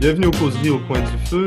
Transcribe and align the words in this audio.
Bienvenue 0.00 0.28
au 0.28 0.30
Causerie 0.30 0.70
au 0.70 0.78
coin 0.78 0.98
du 0.98 1.18
feu. 1.26 1.44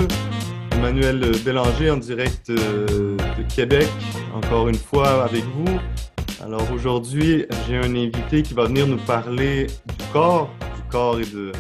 Emmanuel 0.73 1.31
Bélanger 1.43 1.89
en 1.89 1.97
direct 1.97 2.51
euh, 2.51 3.17
de 3.17 3.55
Québec, 3.55 3.89
encore 4.31 4.69
une 4.69 4.75
fois 4.75 5.23
avec 5.23 5.43
vous. 5.43 5.79
Alors 6.39 6.71
aujourd'hui, 6.71 7.47
j'ai 7.65 7.77
un 7.77 7.95
invité 7.95 8.43
qui 8.43 8.53
va 8.53 8.65
venir 8.65 8.85
nous 8.85 8.99
parler 9.07 9.65
du 9.65 10.05
corps, 10.13 10.51
du 10.75 10.83
corps 10.91 11.19
et 11.19 11.25
de, 11.25 11.51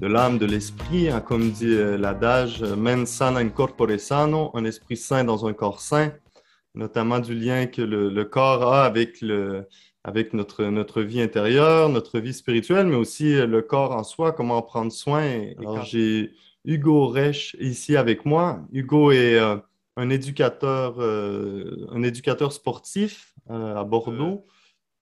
l'âme, 0.00 0.38
de 0.38 0.46
l'esprit, 0.46 1.10
hein, 1.10 1.20
comme 1.20 1.50
dit 1.50 1.66
euh, 1.66 1.98
l'adage, 1.98 2.62
mens 2.62 3.04
sana 3.04 3.40
in 3.40 3.50
corpore 3.50 4.00
sano, 4.00 4.50
un 4.54 4.64
esprit 4.64 4.96
sain 4.96 5.24
dans 5.24 5.44
un 5.44 5.52
corps 5.52 5.82
sain, 5.82 6.10
notamment 6.74 7.18
du 7.18 7.34
lien 7.34 7.66
que 7.66 7.82
le, 7.82 8.08
le 8.08 8.24
corps 8.24 8.72
a 8.72 8.86
avec, 8.86 9.20
le, 9.20 9.68
avec 10.04 10.34
notre, 10.34 10.64
notre 10.64 11.00
vie 11.00 11.22
intérieure, 11.22 11.88
notre 11.88 12.20
vie 12.20 12.34
spirituelle, 12.34 12.86
mais 12.86 12.96
aussi 12.96 13.34
le 13.34 13.62
corps 13.62 13.92
en 13.92 14.04
soi, 14.04 14.32
comment 14.32 14.58
en 14.58 14.62
prendre 14.62 14.92
soin. 14.92 15.24
Alors 15.58 15.82
j'ai 15.82 16.32
Hugo 16.64 17.08
Reich 17.08 17.56
ici 17.60 17.96
avec 17.96 18.24
moi. 18.24 18.60
Hugo 18.72 19.12
est 19.12 19.38
euh, 19.38 19.56
un, 19.96 20.10
éducateur, 20.10 20.96
euh, 20.98 21.86
un 21.92 22.02
éducateur 22.02 22.52
sportif 22.52 23.34
euh, 23.50 23.76
à 23.76 23.84
Bordeaux. 23.84 24.46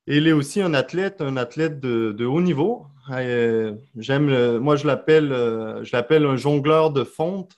Et 0.08 0.16
il 0.16 0.26
est 0.26 0.32
aussi 0.32 0.60
un 0.60 0.74
athlète, 0.74 1.20
un 1.20 1.36
athlète 1.36 1.78
de, 1.78 2.12
de 2.12 2.24
haut 2.24 2.40
niveau. 2.40 2.86
J'aime, 3.96 4.58
moi 4.58 4.76
je 4.76 4.86
l'appelle, 4.86 5.28
je 5.30 5.90
l'appelle 5.92 6.24
un 6.24 6.36
jongleur 6.36 6.90
de 6.90 7.04
fonte. 7.04 7.52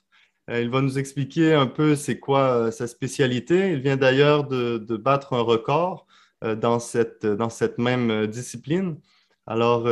il 0.49 0.69
va 0.69 0.81
nous 0.81 0.99
expliquer 0.99 1.53
un 1.53 1.65
peu 1.65 1.95
c'est 1.95 2.19
quoi 2.19 2.71
sa 2.71 2.85
spécialité. 2.85 3.71
Il 3.71 3.79
vient 3.79 3.97
d'ailleurs 3.97 4.43
de, 4.47 4.77
de, 4.77 4.95
battre 4.95 5.33
un 5.33 5.41
record 5.41 6.05
dans 6.41 6.79
cette, 6.79 7.25
dans 7.25 7.49
cette 7.49 7.77
même 7.77 8.27
discipline. 8.27 8.99
Alors, 9.47 9.87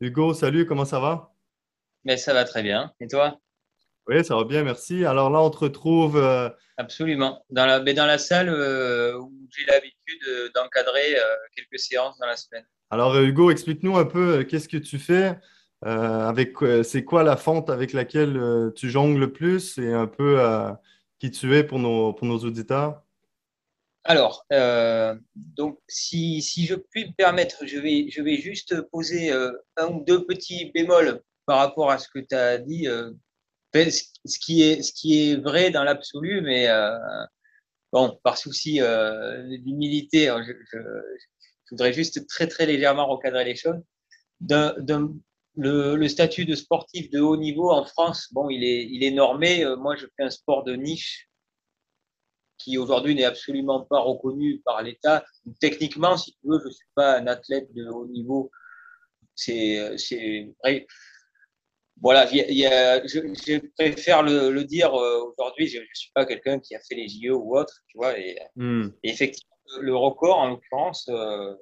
Hugo, 0.00 0.34
salut, 0.34 0.66
comment 0.66 0.84
ça 0.84 1.00
va? 1.00 1.32
Mais 2.04 2.16
ça 2.16 2.32
va 2.32 2.44
très 2.44 2.62
bien. 2.62 2.92
Et 3.00 3.06
toi? 3.06 3.38
Oui, 4.08 4.24
ça 4.24 4.36
va 4.36 4.44
bien, 4.44 4.64
merci. 4.64 5.04
Alors 5.04 5.28
là, 5.28 5.40
on 5.40 5.50
te 5.50 5.58
retrouve. 5.58 6.16
Euh, 6.16 6.48
Absolument. 6.78 7.44
Dans 7.50 7.66
la, 7.66 7.80
mais 7.80 7.92
dans 7.92 8.06
la 8.06 8.16
salle 8.16 8.48
euh, 8.48 9.18
où 9.18 9.30
j'ai 9.54 9.66
l'habitude 9.66 10.22
euh, 10.28 10.48
d'encadrer 10.54 11.16
quelques 11.54 11.78
séances 11.78 12.18
dans 12.18 12.26
la 12.26 12.36
semaine. 12.36 12.64
Alors, 12.90 13.18
Hugo, 13.18 13.50
explique-nous 13.50 13.98
un 13.98 14.06
peu 14.06 14.44
qu'est-ce 14.44 14.68
que 14.68 14.78
tu 14.78 14.98
fais. 14.98 15.38
avec, 15.82 16.54
c'est 16.82 17.04
quoi 17.04 17.22
la 17.22 17.36
fonte 17.36 17.68
avec 17.68 17.92
laquelle 17.92 18.72
tu 18.74 18.88
jongles 18.88 19.20
le 19.20 19.32
plus 19.32 19.76
et 19.76 19.92
un 19.92 20.06
peu 20.06 20.40
qui 21.18 21.30
tu 21.30 21.54
es 21.54 21.62
pour 21.62 21.78
nos, 21.78 22.14
pour 22.14 22.26
nos 22.26 22.38
auditeurs? 22.38 23.02
Alors, 24.08 24.44
donc, 25.36 25.78
si, 25.86 26.40
si, 26.40 26.64
je 26.66 26.74
puis 26.74 27.08
me 27.08 27.12
permettre, 27.12 27.66
je 27.66 27.78
vais, 27.78 28.08
je 28.10 28.22
vais 28.22 28.36
juste 28.36 28.80
poser 28.90 29.30
un 29.30 29.86
ou 29.88 30.02
deux 30.04 30.24
petits 30.24 30.72
bémols 30.72 31.20
par 31.44 31.58
rapport 31.58 31.90
à 31.90 31.98
ce 31.98 32.08
que 32.08 32.18
tu 32.18 32.34
as 32.34 32.58
dit 32.58 32.88
ce 33.84 34.38
qui 34.38 34.62
est, 34.62 34.82
ce 34.82 34.92
qui 34.92 35.30
est 35.30 35.36
vrai 35.36 35.70
dans 35.70 35.84
l'absolu, 35.84 36.40
mais 36.40 36.68
euh, 36.68 36.96
bon, 37.92 38.18
par 38.22 38.38
souci 38.38 38.80
euh, 38.80 39.56
d'humilité, 39.58 40.28
hein, 40.28 40.44
je, 40.46 40.78
voudrais 41.70 41.92
juste 41.92 42.26
très 42.28 42.46
très 42.46 42.66
légèrement 42.66 43.06
recadrer 43.06 43.44
les 43.44 43.56
choses. 43.56 43.80
le, 44.40 45.96
le, 45.96 46.08
statut 46.08 46.44
de 46.44 46.54
sportif 46.54 47.10
de 47.10 47.20
haut 47.20 47.36
niveau 47.36 47.70
en 47.70 47.84
France, 47.84 48.28
bon, 48.32 48.48
il 48.48 48.64
est, 48.64 48.84
il 48.84 49.04
est 49.04 49.10
normé. 49.10 49.64
Euh, 49.64 49.76
moi, 49.76 49.96
je 49.96 50.06
fais 50.16 50.22
un 50.24 50.30
sport 50.30 50.64
de 50.64 50.74
niche 50.74 51.27
qui 52.58 52.78
aujourd'hui 52.78 53.14
n'est 53.14 53.24
absolument 53.24 53.82
pas 53.84 54.00
reconnu 54.00 54.60
par 54.64 54.82
l'État. 54.82 55.24
Techniquement, 55.60 56.16
si 56.16 56.32
tu 56.32 56.38
veux, 56.44 56.58
je 56.60 56.66
ne 56.66 56.72
suis 56.72 56.88
pas 56.94 57.18
un 57.18 57.26
athlète 57.26 57.72
de 57.74 57.88
haut 57.88 58.06
niveau. 58.06 58.50
C'est, 59.34 59.96
c'est 59.96 60.48
voilà, 62.00 62.26
je, 62.26 63.58
préfère 63.76 64.22
le, 64.22 64.62
dire 64.62 64.94
euh, 64.94 65.32
aujourd'hui. 65.32 65.66
Je 65.66 65.78
ne 65.78 65.84
suis 65.94 66.10
pas 66.14 66.26
quelqu'un 66.26 66.60
qui 66.60 66.74
a 66.74 66.80
fait 66.80 66.94
les 66.94 67.08
JO 67.08 67.38
ou 67.38 67.56
autre, 67.56 67.74
tu 67.88 67.98
vois. 67.98 68.18
Et, 68.18 68.38
hmm. 68.56 68.88
effectivement, 69.02 69.56
le 69.80 69.96
record, 69.96 70.38
en 70.38 70.48
l'occurrence, 70.48 71.08
euh, 71.08 71.54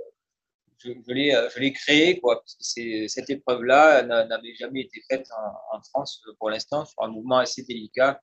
je, 0.78 0.92
je 1.06 1.58
l'ai 1.58 1.72
créé, 1.72 2.20
quoi. 2.20 2.42
cette 2.46 3.30
épreuve-là 3.30 4.02
n'avait 4.02 4.54
jamais 4.54 4.82
été 4.82 5.00
faite 5.10 5.26
en, 5.72 5.80
France 5.90 6.22
pour 6.38 6.50
l'instant, 6.50 6.84
sur 6.84 7.02
un 7.02 7.08
mouvement 7.08 7.38
assez 7.38 7.62
délicat, 7.62 8.20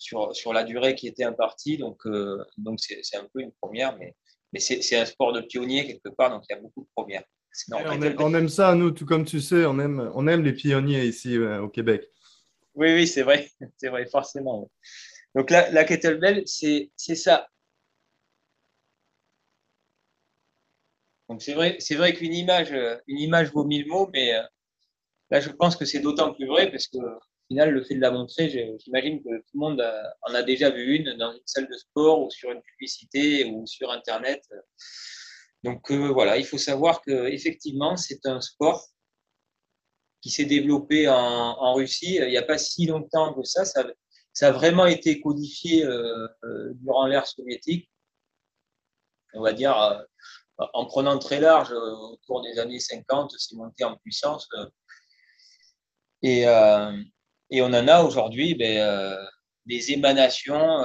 sur, 0.00 0.34
sur 0.34 0.52
la 0.52 0.64
durée 0.64 0.96
qui 0.96 1.06
était 1.06 1.24
impartie. 1.24 1.76
Donc, 1.78 2.04
euh, 2.06 2.44
donc 2.58 2.80
c'est 2.80 3.16
un 3.16 3.28
peu 3.32 3.40
une 3.40 3.52
première, 3.60 3.96
mais, 3.96 4.16
mais 4.52 4.58
c'est 4.58 4.96
un 4.96 5.06
sport 5.06 5.32
de 5.32 5.42
pionnier 5.42 5.86
quelque 5.86 6.14
part, 6.16 6.30
donc 6.30 6.42
il 6.50 6.54
y 6.54 6.58
a 6.58 6.60
beaucoup 6.60 6.82
de 6.82 6.88
premières 6.96 7.24
on, 7.72 8.34
aime, 8.34 8.48
ça, 8.48 8.74
nous, 8.74 8.90
tout 8.90 9.06
comme 9.06 9.24
tu 9.24 9.40
sais, 9.40 9.64
on 9.66 9.78
aime, 9.78 10.10
on 10.14 10.26
aime 10.28 10.42
les 10.42 10.52
pionniers 10.52 11.04
ici 11.04 11.36
euh, 11.36 11.62
au 11.62 11.68
Québec. 11.68 12.08
Oui, 12.74 12.92
oui, 12.92 13.06
c'est 13.06 13.22
vrai, 13.22 13.50
c'est 13.76 13.88
vrai, 13.88 14.06
forcément. 14.06 14.70
Donc 15.34 15.50
la, 15.50 15.70
la 15.70 15.84
kettlebell, 15.84 16.42
c'est 16.46 16.90
ça. 16.96 17.48
Donc 21.28 21.42
c'est 21.42 21.54
vrai, 21.54 21.76
c'est 21.78 21.94
vrai 21.94 22.12
qu'une 22.12 22.34
image, 22.34 22.74
une 23.06 23.18
image 23.18 23.52
vaut 23.52 23.64
mille 23.64 23.86
mots, 23.86 24.08
mais 24.12 24.34
euh, 24.34 24.42
là, 25.30 25.40
je 25.40 25.50
pense 25.50 25.76
que 25.76 25.84
c'est 25.84 26.00
d'autant 26.00 26.32
plus 26.34 26.46
vrai 26.46 26.70
parce 26.70 26.88
que 26.88 26.98
final, 27.50 27.70
le 27.72 27.82
fait 27.82 27.96
de 27.96 28.00
la 28.00 28.12
montrer, 28.12 28.48
j'imagine 28.78 29.20
que 29.24 29.38
tout 29.38 29.54
le 29.54 29.58
monde 29.58 29.84
en 30.22 30.34
a 30.34 30.42
déjà 30.44 30.70
vu 30.70 30.94
une 30.94 31.16
dans 31.16 31.32
une 31.32 31.40
salle 31.44 31.66
de 31.68 31.76
sport 31.76 32.22
ou 32.22 32.30
sur 32.30 32.52
une 32.52 32.62
publicité 32.62 33.44
ou 33.44 33.66
sur 33.66 33.90
Internet. 33.90 34.48
Donc 35.64 35.90
euh, 35.90 36.12
voilà, 36.12 36.38
il 36.38 36.46
faut 36.46 36.58
savoir 36.58 37.02
que 37.02 37.26
effectivement, 37.26 37.96
c'est 37.96 38.24
un 38.26 38.40
sport 38.40 38.86
qui 40.20 40.30
s'est 40.30 40.44
développé 40.44 41.08
en, 41.08 41.74
Russie 41.74 42.16
il 42.16 42.28
n'y 42.28 42.36
a 42.36 42.42
pas 42.42 42.58
si 42.58 42.86
longtemps 42.86 43.34
que 43.34 43.42
ça. 43.42 43.64
Ça, 43.64 44.48
a 44.48 44.52
vraiment 44.52 44.86
été 44.86 45.20
codifié 45.20 45.84
euh, 45.84 46.28
euh, 46.44 46.70
durant 46.74 47.06
l'ère 47.06 47.26
soviétique. 47.26 47.90
On 49.34 49.42
va 49.42 49.52
dire, 49.52 49.74
en 50.58 50.86
prenant 50.86 51.18
très 51.18 51.40
large, 51.40 51.72
autour 51.72 52.42
des 52.42 52.60
années 52.60 52.80
50, 52.80 53.32
c'est 53.38 53.56
monté 53.56 53.82
en 53.84 53.96
puissance. 53.96 54.48
Et, 56.22 56.44
et, 57.50 57.62
on 57.62 57.66
en 57.66 57.88
a 57.88 58.02
aujourd'hui 58.02 58.54
ben, 58.54 59.16
des 59.66 59.92
émanations 59.92 60.84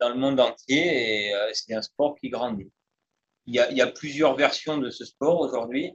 dans 0.00 0.08
le 0.08 0.16
monde 0.16 0.40
entier 0.40 1.28
et 1.28 1.32
c'est 1.52 1.74
un 1.74 1.82
sport 1.82 2.16
qui 2.20 2.28
grandit. 2.30 2.70
Il 3.46 3.54
y, 3.54 3.80
a, 3.80 3.86
plusieurs 3.88 4.36
versions 4.36 4.78
de 4.78 4.90
ce 4.90 5.04
sport 5.04 5.40
aujourd'hui. 5.40 5.92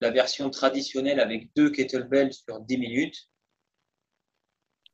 La 0.00 0.10
version 0.10 0.48
traditionnelle 0.48 1.20
avec 1.20 1.50
deux 1.54 1.70
kettlebells 1.70 2.32
sur 2.32 2.60
10 2.60 2.78
minutes. 2.78 3.28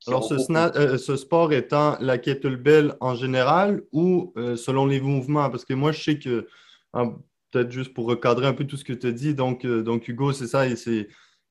Alors, 0.06 0.30
euh, 0.32 0.98
ce, 0.98 1.16
sport 1.16 1.52
étant 1.52 1.96
la 2.00 2.18
kettlebell 2.18 2.94
en 3.00 3.14
général 3.14 3.82
ou 3.92 4.32
euh, 4.36 4.56
selon 4.56 4.86
les 4.86 5.00
mouvements? 5.00 5.48
Parce 5.50 5.64
que 5.64 5.72
moi, 5.72 5.92
je 5.92 6.02
sais 6.02 6.18
que, 6.18 6.48
hein, 6.92 7.16
peut-être 7.50 7.70
juste 7.70 7.94
pour 7.94 8.06
recadrer 8.06 8.46
un 8.46 8.54
peu 8.54 8.66
tout 8.66 8.76
ce 8.76 8.84
que 8.84 8.92
tu 8.92 9.06
as 9.06 9.12
dit, 9.12 9.34
donc, 9.34 9.64
euh, 9.64 9.82
donc 9.82 10.08
Hugo, 10.08 10.32
c'est 10.32 10.48
ça, 10.48 10.66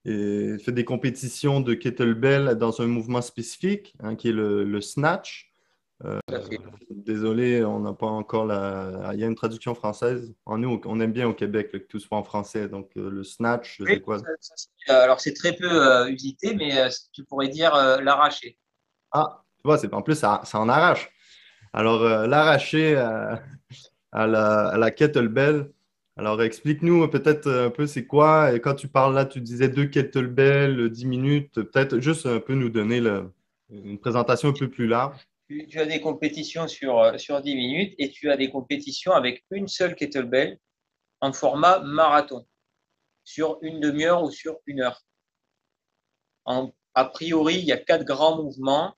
il, 0.05 0.59
fait 0.59 0.71
des 0.71 0.85
compétitions 0.85 1.61
de 1.61 1.73
kettlebell 1.73 2.55
dans 2.55 2.81
un 2.81 2.87
mouvement 2.87 3.21
spécifique, 3.21 3.93
hein, 4.01 4.15
qui 4.15 4.29
est 4.29 4.33
le 4.33 4.81
snatch. 4.81 5.53
Euh, 6.05 6.19
désolé, 6.89 7.63
on 7.63 7.79
n'a 7.79 7.93
pas 7.93 8.07
encore 8.07 8.45
la. 8.45 9.11
Il 9.13 9.19
y 9.19 9.23
a 9.23 9.27
une 9.27 9.35
traduction 9.35 9.73
française. 9.73 10.33
En 10.45 10.57
nous, 10.57 10.81
on 10.85 10.99
aime 10.99 11.13
bien 11.13 11.27
au 11.27 11.33
Québec 11.33 11.71
que 11.71 11.77
tout 11.77 11.99
soit 11.99 12.17
en 12.17 12.23
français. 12.23 12.67
Donc, 12.67 12.89
euh, 12.97 13.09
le 13.09 13.23
snatch, 13.23 13.81
c'est 13.85 14.01
quoi 14.01 14.17
Alors, 14.87 15.21
c'est 15.21 15.33
très 15.33 15.53
peu 15.53 15.69
euh, 15.69 16.09
usité, 16.09 16.55
mais 16.55 16.89
tu 17.13 17.23
pourrais 17.23 17.47
dire 17.47 17.73
l'arracher. 18.01 18.57
Ah, 19.11 19.43
tu 19.57 19.61
vois, 19.63 19.79
en 19.93 20.01
plus, 20.01 20.15
ça, 20.15 20.41
en 20.53 20.67
arrache. 20.67 21.09
Alors, 21.71 22.03
l'arracher 22.27 22.95
à, 22.97 24.27
la, 24.27 24.67
à 24.69 24.77
la 24.77 24.91
kettlebell. 24.91 25.71
Alors, 26.15 26.42
explique-nous 26.42 27.07
peut-être 27.07 27.50
un 27.50 27.69
peu 27.69 27.88
c'est 27.88 28.06
quoi. 28.06 28.54
Et 28.54 28.60
quand 28.60 28.75
tu 28.75 28.88
parles 28.88 29.15
là, 29.15 29.25
tu 29.25 29.42
disais 29.42 29.69
deux 29.69 29.88
kettlebell, 29.88 30.89
10 30.89 31.06
minutes. 31.06 31.54
Peut-être 31.56 32.00
juste 32.00 32.25
un 32.25 32.39
peu 32.39 32.54
nous 32.54 32.69
donner 32.69 33.01
une 33.69 34.00
présentation 34.00 34.50
un 34.50 34.54
peu 34.54 34.69
plus 34.69 34.88
large 34.88 35.18
tu, 35.48 35.80
as 35.80 35.86
des 35.86 36.01
compétitions 36.01 36.68
sur, 36.68 37.00
euh, 37.00 37.18
sur 37.18 37.42
10 37.42 37.56
minutes 37.56 37.95
et 37.98 38.10
tu 38.10 38.30
as 38.31 38.38
des 38.38 38.50
compétitions 38.50 39.12
avec 39.12 39.44
une 39.51 39.68
seule 39.68 39.95
kettlebell 39.95 40.60
en 41.21 41.33
format 41.33 41.80
marathon, 41.80 42.45
sur 43.24 43.57
une 43.62 43.80
demi-heure 43.80 44.24
ou 44.24 44.31
sur 44.31 44.57
une 44.66 44.81
heure. 44.81 45.01
a 46.45 47.06
priori, 47.06 47.56
il 47.56 47.66
y 47.66 47.71
a 47.71 47.77
quatre 47.77 48.06
grands 48.06 48.42
mouvements. 48.42 48.94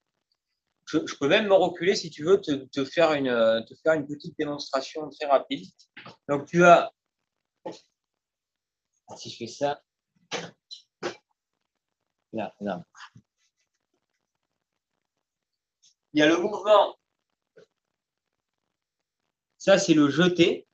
Je, 0.88 1.00
peux 1.20 1.28
même 1.28 1.48
me 1.48 1.54
reculer 1.54 1.96
si 1.96 2.10
tu 2.10 2.24
veux 2.24 2.40
te, 2.40 2.52
te, 2.52 2.86
faire 2.86 3.14
une, 3.14 3.66
te 3.68 3.74
faire 3.84 3.94
une 3.94 4.06
petite 4.06 4.38
démonstration 4.38 5.10
très 5.10 5.28
rapide. 5.28 5.68
Donc, 6.30 6.46
tu 6.46 6.64
as. 6.64 6.92
Si 9.18 9.30
je 9.30 9.38
fais 9.38 9.48
ça. 9.48 9.82
Là, 12.34 12.54
là. 12.60 12.84
Il 16.14 16.20
y 16.20 16.22
a 16.22 16.28
le 16.28 16.38
mouvement. 16.38 16.98
Ça, 19.58 19.78
c'est 19.78 19.94
le 19.94 20.10
jeté. 20.10 20.68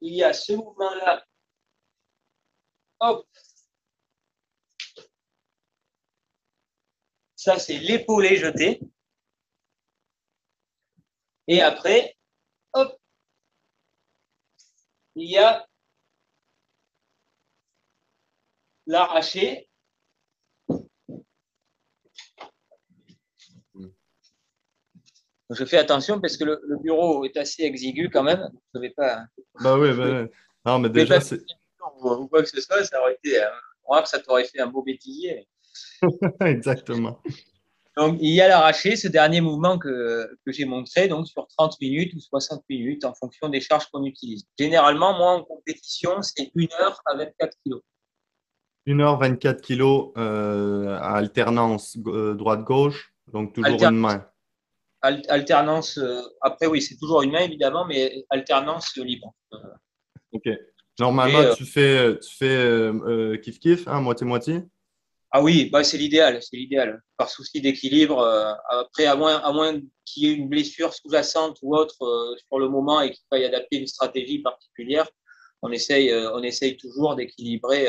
Il 0.00 0.14
y 0.14 0.22
a 0.22 0.32
ce 0.32 0.52
mouvement-là. 0.52 1.24
Hop. 3.00 3.26
Ça, 7.36 7.58
c'est 7.58 7.78
l'épaulé 7.78 8.36
jeté. 8.36 8.80
Et 11.46 11.60
après, 11.60 12.16
hop, 12.72 12.98
il 15.14 15.30
y 15.30 15.38
a 15.38 15.66
l'arraché. 18.86 19.68
Je 25.50 25.64
fais 25.64 25.78
attention 25.78 26.20
parce 26.20 26.36
que 26.36 26.44
le, 26.44 26.60
bureau 26.82 27.24
est 27.24 27.36
assez 27.36 27.62
exigu 27.62 28.08
quand 28.10 28.22
même. 28.22 28.50
Je 28.72 28.78
ne 28.78 28.82
vais 28.82 28.90
pas. 28.90 29.24
Bah 29.60 29.78
oui, 29.78 29.92
bah, 29.92 30.24
non, 30.64 30.78
mais 30.78 30.88
déjà, 30.88 31.20
c'est. 31.20 31.40
Ou 32.00 32.26
quoi 32.28 32.42
que 32.42 32.48
ce 32.48 32.60
soit, 32.60 32.82
ça 32.84 33.00
aurait 33.00 33.14
été. 33.14 33.46
On 33.84 34.00
que 34.00 34.08
ça 34.08 34.18
t'aurait 34.18 34.44
fait 34.44 34.60
un 34.60 34.66
beau 34.66 34.82
bêtisier. 34.82 35.46
Exactement. 36.40 37.20
Donc, 37.96 38.18
il 38.20 38.34
y 38.34 38.40
a 38.40 38.48
l'arraché, 38.48 38.96
ce 38.96 39.06
dernier 39.06 39.40
mouvement 39.40 39.78
que, 39.78 40.28
que 40.44 40.52
j'ai 40.52 40.64
montré, 40.64 41.06
donc 41.06 41.28
sur 41.28 41.46
30 41.46 41.80
minutes 41.80 42.12
ou 42.14 42.20
60 42.20 42.64
minutes 42.68 43.04
en 43.04 43.14
fonction 43.14 43.48
des 43.48 43.60
charges 43.60 43.86
qu'on 43.92 44.04
utilise. 44.04 44.44
Généralement, 44.58 45.16
moi, 45.16 45.30
en 45.32 45.44
compétition, 45.44 46.20
c'est 46.22 46.50
1 46.56 46.66
heure 46.80 47.00
à 47.06 47.16
24 47.16 47.56
kg. 47.64 47.76
1 48.86 49.00
heure 49.00 49.18
24 49.18 49.60
kg 49.62 50.12
à 50.16 51.16
alternance 51.16 51.96
euh, 52.06 52.34
droite-gauche, 52.34 53.14
donc 53.32 53.54
toujours 53.54 53.82
une 53.82 53.96
main. 53.96 54.26
alternance, 55.00 55.98
euh, 55.98 56.20
après 56.40 56.66
oui, 56.66 56.82
c'est 56.82 56.96
toujours 56.96 57.22
une 57.22 57.32
main 57.32 57.40
évidemment, 57.40 57.86
mais 57.86 58.24
alternance 58.30 58.96
libre. 58.96 59.34
Ok. 60.32 60.48
Normalement, 60.98 61.38
euh, 61.38 61.54
tu 61.54 61.64
fais, 61.64 62.18
tu 62.18 62.36
fais 62.36 62.90
kiff-kiff, 63.38 63.84
hein, 63.86 64.00
moitié-moitié? 64.00 64.62
Ah 65.36 65.42
oui, 65.42 65.68
bah 65.68 65.82
c'est 65.82 65.98
l'idéal, 65.98 66.40
c'est 66.40 66.56
l'idéal. 66.56 67.02
Par 67.16 67.28
souci 67.28 67.60
d'équilibre, 67.60 68.20
euh, 68.20 68.52
après, 68.68 69.06
à 69.06 69.16
moins, 69.16 69.38
à 69.38 69.52
moins 69.52 69.80
qu'il 70.04 70.22
y 70.22 70.30
ait 70.30 70.34
une 70.34 70.48
blessure 70.48 70.94
sous-jacente 70.94 71.58
ou 71.62 71.74
autre 71.74 72.04
euh, 72.04 72.36
sur 72.46 72.60
le 72.60 72.68
moment 72.68 73.00
et 73.00 73.10
qu'il 73.10 73.24
faille 73.28 73.44
adapter 73.44 73.78
une 73.80 73.88
stratégie 73.88 74.38
particulière, 74.38 75.08
on 75.60 75.72
essaye, 75.72 76.12
euh, 76.12 76.32
on 76.34 76.42
essaye 76.44 76.76
toujours 76.76 77.16
d'équilibrer, 77.16 77.88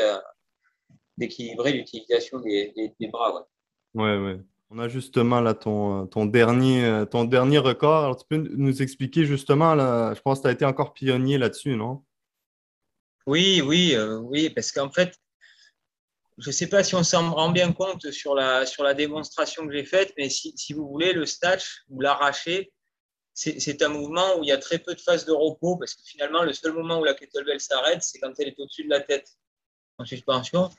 d'équilibrer 1.16 1.74
l'utilisation 1.74 2.40
des, 2.40 2.74
des, 2.98 3.06
bras. 3.06 3.46
Ouais. 3.94 4.18
ouais, 4.18 4.40
On 4.70 4.80
a 4.80 4.88
justement 4.88 5.40
là 5.40 5.54
ton, 5.54 6.08
ton, 6.08 6.26
dernier, 6.26 7.04
ton 7.12 7.22
dernier 7.22 7.58
record. 7.58 8.02
Alors, 8.02 8.16
tu 8.16 8.26
peux 8.28 8.38
nous 8.38 8.82
expliquer 8.82 9.24
justement, 9.24 9.76
là, 9.76 10.14
je 10.14 10.20
pense 10.20 10.38
que 10.38 10.42
tu 10.42 10.48
as 10.48 10.52
été 10.52 10.64
encore 10.64 10.94
pionnier 10.94 11.38
là-dessus, 11.38 11.76
non? 11.76 12.02
Oui, 13.24 13.62
oui, 13.64 13.94
oui, 14.24 14.50
parce 14.50 14.72
qu'en 14.72 14.90
fait, 14.90 15.16
je 16.38 16.50
ne 16.50 16.52
sais 16.52 16.66
pas 16.66 16.84
si 16.84 16.94
on 16.94 17.02
s'en 17.02 17.32
rend 17.32 17.50
bien 17.50 17.72
compte 17.72 18.10
sur 18.10 18.34
la, 18.34 18.94
démonstration 18.94 19.66
que 19.66 19.72
j'ai 19.72 19.84
faite, 19.84 20.12
mais 20.18 20.28
si, 20.28 20.72
vous 20.74 20.86
voulez, 20.86 21.12
le 21.12 21.24
snatch 21.24 21.84
ou 21.88 22.00
l'arracher, 22.00 22.72
c'est 23.32 23.82
un 23.82 23.88
mouvement 23.88 24.38
où 24.38 24.44
il 24.44 24.48
y 24.48 24.52
a 24.52 24.58
très 24.58 24.78
peu 24.78 24.94
de 24.94 25.00
phases 25.00 25.24
de 25.24 25.32
repos, 25.32 25.76
parce 25.76 25.94
que 25.94 26.02
finalement, 26.04 26.42
le 26.42 26.52
seul 26.52 26.72
moment 26.72 27.00
où 27.00 27.04
la 27.04 27.14
kettlebell 27.14 27.60
s'arrête, 27.60 28.02
c'est 28.02 28.18
quand 28.18 28.32
elle 28.38 28.48
est 28.48 28.60
au-dessus 28.60 28.84
de 28.84 28.90
la 28.90 29.00
tête 29.00 29.28
en 29.98 30.04
suspension. 30.04 30.70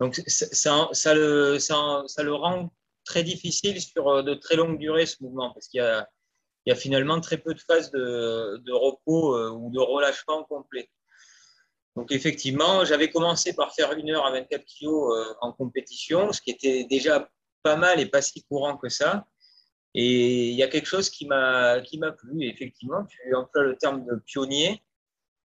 Donc, 0.00 0.20
ça, 0.26 1.14
le, 1.14 2.32
rend 2.32 2.70
très 3.04 3.22
difficile 3.22 3.80
sur 3.80 4.08
euh, 4.08 4.22
de 4.22 4.34
très 4.34 4.56
longues 4.56 4.78
durées, 4.78 5.06
ce 5.06 5.22
mouvement, 5.22 5.52
parce 5.52 5.68
qu'il 5.68 5.80
y 5.80 6.70
a, 6.72 6.74
finalement 6.74 7.20
très 7.20 7.38
peu 7.38 7.54
de 7.54 7.60
phases 7.60 7.90
de, 7.90 8.58
de 8.58 8.72
repos 8.72 9.34
euh, 9.34 9.50
ou 9.50 9.70
de 9.70 9.78
relâchement 9.78 10.44
complet. 10.44 10.90
Donc 11.96 12.12
effectivement, 12.12 12.84
j'avais 12.84 13.10
commencé 13.10 13.54
par 13.54 13.74
faire 13.74 13.92
une 13.92 14.10
heure 14.10 14.26
à 14.26 14.30
24 14.30 14.64
kg 14.64 14.86
euh, 14.86 15.34
en 15.40 15.52
compétition, 15.52 16.30
ce 16.30 16.42
qui 16.42 16.50
était 16.50 16.84
déjà 16.84 17.28
pas 17.62 17.76
mal 17.76 17.98
et 17.98 18.06
pas 18.06 18.20
si 18.20 18.44
courant 18.44 18.76
que 18.76 18.90
ça. 18.90 19.26
Et 19.94 20.50
il 20.50 20.54
y 20.54 20.62
a 20.62 20.68
quelque 20.68 20.86
chose 20.86 21.08
qui 21.08 21.26
m'a 21.26 21.80
plu. 21.80 22.46
effectivement, 22.46 23.04
tu 23.06 23.34
emploies 23.34 23.62
le 23.62 23.76
terme 23.76 24.04
de 24.04 24.16
pionnier. 24.26 24.82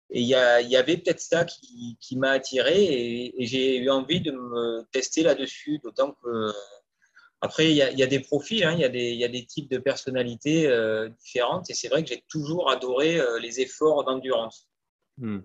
Et 0.09 0.19
il 0.19 0.27
y, 0.27 0.35
avait 0.35 0.97
peut-être 0.97 1.21
ça 1.21 1.43
qui, 1.45 1.97
qui 1.99 2.17
m'a 2.17 2.31
attiré 2.31 2.83
et, 2.83 3.45
j'ai 3.45 3.77
eu 3.77 3.89
envie 3.89 4.21
de 4.21 4.31
me 4.31 4.83
tester 4.91 5.23
là-dessus. 5.23 5.79
D'autant 5.79 6.11
que 6.11 6.51
après, 7.41 7.71
il 7.71 7.75
y, 7.75 7.81
a, 7.81 8.07
des 8.07 8.19
profils, 8.19 8.63
hein, 8.63 8.73
il, 8.73 8.81
y 8.81 8.83
a 8.83 8.89
des, 8.89 9.11
il 9.11 9.17
y, 9.17 9.23
a 9.23 9.29
des, 9.29 9.45
types 9.45 9.71
de 9.71 9.79
personnalités 9.79 10.67
euh, 10.67 11.09
différentes. 11.23 11.69
Et 11.69 11.73
c'est 11.73 11.87
vrai 11.87 12.03
que 12.03 12.09
j'ai 12.09 12.23
toujours 12.27 12.69
adoré 12.69 13.17
euh, 13.17 13.39
les 13.39 13.61
efforts 13.61 14.03
d'endurance. 14.03 14.69
Hmm 15.17 15.39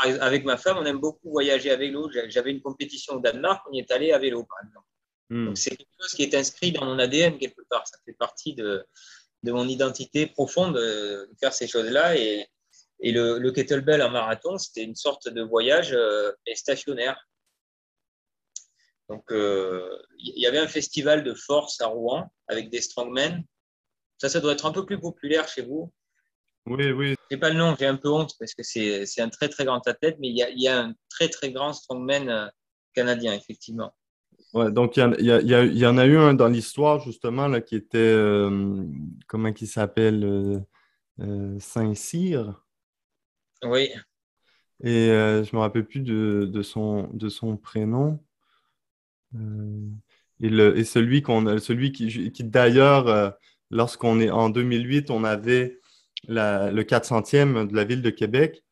avec 0.00 0.44
ma 0.44 0.56
femme, 0.56 0.78
on 0.78 0.84
aime 0.84 0.98
beaucoup 0.98 1.30
voyager 1.30 1.70
à 1.70 1.76
vélo. 1.76 2.10
J'avais 2.28 2.50
une 2.50 2.62
compétition 2.62 3.14
au 3.14 3.20
Danemark, 3.20 3.64
on 3.68 3.72
y 3.72 3.80
est 3.80 3.90
allé 3.90 4.12
à 4.12 4.18
vélo, 4.18 4.44
par 4.44 4.58
exemple. 4.64 4.86
Hmm. 5.32 5.54
c'est 5.54 5.70
quelque 5.70 5.92
chose 6.00 6.14
qui 6.14 6.24
est 6.24 6.34
inscrit 6.34 6.72
dans 6.72 6.84
mon 6.84 6.98
ADN 6.98 7.38
quelque 7.38 7.62
part. 7.68 7.86
Ça 7.86 7.96
fait 8.04 8.14
partie 8.14 8.54
de, 8.54 8.84
de 9.44 9.52
mon 9.52 9.68
identité 9.68 10.26
profonde 10.26 10.74
de 10.74 11.30
faire 11.38 11.52
ces 11.52 11.68
choses-là. 11.68 12.16
Et, 12.16 12.46
et 13.00 13.12
le, 13.12 13.50
kettlebell 13.50 14.02
en 14.02 14.10
marathon, 14.10 14.58
c'était 14.58 14.82
une 14.82 14.96
sorte 14.96 15.28
de 15.28 15.42
voyage 15.42 15.92
euh, 15.92 16.32
stationnaire. 16.54 17.28
Donc, 19.08 19.24
il 19.30 19.36
euh, 19.36 19.98
y 20.18 20.46
avait 20.46 20.58
un 20.58 20.68
festival 20.68 21.24
de 21.24 21.34
force 21.34 21.80
à 21.80 21.86
Rouen 21.86 22.30
avec 22.46 22.70
des 22.70 22.80
strongmen. 22.80 23.42
Ça, 24.18 24.28
ça 24.28 24.40
doit 24.40 24.52
être 24.52 24.66
un 24.66 24.72
peu 24.72 24.84
plus 24.84 25.00
populaire 25.00 25.48
chez 25.48 25.62
vous. 25.62 25.92
Oui, 26.66 26.92
oui. 26.92 27.14
Je 27.30 27.36
pas 27.36 27.50
le 27.50 27.56
nom, 27.56 27.74
j'ai 27.78 27.86
un 27.86 27.96
peu 27.96 28.08
honte 28.08 28.34
parce 28.38 28.54
que 28.54 28.62
c'est 28.62 29.20
un 29.20 29.28
très 29.28 29.48
très 29.48 29.64
grand 29.64 29.86
athlète, 29.86 30.16
mais 30.20 30.28
il 30.28 30.36
y 30.36 30.42
a, 30.42 30.50
y 30.50 30.68
a, 30.68 30.80
un 30.80 30.94
très 31.08 31.28
très 31.28 31.52
grand 31.52 31.72
strongman 31.72 32.28
euh, 32.28 32.46
canadien, 32.94 33.32
effectivement. 33.32 33.94
Ouais, 34.52 34.70
donc 34.70 34.96
il 34.96 35.16
y, 35.20 35.26
y, 35.26 35.78
y, 35.78 35.86
en 35.86 35.96
a 35.96 36.06
eu 36.06 36.16
un 36.16 36.34
dans 36.34 36.48
l'histoire, 36.48 37.00
justement, 37.00 37.46
là, 37.46 37.60
qui 37.60 37.76
était, 37.76 37.98
euh, 37.98 38.84
comment 39.28 39.48
il 39.48 39.66
s'appelle, 39.66 40.24
euh, 41.20 41.58
Saint-Cyr. 41.60 42.60
Oui. 43.62 43.90
Et 44.82 45.06
je 45.08 45.50
ne 45.50 45.56
me 45.56 45.60
rappelle 45.60 45.86
plus 45.86 46.00
de, 46.00 46.48
de, 46.50 46.62
son, 46.62 47.08
de 47.12 47.28
son 47.28 47.56
prénom. 47.56 48.18
Et, 49.34 50.48
le, 50.48 50.76
et, 50.76 50.84
celui, 50.84 51.22
qu'on, 51.22 51.58
celui 51.58 51.92
qui, 51.92 52.32
qui 52.32 52.44
d'ailleurs, 52.44 53.36
lorsqu'on 53.70 54.20
est 54.20 54.30
en 54.30 54.48
2008, 54.48 55.10
on 55.10 55.22
avait 55.22 55.79
le 56.28 56.82
400e 56.82 57.66
de 57.66 57.74
la 57.74 57.84
ville 57.84 58.02
de 58.02 58.10
Québec, 58.10 58.62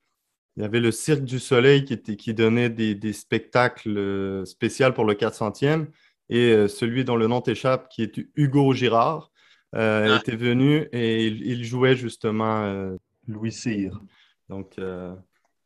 il 0.58 0.62
y 0.62 0.64
avait 0.64 0.80
le 0.80 0.90
Cirque 0.90 1.22
du 1.22 1.38
Soleil 1.38 1.84
qui, 1.84 1.92
était, 1.92 2.16
qui 2.16 2.34
donnait 2.34 2.68
des, 2.68 3.12
spectacles 3.12 3.96
euh, 3.96 4.44
spéciaux 4.44 4.92
pour 4.92 5.04
le 5.04 5.14
400e. 5.14 5.86
Et 6.30 6.50
euh, 6.52 6.66
celui 6.66 7.04
dont 7.04 7.14
le 7.14 7.28
nom 7.28 7.40
t'échappe, 7.40 7.88
qui 7.88 8.02
est 8.02 8.20
Hugo 8.34 8.72
Girard, 8.72 9.30
euh, 9.76 10.08
ah. 10.10 10.18
était 10.18 10.34
venu 10.34 10.88
et 10.92 11.26
il, 11.26 11.64
jouait 11.64 11.94
justement 11.94 12.90
Louis 13.28 13.52
Cyr. 13.52 14.00
Donc, 14.48 14.74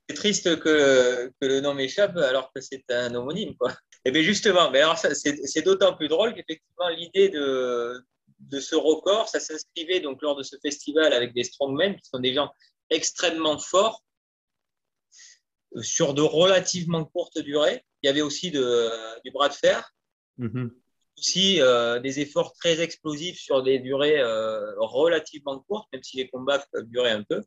C'est 0.08 0.14
triste 0.14 0.58
que, 0.60 1.28
que, 1.40 1.46
le 1.46 1.60
nom 1.62 1.72
m'échappe 1.72 2.16
alors 2.18 2.52
que 2.52 2.60
c'est 2.60 2.84
un 2.90 3.14
homonyme. 3.14 3.54
Quoi. 3.56 3.70
Et 4.04 4.08
eh 4.08 4.10
bien 4.10 4.22
justement, 4.22 4.70
mais 4.70 4.80
alors 4.80 4.98
c'est 4.98 5.64
d'autant 5.64 5.94
plus 5.94 6.08
drôle 6.08 6.34
qu'effectivement 6.34 6.88
l'idée 6.88 7.28
de, 7.28 8.04
de 8.49 8.61
ce 8.61 8.75
record, 8.75 9.28
ça 9.28 9.40
s'inscrivait 9.40 10.00
donc 10.00 10.20
lors 10.22 10.37
de 10.37 10.42
ce 10.42 10.56
festival 10.62 11.12
avec 11.12 11.34
des 11.34 11.44
strongmen 11.44 11.94
qui 11.96 12.08
sont 12.08 12.18
des 12.18 12.34
gens 12.34 12.50
extrêmement 12.90 13.58
forts 13.58 14.02
euh, 15.76 15.82
sur 15.82 16.14
de 16.14 16.22
relativement 16.22 17.04
courtes 17.04 17.38
durées. 17.38 17.84
Il 18.02 18.06
y 18.06 18.11
avait 18.11 18.20
aussi 18.20 18.50
du 18.50 19.30
bras 19.32 19.49
de 19.49 19.54
fer, 19.54 19.94
mm-hmm. 20.38 20.70
aussi 21.18 21.61
euh, 21.61 22.00
des 22.00 22.20
efforts 22.20 22.52
très 22.54 22.80
explosifs 22.80 23.38
sur 23.38 23.62
des 23.62 23.78
durées 23.78 24.18
euh, 24.18 24.75
relativement 24.78 25.61
courtes, 25.61 25.88
même 25.92 26.02
si 26.02 26.16
les 26.16 26.28
combats 26.28 26.64
peuvent 26.72 26.88
durer 26.88 27.11
un 27.11 27.22
peu. 27.22 27.42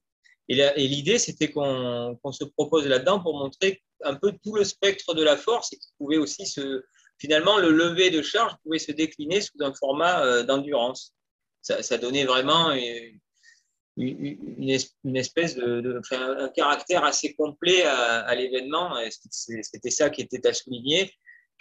Et 0.47 0.87
l'idée, 0.87 1.17
c'était 1.17 1.51
qu'on 1.51 2.31
se 2.31 2.43
propose 2.43 2.85
là-dedans 2.85 3.19
pour 3.19 3.35
montrer 3.35 3.81
un 4.03 4.13
peu 4.13 4.31
tout 4.43 4.55
le 4.55 4.63
spectre 4.63 5.15
de 5.15 5.23
la 5.23 5.37
force 5.37 5.73
et 5.73 5.77
qu'il 5.77 5.91
pouvait 5.97 6.17
aussi 6.17 6.45
se, 6.45 6.83
finalement, 7.17 7.57
le 7.57 7.71
lever 7.71 8.09
de 8.09 8.21
charge 8.21 8.53
pouvait 8.63 8.79
se 8.79 8.91
décliner 8.91 9.41
sous 9.41 9.57
un 9.61 9.73
format 9.73 10.23
euh, 10.25 10.43
d'endurance. 10.43 11.13
Ça, 11.61 11.97
donnait 11.97 12.25
vraiment 12.25 12.71
une, 13.97 14.69
espèce 15.15 15.55
de, 15.55 15.99
un 16.11 16.49
caractère 16.49 17.03
assez 17.03 17.33
complet 17.33 17.81
à, 17.81 18.35
l'événement. 18.35 18.95
C'était 19.09 19.89
ça 19.89 20.11
qui 20.11 20.21
était 20.21 20.45
à 20.47 20.53
souligner. 20.53 21.11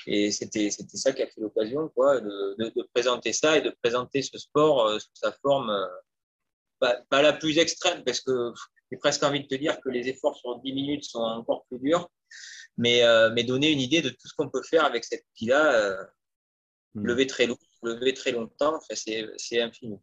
Et 0.07 0.31
c'était 0.31 0.71
ça 0.71 1.13
qui 1.13 1.23
a 1.23 1.27
fait 1.27 1.41
l'occasion 1.41 1.85
de, 1.85 2.83
présenter 2.93 3.33
ça 3.33 3.57
et 3.57 3.63
de 3.63 3.75
présenter 3.83 4.21
ce 4.21 4.37
sport 4.37 4.87
euh, 4.87 4.99
sous 4.99 5.15
sa 5.15 5.33
forme, 5.33 5.71
euh, 5.71 5.87
pas, 6.81 7.01
pas, 7.09 7.23
la 7.23 7.33
plus 7.33 7.57
extrême, 7.59 8.03
parce 8.05 8.21
que 8.21 8.53
j'ai 8.91 8.99
presque 8.99 9.23
envie 9.23 9.41
de 9.41 9.47
te 9.47 9.55
dire 9.55 9.81
que 9.81 9.89
les 9.89 10.09
efforts 10.09 10.37
sur 10.37 10.59
10 10.59 10.73
minutes 10.73 11.05
sont 11.05 11.21
encore 11.21 11.65
plus 11.67 11.79
durs 11.79 12.11
mais, 12.77 13.05
euh, 13.05 13.31
mais 13.35 13.45
donner 13.45 13.71
une 13.71 13.81
idée 13.81 14.03
de 14.03 14.11
tout 14.11 14.29
ce 14.29 14.35
qu'on 14.35 14.49
peut 14.49 14.63
faire 14.63 14.85
avec 14.85 15.05
cet 15.05 15.25
outil-là, 15.33 15.75
euh, 15.75 16.05
hmm. 16.95 17.07
lever 17.07 17.27
très 17.27 17.47
lourd, 17.47 17.59
lever 17.83 18.15
très 18.15 18.33
longtemps, 18.33 18.81
c'est 18.91 19.61
infini. 19.61 19.99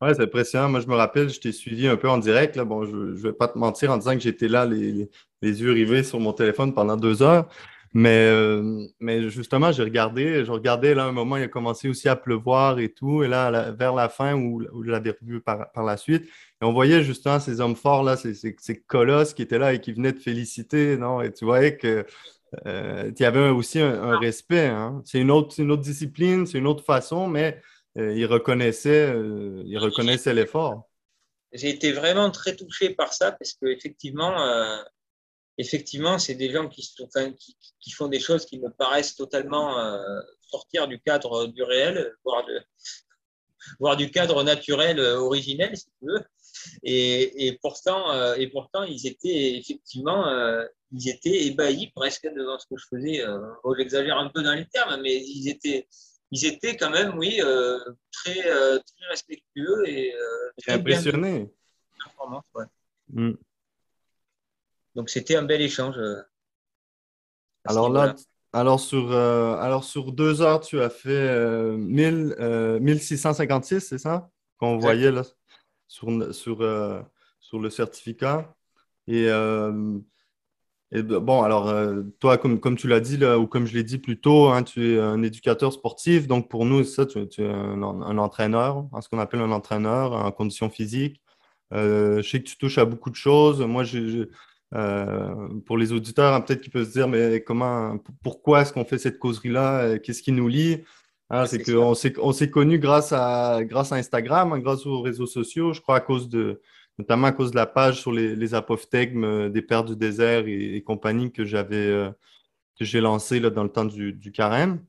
Oui, 0.00 0.10
c'est 0.14 0.22
impressionnant. 0.22 0.68
Moi, 0.68 0.80
je 0.80 0.86
me 0.86 0.94
rappelle, 0.94 1.28
je 1.28 1.40
t'ai 1.40 1.50
suivi 1.50 1.88
un 1.88 1.96
peu 1.96 2.08
en 2.08 2.18
direct. 2.18 2.56
Bon, 2.60 2.84
je 2.84 2.94
ne 2.94 3.16
vais 3.16 3.32
pas 3.32 3.48
te 3.48 3.58
mentir 3.58 3.90
en 3.90 3.96
disant 3.96 4.14
que 4.14 4.20
j'étais 4.20 4.46
là, 4.46 4.64
les, 4.64 5.10
les, 5.42 5.60
yeux 5.60 5.72
rivés 5.72 6.04
sur 6.04 6.20
mon 6.20 6.32
téléphone 6.32 6.72
pendant 6.72 6.96
deux 6.96 7.20
heures. 7.20 7.48
Mais, 7.94 8.28
euh, 8.28 8.86
mais 9.00 9.30
justement, 9.30 9.72
j'ai 9.72 9.82
regardé, 9.82 10.44
je 10.44 10.50
regardais 10.50 10.94
là 10.94 11.04
un 11.04 11.12
moment, 11.12 11.36
il 11.36 11.44
a 11.44 11.48
commencé 11.48 11.88
aussi 11.88 12.08
à 12.08 12.16
pleuvoir 12.16 12.78
et 12.78 12.90
tout. 12.90 13.22
Et 13.22 13.28
là, 13.28 13.70
vers 13.72 13.94
la 13.94 14.08
fin, 14.08 14.34
où, 14.34 14.62
où 14.72 14.84
je 14.84 14.90
l'avais 14.90 15.16
revu 15.20 15.40
par, 15.40 15.72
par, 15.72 15.84
la 15.84 15.96
suite, 15.96 16.24
et 16.24 16.64
on 16.64 16.72
voyait 16.72 17.02
justement 17.02 17.40
ces 17.40 17.60
hommes 17.60 17.76
forts 17.76 18.02
là, 18.02 18.16
ces, 18.16 18.34
ces, 18.34 18.54
ces, 18.58 18.80
colosses 18.80 19.32
qui 19.32 19.42
étaient 19.42 19.58
là 19.58 19.72
et 19.72 19.80
qui 19.80 19.92
venaient 19.92 20.12
te 20.12 20.20
féliciter, 20.20 20.96
non? 20.98 21.22
Et 21.22 21.32
tu 21.32 21.44
voyais 21.44 21.76
que 21.76 22.04
euh, 22.66 23.10
il 23.14 23.22
y 23.22 23.24
avait 23.24 23.48
aussi 23.48 23.80
un, 23.80 24.18
respect. 24.18 24.66
Hein? 24.66 25.02
C'est 25.04 25.18
une 25.18 25.30
autre, 25.30 25.58
une 25.58 25.70
autre 25.70 25.82
discipline, 25.82 26.46
c'est 26.46 26.58
une 26.58 26.66
autre 26.66 26.84
façon, 26.84 27.26
mais 27.26 27.60
euh, 27.98 28.14
ils 28.14 28.26
reconnaissaient, 28.26 29.12
euh, 29.12 29.62
ils 29.66 29.78
reconnaissaient 29.78 30.34
l'effort. 30.34 30.88
J'ai 31.52 31.70
été 31.70 31.92
vraiment 31.92 32.30
très 32.30 32.56
touché 32.56 32.90
par 32.90 33.12
ça 33.12 33.32
parce 33.32 33.54
qu'effectivement, 33.54 34.36
effectivement, 35.58 36.18
c'est 36.18 36.34
des 36.34 36.50
gens 36.50 36.68
qui, 36.68 36.82
sont, 36.82 37.08
qui, 37.38 37.56
qui, 37.80 37.90
font 37.90 38.06
des 38.06 38.20
choses 38.20 38.46
qui 38.46 38.58
me 38.58 38.70
paraissent 38.70 39.16
totalement 39.16 39.78
euh, 39.78 40.20
sortir 40.40 40.88
du 40.88 41.00
cadre 41.00 41.46
du 41.46 41.62
réel, 41.62 42.14
voire, 42.24 42.46
de, 42.46 42.60
voire 43.80 43.96
du 43.96 44.10
cadre 44.10 44.42
naturel 44.44 44.98
euh, 45.00 45.18
originel, 45.18 45.76
si 45.76 45.86
tu 45.86 46.06
veux. 46.06 46.24
Et, 46.82 47.46
et, 47.46 47.58
pourtant, 47.60 48.12
euh, 48.12 48.34
et 48.34 48.46
pourtant, 48.48 48.84
ils 48.84 49.06
étaient 49.06 49.56
effectivement, 49.58 50.28
euh, 50.28 50.64
ils 50.92 51.08
étaient 51.08 51.46
ébahis 51.46 51.90
presque 51.94 52.28
devant 52.34 52.58
ce 52.58 52.66
que 52.66 52.80
je 52.80 52.86
faisais. 52.88 53.24
Bon, 53.62 53.74
J'exagère 53.76 54.16
un 54.16 54.30
peu 54.30 54.42
dans 54.42 54.54
les 54.54 54.66
termes, 54.66 55.00
mais 55.02 55.16
ils 55.16 55.48
étaient, 55.48 55.86
ils 56.30 56.46
étaient 56.46 56.76
quand 56.76 56.90
même, 56.90 57.18
oui, 57.18 57.40
très, 58.12 58.40
très 58.40 59.06
respectueux 59.10 59.86
et 59.86 60.14
impressionnés. 60.68 61.50
Ouais. 62.54 62.64
Mm. 63.10 63.34
Donc 64.98 65.10
c'était 65.10 65.36
un 65.36 65.44
bel 65.44 65.60
échange. 65.60 65.94
Alors 67.64 67.88
là, 67.88 68.16
alors 68.52 68.80
sur, 68.80 69.12
euh, 69.12 69.54
alors 69.58 69.84
sur 69.84 70.10
deux 70.10 70.42
heures, 70.42 70.58
tu 70.58 70.82
as 70.82 70.90
fait 70.90 71.10
euh, 71.10 71.76
1000, 71.76 72.34
euh, 72.40 72.80
1656, 72.80 73.78
c'est 73.78 73.98
ça? 73.98 74.28
Qu'on 74.56 74.76
voyait 74.76 75.12
là 75.12 75.22
sur, 75.86 76.34
sur, 76.34 76.62
euh, 76.62 77.00
sur 77.38 77.60
le 77.60 77.70
certificat. 77.70 78.52
Et, 79.06 79.28
euh, 79.28 80.00
et 80.90 81.04
bon, 81.04 81.42
alors 81.44 81.72
toi, 82.18 82.36
comme, 82.36 82.58
comme 82.58 82.76
tu 82.76 82.88
l'as 82.88 82.98
dit, 82.98 83.18
là, 83.18 83.38
ou 83.38 83.46
comme 83.46 83.66
je 83.66 83.74
l'ai 83.74 83.84
dit 83.84 83.98
plus 83.98 84.20
tôt, 84.20 84.48
hein, 84.48 84.64
tu 84.64 84.94
es 84.94 84.98
un 84.98 85.22
éducateur 85.22 85.72
sportif. 85.72 86.26
Donc 86.26 86.50
pour 86.50 86.64
nous, 86.64 86.82
ça, 86.82 87.06
tu, 87.06 87.28
tu 87.28 87.44
es 87.44 87.48
un, 87.48 87.82
un, 87.84 88.18
entraîneur, 88.18 88.78
hein, 88.92 89.00
ce 89.00 89.08
qu'on 89.08 89.20
appelle 89.20 89.42
un 89.42 89.52
entraîneur 89.52 90.12
en 90.14 90.32
condition 90.32 90.68
physique. 90.68 91.22
je 91.70 92.20
sais 92.28 92.42
que 92.42 92.48
tu 92.48 92.58
touches 92.58 92.78
à 92.78 92.84
beaucoup 92.84 93.10
de 93.10 93.14
choses. 93.14 93.60
Moi, 93.60 93.84
j'ai 93.84 94.28
euh, 94.74 95.48
pour 95.64 95.78
les 95.78 95.92
auditeurs, 95.92 96.34
hein, 96.34 96.40
peut-être 96.40 96.60
qu'ils 96.60 96.72
peuvent 96.72 96.86
se 96.86 96.92
dire, 96.92 97.08
mais 97.08 97.42
comment, 97.42 97.98
pourquoi 98.22 98.62
est-ce 98.62 98.72
qu'on 98.72 98.84
fait 98.84 98.98
cette 98.98 99.18
causerie-là? 99.18 99.80
Euh, 99.80 99.98
qu'est-ce 99.98 100.22
qui 100.22 100.32
nous 100.32 100.48
lie? 100.48 100.84
Hein, 101.30 101.46
c'est 101.46 101.62
qu'on 101.62 101.94
s'est, 101.94 102.14
on 102.18 102.32
s'est 102.32 102.50
connus 102.50 102.78
grâce 102.78 103.12
à, 103.12 103.60
grâce 103.62 103.92
à 103.92 103.96
Instagram, 103.96 104.52
hein, 104.52 104.58
grâce 104.58 104.86
aux 104.86 105.00
réseaux 105.02 105.26
sociaux, 105.26 105.72
je 105.72 105.80
crois 105.80 105.96
à 105.96 106.00
cause 106.00 106.28
de, 106.28 106.60
notamment 106.98 107.28
à 107.28 107.32
cause 107.32 107.50
de 107.50 107.56
la 107.56 107.66
page 107.66 108.00
sur 108.00 108.12
les, 108.12 108.34
les 108.34 108.54
apophthegmes 108.54 109.24
euh, 109.24 109.48
des 109.48 109.62
Pères 109.62 109.84
du 109.84 109.96
désert 109.96 110.44
et, 110.46 110.82
compagnie 110.82 111.32
que 111.32 111.44
j'avais, 111.44 112.10
que 112.78 112.84
j'ai 112.84 113.00
lancé 113.00 113.40
là, 113.40 113.50
dans 113.50 113.62
le 113.64 113.70
temps 113.70 113.84
du, 113.84 114.12
du, 114.12 114.32
carême. 114.32 114.84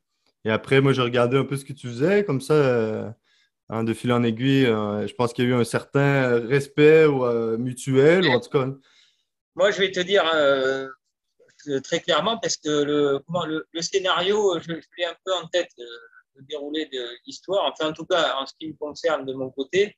Et 0.46 0.50
après, 0.52 0.82
moi, 0.82 0.94
j'ai 0.94 1.02
regardé 1.02 1.38
un 1.38 1.46
peu 1.46 1.58
ce 1.58 1.66
que 1.66 1.74
tu 1.74 1.88
faisais, 1.88 2.24
comme 2.24 2.42
ça, 2.42 3.16
de 3.70 3.94
fil 3.94 4.12
en 4.14 4.24
aiguille, 4.24 4.66
je 4.66 5.14
pense 5.14 5.34
qu'il 5.34 5.46
y 5.46 5.48
a 5.48 5.52
eu 5.52 5.54
un 5.54 5.66
certain 5.66 6.40
respect 6.48 7.06
mutuel, 7.58 8.26
ou 8.26 8.32
en 8.32 8.40
tout 8.40 8.50
cas, 8.50 8.66
moi, 9.60 9.72
je 9.72 9.80
vais 9.80 9.92
te 9.92 10.00
dire 10.00 10.24
euh, 10.34 10.88
très 11.84 12.00
clairement, 12.00 12.38
parce 12.40 12.56
que 12.58 12.70
le, 12.70 13.82
scénario, 13.82 14.58
je, 14.60 14.74
je 14.74 14.88
l'ai 14.98 15.06
un 15.06 15.16
peu 15.26 15.34
en 15.34 15.48
tête, 15.48 15.72
euh, 15.80 15.84
le 16.36 16.46
déroulé 16.46 16.86
de 16.88 17.06
l'histoire. 17.26 17.72
Enfin, 17.72 17.90
en 17.90 17.94
tout 17.94 18.06
cas, 18.06 18.36
en 18.38 18.46
ce 18.46 18.54
qui 18.60 18.70
me 18.70 18.78
concerne 18.78 19.26
de 19.26 19.34
mon 19.34 19.50
côté, 19.52 19.98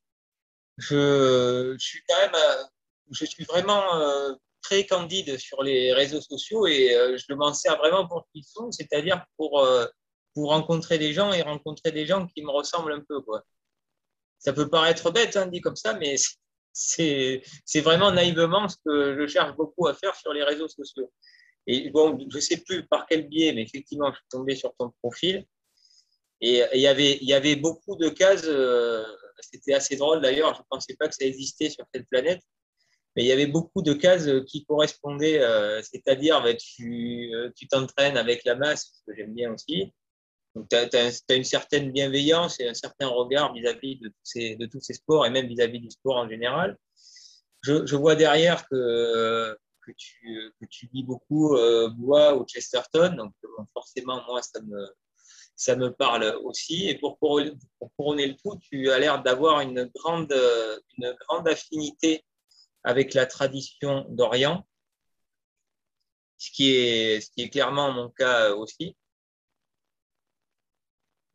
je, 0.78 1.76
suis 1.80 2.02
quand 2.08 2.18
même, 2.18 2.36
euh, 2.36 2.64
je 3.12 3.26
suis 3.26 3.44
vraiment 3.44 3.96
euh, 3.96 4.34
très 4.62 4.86
candide 4.86 5.38
sur 5.38 5.64
les 5.64 5.94
réseaux 5.94 6.22
sociaux 6.22 6.66
et 6.68 6.96
euh, 6.96 7.18
je 7.18 7.34
m'en 7.34 7.54
sers 7.54 7.78
vraiment 7.78 8.08
pour 8.08 8.26
ce 8.26 8.32
qu'ils 8.34 8.46
sont, 8.46 8.72
c'est-à-dire 8.72 9.24
pour, 9.38 9.60
euh, 9.60 9.86
rencontrer 10.36 10.98
des 10.98 11.12
gens 11.12 11.34
et 11.34 11.42
rencontrer 11.42 11.92
des 11.92 12.06
gens 12.06 12.26
qui 12.26 12.42
me 12.42 12.52
ressemblent 12.52 12.94
un 12.94 13.02
peu. 13.02 13.22
Ça 14.40 14.54
peut 14.54 14.70
paraître 14.70 15.12
bête, 15.12 15.36
hein, 15.36 15.48
dit 15.48 15.60
comme 15.60 15.76
ça, 15.76 15.94
mais 15.94 16.16
c'est 16.74 17.42
vraiment 17.82 18.12
naïvement 18.12 18.68
ce 18.68 18.78
que 18.86 19.18
je 19.20 19.28
cherche 19.28 19.56
beaucoup 19.56 19.88
à 19.88 19.94
faire 19.94 20.16
sur 20.16 20.34
les 20.34 20.44
réseaux 20.44 20.68
sociaux. 20.68 21.12
Et 21.68 21.90
bon, 21.90 22.18
je 22.30 22.36
ne 22.36 22.42
sais 22.42 22.58
plus 22.58 22.88
par 22.88 23.06
quel 23.06 23.28
biais, 23.28 23.54
mais 23.54 23.64
effectivement, 23.64 24.12
je 24.12 24.18
suis 24.18 24.28
tombé 24.30 24.56
sur 24.56 24.74
ton 24.78 24.92
profil. 25.02 25.46
Et 26.42 26.64
il 26.74 26.82
y 26.82 26.88
avait, 26.88 27.20
y 27.22 27.34
avait 27.34 27.56
beaucoup 27.56 27.96
de 27.96 28.10
cases, 28.10 28.46
euh, 28.46 29.06
c'était 29.40 29.74
assez 29.74 29.96
drôle 29.96 30.22
d'ailleurs, 30.22 30.56
je 30.56 30.62
ne 30.62 30.66
pensais 30.70 30.96
pas 30.96 31.08
que 31.08 31.14
ça 31.14 31.26
existait 31.26 31.70
sur 31.70 31.86
cette 31.94 32.08
planète, 32.10 32.42
mais 33.16 33.24
il 33.24 33.28
y 33.28 33.32
avait 33.32 33.46
beaucoup 33.46 33.84
de 33.84 33.94
cases 33.94 34.28
qui 34.48 34.66
correspondaient, 34.66 35.40
euh, 35.40 35.82
c'est-à-dire 35.84 36.42
bah, 36.42 36.56
tu 36.56 37.32
euh, 37.36 37.52
t'entraînes 37.70 38.18
avec 38.18 38.44
la 38.44 38.56
masse, 38.56 38.92
ce 38.92 39.12
que 39.12 39.16
j'aime 39.16 39.36
bien 39.36 39.54
aussi, 39.54 39.94
donc, 40.56 40.68
tu 40.70 40.76
as, 40.76 41.36
une 41.36 41.44
certaine 41.44 41.92
bienveillance 41.92 42.60
et 42.60 42.68
un 42.68 42.74
certain 42.74 43.08
regard 43.08 43.54
vis-à-vis 43.54 43.98
de, 44.00 44.14
de, 44.56 44.66
tous 44.66 44.82
ces 44.82 44.94
sports 44.94 45.26
et 45.26 45.30
même 45.30 45.48
vis-à-vis 45.48 45.80
du 45.80 45.90
sport 45.90 46.18
en 46.18 46.30
général. 46.30 46.78
Je, 47.62 47.86
je 47.86 47.96
vois 47.96 48.16
derrière 48.16 48.68
que, 48.68 49.58
que, 49.86 49.92
tu, 49.96 50.52
que 50.60 50.66
tu 50.66 50.90
lis 50.94 51.04
beaucoup 51.04 51.56
euh, 51.56 51.90
Bois 51.90 52.36
ou 52.36 52.46
Chesterton, 52.46 53.16
donc 53.16 53.34
forcément, 53.74 54.22
moi, 54.26 54.42
ça 54.42 54.62
me, 54.62 54.88
ça 55.56 55.76
me 55.78 55.90
parle 55.94 56.24
aussi. 56.44 56.90
Et 56.90 56.98
pour, 56.98 57.18
pour, 57.18 57.40
pour 57.80 57.92
couronner 57.96 58.28
le 58.28 58.36
tout, 58.36 58.58
tu 58.62 58.90
as 58.90 59.00
l'air 59.00 59.24
d'avoir 59.24 59.62
une 59.62 59.90
grande, 59.96 60.34
une 60.98 61.16
grande 61.28 61.48
affinité 61.48 62.26
avec 62.84 63.14
la 63.14 63.26
tradition 63.26 64.06
d'Orient, 64.10 64.68
ce, 66.38 66.52
qui 66.52 66.76
est, 66.76 67.22
ce 67.22 67.30
qui 67.32 67.44
est 67.44 67.50
clairement 67.50 67.92
mon 67.94 68.10
cas 68.10 68.54
aussi 68.54 68.98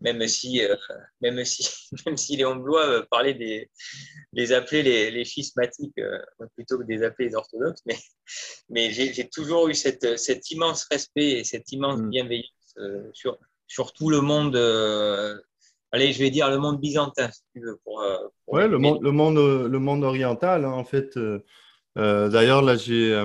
même 0.00 0.26
si, 0.29 0.62
euh, 0.62 0.75
même 1.21 1.45
si, 1.45 1.69
même 2.07 2.17
si 2.17 2.37
Léon 2.37 2.57
Blois 2.57 2.87
euh, 2.87 3.03
parlait 3.11 3.35
des, 3.35 3.71
les 4.33 4.53
appeler 4.53 4.83
les, 4.83 5.11
les 5.11 5.25
schismatiques 5.25 5.99
euh, 5.99 6.19
plutôt 6.55 6.79
que 6.79 6.85
des 6.85 7.03
appeler 7.03 7.29
les 7.29 7.35
orthodoxes, 7.35 7.83
mais, 7.87 7.97
mais 8.69 8.91
j'ai 8.91 9.29
toujours 9.29 9.69
eu 9.69 9.75
cette, 9.75 10.19
cet 10.19 10.50
immense 10.50 10.87
respect 10.91 11.41
et 11.41 11.45
cette 11.45 11.71
immense 11.73 12.00
mm. 12.00 12.11
bienveillance 12.11 12.53
sur, 13.15 13.38
sur 13.67 13.95
tout 13.95 14.11
le 14.11 14.21
monde. 14.21 14.55
allez, 15.91 16.12
je 16.12 16.19
vais 16.19 16.29
dire 16.29 16.50
le 16.50 16.59
monde 16.59 16.79
byzantin, 16.79 17.31
si 17.31 17.41
tu 17.55 17.61
veux. 17.62 17.79
Pour, 17.85 18.05
pour 18.45 18.55
ouais, 18.55 18.69
le 18.69 18.76
monde, 18.76 19.03
le 19.03 19.12
monde, 19.12 19.38
le 19.38 19.79
monde 19.79 20.05
oriental, 20.05 20.67
hein, 20.67 20.73
en 20.73 20.85
fait. 20.85 21.19
D'ailleurs, 21.97 22.61
là, 22.61 22.76
j'ai 22.76 23.19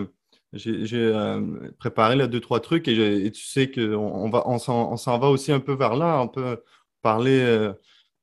j'ai 0.54 0.86
euh, 0.94 1.72
préparé 1.80 2.16
là, 2.16 2.28
deux, 2.28 2.42
trois 2.42 2.60
trucs 2.60 2.88
et, 2.88 3.32
tu 3.32 3.44
sais 3.44 3.72
qu'on 3.72 4.32
on 4.34 4.60
on 4.68 4.98
s'en 4.98 5.20
va 5.20 5.30
aussi 5.30 5.52
un 5.52 5.62
peu 5.62 5.74
vers 5.74 5.96
là. 5.96 6.22
On 6.22 6.28
peut 6.28 6.62
parler. 7.02 7.40
Euh, 7.40 7.74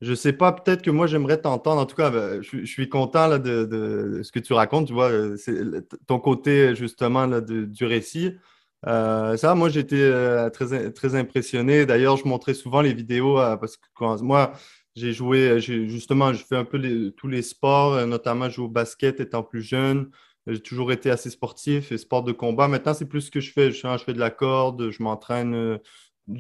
je 0.00 0.14
sais 0.14 0.32
pas, 0.32 0.52
peut-être 0.52 0.82
que 0.82 0.90
moi 0.90 1.06
j'aimerais 1.06 1.40
t'entendre. 1.40 1.80
En 1.80 1.87
tout 1.87 1.97
cas, 1.97 2.11
ben, 2.11 2.42
je, 2.42 2.58
je, 2.58 2.66
suis 2.66 2.88
content 2.88 3.26
là, 3.28 3.38
de, 3.38 4.20
ce 4.23 4.30
que 4.30 4.40
tu 4.40 4.52
racontes. 4.52 4.88
Tu 4.88 4.92
vois, 4.92 5.11
euh, 5.11 5.37
ton 6.06 6.20
côté 6.20 6.75
justement 6.76 7.26
là, 7.26 7.40
du 7.40 7.85
récit. 7.85 8.35
Ça, 8.85 9.54
moi 9.56 9.70
j'étais 9.70 10.50
très, 10.50 10.92
très 10.92 11.14
impressionné. 11.14 11.87
D'ailleurs, 11.87 12.16
je 12.18 12.28
montrais 12.28 12.54
souvent 12.54 12.82
les 12.82 12.92
vidéos 12.94 13.37
parce 13.37 13.76
que 13.76 14.23
moi 14.23 14.52
j'ai 14.94 15.12
joué, 15.12 15.61
justement, 15.61 16.32
je 16.32 16.44
fais 16.44 16.56
un 16.56 16.64
peu 16.64 17.11
tous 17.16 17.28
les 17.28 17.42
sports, 17.42 18.06
notamment 18.06 18.49
jouer 18.50 18.66
au 18.66 18.68
basket 18.68 19.20
étant 19.20 19.42
plus 19.42 19.62
jeune. 19.62 20.11
J'ai 20.49 20.61
toujours 20.61 20.93
été 20.93 21.11
assez 21.11 21.28
sportif 21.28 21.93
et 21.93 21.99
sport 21.99 22.23
de 22.23 22.33
combat. 22.33 22.69
Maintenant, 22.69 22.95
c'est 22.95 23.07
plus 23.07 23.23
ce 23.23 23.31
que 23.31 23.40
je 23.40 23.52
fais. 23.52 23.71
Je, 23.71 23.87
fais 23.99 24.14
de 24.14 24.19
la 24.19 24.31
corde, 24.31 24.90
je 24.90 25.02
m'entraîne 25.02 25.55
euh, 25.55 25.78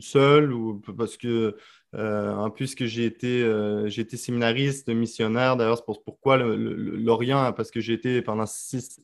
seul 0.00 0.52
ou 0.52 0.80
parce 0.96 1.18
que 1.18 1.56
euh, 1.94 2.34
en 2.34 2.50
plus 2.50 2.74
que 2.74 2.86
j'ai 2.86 3.04
été, 3.04 3.42
euh, 3.42 3.88
j'ai 3.88 4.02
été 4.02 4.16
séminariste, 4.16 4.88
missionnaire. 4.88 5.56
D'ailleurs, 5.56 5.76
c'est 5.76 5.84
pourquoi 6.04 6.38
l'Orient, 6.38 7.52
parce 7.52 7.70
que 7.70 7.80
j'ai 7.80 7.92
été 7.94 8.22
pendant 8.22 8.46
6, 8.46 9.00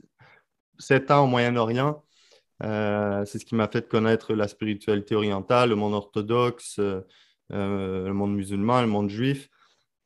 7 0.78 1.10
ans 1.10 1.24
au 1.24 1.26
Moyen-Orient. 1.26 2.02
C'est 2.60 3.38
ce 3.38 3.44
qui 3.44 3.54
m'a 3.54 3.68
fait 3.68 3.86
connaître 3.88 4.34
la 4.34 4.48
spiritualité 4.48 5.14
orientale, 5.14 5.70
le 5.70 5.76
monde 5.76 5.94
orthodoxe, 5.94 6.78
le 7.50 8.12
monde 8.12 8.34
musulman, 8.34 8.80
le 8.80 8.86
monde 8.86 9.10
juif. 9.10 9.50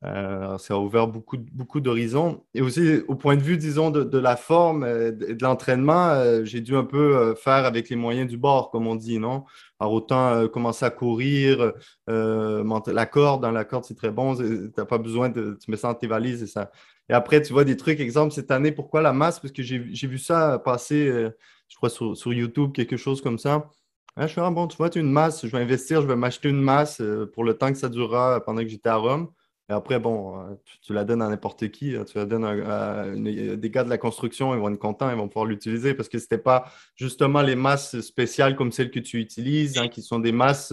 Euh, 0.05 0.57
ça 0.59 0.75
a 0.75 0.77
ouvert 0.79 1.09
beaucoup, 1.09 1.39
beaucoup 1.53 1.81
d'horizons. 1.81 2.45
Et 2.55 2.63
aussi, 2.63 3.01
au 3.09 3.17
point 3.17 3.37
de 3.37 3.43
vue, 3.43 3.57
disons, 3.57 3.91
de, 3.91 4.19
la 4.19 4.37
forme 4.37 4.85
et 4.85 5.13
de, 5.13 5.43
l'entraînement, 5.43 6.11
euh, 6.11 6.45
j'ai 6.45 6.61
dû 6.61 6.77
un 6.77 6.85
peu 6.85 7.17
euh, 7.17 7.35
faire 7.35 7.65
avec 7.65 7.89
les 7.89 7.97
moyens 7.97 8.29
du 8.29 8.37
bord, 8.37 8.71
comme 8.71 8.87
on 8.87 8.95
dit, 8.95 9.19
non? 9.19 9.45
Alors, 9.81 9.93
autant 9.95 10.29
euh, 10.35 10.49
commencer 10.49 10.85
à 10.85 10.91
courir, 10.91 11.73
euh, 12.09 12.81
la 12.87 13.07
corde, 13.07 13.43
dans 13.43 13.51
la 13.51 13.65
corde, 13.65 13.85
c'est 13.85 13.97
très 13.97 14.11
bon, 14.11 14.37
tu 14.37 14.71
n'as 14.77 14.85
pas 14.85 14.99
besoin 14.99 15.29
de, 15.31 15.59
tu 15.61 15.71
mets 15.71 15.77
ça 15.77 15.89
dans 15.89 15.95
tes 15.95 16.07
valises 16.07 16.43
et 16.43 16.47
ça. 16.47 16.71
Et 17.09 17.13
après, 17.13 17.43
tu 17.43 17.53
vois 17.53 17.65
des 17.65 17.77
trucs, 17.77 18.01
exemple, 18.01 18.33
cette 18.33 18.51
année, 18.51 18.71
pourquoi 18.73 19.03
la 19.03 19.13
masse? 19.13 19.41
Parce 19.41 19.53
que 19.53 19.63
j'ai 19.63 19.79
vu 19.79 20.19
ça 20.19 20.61
passer, 20.65 21.31
je 21.69 21.77
crois, 21.77 21.91
sur, 21.91 22.17
sur, 22.17 22.33
YouTube, 22.33 22.73
quelque 22.73 22.97
chose 22.97 23.21
comme 23.21 23.39
ça. 23.39 23.69
je 24.17 24.27
suis 24.27 24.41
ah, 24.41 24.51
bon, 24.51 24.67
tu 24.67 24.77
vois, 24.77 24.91
tu 24.91 25.01
une 25.01 25.11
masse, 25.11 25.47
je 25.47 25.53
vais 25.53 25.63
investir, 25.63 26.03
je 26.03 26.07
vais 26.07 26.17
m'acheter 26.17 26.49
une 26.49 26.61
masse 26.61 27.01
euh, 27.01 27.31
pour 27.33 27.45
le 27.45 27.55
temps 27.55 27.73
que 27.73 27.79
ça 27.79 27.89
durera 27.89 28.43
pendant 28.45 28.63
que 28.63 28.69
j'étais 28.69 28.89
à 28.89 28.97
Rome. 28.97 29.29
Et 29.71 29.73
après, 29.73 29.99
bon, 29.99 30.39
euh, 30.39 30.55
tu, 30.81 30.95
la 30.95 31.05
donnes 31.05 31.21
à 31.21 31.29
n'importe 31.29 31.69
qui. 31.71 31.95
Hein. 31.95 32.05
tu 32.05 32.17
la 32.17 32.25
donnes 32.25 32.45
à, 32.45 33.05
des 33.15 33.71
gars 33.71 33.85
de 33.85 33.91
la 33.91 33.99
construction, 33.99 34.55
ils 34.55 34.61
vont 34.61 34.71
être 34.71 34.79
contents, 34.79 35.11
ils 35.11 35.17
vont 35.17 35.29
pouvoir 35.29 35.45
l'utiliser 35.45 35.93
parce 35.93 36.09
que 36.09 36.19
ce 36.19 36.25
n'était 36.25 36.39
pas 36.39 36.73
justement 36.97 37.43
les 37.43 37.57
masses 37.57 38.01
spéciales 38.01 38.57
comme 38.57 38.73
celles 38.73 38.91
que 38.91 39.01
tu 39.01 39.19
utilises, 39.19 39.77
hein, 39.77 39.89
qui 39.89 40.01
sont 40.03 40.21
des 40.21 40.33
masses 40.33 40.73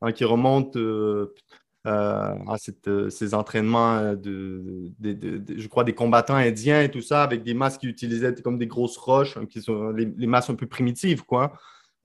hein, 0.00 0.12
qui 0.12 0.24
remontent 0.24 0.80
à 1.84 2.56
ces 3.10 3.34
entraînements 3.34 4.14
de, 4.14 4.90
je 5.00 5.68
crois, 5.68 5.84
des 5.84 5.94
combattants 5.94 6.36
indiens 6.36 6.82
et 6.82 6.90
tout 6.90 7.02
ça, 7.02 7.22
avec 7.22 7.42
des 7.42 7.54
masses 7.54 7.76
qui 7.76 7.88
utilisaient 7.88 8.34
comme 8.42 8.58
des 8.58 8.66
grosses 8.66 8.96
roches, 8.96 9.38
qui 9.48 9.60
sont 9.60 9.90
les, 9.90 10.06
les 10.16 10.26
masses 10.26 10.48
un 10.48 10.54
peu 10.54 10.66
primitives, 10.66 11.24
quoi. 11.24 11.52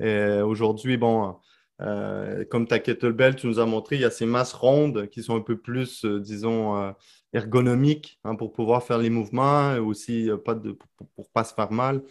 Aujourd'hui, 0.01 0.97
bon, 0.97 1.37
euh, 1.81 2.45
comme 2.45 2.67
ta 2.67 2.79
kettlebell, 2.79 3.35
tu 3.35 3.47
nous 3.47 3.59
as 3.59 3.65
montré, 3.65 3.97
il 3.97 4.01
y 4.01 4.05
a 4.05 4.11
ces 4.11 4.25
masses 4.25 4.53
rondes 4.53 5.09
qui 5.09 5.23
sont 5.23 5.35
un 5.35 5.41
peu 5.41 5.57
plus, 5.57 6.05
euh, 6.05 6.19
disons, 6.19 6.77
euh, 6.77 6.91
ergonomiques 7.33 8.19
hein, 8.23 8.35
pour 8.35 8.53
pouvoir 8.53 8.83
faire 8.83 8.97
les 8.97 9.09
mouvements 9.09 9.75
et 9.75 9.79
aussi 9.79 10.29
pas 10.45 10.55
de, 10.55 10.71
pour 10.71 11.07
ne 11.17 11.33
pas 11.33 11.43
se 11.43 11.53
faire 11.53 11.71
mal. 11.71 12.01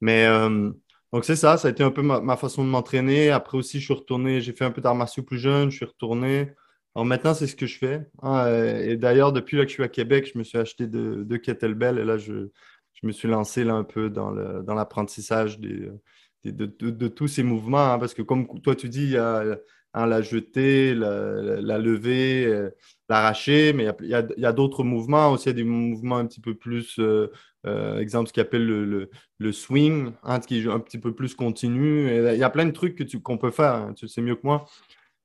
Mais 0.00 0.28
donc, 1.12 1.24
c'est 1.24 1.36
ça, 1.36 1.56
ça 1.56 1.68
a 1.68 1.70
été 1.72 1.82
un 1.82 1.90
peu 1.90 2.02
ma, 2.02 2.36
façon 2.36 2.64
de 2.64 2.68
m'entraîner. 2.68 3.30
Après 3.30 3.58
aussi, 3.58 3.80
je 3.80 3.86
suis 3.86 3.94
retourné, 3.94 4.40
j'ai 4.40 4.52
fait 4.52 4.64
un 4.64 4.70
peu 4.70 4.80
d'arts 4.80 4.94
martiaux 4.94 5.24
plus 5.24 5.38
jeune, 5.38 5.70
je 5.70 5.76
suis 5.76 5.84
retourné. 5.84 6.52
Alors 6.94 7.06
maintenant, 7.06 7.34
c'est 7.34 7.48
ce 7.48 7.56
que 7.56 7.66
je 7.66 7.78
fais. 7.78 8.06
Hein, 8.22 8.46
et 8.80 8.96
d'ailleurs, 8.96 9.32
depuis 9.32 9.56
que 9.56 9.64
je 9.64 9.72
suis 9.72 9.82
à 9.82 9.88
Québec, 9.88 10.30
je 10.32 10.38
me 10.38 10.44
suis 10.44 10.58
acheté 10.58 10.86
deux, 10.86 11.24
de 11.24 11.36
kettlebells 11.36 11.98
et 11.98 12.04
là, 12.04 12.18
je, 12.18 12.48
je, 12.94 13.06
me 13.06 13.12
suis 13.12 13.28
lancé 13.28 13.64
là 13.64 13.74
un 13.74 13.84
peu 13.84 14.10
dans 14.10 14.30
l'apprentissage 14.30 15.58
dans 15.58 15.68
des 15.68 15.90
de, 16.44 17.08
tous 17.08 17.28
ces 17.28 17.42
mouvements, 17.42 17.92
hein, 17.92 17.98
parce 17.98 18.14
que 18.14 18.22
comme 18.22 18.46
toi 18.60 18.74
tu 18.74 18.88
dis, 18.88 19.04
il 19.04 19.10
y 19.10 19.16
a 19.16 19.58
hein, 19.94 20.06
la 20.06 20.22
jetée, 20.22 20.94
la, 20.94 21.78
lever, 21.78 22.46
euh, 22.46 22.70
l'arracher, 23.08 23.72
mais 23.72 23.88
il 24.00 24.08
y 24.08 24.46
a, 24.46 24.52
d'autres 24.52 24.84
mouvements 24.84 25.32
aussi, 25.32 25.44
il 25.44 25.48
y 25.48 25.50
a 25.50 25.54
des 25.54 25.64
mouvements 25.64 26.18
un 26.18 26.26
petit 26.26 26.40
peu 26.40 26.54
plus, 26.54 26.98
euh, 26.98 27.30
euh, 27.66 27.98
exemple, 27.98 28.28
ce 28.28 28.32
qu'on 28.32 28.42
appelle 28.42 28.66
le, 28.66 29.10
le, 29.38 29.52
swing, 29.52 30.12
hein, 30.22 30.40
qui 30.40 30.60
est 30.60 30.68
un 30.68 30.80
petit 30.80 30.98
peu 30.98 31.14
plus 31.14 31.34
continu. 31.34 32.08
il 32.08 32.38
y 32.38 32.42
a 32.42 32.50
plein 32.50 32.66
de 32.66 32.72
trucs 32.72 33.02
qu'on 33.22 33.38
peut 33.38 33.50
faire, 33.50 33.92
tu 33.96 34.08
sais 34.08 34.22
mieux 34.22 34.36
que 34.36 34.44
moi. 34.44 34.66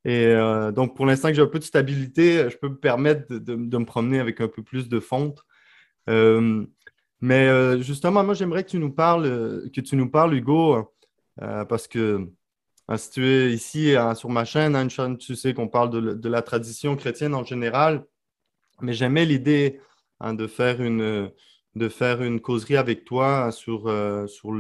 Et 0.05 0.35
donc, 0.75 0.95
pour 0.97 1.05
l'instant 1.05 1.29
que 1.29 1.35
j'ai 1.35 1.41
un 1.41 1.47
peu 1.47 1.59
de 1.59 1.63
stabilité, 1.63 2.49
je 2.49 2.57
peux 2.57 2.67
me 2.69 2.77
permettre 2.77 3.33
de, 3.33 3.55
me 3.55 3.85
promener 3.85 4.19
avec 4.19 4.41
un 4.41 4.49
peu 4.49 4.61
plus 4.61 4.89
de 4.89 4.99
fonte. 4.99 5.41
mais 7.21 7.81
justement, 7.81 8.23
moi, 8.23 8.33
j'aimerais 8.33 8.63
que 8.63 8.69
tu 8.69 8.79
nous 8.79 8.91
parles, 8.91 9.69
que 9.73 9.81
tu 9.81 9.95
nous 9.95 10.09
parles, 10.09 10.35
Hugo, 10.35 10.93
euh, 11.41 11.65
parce 11.65 11.87
que 11.87 12.29
hein, 12.87 12.97
si 12.97 13.11
tu 13.11 13.25
es 13.25 13.51
ici 13.51 13.95
hein, 13.95 14.15
sur 14.15 14.29
ma 14.29 14.45
chaîne, 14.45 14.75
hein, 14.75 14.87
tu 15.15 15.35
sais 15.35 15.53
qu'on 15.53 15.67
parle 15.67 16.19
de, 16.19 16.29
la 16.29 16.41
tradition 16.41 16.95
chrétienne 16.95 17.33
en 17.33 17.43
général, 17.43 18.05
mais 18.81 18.93
j'aimais 18.93 19.25
l'idée 19.25 19.79
de, 20.21 20.47
faire 20.47 20.81
une, 20.81 21.31
de 21.75 21.89
faire 21.89 22.21
une 22.21 22.39
causerie 22.39 22.77
avec 22.77 23.05
toi 23.05 23.51
sur, 23.51 23.87
euh, 23.87 24.27
sur 24.27 24.51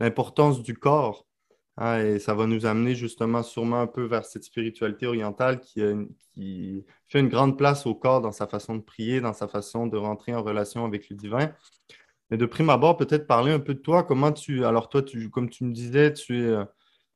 l'importance 0.00 0.62
du 0.62 0.74
corps. 0.74 1.26
et 1.80 2.18
ça 2.18 2.34
va 2.34 2.46
nous 2.46 2.66
amener 2.66 2.94
justement 2.94 3.42
sûrement 3.42 3.80
un 3.80 3.86
peu 3.86 4.04
vers 4.04 4.24
cette 4.24 4.44
spiritualité 4.44 5.06
orientale 5.06 5.60
qui, 5.60 5.82
qui, 6.34 6.84
fait 7.06 7.20
une 7.20 7.28
grande 7.28 7.56
place 7.56 7.86
au 7.86 7.94
corps 7.94 8.20
dans 8.20 8.32
sa 8.32 8.46
façon 8.46 8.76
de 8.76 8.82
prier, 8.82 9.20
dans 9.20 9.32
sa 9.32 9.48
façon 9.48 9.86
de 9.86 9.96
rentrer 9.96 10.34
en 10.34 10.42
relation 10.42 10.84
avec 10.84 11.08
le 11.08 11.16
divin. 11.16 11.52
Mais 12.30 12.36
de 12.36 12.46
prime 12.46 12.70
abord, 12.70 12.96
peut-être 12.96 13.26
parler 13.26 13.52
un 13.52 13.60
peu 13.60 13.74
de 13.74 13.80
toi. 13.80 14.04
Comment 14.04 14.32
tu. 14.32 14.64
Alors, 14.64 14.88
toi, 14.88 15.02
tu, 15.02 15.30
comme 15.30 15.48
tu 15.48 15.64
me 15.64 15.72
disais, 15.72 16.12
tu 16.12 16.40
es. 16.40 16.46
Euh, 16.46 16.64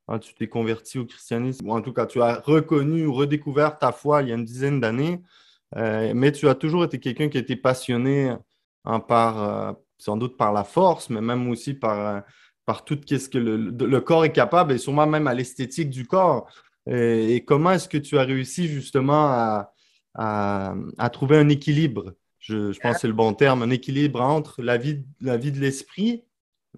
hein, 0.09 0.19
tu 0.19 0.35
t'es 0.35 0.49
converti 0.49 0.99
au 0.99 1.07
christianisme, 1.07 1.69
ou 1.69 1.73
en 1.73 1.83
tout 1.83 1.93
cas, 1.93 2.07
tu 2.07 2.23
as 2.23 2.41
reconnu 2.41 3.07
ou 3.07 3.15
redécouvert 3.15 3.79
ta 3.79 3.93
foi 3.93 4.23
il 4.23 4.29
y 4.29 4.33
a 4.33 4.35
une 4.37 4.45
dizaine 4.45 4.81
d'années, 4.81 5.23
euh, 5.77 6.13
mais 6.15 6.33
tu 6.33 6.49
as 6.49 6.55
toujours 6.55 6.85
été 6.85 6.99
quelqu'un 7.01 7.29
qui 7.29 7.39
été 7.39 7.57
passionné 7.57 8.35
hein, 8.85 9.01
par, 9.01 9.43
euh, 9.43 9.73
sans 9.99 10.17
doute 10.17 10.37
par 10.37 10.53
la 10.53 10.65
force, 10.65 11.11
mais 11.11 11.21
même 11.21 11.49
aussi 11.51 11.75
par, 11.75 12.23
par 12.67 12.85
tout 12.85 12.99
ce 13.09 13.29
que 13.29 13.39
le, 13.39 14.01
corps 14.01 14.25
est 14.25 14.33
capable 14.33 14.73
et 14.73 14.79
sûrement 14.79 15.07
même 15.07 15.27
à 15.27 15.35
l'esthétique 15.35 15.91
du 15.91 16.07
corps. 16.07 16.49
Et, 16.87 17.45
comment 17.47 17.73
est-ce 17.73 17.89
que 17.89 17.99
tu 17.99 18.19
as 18.19 18.25
réussi 18.25 18.69
justement 18.69 19.27
à, 19.29 19.73
à 20.15 21.11
trouver 21.11 21.39
un 21.39 21.49
équilibre? 21.49 22.15
Je, 22.43 22.77
pense 22.81 22.95
que 22.95 23.01
c'est 23.03 23.07
le 23.07 23.13
bon 23.13 23.35
terme, 23.35 23.63
un 23.63 23.71
équilibre 23.71 24.21
entre 24.21 24.63
la 24.63 24.77
vie, 24.77 25.05
la 25.21 25.37
vie 25.37 25.53
de 25.53 25.61
l'esprit, 25.61 26.25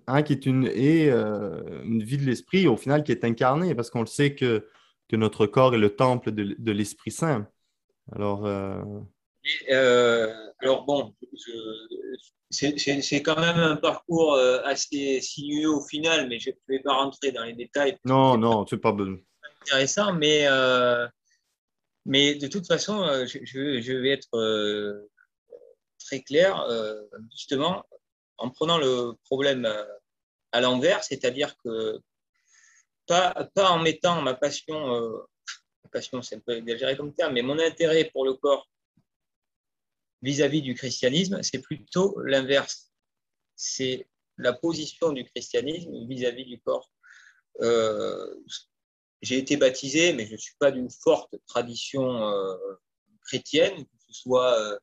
hein, 0.07 0.23
qui 0.23 0.35
est 0.35 0.45
une, 0.45 0.67
et 0.67 1.11
euh, 1.11 1.83
une 1.85 2.03
vie 2.03 2.19
de 2.19 2.25
l'esprit, 2.25 2.69
au 2.69 2.77
final, 2.77 3.03
qui 3.03 3.13
est 3.13 3.25
incarnée, 3.25 3.75
parce 3.75 3.89
qu'on 3.89 4.01
le 4.01 4.07
sait 4.07 4.35
que, 4.35 4.69
que 5.09 5.17
notre 5.17 5.47
corps 5.47 5.75
est 5.75 5.79
le 5.79 5.97
temple 5.97 6.33
de, 6.33 6.55
de 6.59 6.73
l'Esprit 6.73 7.13
Saint. 7.13 7.49
Alors, 8.13 8.45
euh, 8.45 8.83
euh, 9.71 10.35
alors 10.59 10.85
bon, 10.85 11.15
c'est 12.51 13.23
quand 13.23 13.41
même 13.41 13.57
un 13.57 13.77
parcours 13.77 14.37
assez 14.65 15.23
sinueux 15.23 15.71
au 15.71 15.81
final, 15.81 16.29
mais 16.29 16.39
je 16.39 16.51
ne 16.51 16.55
vais 16.77 16.81
pas 16.81 16.93
rentrer 16.93 17.33
dans 17.33 17.45
les 17.45 17.55
détails. 17.55 17.97
Non, 18.05 18.37
non, 18.37 18.67
c'est 18.67 18.77
pas 18.77 18.93
bon. 18.93 19.19
intéressant, 19.63 20.13
mais, 20.13 20.47
mais 22.05 22.35
de 22.35 22.49
toute 22.49 22.67
façon, 22.67 23.03
je, 23.27 23.39
je 23.81 23.93
vais 23.95 24.11
être 24.11 25.09
très 26.05 26.23
clair, 26.23 26.61
euh, 26.63 27.03
justement, 27.33 27.85
en 28.39 28.51
prenant 28.51 28.79
le 28.79 29.13
problème 29.25 29.65
euh, 29.65 29.85
à 30.53 30.61
l'envers, 30.61 31.03
c'est-à-dire 31.03 31.57
que 31.59 32.01
pas, 33.07 33.49
pas 33.55 33.71
en 33.71 33.79
mettant 33.79 34.23
ma 34.23 34.35
passion, 34.35 34.95
euh, 34.95 35.19
passion 35.93 36.23
c'est 36.23 36.37
un 36.37 36.41
peu 36.41 36.57
exagéré 36.57 36.97
comme 36.97 37.15
terme, 37.15 37.35
mais 37.35 37.43
mon 37.43 37.59
intérêt 37.59 38.11
pour 38.13 38.25
le 38.25 38.35
corps 38.35 38.69
vis-à-vis 40.23 40.63
du 40.63 40.75
christianisme, 40.75 41.43
c'est 41.43 41.61
plutôt 41.61 42.19
l'inverse. 42.21 42.91
C'est 43.55 44.09
la 44.39 44.53
position 44.53 45.13
du 45.13 45.25
christianisme 45.25 46.07
vis-à-vis 46.09 46.47
du 46.47 46.61
corps. 46.61 46.91
j'ai 49.23 49.39
été 49.39 49.57
baptisé, 49.57 50.13
mais 50.15 50.27
je 50.27 50.33
ne 50.33 50.39
suis 50.39 50.57
pas 50.59 50.73
d'une 50.73 50.91
forte 50.91 51.37
tradition 51.47 52.35
chrétienne, 53.25 53.85
que 53.85 53.91
ce 54.09 54.13
soit 54.13 54.59
euh, 54.61 54.79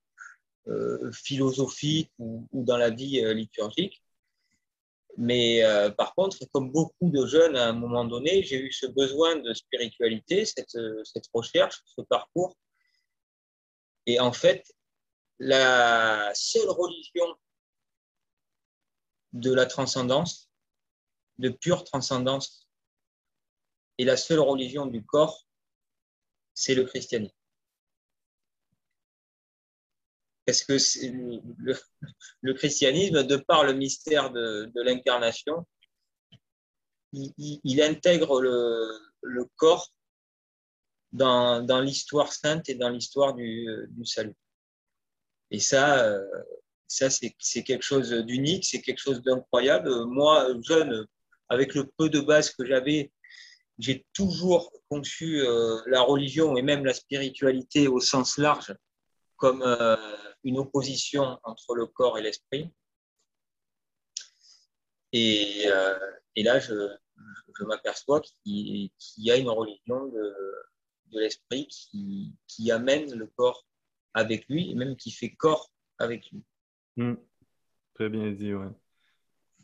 philosophique 1.11 2.11
ou, 2.19 2.47
dans 2.53 2.77
la 2.77 2.89
vie 2.89 3.21
euh, 3.23 3.33
liturgique. 3.33 4.03
Mais 5.17 5.63
euh, 5.63 5.89
par 5.89 6.15
contre, 6.15 6.37
comme 6.53 6.71
beaucoup 6.71 7.09
de 7.09 7.25
jeunes, 7.25 7.57
à 7.57 7.67
un 7.67 7.73
moment 7.73 8.05
donné, 8.05 8.43
j'ai 8.43 8.59
eu 8.61 8.71
ce 8.71 8.85
besoin 8.85 9.35
de 9.35 9.53
spiritualité, 9.53 10.45
cette 10.45 10.73
recherche, 11.33 11.81
ce 11.85 12.01
parcours. 12.01 12.55
Et 14.05 14.19
en 14.19 14.31
fait, 14.31 14.65
la 15.39 16.31
seule 16.33 16.69
religion 16.69 17.35
de 19.33 19.53
la 19.53 19.65
transcendance, 19.65 20.49
de 21.39 21.49
pure 21.49 21.83
transcendance, 21.83 22.67
et 23.97 24.05
la 24.05 24.17
seule 24.17 24.39
religion 24.39 24.85
du 24.85 25.03
corps, 25.03 25.45
c'est 26.53 26.73
le 26.73 26.85
christianisme 26.85 27.40
parce 30.45 30.63
que 30.63 30.73
le, 32.41 32.53
christianisme, 32.53 33.23
de 33.23 33.37
par 33.37 33.63
le 33.63 33.73
mystère 33.73 34.31
de, 34.31 34.71
l'incarnation, 34.75 35.65
il, 37.13 37.81
intègre 37.81 38.41
le, 38.41 39.45
corps 39.55 39.91
dans, 41.11 41.81
l'histoire 41.81 42.31
sainte 42.31 42.69
et 42.69 42.75
dans 42.75 42.89
l'histoire 42.89 43.33
du, 43.33 43.67
salut. 44.05 44.35
Et 45.51 45.59
ça, 45.59 46.05
euh, 46.05 46.25
ça 46.87 47.09
c'est 47.09 47.63
quelque 47.63 47.83
chose 47.83 48.11
d'unique, 48.11 48.65
c'est 48.65 48.81
quelque 48.81 48.99
chose 48.99 49.21
d'incroyable. 49.21 50.05
Moi, 50.05 50.47
jeune, 50.63 51.05
avec 51.49 51.75
le 51.75 51.91
peu 51.97 52.09
de 52.09 52.21
base 52.21 52.51
que 52.51 52.65
j'avais, 52.65 53.11
j'ai 53.77 54.05
toujours 54.13 54.71
conçu 54.89 55.41
euh, 55.41 55.81
la 55.87 56.01
religion 56.01 56.55
et 56.55 56.61
même 56.61 56.85
la 56.85 56.93
spiritualité 56.93 57.87
au 57.87 57.99
sens 57.99 58.37
large 58.37 58.73
comme 59.41 59.63
euh, 59.63 59.97
une 60.43 60.57
opposition 60.57 61.39
entre 61.43 61.75
le 61.75 61.85
corps 61.85 62.17
et 62.17 62.21
l'esprit. 62.21 62.69
Et, 65.13 65.63
euh, 65.67 65.97
là, 66.37 66.59
je, 66.59 66.73
m'aperçois 67.65 68.21
qu'il 68.21 68.89
y 69.17 69.31
a 69.31 69.37
une 69.37 69.49
religion 69.49 70.07
de, 70.07 70.35
l'esprit 71.13 71.67
qui, 71.67 72.71
amène 72.71 73.13
le 73.13 73.27
corps 73.27 73.65
avec 74.13 74.47
lui, 74.49 74.71
et 74.71 74.75
même 74.75 74.95
qui 74.95 75.11
fait 75.11 75.31
corps 75.31 75.69
avec 75.99 76.31
lui. 76.31 76.43
Hmm. 76.97 77.15
Très 77.93 78.09
bien 78.09 78.31
dit, 78.31 78.53
ouais. 78.53 78.69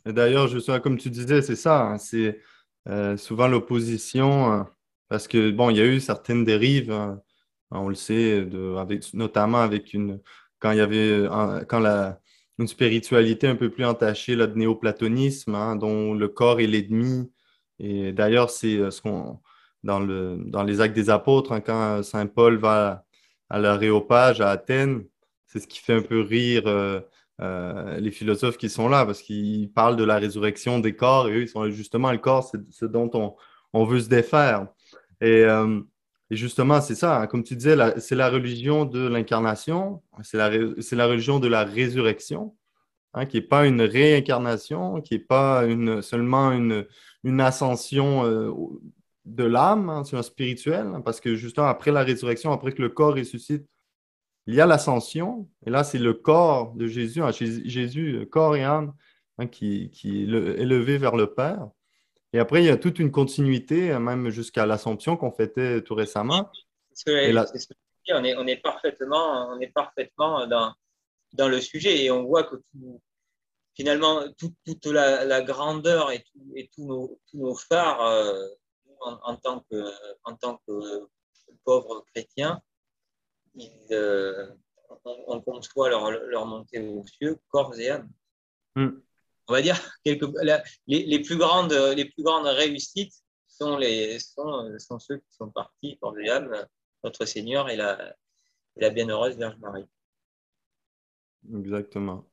Et 0.06 0.14
d'ailleurs, 0.14 0.48
je 0.48 0.78
comme 0.80 0.98
tu 0.98 1.10
disais, 1.10 1.42
c'est 1.42 1.56
ça, 1.56 1.82
hein, 1.82 1.98
c'est 1.98 2.42
euh, 2.88 3.18
souvent 3.18 3.48
l'opposition, 3.48 4.52
hein, 4.52 4.70
parce 5.08 5.28
que, 5.28 5.52
bon, 5.52 5.70
il 5.70 5.78
y 5.78 5.82
a 5.82 5.86
eu 5.86 6.00
certaines 6.00 6.44
dérives, 6.44 6.92
hein, 6.92 7.22
on 7.72 7.90
le 7.90 7.96
sait, 7.96 8.46
de, 8.46 8.76
avec, 8.76 9.14
notamment 9.14 9.62
avec 9.62 9.94
une, 9.94 10.22
quand 10.60 10.72
il 10.72 10.78
y 10.78 10.82
avait 10.82 11.28
quand 11.68 11.80
la, 11.80 12.20
une 12.60 12.68
spiritualité 12.68 13.48
un 13.48 13.56
peu 13.56 13.70
plus 13.70 13.86
entachée 13.86 14.36
là, 14.36 14.48
de 14.48 14.58
néoplatonisme, 14.58 15.56
hein, 15.56 15.76
dont 15.76 16.14
le 16.14 16.28
corps 16.28 16.60
est 16.60 16.68
l'ennemi, 16.68 17.32
Et 17.80 18.12
d'ailleurs, 18.14 18.50
c'est 18.50 18.92
ce 18.92 19.02
qu'on 19.02 19.40
dans, 19.84 20.00
le, 20.00 20.38
dans 20.46 20.64
les 20.64 20.82
actes 20.82 20.96
des 20.96 21.10
apôtres, 21.10 21.52
hein, 21.52 21.62
quand 21.62 22.04
Saint 22.04 22.28
Paul 22.28 22.58
va 22.58 23.06
à 23.50 23.60
l'aréopage 23.60 24.42
à 24.42 24.50
Athènes, 24.50 25.06
c'est 25.46 25.60
ce 25.60 25.68
qui 25.68 25.80
fait 25.80 25.94
un 25.94 26.02
peu 26.02 26.22
rire 26.22 26.64
euh, 27.42 28.00
les 28.00 28.12
philosophes 28.12 28.58
qui 28.58 28.70
sont 28.70 28.90
là, 28.90 29.06
parce 29.06 29.22
qu'ils 29.22 29.72
parlent 29.72 29.96
de 29.96 30.04
la 30.04 30.18
résurrection 30.18 30.80
des 30.80 30.96
corps, 30.96 31.30
et 31.30 31.34
eux, 31.34 31.42
ils 31.44 31.48
sont 31.48 31.70
justement 31.70 32.12
le 32.12 32.18
corps, 32.18 32.44
c'est 32.44 32.60
ce 32.72 32.86
dont 32.86 33.10
on, 33.14 33.36
on, 33.74 33.86
veut 33.86 34.00
se 34.00 34.10
défaire. 34.10 34.68
Et, 35.22 35.44
euh, 35.44 35.80
et 36.30 36.36
justement, 36.36 36.82
c'est 36.82 36.96
ça, 36.96 37.22
hein, 37.22 37.28
comme 37.28 37.44
tu 37.44 37.56
disais, 37.56 37.76
c'est 38.00 38.16
la 38.16 38.30
religion 38.30 38.86
de 38.86 39.08
l'incarnation, 39.08 40.04
c'est 40.24 40.38
la, 40.38 40.48
religion 41.08 41.40
de 41.40 41.48
la 41.48 41.64
résurrection, 41.64 42.56
hein, 43.14 43.26
qui 43.26 43.38
n'est 43.38 43.48
pas 43.48 43.66
une 43.66 43.82
réincarnation, 43.82 45.02
qui 45.02 45.14
n'est 45.14 45.20
pas 45.22 45.64
seulement 46.02 46.52
une, 46.52 46.86
ascension 47.40 48.26
euh, 48.26 48.52
de 49.26 49.44
l'âme, 49.46 49.90
hein, 49.90 50.04
c'est 50.04 50.18
un 50.18 50.24
spirituel, 50.24 50.88
hein, 50.96 51.02
parce 51.02 51.22
que 51.22 51.36
justement, 51.36 51.68
après 51.68 51.92
la 51.92 52.04
résurrection, 52.04 52.52
après 52.52 52.74
que 52.74 52.82
le 52.82 52.90
corps 52.90 53.16
ressuscite, 53.16 53.66
il 54.48 54.56
y 54.56 54.62
a 54.62 54.66
l'ascension, 54.66 55.50
et 55.66 55.70
là, 55.70 55.84
c'est 55.84 56.00
le 56.00 56.14
corps 56.14 56.74
de 56.74 56.88
Jésus, 56.88 57.22
Jésus, 57.66 58.28
corps 58.32 58.56
et 58.56 58.64
âme, 58.64 58.94
qui, 59.52 59.92
qui, 59.92 60.24
est 60.24 60.28
élevé 60.60 60.98
vers 60.98 61.16
le 61.16 61.28
Père. 61.28 61.70
Et 62.34 62.40
après, 62.40 62.62
il 62.62 62.66
y 62.66 62.70
a 62.70 62.78
toute 62.78 63.00
une 63.00 63.12
continuité, 63.12 63.92
hein, 63.92 64.00
même 64.00 64.30
jusqu'à 64.30 64.66
l'Assomption 64.66 65.18
qu'on 65.18 65.32
fêtait 65.32 65.82
tout 65.82 65.96
récemment. 65.96 66.52
on, 67.08 68.24
est, 68.24 68.36
on, 68.36 68.48
est, 68.48 68.62
parfaitement, 68.62 69.50
on 69.50 69.60
est 69.60 69.72
parfaitement 69.72 70.48
dans, 70.48 70.74
dans 71.34 71.48
le 71.48 71.62
sujet 71.62 72.04
et 72.04 72.12
on 72.12 72.24
voit 72.26 72.44
que 72.44 72.56
finalement, 73.76 74.24
toute 74.38 74.86
la, 74.88 75.42
grandeur 75.42 76.12
et, 76.12 76.24
et 76.56 76.70
tous, 76.74 76.86
nos, 76.86 77.20
nos, 77.34 77.56
phares, 77.56 78.02
euh, 78.02 78.48
en, 79.00 79.36
tant 79.36 79.64
que, 79.70 79.84
en 80.24 80.36
tant 80.36 80.60
que 80.68 81.08
pauvres 81.64 82.04
chrétiens, 82.14 82.62
euh, 83.92 84.48
on, 85.06 85.42
conçoit 85.42 85.90
leur, 85.90 86.12
leur, 86.12 86.46
montée 86.46 86.80
aux 86.80 87.06
cieux, 87.06 87.40
corps 87.50 87.78
et 87.80 87.90
âme. 87.90 88.10
Hmm. 88.76 89.00
On 89.48 89.54
va 89.54 89.62
dire 89.62 89.80
les, 90.06 90.18
plus 90.18 91.38
grandes, 91.38 91.74
les 91.74 92.06
plus 92.06 92.24
grandes 92.24 92.48
réussites 92.48 93.14
sont, 93.48 93.78
les, 93.78 94.20
sont, 94.20 95.00
ceux 95.00 95.18
qui 95.18 95.32
sont 95.32 95.50
partis, 95.50 95.98
corps 96.02 96.18
et 96.20 96.30
âme, 96.30 96.54
notre 97.04 97.26
Seigneur 97.26 97.70
et 97.70 97.76
la, 97.76 98.16
la 98.76 98.90
bienheureuse 98.90 99.38
Vierge 99.38 99.58
Marie. 99.60 99.86
Exactement. 101.56 102.28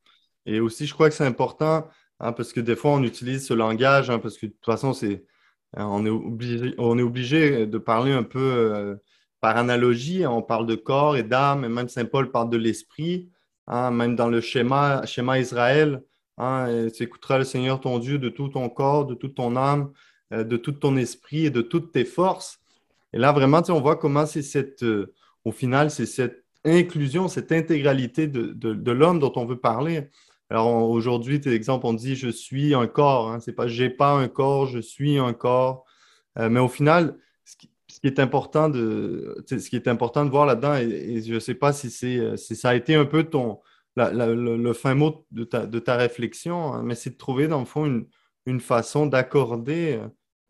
Et 0.46 0.60
aussi, 0.60 0.86
je 0.86 0.94
crois 0.94 1.08
que 1.08 1.14
c'est 1.14 1.24
important, 1.24 1.88
hein, 2.20 2.32
parce 2.32 2.52
que 2.52 2.60
des 2.60 2.76
fois, 2.76 2.92
on 2.92 3.02
utilise 3.02 3.46
ce 3.46 3.54
langage, 3.54 4.10
hein, 4.10 4.18
parce 4.18 4.36
que 4.36 4.46
de 4.46 4.52
toute 4.52 4.64
façon, 4.64 4.92
c'est, 4.92 5.24
hein, 5.76 5.86
on, 5.86 6.04
est 6.04 6.10
obligé, 6.10 6.74
on 6.78 6.98
est 6.98 7.02
obligé 7.02 7.66
de 7.66 7.78
parler 7.78 8.12
un 8.12 8.24
peu 8.24 8.40
euh, 8.40 8.96
par 9.40 9.56
analogie, 9.56 10.26
on 10.26 10.42
parle 10.42 10.66
de 10.66 10.74
corps 10.74 11.16
et 11.16 11.22
d'âme, 11.22 11.64
et 11.64 11.68
même 11.68 11.88
Saint 11.88 12.04
Paul 12.04 12.30
parle 12.30 12.50
de 12.50 12.56
l'esprit, 12.56 13.30
même 13.68 14.16
dans 14.16 14.28
le 14.28 14.40
schéma, 14.40 15.06
schéma 15.06 15.38
Israël. 15.38 16.02
Hein, 16.38 16.88
tu 16.94 17.04
écouteras 17.04 17.38
le 17.38 17.44
Seigneur 17.44 17.80
ton 17.80 17.98
Dieu 17.98 18.18
de 18.18 18.28
tout 18.28 18.48
ton 18.48 18.68
corps, 18.68 19.06
de 19.06 19.14
toute 19.14 19.36
ton 19.36 19.56
âme, 19.56 19.92
euh, 20.32 20.44
de 20.44 20.56
tout 20.56 20.72
ton 20.72 20.96
esprit 20.96 21.46
et 21.46 21.50
de 21.50 21.62
toutes 21.62 21.92
tes 21.92 22.04
forces. 22.04 22.60
Et 23.12 23.18
là, 23.18 23.32
vraiment, 23.32 23.62
on 23.68 23.80
voit 23.80 23.96
comment 23.96 24.26
c'est 24.26 24.42
cette, 24.42 24.82
euh, 24.82 25.14
au 25.44 25.52
final, 25.52 25.90
c'est 25.90 26.06
cette 26.06 26.44
inclusion, 26.64 27.28
cette 27.28 27.52
intégralité 27.52 28.26
de, 28.26 28.90
l'homme 28.90 29.18
dont 29.18 29.32
on 29.36 29.44
veut 29.44 29.58
parler. 29.60 30.08
Alors 30.50 30.68
aujourd'hui, 30.90 31.40
exemple, 31.46 31.86
on 31.86 31.94
dit 31.94 32.16
je 32.16 32.28
suis 32.28 32.74
un 32.74 32.86
corps. 32.86 33.30
Hein, 33.30 33.40
c'est 33.40 33.52
pas 33.52 33.66
j'ai 33.68 33.90
pas 33.90 34.12
un 34.12 34.28
corps, 34.28 34.66
je 34.66 34.80
suis 34.80 35.18
un 35.18 35.32
corps. 35.34 35.84
Euh, 36.38 36.48
mais 36.48 36.60
au 36.60 36.68
final, 36.68 37.16
ce 37.44 37.56
qui, 37.56 37.70
est 38.04 38.18
important 38.18 38.68
de, 38.68 39.44
ce 39.46 39.68
qui 39.68 39.76
est 39.76 39.88
important 39.88 40.24
de 40.24 40.30
voir 40.30 40.46
là-dedans, 40.46 40.74
et, 40.74 41.22
je 41.22 41.34
ne 41.34 41.38
sais 41.38 41.54
pas 41.54 41.72
si, 41.72 41.90
c'est, 41.90 42.36
si 42.36 42.56
ça 42.56 42.70
a 42.70 42.74
été 42.74 42.94
un 42.94 43.04
peu 43.04 43.24
ton, 43.24 43.60
le, 43.96 44.72
fin 44.72 44.94
mot 44.94 45.26
de 45.30 45.44
ta, 45.44 45.66
de 45.66 45.78
ta 45.78 45.96
réflexion, 45.96 46.74
hein, 46.74 46.82
mais 46.82 46.94
c'est 46.94 47.10
de 47.10 47.16
trouver 47.16 47.48
dans 47.48 47.60
le 47.60 47.64
fond 47.64 47.86
une, 47.86 48.06
une 48.46 48.60
façon 48.60 49.06
d'accorder 49.06 50.00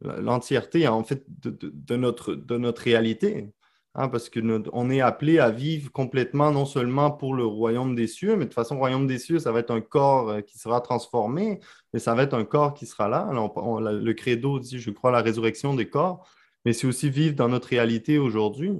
euh, 0.05 0.21
l'entièreté 0.21 0.89
en 0.89 1.05
fait 1.05 1.25
de, 1.29 1.51
de, 1.51 1.97
notre, 1.97 2.35
de 2.35 2.57
notre 2.57 2.83
réalité. 2.83 3.53
Hein, 3.97 4.09
parce 4.09 4.29
qu'on 4.29 4.91
est 4.91 5.01
appelé 5.01 5.39
à 5.39 5.51
vivre 5.51 5.93
complètement, 5.93 6.51
non 6.51 6.67
seulement 6.67 7.13
pour 7.13 7.33
le 7.33 7.45
royaume 7.45 7.95
des 7.95 8.09
cieux, 8.09 8.33
mais 8.35 8.41
de 8.41 8.49
toute 8.49 8.55
façon, 8.55 8.75
le 8.75 8.81
royaume 8.81 9.07
des 9.07 9.21
cieux, 9.21 9.39
ça 9.39 9.53
va 9.53 9.61
être 9.61 9.71
un 9.71 9.81
corps 9.81 10.31
euh, 10.31 10.41
qui 10.41 10.59
sera 10.59 10.81
transformé, 10.81 11.61
mais 11.93 12.01
ça 12.01 12.13
va 12.17 12.25
être 12.25 12.35
un 12.35 12.45
corps 12.45 12.75
qui 12.75 12.87
sera 12.87 13.09
là. 13.09 13.31
le 13.33 14.13
credo 14.15 14.59
dit, 14.59 14.81
je 14.81 14.91
crois, 14.91 15.13
la 15.13 15.23
résurrection 15.23 15.75
des 15.75 15.89
corps 15.89 16.27
mais 16.65 16.73
c'est 16.73 16.87
aussi 16.87 17.11
vivre 17.11 17.35
dans 17.35 17.49
notre 17.49 17.69
réalité 17.69 18.19
aujourd'hui. 18.19 18.73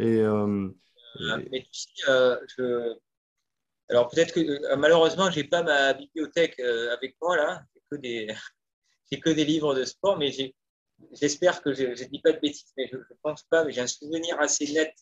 Euh, 0.00 0.68
mais 1.50 1.66
je... 1.72 2.94
alors 3.88 4.08
peut-être 4.08 4.32
que 4.32 4.74
malheureusement, 4.76 5.30
je 5.30 5.40
n'ai 5.40 5.48
pas 5.48 5.62
ma 5.62 5.92
bibliothèque 5.92 6.58
avec 6.58 7.16
moi 7.20 7.36
là, 7.36 7.62
c'est 7.72 7.82
que 7.90 7.96
des, 7.96 8.34
que 9.22 9.30
des 9.30 9.44
livres 9.44 9.74
de 9.74 9.84
sport, 9.84 10.18
mais 10.18 10.32
j'espère 11.12 11.62
que 11.62 11.72
je 11.72 11.84
ne 11.84 12.08
dis 12.08 12.20
pas 12.20 12.32
de 12.32 12.40
bêtises, 12.40 12.72
mais 12.76 12.88
je 12.90 12.96
ne 12.96 13.02
pense 13.22 13.42
pas, 13.44 13.64
mais 13.64 13.72
j'ai 13.72 13.80
un 13.80 13.86
souvenir 13.86 14.40
assez 14.40 14.72
net 14.72 14.94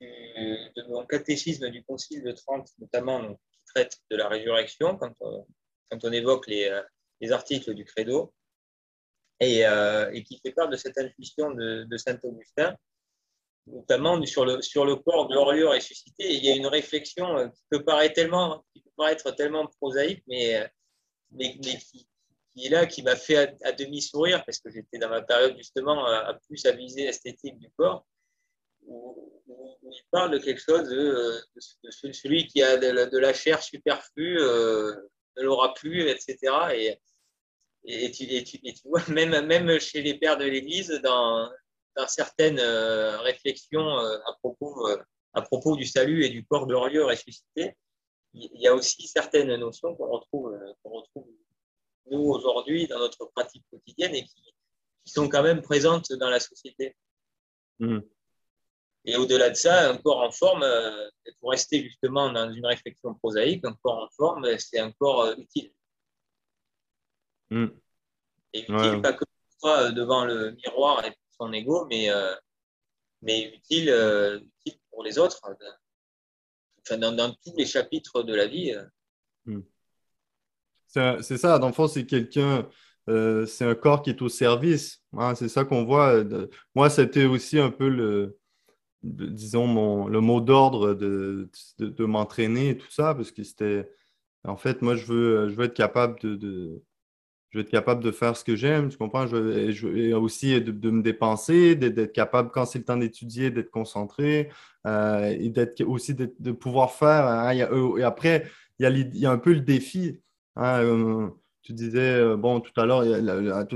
de 0.00 0.88
mon 0.88 1.06
catéchisme 1.06 1.70
du 1.70 1.84
Concile 1.84 2.22
de 2.22 2.32
Trente, 2.32 2.68
notamment 2.78 3.34
qui 3.34 3.60
traite 3.74 3.98
de 4.10 4.16
la 4.16 4.28
résurrection, 4.28 4.96
quand 4.98 5.14
on, 5.22 6.12
évoque 6.12 6.48
les, 6.48 6.82
les 7.20 7.32
articles 7.32 7.72
du 7.74 7.84
Credo. 7.84 8.34
Euh, 9.42 10.10
et, 10.12 10.22
qui 10.22 10.38
fait 10.38 10.52
part 10.52 10.68
de 10.68 10.76
cette 10.76 10.96
intuition 10.98 11.50
de, 11.50 11.96
Saint 11.96 12.18
Augustin, 12.22 12.76
notamment 13.66 14.24
sur 14.26 14.44
le, 14.44 14.60
sur 14.62 14.84
le 14.84 14.96
corps 14.96 15.28
glorieux 15.28 15.68
ressuscité. 15.68 16.34
il 16.34 16.44
y 16.44 16.50
a 16.50 16.56
une 16.56 16.66
réflexion 16.66 17.38
euh, 17.38 17.48
qui 17.48 17.62
peut 17.70 17.84
paraître 17.84 18.14
tellement, 18.14 18.64
qui 18.72 18.80
peut 18.80 18.90
paraître 18.96 19.30
tellement 19.32 19.66
prosaïque, 19.66 20.22
mais, 20.26 20.56
euh, 20.56 20.66
mais, 21.30 21.58
qui, 21.58 22.06
est 22.66 22.68
là, 22.68 22.86
qui 22.86 23.02
m'a 23.02 23.16
fait 23.16 23.56
à, 23.62 23.72
demi 23.72 24.02
sourire, 24.02 24.44
parce 24.44 24.58
que 24.58 24.70
j'étais 24.70 24.98
dans 24.98 25.08
ma 25.08 25.22
période 25.22 25.56
justement 25.56 26.04
à, 26.04 26.34
plus 26.46 26.64
à 26.66 26.72
viser 26.72 27.04
l'esthétique 27.04 27.58
du 27.58 27.70
corps, 27.76 28.06
où, 28.86 29.28
il 29.84 30.02
parle 30.10 30.30
de 30.30 30.38
quelque 30.38 30.60
chose 30.60 30.88
de, 30.88 32.12
celui 32.12 32.46
qui 32.46 32.62
a 32.62 32.78
de, 32.78 33.18
la 33.18 33.34
chair 33.34 33.62
superflue, 33.62 34.38
ne 34.38 35.42
l'aura 35.42 35.74
plus, 35.74 36.08
etc. 36.08 36.38
Et, 36.74 36.98
et 37.84 38.10
tu, 38.10 38.88
vois, 38.88 39.02
même, 39.08 39.46
même 39.46 39.78
chez 39.80 40.02
les 40.02 40.14
pères 40.14 40.38
de 40.38 40.44
l'Église, 40.44 40.88
dans, 41.02 41.50
dans 41.96 42.08
certaines 42.08 42.58
euh, 42.58 43.18
réflexions 43.20 43.98
euh, 43.98 44.18
à, 44.26 44.32
propos, 44.34 44.88
euh, 44.88 45.02
à 45.34 45.42
propos 45.42 45.76
du 45.76 45.84
salut 45.84 46.24
et 46.24 46.28
du 46.28 46.44
corps 46.44 46.66
glorieux 46.66 47.04
ressuscité, 47.04 47.76
il 48.34 48.60
y 48.60 48.66
a 48.66 48.74
aussi 48.74 49.06
certaines 49.06 49.54
notions 49.56 49.94
qu'on 49.94 50.08
retrouve, 50.08 50.58
retrouve 50.84 51.26
nous 52.10 52.20
aujourd'hui 52.20 52.86
dans 52.86 52.98
notre 52.98 53.26
pratique 53.26 53.64
quotidienne 53.70 54.14
et 54.14 54.24
qui, 54.24 54.42
sont 55.04 55.28
quand 55.28 55.42
même 55.42 55.62
présentes 55.62 56.12
dans 56.12 56.30
la 56.30 56.38
société. 56.38 56.96
Mmh. 57.80 57.98
Et 59.04 59.16
au-delà 59.16 59.50
de 59.50 59.56
ça, 59.56 59.90
un 59.90 59.96
corps 59.96 60.20
en 60.20 60.30
forme, 60.30 60.64
pour 61.40 61.50
rester 61.50 61.82
justement 61.82 62.30
dans 62.30 62.52
une 62.52 62.64
réflexion 62.64 63.12
prosaïque, 63.14 63.64
un 63.64 63.74
corps 63.82 64.04
en 64.04 64.08
forme, 64.16 64.46
c'est 64.58 64.78
un 64.78 64.92
corps 64.92 65.34
utile. 65.36 65.72
Mm. 67.50 67.66
Et 68.52 68.62
utile, 68.62 69.02
pas 69.02 69.12
que 69.12 69.24
euh, 69.64 69.92
devant 69.92 70.24
le 70.24 70.50
miroir 70.52 71.04
et 71.04 71.12
son 71.32 71.52
ego, 71.52 71.86
mais, 71.88 72.10
euh, 72.10 72.34
mais 73.22 73.54
utile, 73.54 73.90
euh, 73.90 74.40
utile, 74.60 74.80
pour 74.90 75.02
les 75.04 75.18
autres, 75.18 75.40
enfin, 75.42 76.98
dans, 76.98 77.32
tous 77.44 77.54
les 77.56 77.66
chapitres 77.66 78.22
de 78.22 78.34
la 78.34 78.46
vie. 78.46 78.74
Mm. 79.46 79.60
C'est 80.86 81.38
ça, 81.38 81.58
dans 81.58 81.68
le 81.68 81.72
fond, 81.72 81.88
c'est 81.88 82.04
quelqu'un, 82.04 82.68
c'est 83.06 83.64
un 83.64 83.74
corps 83.74 84.02
qui 84.02 84.10
est 84.10 84.20
au 84.20 84.28
service. 84.28 85.02
Hein, 85.16 85.34
c'est 85.34 85.48
ça 85.48 85.64
qu'on 85.64 85.84
voit. 85.84 86.22
Moi, 86.74 86.90
c'était 86.90 87.24
aussi 87.24 87.58
un 87.58 87.70
peu 87.70 87.88
le, 87.88 88.38
disons, 89.02 89.66
mon, 89.66 90.06
le 90.06 90.20
mot 90.20 90.40
d'ordre 90.40 90.94
de, 90.94 91.50
de, 91.78 91.86
de 91.86 92.04
m'entraîner 92.04 92.70
et 92.70 92.78
tout 92.78 92.90
ça, 92.90 93.14
parce 93.14 93.30
que 93.30 93.42
c'était, 93.42 93.90
en 94.44 94.56
fait, 94.56 94.82
moi, 94.82 94.96
je 94.96 95.06
veux, 95.06 95.48
je 95.48 95.54
veux 95.54 95.64
être 95.64 95.74
capable 95.74 96.18
de, 96.20 96.82
je 97.52 97.58
vais 97.58 97.62
être 97.64 97.70
capable 97.70 98.02
de 98.02 98.10
faire 98.10 98.34
ce 98.34 98.44
que 98.44 98.56
j'aime, 98.56 98.88
tu 98.88 98.96
comprends? 98.96 99.26
Je 99.26 99.36
vais, 99.86 100.12
aussi 100.14 100.58
de, 100.60 100.90
me 100.90 101.02
dépenser, 101.02 101.76
d'être 101.76 102.12
capable, 102.12 102.50
quand 102.50 102.64
c'est 102.64 102.78
le 102.78 102.84
temps 102.84 102.96
d'étudier, 102.96 103.50
d'être 103.50 103.70
concentré 103.70 104.48
euh, 104.86 105.26
et 105.38 105.50
d'être 105.50 105.82
aussi 105.82 106.14
de, 106.14 106.52
pouvoir 106.52 106.92
faire. 106.92 107.26
Hein, 107.26 107.54
euh, 107.54 107.98
et 107.98 108.04
après, 108.04 108.46
il 108.78 109.10
y, 109.14 109.26
a, 109.26 109.30
un 109.30 109.36
peu 109.36 109.52
le 109.52 109.60
défi. 109.60 110.18
Hein, 110.56 110.82
euh, 110.82 111.28
tu 111.60 111.74
disais, 111.74 112.36
bon, 112.36 112.60
tout 112.60 112.78
à 112.80 112.86
l'heure, 112.86 113.02
a 113.02 113.66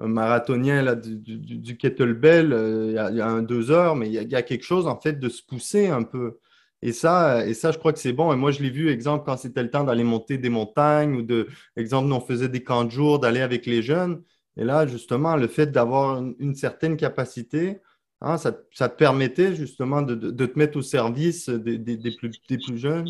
un 0.00 0.08
marathonien 0.08 0.82
là, 0.82 0.96
du, 0.96 1.76
kettlebell, 1.76 2.52
il 2.88 2.94
y, 2.94 2.98
a, 3.20 3.40
deux 3.42 3.70
heures, 3.70 3.94
mais 3.94 4.08
il 4.08 4.12
y, 4.14 4.34
a, 4.34 4.42
quelque 4.42 4.64
chose, 4.64 4.88
en 4.88 4.98
fait, 5.00 5.20
de 5.20 5.28
se 5.28 5.42
pousser 5.44 5.86
un 5.86 6.02
peu. 6.02 6.38
Et 6.82 6.92
ça, 6.92 7.44
et 7.46 7.54
ça, 7.54 7.72
je 7.72 7.78
crois 7.78 7.92
que 7.92 7.98
c'est 7.98 8.12
bon. 8.12 8.32
Et 8.32 8.36
moi, 8.36 8.52
je 8.52 8.62
l'ai 8.62 8.70
vu, 8.70 8.90
exemple, 8.90 9.24
quand 9.24 9.36
c'était 9.36 9.62
le 9.62 9.70
temps 9.70 9.84
d'aller 9.84 10.04
monter 10.04 10.38
des 10.38 10.48
montagnes 10.48 11.16
ou 11.16 11.22
de, 11.22 11.48
exemple, 11.76 12.12
on 12.12 12.20
faisait 12.20 12.48
des 12.48 12.62
camps 12.62 12.84
de 12.84 12.90
jour, 12.90 13.18
d'aller 13.18 13.40
avec 13.40 13.66
les 13.66 13.82
jeunes. 13.82 14.22
Et 14.56 14.64
là, 14.64 14.86
justement, 14.86 15.36
le 15.36 15.48
fait 15.48 15.66
d'avoir 15.66 16.22
une, 16.38 16.54
certaine 16.54 16.96
capacité, 16.96 17.80
hein, 18.20 18.38
ça, 18.38 18.52
te 18.52 18.96
permettait 18.96 19.54
justement 19.54 20.02
de, 20.02 20.46
te 20.46 20.58
mettre 20.58 20.78
au 20.78 20.82
service 20.82 21.48
des, 21.48 21.78
plus, 22.16 22.78
jeunes. 22.78 23.08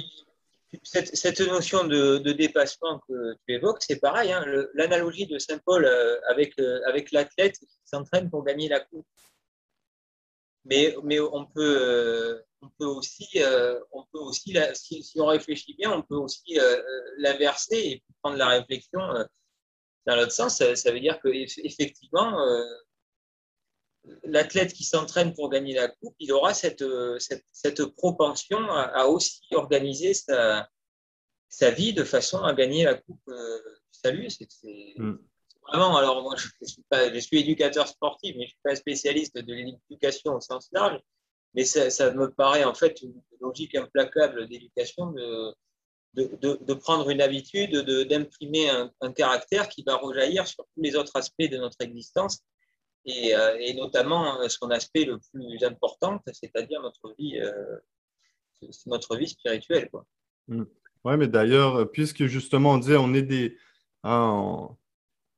Cette, 0.82 1.40
notion 1.40 1.86
de, 1.86 2.32
dépassement 2.32 3.00
que 3.06 3.34
tu 3.46 3.54
évoques, 3.54 3.82
c'est 3.82 4.00
pareil. 4.00 4.32
Hein, 4.32 4.44
l'analogie 4.74 5.26
de 5.26 5.38
Saint-Paul 5.38 5.84
euh, 5.84 6.16
avec, 6.28 6.58
euh, 6.58 6.80
avec 6.86 7.12
l'athlète 7.12 7.58
qui 7.58 7.66
s'entraîne 7.84 8.30
pour 8.30 8.44
gagner 8.44 8.68
la 8.68 8.80
coupe. 8.80 9.06
Mais, 10.66 10.94
mais 11.02 11.18
on 11.20 11.46
peut, 11.46 11.78
euh, 11.80 12.42
on 12.60 12.68
peut 12.78 12.86
aussi, 12.86 13.26
on 13.92 14.04
peut 14.12 14.18
aussi 14.18 14.56
si, 14.74 15.20
on 15.20 15.26
réfléchit 15.26 15.74
bien, 15.74 15.92
on 15.92 16.02
peut 16.02 16.16
aussi 16.16 16.58
l'inverser 17.18 17.76
et 17.76 18.04
prendre 18.22 18.36
la 18.36 18.48
réflexion 18.48 19.00
dans 20.08 20.16
l'autre 20.16 20.32
sens, 20.32 20.56
ça, 20.56 20.90
veut 20.90 21.00
dire 21.00 21.20
qu'effectivement, 21.22 22.40
euh, 22.40 22.64
l'athlète 24.24 24.72
qui 24.72 24.84
s'entraîne 24.84 25.34
pour 25.34 25.50
gagner 25.50 25.74
la 25.74 25.88
coupe, 25.88 26.16
il 26.18 26.32
aura 26.32 26.54
cette, 26.54 26.82
cette, 27.52 27.84
propension 27.84 28.58
à, 28.70 29.04
aussi 29.04 29.42
organiser 29.52 30.14
sa, 30.14 30.66
sa, 31.50 31.70
vie 31.70 31.92
de 31.92 32.04
façon 32.04 32.42
à 32.42 32.54
gagner 32.54 32.84
la 32.84 32.94
coupe 32.94 33.20
euh, 33.28 33.58
Salut. 33.90 34.30
C'est 34.30 34.94
mm. 34.96 35.18
vraiment, 35.68 35.98
alors 35.98 36.22
moi, 36.22 36.36
je, 36.36 36.48
suis 36.64 36.82
je, 36.90 37.18
suis 37.18 37.40
éducateur 37.40 37.86
sportif, 37.86 38.34
mais 38.36 38.44
je 38.44 38.46
ne 38.46 38.48
suis 38.48 38.62
pas 38.62 38.76
spécialiste 38.76 39.36
de 39.36 39.52
l'éducation 39.52 40.36
au 40.36 40.40
sens 40.40 40.68
large. 40.72 41.00
Mais 41.54 41.64
ça, 41.64 42.12
me 42.12 42.30
paraît 42.30 42.64
en 42.64 42.74
fait 42.74 43.00
une 43.02 43.20
logique 43.40 43.74
implacable 43.74 44.48
d'éducation 44.48 45.12
de, 45.12 45.54
de, 46.14 46.74
prendre 46.74 47.10
une 47.10 47.20
habitude, 47.20 47.74
d'imprimer 48.08 48.70
un, 48.70 49.12
caractère 49.12 49.68
qui 49.68 49.82
va 49.82 49.96
rejaillir 49.96 50.46
sur 50.46 50.64
tous 50.74 50.82
les 50.82 50.96
autres 50.96 51.16
aspects 51.16 51.50
de 51.50 51.56
notre 51.56 51.80
existence 51.80 52.42
et, 53.04 53.34
euh, 53.34 53.72
notamment 53.74 54.40
euh, 54.40 54.48
son 54.48 54.70
aspect 54.70 55.04
le 55.04 55.18
plus 55.18 55.64
important, 55.64 56.20
c'est-à-dire 56.32 56.82
notre 56.82 57.14
vie, 57.18 57.38
euh, 57.38 57.78
notre 58.86 59.16
vie 59.16 59.28
spirituelle. 59.28 59.88
Mmh. 60.48 60.64
Oui, 61.04 61.16
mais 61.16 61.28
d'ailleurs, 61.28 61.90
puisque 61.90 62.26
justement 62.26 62.72
on 62.72 62.78
disait 62.78 62.96
on 62.96 63.14
est 63.14 63.22
des. 63.22 63.56
Hein, 64.02 64.68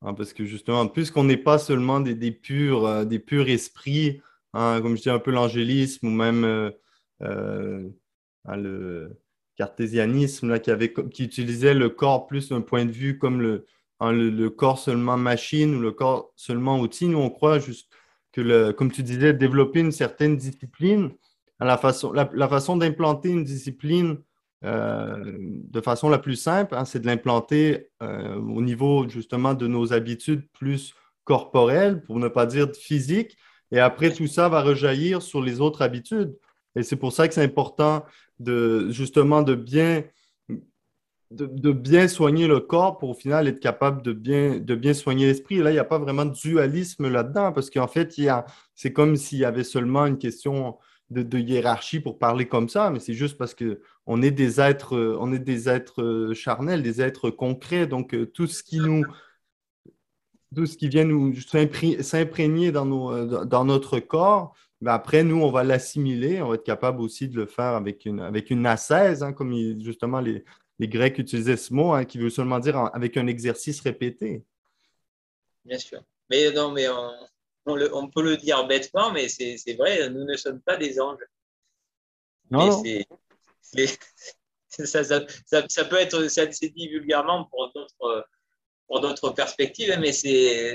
hein, 0.03 0.14
parce 0.14 0.33
que 0.33 0.44
justement, 0.44 0.88
puisqu'on 0.88 1.25
n'est 1.25 1.37
pas 1.37 1.59
seulement 1.59 2.01
des, 2.01 2.33
purs, 2.33 3.07
des 3.07 3.18
purs 3.18 3.49
esprits, 3.49 4.20
hein, 4.55 4.81
comme 4.83 4.97
je 4.97 5.03
dis 5.03 5.11
un 5.11 5.19
peu 5.19 5.31
l'angélisme 5.31 6.07
ou 6.07 6.11
même 6.11 6.73
le 7.21 9.19
cartésianisme 9.57 10.49
là, 10.49 10.59
qui, 10.59 10.71
avait, 10.71 10.93
qui 10.93 11.25
utilisait 11.25 11.75
le 11.75 11.91
corps 11.91 12.27
plus 12.27 12.49
d'un 12.49 12.63
point 12.63 12.87
de 12.87 12.91
vue 12.93 13.19
comme 13.19 13.61
hein, 14.01 14.13
le, 14.13 14.31
le, 14.31 14.51
corps 14.51 14.79
seulement 14.79 15.17
machine 15.19 15.75
ou 15.75 15.81
le 15.81 15.93
corps 15.93 16.33
seulement 16.35 16.81
outil. 16.81 17.09
Nous, 17.09 17.19
on 17.19 17.31
croit 17.31 17.59
juste 17.59 17.91
que, 18.33 18.41
le, 18.41 18.73
comme 18.73 18.91
tu 18.91 19.03
disais, 19.03 19.35
développer 19.35 19.81
une 19.81 19.93
certaine 19.93 20.37
discipline, 20.37 21.11
la 21.61 21.77
façon, 21.77 22.13
la, 22.13 22.49
façon 22.49 22.77
d'implanter 22.77 23.29
une 23.29 23.45
discipline 23.45 24.19
euh, 24.65 25.37
de 25.39 25.81
façon 25.81 26.09
la 26.09 26.19
plus 26.19 26.37
simple, 26.37 26.75
hein, 26.75 26.85
c'est 26.85 27.01
de 27.01 27.07
l'implanter 27.07 27.91
euh, 28.03 28.37
au 28.37 28.63
niveau 28.63 29.09
justement 29.09 29.55
de 29.55 29.67
nos 29.67 29.93
habitudes 29.93 30.49
plus 30.53 30.95
corporelles, 31.25 32.03
pour 32.05 32.19
ne 32.19 32.29
pas 32.29 32.47
dire 32.47 32.69
physiques. 32.75 33.37
Et 33.73 33.79
après, 33.79 34.13
tout 34.13 34.27
ça 34.27 34.49
va 34.49 34.63
rejaillir 34.63 35.23
sur 35.23 35.43
les 35.43 35.61
autres 35.61 35.83
habitudes. 35.83 36.37
Et 36.77 36.83
c'est 36.83 36.97
pour 36.97 37.13
ça 37.13 37.29
que 37.29 37.35
c'est 37.35 37.43
important 37.43 38.05
de 38.39 38.91
justement 38.91 39.43
de 39.43 39.55
bien, 39.55 40.05
de, 41.31 41.73
bien 41.73 42.09
soigner 42.09 42.47
le 42.47 42.61
corps 42.61 42.99
pour 42.99 43.11
au 43.11 43.15
final 43.15 43.49
être 43.49 43.61
capable 43.61 44.03
de 44.03 44.13
bien, 44.13 44.59
de 44.59 44.75
bien 44.75 44.95
soigner 44.95 45.27
l'esprit. 45.27 45.59
Là, 45.59 45.71
il 45.71 45.75
n'y 45.75 45.81
a 45.81 45.85
pas 45.85 45.99
vraiment 45.99 46.25
de 46.25 46.33
dualisme 46.33 47.09
là-dedans 47.09 47.53
parce 47.53 47.71
qu'en 47.71 47.89
fait, 47.89 48.15
c'est 48.75 48.93
comme 48.93 49.17
s'il 49.17 49.39
y 49.39 49.45
avait 49.45 49.65
seulement 49.65 50.07
une 50.07 50.19
question 50.19 50.77
de, 51.11 51.39
hiérarchie 51.39 52.01
pour 52.01 52.19
parler 52.19 52.47
comme 52.47 52.69
ça, 52.69 52.91
mais 52.91 53.01
c'est 53.01 53.15
juste 53.15 53.37
parce 53.37 53.55
qu'on 53.55 54.23
est 54.23 54.31
des 54.31 54.61
êtres, 54.61 54.97
on 55.21 55.33
est 55.33 55.41
des 55.41 55.69
êtres 55.69 56.33
charnels, 56.35 56.83
des 56.83 57.03
êtres 57.03 57.31
concrets. 57.31 57.87
Donc, 57.87 58.15
euh, 58.15 58.27
tout 58.27 58.47
ce 58.47 58.63
qui 58.63 58.79
nous 58.79 59.05
tout 60.55 60.67
ce 60.67 60.77
qui 60.77 60.89
vient 60.89 61.05
nous 61.05 61.35
s'imprégner 61.41 62.73
dans, 62.73 63.45
dans 63.45 63.65
notre 63.65 64.01
corps, 64.01 64.55
mais 64.81 64.91
après, 64.91 65.23
nous, 65.23 65.43
on 65.43 65.51
va 65.51 65.63
l'assimiler. 65.63 66.41
On 66.41 66.49
va 66.49 66.55
être 66.55 66.65
capable 66.65 67.03
aussi 67.03 67.29
de 67.29 67.37
le 67.37 67.47
faire 67.47 67.75
avec 67.75 68.07
une, 68.07 68.21
avec 68.21 68.51
une 68.51 68.65
ascèse, 68.67 69.23
hein, 69.23 69.33
comme 69.33 69.55
justement 69.81 70.21
les, 70.21 70.45
Grecs 70.81 71.19
utilisaient 71.19 71.59
ce 71.59 71.75
mot, 71.75 71.93
hein, 71.93 72.07
qui 72.07 72.17
veut 72.17 72.31
seulement 72.31 72.59
dire 72.59 72.77
avec 72.95 73.19
un 73.19 73.27
exercice 73.27 73.83
répété. 73.83 74.43
Bien 75.67 75.79
sûr. 75.79 76.03
Mais 76.31 76.51
non, 76.53 76.71
mais 76.71 76.87
on, 77.67 78.09
peut 78.09 78.23
le 78.23 78.39
dire 78.39 78.67
bêtement, 78.67 79.13
mais 79.13 79.29
c'est 79.29 79.75
vrai, 79.75 80.09
nous 80.09 80.25
ne 80.25 80.37
sommes 80.37 80.61
pas 80.61 80.79
des 80.79 80.99
anges. 80.99 81.19
Non. 82.51 82.83
ça, 84.69 85.05
ça, 85.05 85.85
peut 85.85 85.97
être, 85.97 86.29
c'est 86.29 86.71
dit 86.71 86.89
vulgairement 86.89 87.45
pour 87.45 87.71
d'autres 87.75 88.27
pour 88.90 89.00
d'autres 89.00 89.31
perspectives, 89.31 89.96
mais 90.00 90.12
c'est 90.12 90.74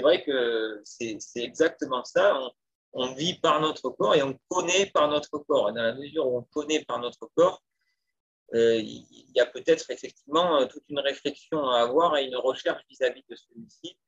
vrai 0.00 0.22
que 0.24 0.80
c'est 0.84 1.18
exactement 1.36 2.04
ça 2.04 2.38
on 2.98 3.12
vit 3.12 3.34
par 3.34 3.60
notre 3.60 3.90
corps 3.90 4.14
et 4.14 4.22
on 4.22 4.38
connaît 4.48 4.86
par 4.86 5.08
notre 5.08 5.38
corps. 5.38 5.72
Dans 5.72 5.82
la 5.82 5.94
mesure 5.94 6.26
où 6.26 6.38
on 6.38 6.42
connaît 6.42 6.82
par 6.84 6.98
notre 6.98 7.28
corps, 7.36 7.62
euh, 8.54 8.76
il 8.76 9.30
y 9.34 9.40
a 9.40 9.46
peut-être 9.46 9.90
effectivement 9.90 10.60
euh, 10.60 10.66
toute 10.66 10.84
une 10.88 11.00
réflexion 11.00 11.68
à 11.68 11.80
avoir 11.80 12.16
et 12.16 12.24
une 12.24 12.36
recherche 12.36 12.82
vis-à-vis 12.88 13.22
de 13.28 13.36
celui-ci, 13.36 13.98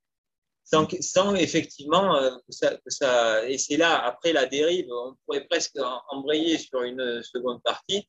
sans, 0.65 1.35
effectivement 1.35 2.17
euh, 2.17 2.31
que 2.47 2.91
ça, 2.91 3.47
Et 3.47 3.59
c'est 3.59 3.77
là, 3.77 4.03
après 4.05 4.33
la 4.33 4.47
dérive, 4.47 4.87
on 4.91 5.17
pourrait 5.27 5.47
presque 5.47 5.79
embrayer 6.09 6.57
sur 6.57 6.83
une 6.83 7.23
seconde 7.23 7.63
partie, 7.63 8.09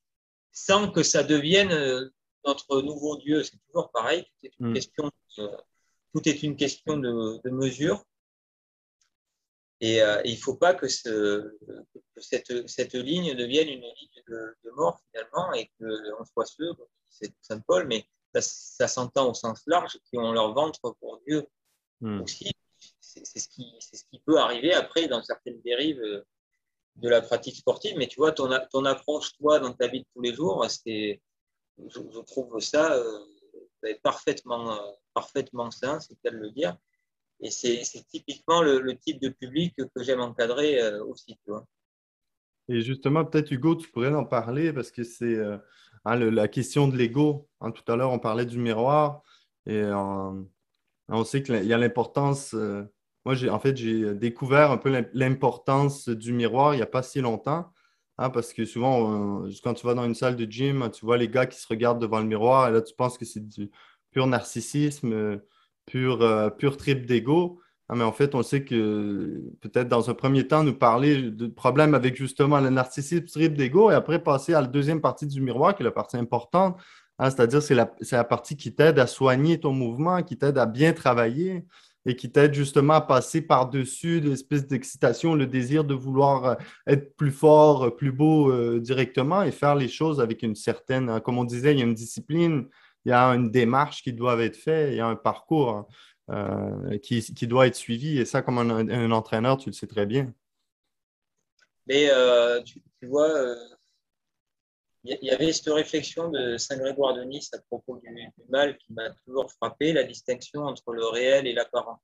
sans 0.53 0.89
que 0.91 1.03
ça 1.03 1.23
devienne 1.23 2.09
notre 2.45 2.82
nouveau 2.82 3.17
Dieu. 3.17 3.43
C'est 3.43 3.58
toujours 3.67 3.91
pareil, 3.91 4.23
tout 4.23 4.47
est 4.47 4.54
une, 4.60 4.69
mm. 4.69 4.73
question, 4.73 5.12
tout 6.13 6.30
est 6.30 6.43
une 6.43 6.56
question 6.56 6.97
de, 6.97 7.41
de 7.43 7.49
mesure. 7.49 8.04
Et 9.82 10.02
euh, 10.02 10.21
il 10.25 10.34
ne 10.34 10.39
faut 10.39 10.56
pas 10.56 10.73
que, 10.73 10.88
ce, 10.88 11.58
cette, 12.17 12.67
cette, 12.67 12.95
ligne 12.95 13.34
devienne 13.34 13.69
une 13.69 13.82
ligne 13.82 14.23
de, 14.28 14.71
mort 14.75 14.99
finalement 15.10 15.54
et 15.54 15.71
qu'on 15.80 16.25
soit 16.25 16.45
ceux, 16.45 16.71
c'est 17.10 17.34
Saint 17.41 17.62
Paul, 17.62 17.88
mais 17.88 18.06
ça, 18.41 18.88
s'entend 18.88 19.30
au 19.30 19.34
sens 19.34 19.63
large, 19.67 19.97
qui 20.10 20.17
ont 20.17 20.34
leur 20.34 20.54
ventre 20.54 20.95
pour 20.99 21.21
Dieu 21.25 21.47
hmm. 22.02 22.21
aussi. 22.21 22.52
C'est 22.99 23.39
ce, 23.39 23.47
qui, 23.47 23.73
ce 23.80 24.04
qui 24.12 24.19
peut 24.19 24.38
arriver 24.38 24.73
après 24.73 25.08
dans 25.08 25.21
certaines 25.23 25.62
dérives 25.62 26.23
de 26.95 27.10
la 27.10 27.21
pratique 27.21 27.56
sportive. 27.56 27.97
Mais 27.97 28.08
tu 28.08 28.17
vois, 28.17 28.32
ton, 28.32 28.49
ton 28.71 28.86
approche, 28.86 29.34
toi, 29.38 29.60
dans 29.60 29.73
ta 29.73 29.88
vie 29.88 30.02
de 30.02 30.06
tous 30.13 30.21
les 30.21 30.34
jours, 30.34 30.65
je, 31.88 32.20
trouve 32.22 32.60
ça 32.60 32.94
euh, 32.94 33.94
parfaitement, 34.04 34.74
euh, 34.74 34.92
parfaitement 35.13 35.72
sain, 35.72 36.00
c'est 36.00 36.26
à 36.26 36.32
le 36.32 36.52
dire. 36.52 36.78
Et 37.42 37.52
c'est 37.52 37.82
typiquement 38.10 38.62
le, 38.62 38.98
type 38.98 39.22
de 39.22 39.30
public 39.30 39.74
que 39.76 40.04
j'aime 40.04 40.20
encadrer 40.20 40.82
euh, 40.82 41.04
aussi. 41.06 41.39
Et 42.68 42.82
justement, 42.82 43.24
peut-être 43.24 43.52
Hugo, 43.52 43.76
tu 43.76 43.89
pourrais 43.89 44.13
en 44.13 44.26
parler 44.26 44.74
parce 44.74 44.92
que 44.92 45.04
c'est 45.04 45.38
hein, 46.06 46.15
la 46.15 46.48
question 46.50 46.88
de 46.89 46.98
l'ego. 46.98 47.48
Hein, 47.62 47.72
tout 47.72 47.89
à 47.92 47.96
l'heure, 47.96 48.12
on 48.12 48.20
parlait 48.20 48.46
du 48.46 48.60
miroir 48.60 49.24
et 49.65 49.82
on 49.86 51.24
sait 51.24 51.42
qu'il 51.42 51.63
y 51.63 51.74
a 51.74 51.78
l'importance. 51.78 52.54
Moi, 53.26 53.36
en 53.50 53.60
fait, 53.60 53.78
j'ai 53.78 54.13
découvert 54.13 54.72
un 54.72 54.78
peu 54.78 55.06
l'importance 55.13 56.10
du 56.10 56.34
miroir 56.34 56.74
il 56.74 56.78
n'y 56.78 56.84
a 56.84 56.88
pas 56.88 57.04
si 57.04 57.22
longtemps. 57.22 57.72
Hein, 58.21 58.29
parce 58.29 58.51
que 58.53 58.65
souvent, 58.65 59.43
quand 59.63 59.73
tu 59.73 59.88
vas 59.88 59.93
dans 59.93 60.03
une 60.03 60.13
salle 60.13 60.36
de 60.36 60.43
gym, 60.49 60.89
tu 60.93 61.05
vois 61.05 61.17
les 61.17 61.29
gars 61.29 61.45
qui 61.45 61.58
se 61.58 61.67
regardent 61.67 62.01
devant 62.01 62.19
le 62.19 62.25
miroir 62.25 62.67
et 62.67 62.71
là, 62.71 62.82
tu 62.82 62.93
penses 62.93 63.17
que 63.17 63.23
c'est 63.23 63.47
du 63.47 63.71
pur 64.12 64.27
narcissisme 64.27 65.39
pur, 65.89 66.21
euh, 66.21 66.49
pur 66.49 66.77
trip 66.77 67.05
d'ego. 67.05 67.60
Ah, 67.89 67.95
mais 67.95 68.03
en 68.03 68.12
fait, 68.12 68.36
on 68.36 68.43
sait 68.43 68.63
que 68.63 69.41
peut-être 69.62 69.88
dans 69.88 70.10
un 70.10 70.13
premier 70.13 70.47
temps, 70.47 70.63
nous 70.63 70.75
parler 70.75 71.32
de 71.32 71.47
problèmes 71.47 71.95
avec 71.95 72.15
justement 72.15 72.60
le 72.60 72.69
narcissisme 72.69 73.25
trip 73.25 73.55
d'ego 73.55 73.89
et 73.89 73.95
après 73.95 74.21
passer 74.21 74.53
à 74.53 74.62
la 74.62 74.67
deuxième 74.67 75.01
partie 75.01 75.25
du 75.25 75.41
miroir, 75.41 75.75
qui 75.75 75.82
est 75.82 75.86
la 75.86 75.91
partie 75.91 76.17
importante. 76.17 76.79
Hein, 77.17 77.32
c'est-à-dire, 77.32 77.62
c'est 77.63 77.75
la, 77.75 77.91
la, 78.12 78.23
partie 78.23 78.58
qui 78.58 78.75
t'aide 78.75 78.99
à 78.99 79.08
soigner 79.08 79.60
ton 79.60 79.73
mouvement, 79.73 80.21
qui 80.23 80.38
t'aide 80.38 80.58
à 80.58 80.65
bien 80.65 80.93
travailler 80.93 81.65
et 82.05 82.15
qui 82.15 82.31
t'aide 82.31 82.53
justement 82.53 82.93
à 82.93 83.01
passer 83.01 83.41
par-dessus 83.41 84.19
l'espèce 84.21 84.67
d'excitation, 84.67 85.35
le 85.35 85.47
désir 85.47 85.83
de 85.83 85.93
vouloir 85.93 86.45
euh, 86.45 86.55
être 86.88 87.15
plus 87.15 87.31
fort, 87.31 87.95
plus 87.95 88.12
beau 88.12 88.51
euh, 88.51 88.79
directement 88.79 89.43
et 89.43 89.51
faire 89.51 89.75
les 89.75 89.88
choses 89.88 90.19
avec 90.21 90.43
une 90.43 90.55
certaine, 90.55 91.09
hein, 91.09 91.19
comme 91.19 91.38
on 91.38 91.43
disait, 91.43 91.73
il 91.73 91.79
y 91.79 91.81
a 91.81 91.85
une 91.85 91.93
discipline, 91.93 92.67
il 93.05 93.09
y 93.09 93.12
a 93.13 93.27
une 93.29 93.51
démarche 93.51 94.03
qui 94.03 94.13
doit 94.13 94.41
être 94.43 94.57
faite, 94.57 94.89
il 94.91 94.97
y 94.97 95.01
a 95.01 95.07
un 95.07 95.15
parcours 95.15 95.88
euh, 96.31 96.99
qui, 96.99 97.47
doit 97.47 97.65
être 97.65 97.75
suivi. 97.75 98.19
Et 98.19 98.25
ça, 98.25 98.43
comme 98.43 98.59
un, 98.59 99.12
entraîneur, 99.12 99.57
tu 99.57 99.69
le 99.69 99.73
sais 99.73 99.88
très 99.88 100.05
bien. 100.05 100.31
Mais 101.88 102.07
euh, 102.12 102.62
tu, 102.62 102.81
vois, 103.07 103.29
euh, 103.29 103.55
il 105.22 105.28
y 105.28 105.32
avait 105.32 105.52
cette 105.52 105.74
réflexion 105.74 106.30
de 106.30 106.58
Saint 106.58 106.78
Grégoire 106.78 107.15
de 107.15 107.24
Nice 107.24 107.54
à 107.54 107.60
propos 107.69 107.98
du, 107.98 108.32
mal 108.50 108.78
qui 108.78 108.93
m'a 108.93 109.10
toujours 109.26 109.52
frappé, 109.52 109.93
la 109.93 110.04
distinction 110.04 110.63
entre 110.63 110.93
le 110.93 111.06
réel 111.08 111.48
et 111.48 111.54
l'apparent. 111.54 112.02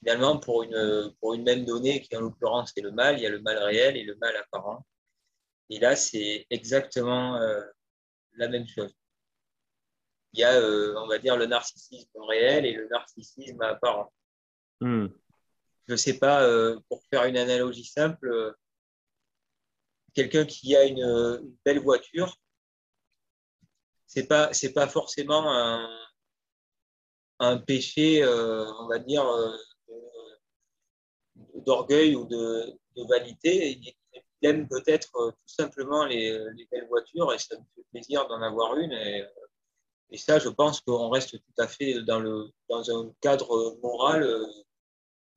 finalement, 0.00 0.38
pour 0.38 0.62
une, 0.62 1.14
pour 1.20 1.34
une 1.34 1.44
même 1.44 1.64
donnée, 1.64 2.00
qui 2.00 2.16
en 2.16 2.20
l'occurrence 2.20 2.72
est 2.76 2.80
le 2.80 2.90
mal, 2.90 3.18
il 3.18 3.22
y 3.22 3.26
a 3.26 3.30
le 3.30 3.40
mal 3.40 3.58
réel 3.58 3.96
et 3.96 4.04
le 4.04 4.16
mal 4.16 4.36
apparent. 4.36 4.84
Et 5.70 5.78
là, 5.78 5.96
c'est 5.96 6.46
exactement 6.50 7.36
euh, 7.36 7.62
la 8.34 8.48
même 8.48 8.66
chose. 8.66 8.94
Il 10.32 10.40
y 10.40 10.44
a, 10.44 10.54
euh, 10.54 10.94
on 10.98 11.06
va 11.06 11.18
dire, 11.18 11.36
le 11.36 11.46
narcissisme 11.46 12.20
réel 12.28 12.66
et 12.66 12.72
le 12.72 12.88
narcissisme 12.88 13.60
apparent. 13.62 14.12
Hmm. 14.80 15.06
Je 15.86 15.92
ne 15.92 15.96
sais 15.96 16.18
pas, 16.18 16.42
euh, 16.42 16.78
pour 16.88 17.02
faire 17.10 17.24
une 17.24 17.36
analogie 17.36 17.84
simple, 17.84 18.54
quelqu'un 20.16 20.44
qui 20.44 20.74
a 20.74 20.84
une, 20.84 21.54
belle 21.64 21.80
voiture, 21.80 22.36
c'est 24.06 24.26
pas 24.26 24.52
c'est 24.52 24.72
pas 24.72 24.88
forcément 24.88 25.44
un, 25.52 25.88
un 27.38 27.58
péché, 27.58 28.24
on 28.24 28.88
va 28.88 28.98
dire, 28.98 29.24
d'orgueil 31.66 32.14
ou 32.16 32.24
de, 32.24 32.78
de, 32.96 33.02
vanité. 33.08 33.78
Il 34.42 34.48
aime 34.48 34.68
peut-être 34.68 35.10
euh, 35.16 35.30
tout 35.30 35.54
simplement 35.54 36.04
les, 36.04 36.38
belles 36.70 36.86
voitures 36.88 37.32
et 37.32 37.38
ça 37.38 37.56
me 37.56 37.64
fait 37.74 37.84
plaisir 37.90 38.26
d'en 38.28 38.40
avoir 38.42 38.76
une. 38.76 38.92
Et, 38.92 39.22
euh, 39.22 39.26
et, 40.10 40.18
ça, 40.18 40.38
je 40.38 40.48
pense 40.48 40.80
qu'on 40.80 41.10
reste 41.10 41.32
tout 41.32 41.62
à 41.62 41.66
fait 41.66 42.02
dans, 42.02 42.20
le, 42.20 42.46
dans 42.68 42.90
un 42.90 43.12
cadre 43.20 43.78
moral 43.82 44.22
euh, 44.22 44.46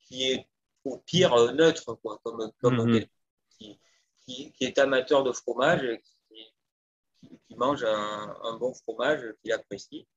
qui 0.06 0.32
est 0.32 0.48
au 0.86 0.98
pire 0.98 1.54
neutre, 1.54 1.96
quoi, 2.02 2.20
comme, 2.24 2.52
comme 2.62 2.90
mhm. 2.90 3.06
qui, 3.58 3.80
qui, 4.36 4.64
est 4.66 4.78
amateur 4.78 5.24
de 5.24 5.32
fromage, 5.32 5.86
qui, 6.30 7.40
qui 7.48 7.56
mange 7.56 7.84
un, 7.84 8.58
bon 8.60 8.74
fromage 8.74 9.34
qu'il 9.42 9.52
apprécie. 9.52 10.08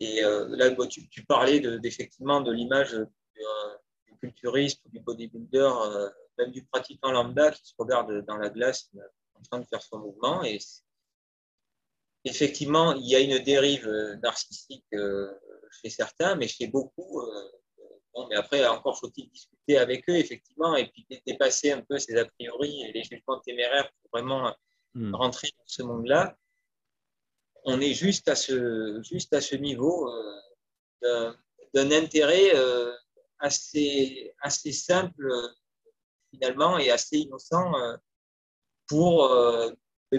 Et 0.00 0.20
là, 0.20 0.70
tu, 0.86 1.24
parlais 1.24 1.62
effectivement 1.84 2.40
de 2.40 2.52
l'image 2.52 2.96
culturiste 4.16 4.82
ou 4.84 4.88
du 4.90 5.00
bodybuilder, 5.00 5.70
euh, 5.84 6.10
même 6.38 6.50
du 6.50 6.64
pratiquant 6.64 7.12
lambda 7.12 7.50
qui 7.52 7.66
se 7.66 7.74
regarde 7.78 8.24
dans 8.26 8.36
la 8.36 8.50
glace 8.50 8.90
euh, 8.96 9.00
en 9.34 9.42
train 9.42 9.60
de 9.60 9.66
faire 9.66 9.82
son 9.82 9.98
mouvement. 9.98 10.42
Et 10.44 10.58
effectivement, 12.24 12.94
il 12.94 13.06
y 13.08 13.14
a 13.14 13.20
une 13.20 13.38
dérive 13.38 13.86
euh, 13.86 14.16
narcissique 14.16 14.86
chez 15.82 15.90
certains, 15.90 16.36
mais 16.36 16.48
chez 16.48 16.66
beaucoup. 16.66 17.22
Bon, 18.16 18.26
mais 18.28 18.36
après, 18.36 18.66
encore 18.66 18.98
faut-il 18.98 19.28
discuter 19.28 19.76
avec 19.76 20.08
eux, 20.08 20.16
effectivement, 20.16 20.74
et 20.74 20.86
puis 20.88 21.06
dépasser 21.26 21.70
un 21.70 21.82
peu 21.82 21.98
ces 21.98 22.16
a 22.16 22.24
priori 22.24 22.82
et 22.82 22.92
les 22.92 23.04
jugements 23.04 23.40
téméraires 23.40 23.90
pour 24.00 24.10
vraiment 24.18 24.54
hmm. 24.94 25.14
rentrer 25.14 25.48
dans 25.58 25.66
ce 25.66 25.82
monde-là. 25.82 26.34
On 27.64 27.80
est 27.80 27.92
juste 27.92 28.28
à 28.28 28.34
ce, 28.36 29.02
juste 29.02 29.34
à 29.34 29.40
ce 29.40 29.56
niveau 29.56 30.10
d'un 31.02 31.90
intérêt 31.90 32.52
assez, 33.38 34.32
assez 34.40 34.72
simple 34.72 35.28
finalement 36.36 36.78
et 36.78 36.90
assez 36.90 37.18
innocent 37.18 37.74
euh, 37.74 37.96
pour, 38.88 39.24
euh, 39.24 39.70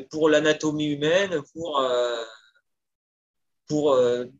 pour 0.10 0.29
l'anatomie 0.29 0.93
humaine, 0.93 1.41
pour, 1.53 1.79
euh, 1.79 2.23
pour 3.67 3.99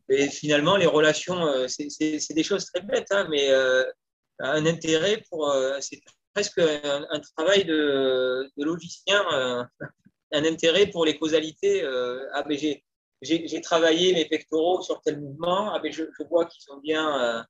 et 0.10 0.30
finalement 0.30 0.78
les 0.78 0.86
relations, 0.86 1.68
c'est 1.68 2.34
des 2.34 2.44
choses 2.44 2.66
très 2.66 2.82
bêtes, 2.82 3.12
hein, 3.12 3.28
mais 3.30 3.50
un 4.40 4.66
intérêt 4.66 5.24
pour, 5.30 5.54
c'est 5.80 6.00
presque 6.34 6.60
un, 6.60 7.20
travail 7.36 7.66
de, 7.66 8.50
de 8.58 8.64
logicien, 8.64 9.24
un 10.32 10.46
intérêt 10.46 10.88
pour 10.88 11.06
les 11.06 11.18
causalités. 11.18 11.84
Ah, 12.34 12.46
j'ai 13.22 13.62
travaillé 13.62 14.14
mes 14.14 14.26
pectoraux 14.26 14.82
sur 14.82 15.02
tel 15.02 15.20
mouvement, 15.20 15.74
ah, 15.74 15.82
je, 15.84 16.04
je, 16.18 16.24
vois 16.28 16.46
qu'ils 16.46 16.64
sont 16.64 16.78
bien 16.78 17.46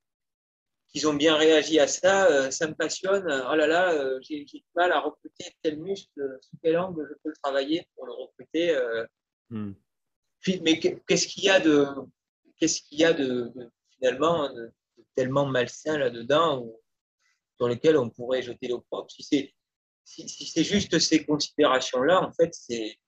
qu'ils 0.88 1.06
ont 1.06 1.14
bien 1.14 1.36
réagi 1.36 1.78
à 1.78 1.86
ça, 1.86 2.26
euh, 2.26 2.50
ça 2.50 2.66
me 2.66 2.74
passionne. 2.74 3.24
Oh 3.50 3.54
là 3.54 3.66
là, 3.66 3.92
euh, 3.92 4.18
j'ai 4.22 4.44
du 4.44 4.62
mal 4.74 4.92
à 4.92 5.00
recruter 5.00 5.44
tel 5.62 5.78
muscle, 5.78 6.38
sous 6.40 6.56
quel 6.62 6.78
angle 6.78 7.06
je 7.08 7.14
peux 7.22 7.28
le 7.28 7.36
travailler 7.42 7.86
pour 7.94 8.06
le 8.06 8.12
recruter. 8.12 8.74
Euh. 8.74 9.06
Mais 10.62 10.78
qu'est-ce 10.78 11.26
qu'il 11.26 11.44
y 11.44 11.50
a 11.50 11.60
de, 11.60 11.86
qu'est-ce 12.56 12.82
qu'il 12.82 13.00
y 13.00 13.04
a 13.04 13.12
de, 13.12 13.52
finalement 13.94 14.48
tellement 15.14 15.46
malsain 15.46 15.98
là-dedans 15.98 16.66
sur 17.56 17.68
lequel 17.68 17.96
on 17.96 18.08
pourrait 18.08 18.42
jeter 18.42 18.68
l'opprobre 18.68 19.10
Si 19.10 19.22
c'est 19.22 19.54
si, 20.04 20.26
c'est 20.46 20.64
juste 20.64 20.98
ces 20.98 21.26
considérations-là, 21.26 22.22
en 22.22 22.32
fait, 22.32 22.54
c'est 22.54 22.98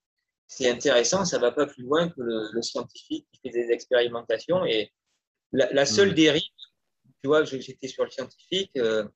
c'est 0.46 0.68
intéressant, 0.68 1.24
ça 1.24 1.36
ne 1.36 1.42
va 1.42 1.52
pas 1.52 1.66
plus 1.66 1.84
loin 1.84 2.08
que 2.08 2.20
le, 2.20 2.60
scientifique 2.60 3.26
qui 3.32 3.40
fait 3.40 3.50
des 3.50 3.70
expérimentations. 3.70 4.64
Et 4.66 4.92
la, 5.52 5.86
seule 5.86 6.10
hmm. 6.10 6.14
dérive 6.14 6.42
tu 7.22 7.28
vois, 7.28 7.44
j'étais 7.44 7.88
sur 7.88 8.04
le 8.04 8.10
scientifique. 8.10 8.72
Euh, 8.76 9.06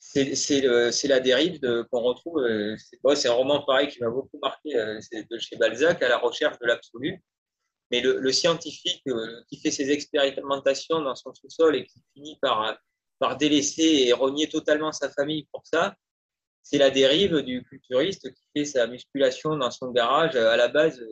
c'est 0.00 1.08
la 1.08 1.20
dérive 1.20 1.60
qu'on 1.90 2.00
retrouve. 2.00 2.38
Euh, 2.38 2.76
c'est 3.14 3.28
un 3.28 3.32
roman 3.32 3.62
pareil 3.64 3.88
qui 3.88 4.00
m'a 4.00 4.10
beaucoup 4.10 4.38
marqué. 4.42 4.74
Euh, 4.76 4.98
de 5.12 5.38
chez 5.38 5.56
Balzac, 5.56 6.02
à 6.02 6.08
la 6.08 6.18
recherche 6.18 6.58
de 6.58 6.66
l'absolu. 6.66 7.22
Mais 7.90 8.00
le, 8.00 8.32
scientifique 8.32 9.02
qui 9.48 9.60
fait 9.60 9.72
ses 9.72 9.90
expérimentations 9.90 11.02
dans 11.02 11.16
son 11.16 11.34
sous-sol 11.34 11.74
et 11.74 11.84
qui 11.84 12.00
finit 12.14 12.38
par, 12.40 12.78
délaisser 13.36 14.04
et 14.06 14.12
renier 14.12 14.48
totalement 14.48 14.92
sa 14.92 15.10
famille 15.10 15.48
pour 15.52 15.62
ça, 15.66 15.96
c'est 16.62 16.78
la 16.78 16.90
dérive 16.90 17.38
du 17.38 17.64
culturiste 17.64 18.32
qui 18.32 18.42
fait 18.54 18.64
sa 18.64 18.86
musculation 18.86 19.56
dans 19.56 19.72
son 19.72 19.90
garage 19.90 20.36
à 20.36 20.56
la 20.56 20.68
base, 20.68 21.04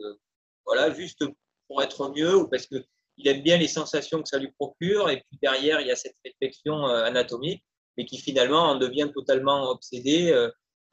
voilà, 0.65 0.93
juste 0.93 1.25
pour 1.67 1.83
être 1.83 2.13
mieux 2.15 2.33
ou 2.37 2.47
parce 2.47 2.65
que 2.65 2.77
il 3.19 3.27
aime 3.27 3.41
bien 3.41 3.57
les 3.57 3.67
sensations 3.67 4.23
que 4.23 4.29
ça 4.29 4.39
lui 4.39 4.51
procure, 4.51 5.09
et 5.09 5.17
puis 5.17 5.37
derrière, 5.41 5.81
il 5.81 5.87
y 5.87 5.91
a 5.91 5.95
cette 5.95 6.15
réflexion 6.23 6.87
euh, 6.87 7.03
anatomique, 7.03 7.63
mais 7.99 8.05
qui 8.05 8.17
finalement 8.17 8.61
en 8.61 8.75
devient 8.75 9.11
totalement 9.13 9.69
obsédé, 9.69 10.31
euh, 10.31 10.49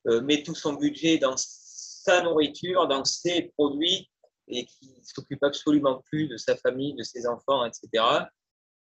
euh, 0.09 0.21
met 0.23 0.43
tout 0.43 0.57
son 0.57 0.73
budget 0.73 1.19
dans 1.19 1.37
sa 1.37 2.21
nourriture, 2.23 2.89
dans 2.89 3.05
ses 3.05 3.53
produits, 3.57 4.11
et 4.49 4.67
qui 4.67 4.93
s'occupe 5.05 5.45
absolument 5.45 6.03
plus 6.11 6.27
de 6.27 6.37
sa 6.37 6.57
famille, 6.57 6.95
de 6.95 7.05
ses 7.05 7.29
enfants, 7.29 7.65
etc. 7.65 8.05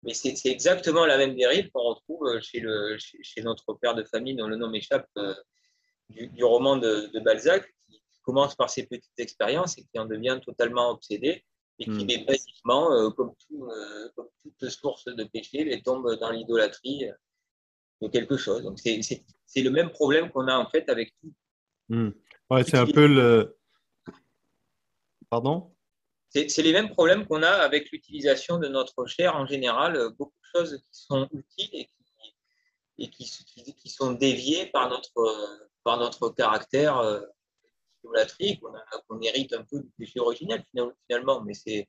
Mais 0.03 0.13
c'est 0.13 0.35
exactement 0.45 1.05
la 1.05 1.17
même 1.17 1.33
dérive 1.33 1.69
qu'on 1.71 1.93
retrouve 1.93 2.41
chez, 2.41 2.59
le, 2.59 2.97
chez, 2.99 3.41
notre 3.41 3.73
père 3.75 3.95
de 3.95 4.03
famille, 4.03 4.35
dont 4.35 4.47
le 4.47 4.57
nom 4.57 4.69
m'échappe, 4.69 5.07
du, 6.09 6.43
roman 6.43 6.75
de, 6.75 7.09
de 7.13 7.19
Balzac, 7.21 7.65
qui 7.87 8.01
commence 8.23 8.55
par 8.55 8.69
ses 8.69 8.85
petites 8.85 9.17
expériences 9.17 9.77
et 9.77 9.83
qui 9.83 9.97
en 9.97 10.05
devient 10.05 10.41
totalement 10.45 10.89
obsédé 10.89 11.45
et 11.79 11.85
qui, 11.85 11.91
hmm. 11.91 12.25
basiquement, 12.25 12.91
euh, 12.91 13.09
comme, 13.11 13.33
euh, 13.53 14.09
comme, 14.15 14.27
toute 14.41 14.69
source 14.69 15.05
de 15.05 15.23
péché, 15.23 15.63
les 15.63 15.81
tombe 15.81 16.13
dans 16.19 16.31
l'idolâtrie 16.31 17.09
de 18.01 18.07
quelque 18.07 18.37
chose. 18.37 18.63
Donc, 18.63 18.79
c'est 18.79 19.61
le 19.61 19.69
même 19.69 19.89
problème 19.91 20.31
qu'on 20.31 20.47
a 20.47 20.57
en 20.57 20.69
fait 20.69 20.89
avec 20.89 21.13
tout. 21.21 21.33
Hmm. 21.89 22.11
Ouais, 22.49 22.63
c'est 22.63 22.77
un 22.77 22.85
peu 22.85 23.07
le. 23.07 23.57
Pardon? 25.29 25.75
C'est 26.29 26.61
les 26.61 26.73
mêmes 26.73 26.89
problèmes 26.91 27.25
qu'on 27.25 27.41
a 27.41 27.49
avec 27.49 27.91
l'utilisation 27.91 28.59
de 28.59 28.67
notre 28.67 29.05
chair 29.07 29.35
en 29.35 29.47
général. 29.47 29.97
Beaucoup 30.17 30.33
de 30.53 30.59
choses 30.59 30.77
qui 30.77 31.01
sont 31.05 31.27
utiles 31.31 31.69
et 31.73 31.85
qui, 31.85 32.35
et 32.99 33.09
qui, 33.09 33.73
qui 33.73 33.89
sont 33.89 34.11
déviées 34.13 34.67
par 34.67 34.89
notre, 34.89 35.69
par 35.83 35.97
notre 35.97 36.29
caractère 36.29 36.97
euh, 36.97 37.21
qu'on 38.03 39.21
hérite 39.21 39.53
un 39.53 39.63
peu 39.63 39.81
du 39.81 39.89
péché 39.97 40.19
originel 40.19 40.63
finalement, 41.07 41.41
mais 41.41 41.53
c'est. 41.53 41.87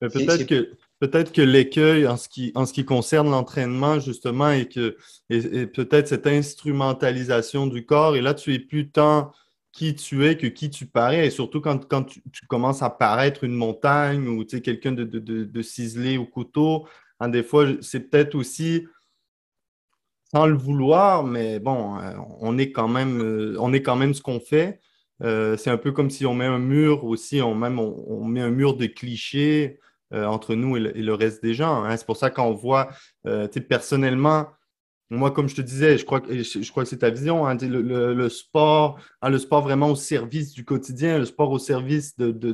Peut-être 0.00 0.46
que, 0.46 0.72
peut 1.00 1.08
que 1.08 1.42
l'écueil 1.42 2.06
en, 2.06 2.16
ce 2.16 2.28
qui, 2.28 2.52
en 2.54 2.66
ce 2.66 2.72
qui 2.72 2.84
concerne 2.84 3.30
l'entraînement, 3.30 3.98
justement, 3.98 4.50
et 4.50 4.68
que 4.68 4.96
et, 5.30 5.66
peut-être 5.66 6.08
cette 6.08 6.26
instrumentalisation 6.26 7.66
du 7.66 7.84
corps, 7.84 8.16
et 8.16 8.20
là, 8.20 8.34
tu 8.34 8.54
es 8.54 8.58
plus 8.58 8.90
tant 8.90 9.32
qui 9.72 9.94
tu 9.94 10.26
es 10.26 10.36
que 10.36 10.46
qui 10.46 10.70
tu 10.70 10.86
parais, 10.86 11.26
et 11.26 11.30
surtout 11.30 11.60
quand, 11.60 11.86
quand 11.88 12.04
tu, 12.04 12.22
commences 12.48 12.82
à 12.82 12.90
paraître 12.90 13.44
une 13.44 13.54
montagne 13.54 14.26
ou 14.28 14.44
quelqu'un 14.44 14.92
de, 14.92 15.04
de, 15.04 15.18
de, 15.18 15.62
ciselé 15.62 16.16
au 16.18 16.26
couteau, 16.26 16.86
hein, 17.20 17.28
des 17.28 17.42
fois, 17.42 17.66
c'est 17.80 18.10
peut-être 18.10 18.34
aussi 18.34 18.86
sans 20.32 20.46
le 20.46 20.56
vouloir, 20.56 21.24
mais 21.24 21.58
bon, 21.58 21.98
euh, 21.98 22.12
on 22.40 22.58
est 22.58 22.70
quand 22.70 22.88
même, 22.88 23.20
euh, 23.20 23.56
on 23.60 23.72
est 23.72 23.82
quand 23.82 23.96
même 23.96 24.14
ce 24.14 24.22
qu'on 24.22 24.40
fait. 24.40 24.80
Euh, 25.22 25.56
c'est 25.56 25.70
un 25.70 25.78
peu 25.78 25.92
comme 25.92 26.10
si 26.10 26.26
on 26.26 26.34
met 26.34 26.44
un 26.44 26.58
mur 26.58 27.04
aussi, 27.04 27.42
on, 27.42 27.54
même 27.54 27.78
on, 27.78 28.24
met 28.24 28.40
un 28.40 28.50
mur 28.50 28.76
de 28.76 28.86
clichés 28.86 29.80
euh, 30.14 30.24
entre 30.24 30.54
nous 30.54 30.76
et 30.76 30.80
le, 30.80 31.14
reste 31.14 31.42
des 31.42 31.54
gens. 31.54 31.84
Hein. 31.84 31.96
C'est 31.96 32.06
pour 32.06 32.16
ça 32.16 32.30
qu'on 32.30 32.52
voit, 32.52 32.88
euh, 33.26 33.46
personnellement, 33.68 34.46
moi, 35.10 35.30
comme 35.30 35.48
je 35.48 35.54
te 35.54 35.60
disais, 35.60 35.98
je 35.98 36.04
crois, 36.04 36.20
que, 36.20 36.42
je, 36.42 36.70
crois 36.70 36.84
que 36.84 36.88
c'est 36.88 36.98
ta 36.98 37.10
vision, 37.10 37.46
hein, 37.46 37.56
le, 37.60 38.28
sport, 38.28 38.98
hein, 39.22 39.30
le 39.30 39.38
sport 39.38 39.62
vraiment 39.62 39.90
au 39.90 39.96
service 39.96 40.52
du 40.52 40.64
quotidien, 40.64 41.18
le 41.18 41.24
sport 41.24 41.50
au 41.50 41.58
service 41.58 42.16
de, 42.16 42.30
de, 42.30 42.52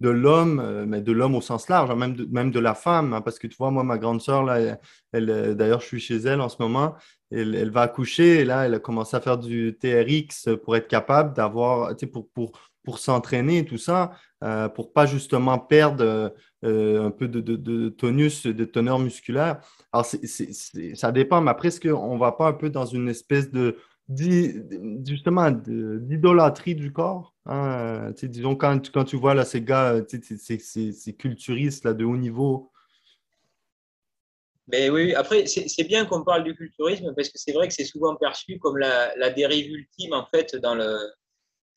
de, 0.00 0.08
l'homme, 0.10 0.84
mais 0.86 1.00
de 1.00 1.12
l'homme 1.12 1.34
au 1.34 1.40
sens 1.40 1.68
large, 1.68 1.90
même, 1.94 2.14
de, 2.14 2.26
même 2.30 2.50
de 2.50 2.60
la 2.60 2.74
femme, 2.74 3.20
parce 3.24 3.38
que 3.38 3.46
tu 3.46 3.56
vois, 3.56 3.70
moi, 3.70 3.84
ma 3.84 3.96
grande 3.96 4.20
sœur, 4.20 4.42
là, 4.42 4.78
elle, 5.12 5.56
d'ailleurs, 5.56 5.80
je 5.80 5.86
suis 5.86 6.00
chez 6.00 6.16
elle 6.16 6.42
en 6.42 6.50
ce 6.50 6.56
moment, 6.60 6.94
elle, 7.30 7.70
va 7.70 7.82
accoucher 7.82 8.40
et 8.40 8.44
là, 8.44 8.66
elle 8.66 8.74
a 8.74 8.78
commencé 8.78 9.16
à 9.16 9.20
faire 9.20 9.38
du 9.38 9.76
TRX 9.78 10.48
pour 10.62 10.76
être 10.76 10.88
capable 10.88 11.34
d'avoir, 11.34 11.94
pour, 12.12 12.28
pour, 12.30 12.52
pour 12.84 12.98
s'entraîner 12.98 13.58
et 13.58 13.64
tout 13.64 13.78
ça, 13.78 14.12
euh, 14.44 14.68
pour 14.68 14.92
pas 14.92 15.06
justement 15.06 15.58
perdre 15.58 16.34
un 16.62 17.10
peu 17.10 17.28
de, 17.28 17.40
de, 17.40 17.88
tonus, 17.90 18.46
de 18.46 18.64
teneur 18.64 18.98
musculaire. 18.98 19.60
Alors, 19.92 20.06
ça 20.06 21.12
dépend, 21.12 21.40
mais 21.40 21.50
après, 21.50 21.68
est-ce 21.68 21.80
qu'on 21.80 22.14
ne 22.14 22.20
va 22.20 22.32
pas 22.32 22.48
un 22.48 22.52
peu 22.52 22.70
dans 22.70 22.86
une 22.86 23.08
espèce 23.08 23.50
de, 23.50 23.76
justement 24.08 25.50
d'idolâtrie 25.50 26.74
du 26.74 26.92
corps. 26.92 27.34
Hein? 27.46 28.12
disons, 28.22 28.56
quand, 28.56 28.90
quand 28.90 29.04
tu 29.04 29.16
vois 29.16 29.34
là, 29.34 29.44
ces 29.44 29.62
gars, 29.62 30.00
ces, 30.08 31.14
culturistes 31.16 31.84
là, 31.84 31.92
de 31.94 32.04
haut 32.04 32.16
niveau. 32.16 32.70
Mais 34.68 34.88
oui, 34.88 35.14
après, 35.14 35.46
c'est 35.46 35.84
bien 35.84 36.06
qu'on 36.06 36.24
parle 36.24 36.44
du 36.44 36.54
culturisme 36.54 37.12
parce 37.14 37.28
que 37.28 37.38
c'est 37.38 37.52
vrai 37.52 37.68
que 37.68 37.74
c'est 37.74 37.84
souvent 37.84 38.16
perçu 38.16 38.58
comme 38.58 38.78
la, 38.78 39.14
la, 39.16 39.30
dérive 39.30 39.70
ultime 39.70 40.14
en 40.14 40.24
fait 40.26 40.56
dans, 40.56 40.74
le, 40.74 40.96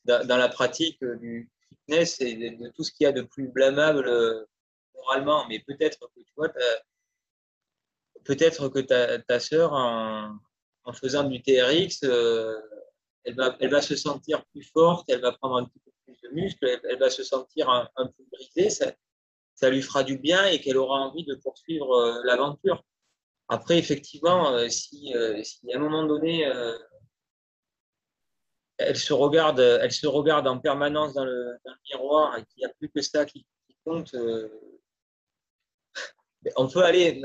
dans, 0.08 0.36
la 0.36 0.48
pratique 0.48 1.04
du 1.04 1.50
fitness 1.68 2.20
et 2.20 2.34
de, 2.34 2.68
tout 2.70 2.82
ce 2.82 2.92
qu'il 2.92 3.04
y 3.04 3.06
a 3.06 3.12
de 3.12 3.22
plus 3.22 3.48
blâmable 3.48 4.10
moralement. 4.94 5.46
Mais 5.48 5.60
peut-être 5.60 5.98
que 6.14 6.20
tu 6.20 6.32
vois, 6.36 6.48
peut-être 8.24 8.68
que 8.68 8.80
ta, 8.80 9.18
ta 9.20 9.40
sœur 9.40 9.72
en, 9.72 10.38
faisant 10.92 11.24
du 11.24 11.42
TRX, 11.42 12.00
euh, 12.04 12.54
elle, 13.24 13.34
va, 13.34 13.82
se 13.82 13.94
sentir 13.94 14.44
plus 14.46 14.62
forte, 14.62 15.08
elle 15.10 15.20
va 15.20 15.32
prendre 15.32 15.56
un 15.56 15.64
petit 15.64 15.80
peu 15.80 15.90
plus 16.04 16.18
de 16.22 16.34
muscle, 16.34 16.80
elle, 16.88 16.98
va 16.98 17.10
se 17.10 17.22
sentir 17.22 17.68
un, 17.68 17.88
peu 17.96 18.24
brisée, 18.32 18.70
ça, 18.70 19.70
lui 19.70 19.82
fera 19.82 20.02
du 20.02 20.16
bien 20.18 20.46
et 20.46 20.60
qu'elle 20.60 20.78
aura 20.78 21.00
envie 21.00 21.24
de 21.24 21.34
poursuivre 21.34 21.92
euh, 21.92 22.22
l'aventure. 22.24 22.82
Après, 23.48 23.76
effectivement, 23.78 24.52
euh, 24.52 24.68
si, 24.68 25.12
si, 25.42 25.72
à 25.72 25.76
un 25.76 25.80
moment 25.80 26.04
donné, 26.04 26.46
elle 28.78 28.96
se 28.96 29.12
regarde, 29.12 29.60
elle 29.60 29.92
se 29.92 30.06
regarde 30.06 30.46
en 30.46 30.58
permanence 30.58 31.14
dans 31.14 31.24
le, 31.24 31.56
miroir 31.90 32.36
et 32.38 32.44
qu'il 32.44 32.58
n'y 32.58 32.64
a 32.64 32.72
plus 32.78 32.88
que 32.88 33.02
ça 33.02 33.24
qui, 33.24 33.46
compte, 33.84 34.14
on 36.56 36.68
peut 36.68 36.82
aller, 36.82 37.22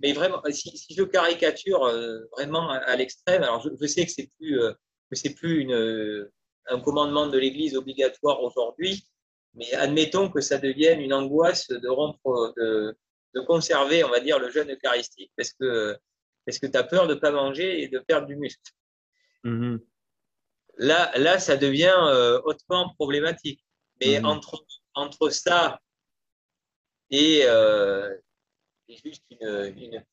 mais 0.00 0.12
vraiment, 0.12 0.42
si, 0.50 0.94
je 0.94 1.02
caricature 1.04 1.84
euh, 1.84 2.20
vraiment 2.32 2.70
à, 2.70 2.96
l'extrême, 2.96 3.42
alors 3.42 3.62
je, 3.62 3.86
sais 3.86 4.04
que 4.04 4.12
c'est 4.12 4.30
plus, 4.38 4.60
euh, 4.60 4.72
c'est 5.12 5.34
plus 5.34 5.70
euh, 5.70 6.30
un 6.68 6.80
commandement 6.80 7.26
de 7.26 7.38
l'Église 7.38 7.76
obligatoire 7.76 8.42
aujourd'hui, 8.42 9.06
mais 9.54 9.72
admettons 9.74 10.30
que 10.30 10.40
ça 10.40 10.58
devienne 10.58 11.00
une 11.00 11.12
angoisse 11.12 11.68
de 11.68 11.88
rompre, 11.88 12.52
de, 12.56 12.96
de 13.34 13.40
conserver, 13.40 14.04
on 14.04 14.10
va 14.10 14.20
dire, 14.20 14.38
le 14.38 14.50
jeûne 14.50 14.72
eucharistique, 14.72 15.32
parce 15.36 15.52
que, 15.52 15.96
parce 16.46 16.58
que 16.58 16.66
tu 16.66 16.76
as 16.76 16.84
peur 16.84 17.06
de 17.06 17.14
ne 17.14 17.20
pas 17.20 17.30
manger 17.30 17.82
et 17.82 17.88
de 17.88 17.98
perdre 17.98 18.26
du 18.26 18.36
muscle. 18.36 18.72
Mm-hmm. 19.44 19.80
Là, 20.78 21.12
là, 21.18 21.38
ça 21.38 21.56
devient 21.56 21.94
hautement 22.44 22.92
problématique. 22.94 23.62
Mais 24.00 24.18
mm-hmm. 24.18 24.26
entre, 24.26 24.64
entre 24.94 25.30
ça 25.30 25.80
et, 27.10 27.44
juste 28.88 29.22
une, 29.30 30.04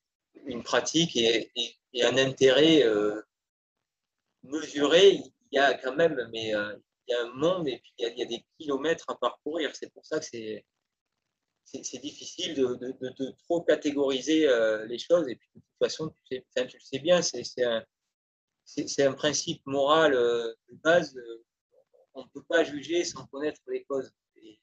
une, 0.46 0.64
pratique 0.64 1.16
et, 1.16 1.52
un 2.02 2.18
intérêt 2.18 2.84
euh, 2.84 3.22
mesuré. 4.44 5.22
Il 5.52 5.56
y 5.56 5.60
a 5.60 5.74
quand 5.74 5.96
même, 5.96 6.30
mais 6.32 6.54
euh, 6.54 6.76
il 7.08 7.12
y 7.12 7.16
a 7.16 7.24
un 7.24 7.34
monde 7.34 7.68
et 7.68 7.80
puis 7.80 7.94
il 7.98 8.18
y 8.18 8.22
a, 8.22 8.26
des 8.26 8.46
kilomètres 8.58 9.06
à 9.08 9.16
parcourir. 9.16 9.76
C'est 9.76 9.92
pour 9.92 10.06
ça 10.06 10.20
que 10.20 10.26
c'est 10.26 10.66
c'est 11.72 12.02
difficile 12.02 12.56
de, 12.56 12.74
de, 12.74 13.32
trop 13.44 13.62
catégoriser 13.62 14.48
euh, 14.48 14.88
les 14.88 14.98
choses. 14.98 15.30
Et 15.30 15.36
puis, 15.36 15.50
de 15.54 15.60
toute 15.60 15.88
façon, 15.88 16.12
tu, 16.26 16.44
sais, 16.56 16.68
tu 16.68 16.78
le 16.78 16.84
sais 16.84 16.98
bien, 16.98 17.22
c'est 17.22 17.64
un, 17.64 17.86
un, 19.00 19.14
principe 19.14 19.66
moral 19.66 20.14
de 20.14 20.76
base. 20.84 21.16
on 22.14 22.24
ne 22.24 22.30
peut 22.34 22.44
pas 22.48 22.64
juger 22.64 23.04
sans 23.04 23.26
connaître 23.28 23.62
les 23.68 23.84
causes. 23.84 24.12
Et, 24.36 24.60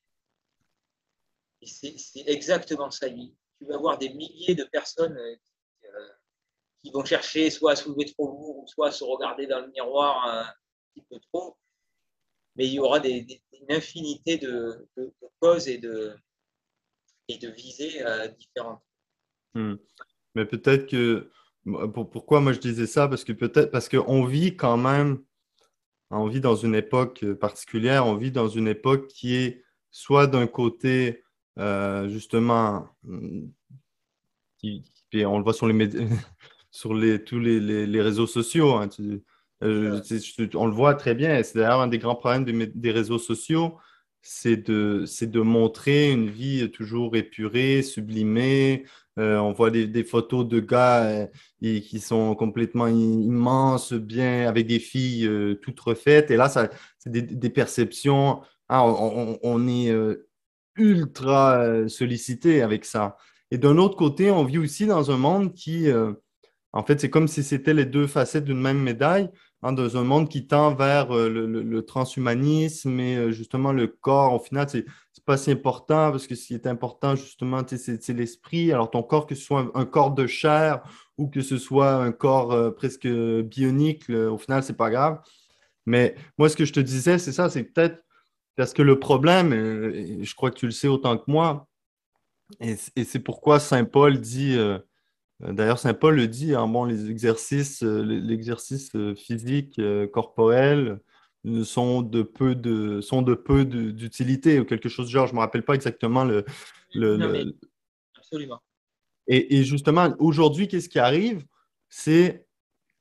c'est 1.66 2.24
exactement 2.26 2.90
ça 2.90 3.08
tu 3.58 3.66
vas 3.66 3.76
avoir 3.76 3.98
des 3.98 4.10
milliers 4.10 4.54
de 4.54 4.64
personnes 4.64 5.16
euh, 5.16 5.36
euh, 5.84 6.08
qui 6.82 6.90
vont 6.90 7.04
chercher 7.04 7.50
soit 7.50 7.72
à 7.72 7.76
soulever 7.76 8.04
trop 8.06 8.26
lourd, 8.26 8.58
ou 8.62 8.66
soit 8.66 8.88
à 8.88 8.92
se 8.92 9.04
regarder 9.04 9.46
dans 9.46 9.60
le 9.60 9.68
miroir 9.68 10.26
un 10.26 10.52
petit 10.94 11.06
peu 11.08 11.18
trop. 11.32 11.56
Mais 12.56 12.66
il 12.66 12.74
y 12.74 12.78
aura 12.78 13.04
une 13.06 13.26
infinité 13.70 14.38
de, 14.38 14.88
causes 15.40 15.68
et 15.68 15.78
de, 15.78 16.16
visées 17.28 18.02
euh, 18.02 18.28
différentes. 18.28 18.82
Hmm. 19.54 19.76
Mais 20.34 20.44
peut-être 20.44 20.86
que 20.86 21.30
pourquoi 21.92 22.40
moi 22.40 22.52
je 22.52 22.60
disais 22.60 22.86
ça? 22.86 23.08
Parce 23.08 23.24
que 23.24 23.32
peut-être 23.32 23.70
parce 23.70 23.88
qu'on 23.88 24.24
vit 24.24 24.56
quand 24.56 24.76
même, 24.76 25.18
on 26.10 26.26
vit 26.28 26.40
dans 26.40 26.56
une 26.56 26.74
époque 26.74 27.24
particulière, 27.34 28.06
on 28.06 28.14
vit 28.14 28.30
dans 28.30 28.48
une 28.48 28.68
époque 28.68 29.08
qui 29.08 29.34
est 29.34 29.64
soit 29.90 30.26
d'un 30.26 30.46
côté 30.46 31.24
euh, 31.58 32.08
justement, 32.08 32.88
on 33.02 33.48
le 35.12 35.42
voit 35.42 35.54
sur, 35.54 35.66
les, 35.66 35.90
sur 36.70 36.94
les, 36.94 37.24
tous 37.24 37.38
les, 37.38 37.86
les, 37.86 38.02
réseaux 38.02 38.26
sociaux. 38.26 38.74
Hein, 38.74 38.88
euh, 39.62 40.00
on 40.54 40.66
le 40.66 40.72
voit 40.72 40.94
très 40.94 41.14
bien. 41.14 41.42
C'est 41.42 41.58
d'ailleurs 41.58 41.80
un 41.80 41.88
des 41.88 41.98
grands 41.98 42.14
problèmes 42.14 42.44
des, 42.44 42.90
réseaux 42.90 43.18
sociaux, 43.18 43.78
c'est 44.20 44.68
de, 44.68 45.04
de 45.22 45.40
montrer 45.40 46.12
une 46.12 46.28
vie 46.28 46.70
toujours 46.70 47.16
épurée, 47.16 47.82
sublimée. 47.82 48.84
Euh, 49.18 49.38
on 49.38 49.52
voit 49.52 49.70
des, 49.70 50.04
photos 50.04 50.46
de 50.46 50.60
gars 50.60 51.28
qui 51.60 52.00
sont 52.00 52.34
complètement 52.34 52.86
immenses, 52.86 53.92
bien, 53.92 54.48
avec 54.48 54.66
des 54.66 54.78
filles 54.78 55.28
toutes 55.62 55.80
refaites. 55.80 56.30
Et 56.30 56.36
là, 56.36 56.48
c'est 56.48 56.70
des, 57.10 57.50
perceptions. 57.50 58.40
Ah, 58.68 58.84
on, 58.84 59.68
est 59.68 59.90
ultra 60.76 61.58
euh, 61.58 61.88
sollicité 61.88 62.62
avec 62.62 62.84
ça. 62.84 63.16
Et 63.50 63.58
d'un 63.58 63.78
autre 63.78 63.96
côté, 63.96 64.30
on 64.30 64.44
vit 64.44 64.58
aussi 64.58 64.86
dans 64.86 65.10
un 65.10 65.16
monde 65.16 65.54
qui, 65.54 65.88
euh, 65.88 66.12
en 66.72 66.82
fait, 66.84 67.00
c'est 67.00 67.10
comme 67.10 67.28
si 67.28 67.42
c'était 67.42 67.74
les 67.74 67.86
deux 67.86 68.06
facettes 68.06 68.44
d'une 68.44 68.60
même 68.60 68.82
médaille, 68.82 69.30
hein, 69.62 69.72
dans 69.72 69.96
un 69.96 70.04
monde 70.04 70.28
qui 70.28 70.46
tend 70.46 70.74
vers 70.74 71.14
euh, 71.16 71.28
le, 71.28 71.82
transhumanisme 71.82 72.98
et 73.00 73.32
justement 73.32 73.72
le 73.72 73.86
corps. 73.86 74.34
Au 74.34 74.40
final, 74.40 74.68
pas 75.26 75.36
si 75.36 75.50
important 75.50 76.10
parce 76.10 76.26
que 76.26 76.34
ce 76.34 76.46
qui 76.46 76.54
est 76.54 76.66
important, 76.66 77.16
justement, 77.16 77.62
c'est 77.66 78.08
l'esprit. 78.14 78.72
Alors, 78.72 78.90
ton 78.90 79.02
corps, 79.02 79.26
que 79.26 79.34
ce 79.34 79.42
soit 79.42 79.70
un, 79.74 79.84
corps 79.84 80.14
de 80.14 80.26
chair 80.26 80.82
ou 81.18 81.28
que 81.28 81.42
ce 81.42 81.58
soit 81.58 81.94
un 81.96 82.12
corps 82.12 82.74
presque 82.74 83.06
bionique, 83.06 84.08
au 84.08 84.38
final, 84.38 84.62
c'est 84.62 84.76
pas 84.76 84.90
grave. 84.90 85.20
Mais 85.86 86.16
moi, 86.38 86.48
ce 86.48 86.56
que 86.56 86.64
je 86.64 86.72
te 86.72 86.80
disais, 86.80 87.18
c'est 87.18 87.32
ça, 87.32 87.48
c'est 87.48 87.64
peut-être 87.64 88.02
parce 88.56 88.72
que 88.72 88.82
le 88.82 88.98
problème, 88.98 89.52
euh, 89.52 90.22
je 90.22 90.34
crois 90.34 90.50
que 90.50 90.58
tu 90.58 90.66
le 90.66 90.72
sais 90.72 90.88
autant 90.88 91.16
que 91.18 91.30
moi, 91.30 91.68
et, 92.60 92.76
c'est 92.76 93.20
pourquoi 93.20 93.60
Saint 93.60 93.84
Paul 93.84 94.20
dit, 94.20 94.56
euh, 94.56 94.78
d'ailleurs 95.40 95.78
Saint 95.78 95.94
Paul 95.94 96.16
le 96.16 96.28
dit, 96.28 96.54
hein, 96.54 96.66
bon, 96.66 96.84
les 96.84 97.10
exercices, 97.10 97.82
euh, 97.82 98.02
l'exercice 98.02 98.92
physique, 99.16 99.80
corporel, 100.12 101.00
sont 101.64 102.02
de 102.02 102.22
peu 102.22 102.54
de 102.54 103.00
sont 103.00 103.22
de 103.22 103.34
peu 103.34 103.64
d'utilité 103.64 104.60
ou 104.60 104.64
quelque 104.64 104.88
chose 104.88 105.06
du 105.06 105.12
genre. 105.12 105.26
Je 105.26 105.32
ne 105.32 105.36
me 105.36 105.40
rappelle 105.40 105.64
pas 105.64 105.74
exactement 105.74 106.24
le. 106.24 106.44
absolument. 108.16 108.60
Et, 109.28 109.58
et 109.58 109.64
justement, 109.64 110.14
aujourd'hui, 110.18 110.68
qu'est-ce 110.68 110.88
qui 110.88 110.98
arrive? 110.98 111.44
C'est 111.88 112.46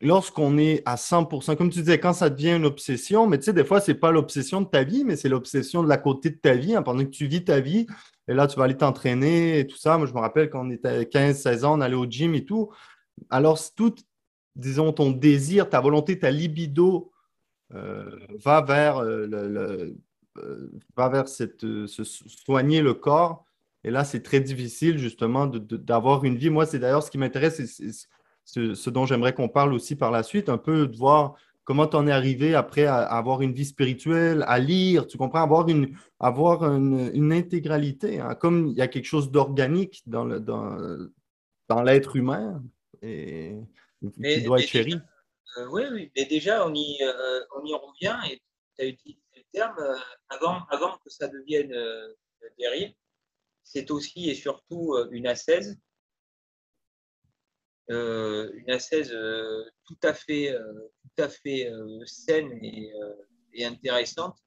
lorsqu'on 0.02 0.58
est 0.58 0.82
à 0.86 0.96
100%, 0.96 1.56
comme 1.56 1.70
tu 1.70 1.80
disais, 1.80 2.00
quand 2.00 2.14
ça 2.14 2.30
devient 2.30 2.56
une 2.56 2.66
obsession, 2.66 3.28
mais 3.28 3.38
tu 3.38 3.46
sais, 3.46 3.54
des 3.54 3.64
fois, 3.64 3.80
ce 3.80 3.92
n'est 3.92 3.98
pas 3.98 4.12
l'obsession 4.12 4.62
de 4.62 4.68
ta 4.68 4.84
vie, 4.84 5.04
mais 5.04 5.16
c'est 5.16 5.30
l'obsession 5.30 5.84
de 5.84 5.90
la 5.90 5.98
côté 5.98 6.30
de 6.30 6.36
ta 6.36 6.54
vie, 6.54 6.76
hein, 6.76 6.82
pendant 6.82 7.04
que 7.04 7.10
tu 7.10 7.28
vis 7.28 7.44
ta 7.44 7.60
vie. 7.60 7.88
Et 8.28 8.34
là, 8.34 8.48
tu 8.48 8.58
vas 8.58 8.66
aller 8.66 8.78
t'entraîner 8.78 9.60
et 9.60 9.68
tout 9.68 9.78
ça. 9.78 9.98
Moi, 9.98 10.08
je 10.08 10.14
me 10.14 10.20
rappelle 10.20 10.50
quand 10.50 10.66
on 10.66 10.72
était 10.72 11.06
15, 11.06 11.40
16 11.40 11.66
ans, 11.66 11.78
on 11.78 11.82
allait 11.82 11.96
au 11.96 12.06
gym 12.06 12.34
et 12.36 12.44
tout. 12.44 12.72
Alors, 13.30 13.60
tout, 13.76 13.96
disons, 14.56 14.92
ton 14.94 15.12
désir, 15.12 15.70
ta 15.70 15.80
volonté, 15.80 16.18
ta 16.20 16.32
libido 16.32 17.12
va 17.72 18.62
vers, 18.62 18.98
euh, 18.98 19.28
le, 19.28 19.98
euh, 20.38 20.72
va 20.96 21.10
vers 21.10 21.28
cette, 21.28 21.62
se 21.62 22.04
soigner 22.04 22.82
le 22.82 22.94
corps. 22.94 23.46
Et 23.84 23.92
là, 23.92 24.04
c'est 24.04 24.24
très 24.24 24.40
difficile, 24.40 24.98
justement, 24.98 25.46
d'avoir 25.48 26.24
une 26.24 26.38
vie. 26.38 26.50
Moi, 26.50 26.66
c'est 26.66 26.80
d'ailleurs 26.80 27.04
ce 27.04 27.12
qui 27.12 27.18
m'intéresse, 27.18 27.62
ce, 28.44 28.90
dont 28.90 29.06
j'aimerais 29.06 29.34
qu'on 29.34 29.50
parle 29.50 29.74
aussi 29.74 29.96
par 29.96 30.12
la 30.12 30.24
suite, 30.24 30.50
un 30.50 30.58
peu 30.58 30.88
de 30.88 30.98
voir 30.98 31.36
comment 31.66 31.88
tu 31.88 31.96
en 31.96 32.08
es 32.08 32.12
arrivé 32.12 32.56
après 32.56 32.86
à, 32.86 32.98
avoir 32.98 33.42
une 33.42 33.54
vie 33.54 33.66
spirituelle, 33.66 34.44
à 34.48 34.60
lire, 34.60 35.08
tu 35.08 35.18
comprends, 35.18 35.42
avoir 35.42 35.68
une, 35.68 35.96
avoir 36.20 36.64
une, 36.64 37.32
intégralité, 37.32 38.20
hein. 38.20 38.36
comme 38.36 38.68
il 38.68 38.78
y 38.78 38.82
a 38.82 38.88
quelque 38.88 39.06
chose 39.06 39.32
d'organique 39.32 40.04
dans, 40.08 40.26
le, 40.26 40.40
dans, 40.40 40.78
dans 41.68 41.82
l'être 41.84 42.16
humain 42.16 42.64
et 43.02 43.56
qui 44.14 44.42
doit 44.44 44.60
être 44.60 44.68
chéri. 44.68 44.96
Euh, 45.58 45.68
oui, 45.72 45.84
oui, 45.92 46.12
mais 46.16 46.26
déjà, 46.26 46.68
on 46.68 46.74
y, 46.74 46.98
euh, 47.02 47.46
on 47.56 47.66
y 47.66 47.74
revient 47.74 48.18
et 48.30 48.42
tu 48.78 48.82
as 48.82 48.88
utilisé 48.88 49.22
le 49.36 49.44
terme, 49.54 49.78
euh, 49.80 49.98
avant, 50.30 50.66
avant 50.70 50.98
que 50.98 51.10
ça 51.10 51.28
devienne 51.28 51.74
dérive, 52.58 52.94
c'est 53.64 53.90
aussi 53.92 54.30
et 54.30 54.36
surtout 54.36 54.96
une 55.12 55.28
euh, 57.92 58.52
une 58.56 58.72
euh, 58.72 59.64
tout 59.86 59.98
à 60.04 60.14
fait, 60.14 60.56
tout 61.02 61.24
à 61.24 61.30
fait 61.30 61.72
saine 62.06 62.52
et, 62.62 62.92
intéressante 63.64 64.38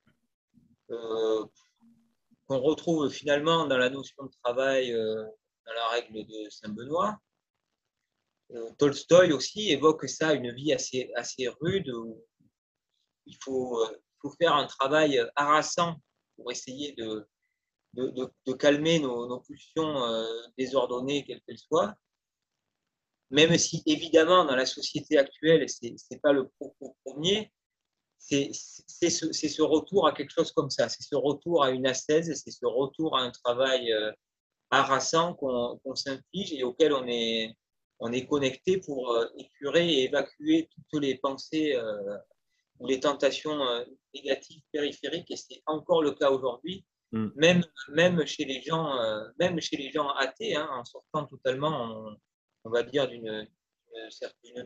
qu'on 0.88 2.60
retrouve 2.60 3.08
finalement 3.10 3.66
dans 3.66 3.78
la 3.78 3.90
notion 3.90 4.24
de 4.24 4.30
travail, 4.42 4.92
dans 4.92 5.72
la 5.72 5.88
règle 5.88 6.26
de 6.26 6.50
Saint-Benoît. 6.50 7.18
Tolstoï 8.78 9.32
aussi 9.32 9.70
évoque 9.70 10.08
ça, 10.08 10.32
une 10.34 10.52
vie 10.52 10.72
assez, 10.72 11.10
assez 11.16 11.48
rude, 11.60 11.90
où 11.90 12.24
il 13.26 13.36
faut, 13.42 13.84
faut 14.22 14.30
faire 14.40 14.54
un 14.54 14.66
travail 14.66 15.22
harassant 15.36 15.96
pour 16.36 16.50
essayer 16.50 16.92
de, 16.92 17.26
de, 17.94 18.52
calmer 18.52 18.98
nos, 19.00 19.40
pulsions 19.40 20.04
euh, 20.04 20.24
désordonnées, 20.56 21.24
quelles 21.24 21.40
qu'elles 21.42 21.58
soient. 21.58 21.94
Même 23.30 23.56
si, 23.58 23.82
évidemment, 23.86 24.44
dans 24.44 24.56
la 24.56 24.66
société 24.66 25.18
actuelle, 25.18 25.68
ce 25.68 25.86
n'est 25.86 26.20
pas 26.20 26.32
le 26.32 26.48
propos 26.58 26.96
premier, 27.04 27.52
c'est 28.18 28.50
ce, 28.52 29.32
ce, 29.32 29.62
retour 29.62 30.06
à 30.06 30.12
quelque 30.12 30.32
chose 30.32 30.52
comme 30.52 30.70
ça, 30.70 30.88
c'est 30.88 31.02
ce 31.02 31.14
retour 31.14 31.62
à 31.62 31.70
une 31.70 31.86
ascèse, 31.86 32.32
c'est 32.42 32.50
ce 32.50 32.66
retour 32.66 33.16
à 33.16 33.22
un 33.22 33.30
travail 33.30 33.92
euh, 33.92 34.10
harassant 34.70 35.34
qu'on 35.34 35.94
s'inflige 35.94 36.52
et 36.52 36.64
auquel 36.64 36.92
on 36.92 37.06
est, 37.06 37.56
on 38.00 38.12
est 38.12 38.26
connecté 38.26 38.78
pour 38.78 39.12
euh, 39.12 39.26
épurer 39.36 39.88
et 39.88 40.04
évacuer 40.04 40.68
toutes 40.74 41.02
les 41.02 41.16
pensées 41.16 41.76
ou 42.78 42.86
les 42.86 43.00
tentations 43.00 43.60
négatives 44.14 44.62
périphériques, 44.72 45.30
et 45.30 45.36
c'est 45.36 45.62
encore 45.66 46.02
le 46.02 46.12
cas 46.12 46.30
aujourd'hui. 46.30 46.84
Mm. 47.12 47.28
Même, 47.36 47.64
même, 47.90 48.26
chez 48.26 48.44
les 48.44 48.60
gens, 48.62 48.98
euh, 49.00 49.24
même 49.38 49.60
chez 49.60 49.76
les 49.76 49.90
gens 49.90 50.08
athées, 50.10 50.56
hein, 50.56 50.68
en 50.70 50.84
sortant 50.84 51.24
totalement, 51.26 52.14
on, 52.64 52.70
va 52.70 52.82
dire, 52.82 53.08
d'une 53.08 53.46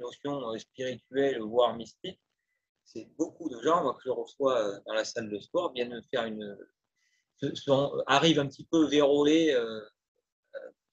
notion 0.01 0.51
euh, 0.51 0.59
spirituelle, 0.59 1.41
voire 1.41 1.76
mystique, 1.76 2.20
c'est 2.85 3.09
beaucoup 3.16 3.49
de 3.49 3.61
gens 3.62 3.83
moi, 3.83 3.95
que 3.95 4.03
je 4.05 4.11
reçois 4.11 4.59
euh, 4.59 4.80
dans 4.87 4.95
la 4.95 5.05
salle 5.05 5.30
de 5.30 5.39
sport 5.39 5.72
viennent 5.72 6.03
faire 6.11 6.24
une. 6.24 6.59
arrivent 8.07 8.41
un 8.41 8.49
petit 8.49 8.66
peu 8.70 8.87
vérolés 8.87 9.57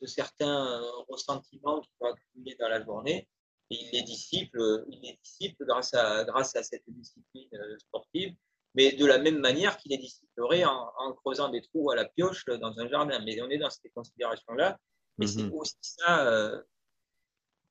de 0.02 0.08
certains 0.08 0.82
ressentiments 1.08 1.82
qui 1.82 1.90
sont 2.00 2.06
accumulés 2.06 2.56
dans 2.60 2.70
la 2.70 2.84
journée 2.84 3.28
et 3.72 3.76
ils 3.76 3.92
les 3.92 4.02
dissipent, 4.02 4.58
ils 4.90 5.00
les 5.02 5.20
dissipent 5.24 5.62
grâce, 5.62 5.94
à, 5.94 6.24
grâce 6.24 6.56
à 6.56 6.64
cette 6.64 6.84
discipline 6.88 7.50
sportive 7.78 8.36
mais 8.76 8.92
de 8.94 9.06
la 9.06 9.18
même 9.18 9.40
manière 9.40 9.78
qu'il 9.78 9.94
est 9.94 9.98
dissiperait 9.98 10.64
en, 10.66 11.14
creusant 11.24 11.50
des 11.50 11.62
trous 11.62 11.92
à 11.92 11.96
la 11.96 12.06
pioche 12.06 12.46
dans 12.46 12.78
un 12.80 12.88
jardin. 12.88 13.20
Mais 13.26 13.42
on 13.42 13.50
est 13.50 13.58
dans 13.58 13.70
ces 13.70 13.90
considérations-là, 13.90 14.78
mais 15.18 15.28
c'est 15.28 15.44
mhm. 15.44 15.54
aussi 15.54 15.78
ça 15.82 16.28
euh, 16.28 16.62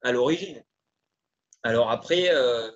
à 0.03 0.13
l'origine. 0.13 0.63
Alors 1.63 1.91
après, 1.91 2.35
euh, 2.35 2.71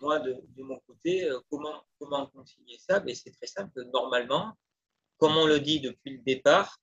moi, 0.00 0.18
de, 0.20 0.36
mon 0.58 0.78
côté, 0.80 1.24
euh, 1.24 1.38
comment, 1.50 1.84
comment 1.98 2.26
concilier 2.28 2.78
ça? 2.78 3.00
Ben, 3.00 3.14
C'est 3.14 3.32
très 3.32 3.46
simple. 3.46 3.82
Normalement, 3.92 4.52
comme 5.18 5.36
on 5.36 5.46
le 5.46 5.60
dit 5.60 5.80
depuis 5.80 6.16
le 6.16 6.22
départ, 6.22 6.78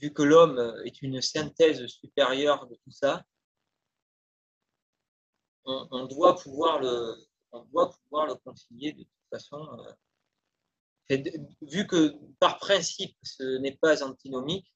vu 0.00 0.12
que 0.12 0.22
l'homme 0.22 0.74
est 0.84 1.02
une 1.02 1.20
synthèse 1.20 1.86
supérieure 1.86 2.66
de 2.66 2.74
tout 2.74 2.90
ça, 2.90 3.22
on 5.64 6.06
doit 6.06 6.36
pouvoir 6.36 6.80
le, 6.80 7.16
on 7.52 7.64
doit 7.66 7.90
pouvoir 7.90 8.26
le 8.26 8.34
concilier 8.36 8.92
de 8.92 9.02
toute 9.02 9.30
façon. 9.30 9.68
Euh, 11.10 11.22
vu 11.62 11.86
que 11.86 12.16
par 12.38 12.58
principe, 12.58 13.16
ce 13.22 13.58
n'est 13.58 13.76
pas 13.76 14.02
antinomique, 14.02 14.72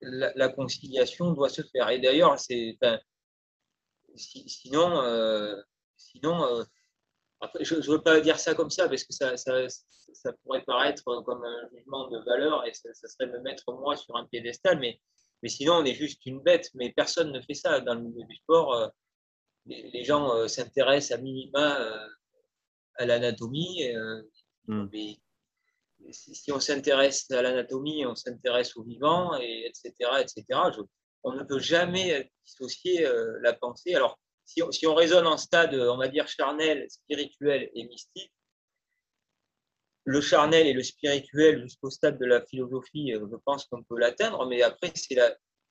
la, 0.00 0.48
conciliation 0.50 1.32
doit 1.32 1.48
se 1.48 1.62
faire. 1.62 1.88
Et 1.90 1.98
d'ailleurs, 1.98 2.38
c'est, 2.38 2.78
sinon, 4.14 5.00
euh, 5.00 5.60
sinon 5.96 6.44
euh, 6.44 6.64
je 7.60 7.74
ne 7.74 7.80
veux 7.82 8.02
pas 8.02 8.20
dire 8.20 8.38
ça 8.38 8.54
comme 8.54 8.70
ça 8.70 8.88
parce 8.88 9.04
que 9.04 9.12
ça, 9.12 9.36
ça, 9.36 10.32
pourrait 10.42 10.64
paraître 10.64 11.04
comme 11.04 11.44
un 11.44 11.68
jugement 11.74 12.08
de 12.08 12.18
valeur 12.24 12.66
et 12.66 12.72
ça, 12.72 12.92
serait 12.94 13.30
me 13.30 13.40
mettre 13.40 13.72
moi 13.72 13.96
sur 13.96 14.16
un 14.16 14.26
piédestal, 14.26 14.78
mais, 14.78 15.00
mais 15.42 15.48
sinon 15.48 15.74
on 15.74 15.84
est 15.84 15.94
juste 15.94 16.24
une 16.26 16.40
bête. 16.40 16.70
Mais 16.74 16.92
personne 16.92 17.32
ne 17.32 17.40
fait 17.40 17.54
ça 17.54 17.80
dans 17.80 17.94
le 17.94 18.00
milieu 18.00 18.24
du 18.24 18.36
sport 18.36 18.90
les, 19.66 20.04
gens 20.04 20.34
euh, 20.34 20.48
s'intéressent 20.48 21.18
à 21.18 21.22
minima 21.22 21.80
euh, 21.80 22.08
à 22.96 23.06
l'anatomie. 23.06 23.84
Euh, 23.94 24.22
hmm. 24.68 24.88
si, 26.10 26.52
on 26.52 26.60
s'intéresse 26.60 27.30
à 27.30 27.42
l'anatomie, 27.42 28.06
on 28.06 28.14
s'intéresse 28.14 28.76
au 28.76 28.84
vivant, 28.84 29.36
et 29.38 29.66
etc. 29.66 29.92
etc. 30.20 30.44
on 31.24 31.32
ne 31.32 31.44
peut 31.44 31.58
jamais 31.58 32.30
dissocier 32.44 33.06
la 33.42 33.52
pensée. 33.52 33.94
Alors, 33.94 34.18
si 34.46 34.62
on, 34.62 34.70
si 34.72 34.86
on, 34.86 34.94
raisonne 34.94 35.26
en 35.26 35.36
stade, 35.36 35.74
on 35.74 35.98
va 35.98 36.08
dire, 36.08 36.26
charnel, 36.28 36.86
spirituel 36.88 37.70
et 37.74 37.84
mystique, 37.84 38.32
le 40.04 40.20
charnel 40.20 40.66
et 40.66 40.72
le 40.72 40.82
spirituel 40.82 41.62
jusqu'au 41.62 41.90
stade 41.90 42.18
de 42.18 42.24
la 42.24 42.44
philosophie, 42.46 43.12
je 43.12 43.36
pense 43.44 43.66
qu'on 43.66 43.82
peut 43.82 43.98
l'atteindre, 43.98 44.46
mais 44.46 44.62
après, 44.62 44.92
c'est 44.94 45.16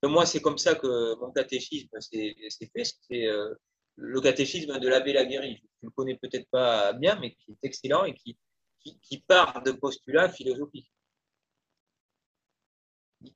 moi, 0.04 0.26
c'est 0.26 0.42
comme 0.42 0.58
ça 0.58 0.76
que 0.76 1.16
mon 1.20 1.32
catéchisme 1.32 2.00
s'est 2.00 2.36
fait. 2.76 2.84
C'est 2.84 3.28
le 3.96 4.22
catéchisme 4.22 4.80
de 4.80 4.88
l'abbé 4.88 5.14
Laguéry. 5.14 5.58
Je 5.58 5.88
ne 5.88 5.90
le 5.90 5.92
connais 5.92 6.18
peut-être 6.18 6.50
pas 6.50 6.94
bien, 6.94 7.18
mais 7.20 7.34
qui 7.36 7.52
est 7.52 7.58
excellent 7.64 8.04
et 8.06 8.14
qui, 8.14 8.38
qui, 9.02 9.20
part 9.22 9.64
de 9.64 9.72
postulats 9.72 10.30
philosophiques. 10.30 10.92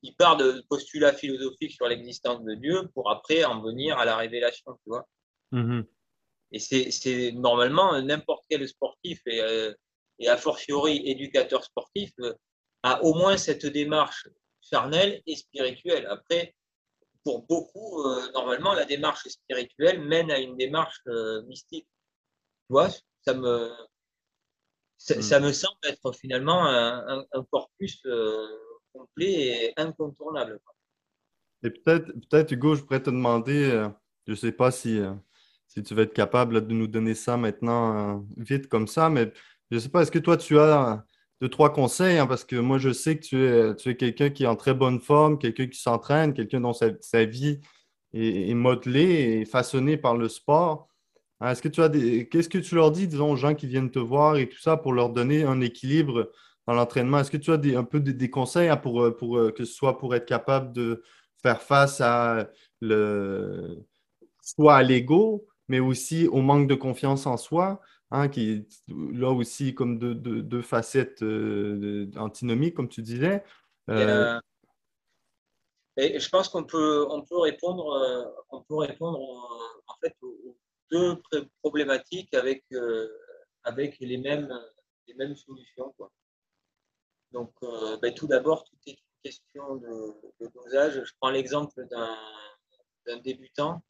Il 0.03 0.15
part 0.15 0.37
de 0.37 0.63
postulats 0.69 1.13
philosophiques 1.13 1.71
sur 1.71 1.87
l'existence 1.87 2.43
de 2.43 2.53
Dieu 2.55 2.87
pour 2.93 3.09
après 3.09 3.43
en 3.45 3.61
venir 3.61 3.97
à 3.97 4.05
la 4.05 4.17
révélation, 4.17 4.73
tu 4.83 4.89
vois. 4.89 5.07
Mm-hmm. 5.51 5.85
Et 6.51 6.91
c'est 6.91 7.31
normalement 7.33 8.01
n'importe 8.01 8.43
quel 8.49 8.67
sportif 8.67 9.21
et, 9.25 9.41
euh, 9.41 9.73
et, 10.17 10.27
a 10.27 10.37
fortiori 10.37 11.01
éducateur 11.05 11.63
sportif 11.63 12.11
euh, 12.19 12.33
a 12.83 13.03
au 13.03 13.13
moins 13.13 13.37
cette 13.37 13.65
démarche 13.65 14.27
charnelle 14.61 15.21
et 15.25 15.35
spirituelle. 15.35 16.07
Après, 16.07 16.55
pour 17.23 17.45
beaucoup, 17.45 18.01
euh, 18.03 18.31
normalement, 18.33 18.73
la 18.73 18.85
démarche 18.85 19.27
spirituelle 19.27 20.01
mène 20.01 20.31
à 20.31 20.39
une 20.39 20.57
démarche 20.57 21.01
euh, 21.07 21.41
mystique. 21.43 21.87
Tu 22.67 22.73
vois, 22.73 22.89
ça 23.21 23.33
me, 23.33 23.71
ça, 24.97 25.39
hmm. 25.39 25.43
me 25.43 25.51
semble 25.51 25.77
être 25.83 26.11
finalement 26.13 26.65
un, 26.65 27.25
corpus 27.51 28.01
euh, 28.05 28.47
complet 28.93 29.31
et 29.31 29.73
incontournable. 29.77 30.59
Et 31.63 31.71
peut-être, 31.71 32.05
peut-être, 32.29 32.51
Hugo, 32.51 32.75
je 32.75 32.83
pourrais 32.83 33.03
te 33.03 33.09
demander, 33.09 33.69
je 34.25 34.31
ne 34.31 34.35
sais 34.35 34.51
pas 34.51 34.71
si, 34.71 35.01
si 35.69 35.83
tu 35.83 35.95
vas 35.95 36.01
être 36.01 36.13
capable 36.13 36.67
de 36.67 36.73
nous 36.73 36.87
donner 36.87 37.13
ça 37.13 37.37
maintenant 37.37 38.25
vite 38.37 38.67
comme 38.67 38.87
ça, 38.87 39.09
mais 39.09 39.31
je 39.71 39.75
ne 39.75 39.79
sais 39.79 39.89
pas, 39.89 40.01
est-ce 40.01 40.11
que 40.11 40.19
toi, 40.19 40.35
tu 40.35 40.59
as 40.59 41.05
deux, 41.41 41.49
trois 41.49 41.71
conseils, 41.71 42.17
hein, 42.17 42.27
parce 42.27 42.43
que 42.43 42.55
moi, 42.55 42.79
je 42.79 42.91
sais 42.91 43.17
que 43.17 43.23
tu 43.23 43.45
es, 43.45 43.75
tu 43.75 43.89
es 43.89 43.95
quelqu'un 43.95 44.29
qui 44.31 44.43
est 44.43 44.47
en 44.47 44.55
très 44.55 44.73
bonne 44.73 44.99
forme, 44.99 45.37
quelqu'un 45.37 45.67
qui 45.67 45.79
s'entraîne, 45.79 46.33
quelqu'un 46.33 46.59
dont 46.61 46.73
sa, 46.73 47.25
vie 47.25 47.59
est, 48.13 48.53
modelée 48.55 49.39
et 49.41 49.45
façonnée 49.45 49.95
par 49.95 50.17
le 50.17 50.27
sport. 50.27 50.89
Hein, 51.39 51.51
est-ce 51.51 51.61
que 51.61 51.69
tu 51.69 51.81
as 51.81 51.89
des. 51.89 52.27
Qu'est-ce 52.27 52.49
que 52.49 52.57
tu 52.57 52.75
leur 52.75 52.91
dis, 52.91 53.07
disons, 53.07 53.31
aux 53.31 53.35
gens 53.37 53.55
qui 53.55 53.67
viennent 53.67 53.91
te 53.91 53.99
voir 53.99 54.37
et 54.37 54.49
tout 54.49 54.59
ça 54.59 54.75
pour 54.75 54.93
leur 54.93 55.09
donner 55.11 55.43
un 55.43 55.61
équilibre 55.61 56.31
dans 56.67 56.73
l'entraînement? 56.73 57.19
Est-ce 57.19 57.31
que 57.31 57.37
tu 57.37 57.51
as 57.51 57.79
un 57.79 57.83
peu 57.83 57.99
des, 57.99 58.29
conseils 58.29 58.69
hein, 58.69 58.77
pour, 58.77 59.15
pour, 59.15 59.37
euh, 59.37 59.51
que 59.51 59.65
ce 59.65 59.73
soit 59.73 59.99
pour 59.99 60.15
être 60.15 60.25
capable 60.25 60.73
de 60.73 61.03
faire 61.43 61.61
face 61.61 62.01
à 62.01 62.49
le 62.81 63.85
soit 64.41 64.77
à 64.77 64.83
l'ego, 64.83 65.45
mais 65.69 65.79
aussi 65.79 66.27
au 66.27 66.41
manque 66.41 66.67
de 66.67 66.75
confiance 66.75 67.25
en 67.25 67.37
soi? 67.37 67.81
Hein, 68.11 68.27
qui 68.27 68.51
est 68.51 68.83
là 68.87 69.29
aussi 69.29 69.75
comme 69.75 69.99
deux, 69.99 70.61
facettes 70.63 71.21
euh, 71.21 72.09
antinomiques, 72.17 72.73
comme 72.73 72.89
tu 72.89 73.03
disais. 73.03 73.43
Euh, 73.87 74.37
euh, 74.37 74.39
et, 75.95 76.19
je 76.19 76.29
pense 76.29 76.49
qu'on 76.49 76.63
peut, 76.63 77.05
on 77.11 77.21
peut 77.21 77.37
répondre, 77.37 78.33
on 78.49 78.63
peut 78.63 78.77
répondre 78.77 79.19
en 79.85 79.93
fait 80.01 80.15
aux, 80.23 80.57
deux 80.89 81.21
problématiques 81.61 82.33
avec, 82.33 82.65
avec 83.63 83.99
les, 83.99 84.17
mêmes, 84.17 84.51
les 85.07 85.13
mêmes 85.13 85.35
solutions. 85.35 85.93
Quoi. 85.95 86.11
Donc, 87.31 87.53
ben, 88.01 88.11
tout 88.15 88.25
d'abord, 88.25 88.63
tout 88.63 88.75
est 88.87 88.93
une 88.93 89.21
question 89.23 89.75
de, 89.75 90.49
dosage. 90.55 91.03
Je 91.05 91.11
prends 91.19 91.29
l'exemple 91.29 91.85
d'un 91.91 93.17
débutant 93.19 93.83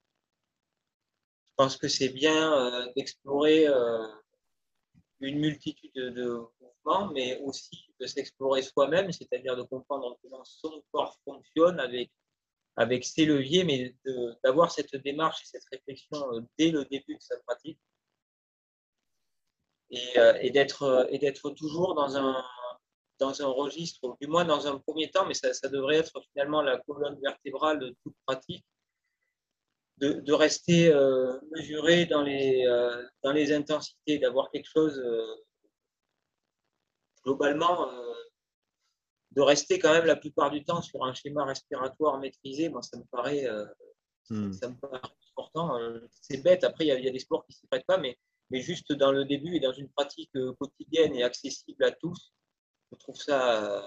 pense 1.60 1.76
que 1.76 1.90
c'est 1.90 2.08
bien 2.08 2.54
euh, 2.54 2.88
d'explorer 2.96 3.68
euh, 3.68 4.08
une 5.20 5.40
multitude 5.40 5.92
de, 5.94 6.42
mouvements, 6.62 7.12
mais 7.12 7.38
aussi 7.42 7.94
de 8.00 8.08
s'explorer 8.08 8.62
soi-même, 8.62 9.12
c'est-à-dire 9.12 9.58
de 9.58 9.64
comprendre 9.64 10.18
comment 10.22 10.46
son 10.46 10.82
corps 10.94 11.20
fonctionne 11.26 11.78
avec, 11.82 13.04
ses 13.04 13.26
leviers, 13.26 13.66
mais 13.66 13.94
d'avoir 14.42 14.72
cette 14.72 14.96
démarche 14.96 15.42
et 15.42 15.48
cette 15.48 15.66
réflexion 15.70 16.34
euh, 16.34 16.42
dès 16.58 16.72
le 16.72 16.86
début 16.86 17.16
de 17.16 17.22
sa 17.22 17.38
pratique. 17.42 17.80
Et, 19.90 20.52
d'être 20.52 21.50
toujours 21.58 21.94
dans 21.94 22.16
un, 22.16 22.42
dans 23.18 23.42
un 23.42 23.48
registre, 23.48 24.16
du 24.22 24.28
moins 24.28 24.46
dans 24.46 24.66
un 24.66 24.78
premier 24.80 25.12
temps, 25.12 25.26
mais 25.26 25.34
ça, 25.34 25.54
ça 25.54 25.68
devrait 25.68 25.98
être 25.98 26.22
finalement 26.32 26.62
la 26.62 26.78
colonne 26.78 27.20
vertébrale 27.22 27.80
de 27.80 27.98
toute 28.02 28.16
pratique, 28.26 28.64
de, 30.00 30.34
rester 30.34 30.92
euh, 30.92 31.38
mesuré 31.52 32.06
dans 32.06 32.22
les, 32.22 32.66
euh, 32.66 33.06
dans 33.24 33.32
les 33.32 33.52
intensités, 33.52 34.18
d'avoir 34.18 34.50
quelque 34.52 34.70
chose 34.70 34.98
euh, 34.98 35.36
globalement, 37.24 37.92
de 39.32 39.42
rester 39.42 39.78
quand 39.78 39.92
même 39.92 40.06
la 40.06 40.16
plupart 40.16 40.52
du 40.52 40.64
temps 40.64 40.82
sur 40.82 41.04
un 41.04 41.14
schéma 41.14 41.46
respiratoire 41.46 42.18
maîtrisé, 42.20 42.70
moi, 42.70 42.82
ça 42.82 42.98
me 42.98 43.04
paraît, 43.12 43.46
hmm. 44.30 44.54
ça 44.54 44.70
me 44.70 44.76
paraît 44.78 45.02
important. 45.34 45.78
C'est 46.22 46.42
bête, 46.42 46.64
après, 46.64 46.86
il 46.88 47.04
y, 47.04 47.08
a 47.08 47.12
des 47.12 47.20
sports 47.20 47.46
qui 47.46 47.52
ne 47.52 47.56
s'y 47.56 47.68
prêtent 47.68 47.86
pas, 47.86 47.98
mais, 47.98 48.18
mais 48.50 48.62
juste 48.62 48.94
dans 48.94 49.12
le 49.12 49.26
début 49.26 49.56
et 49.56 49.60
dans 49.60 49.74
une 49.74 49.90
pratique 49.90 50.32
quotidienne 50.58 51.14
et 51.14 51.24
accessible 51.24 51.84
à 51.84 51.92
tous, 51.92 52.34
je 52.92 52.98
trouve 52.98 53.18
ça 53.18 53.86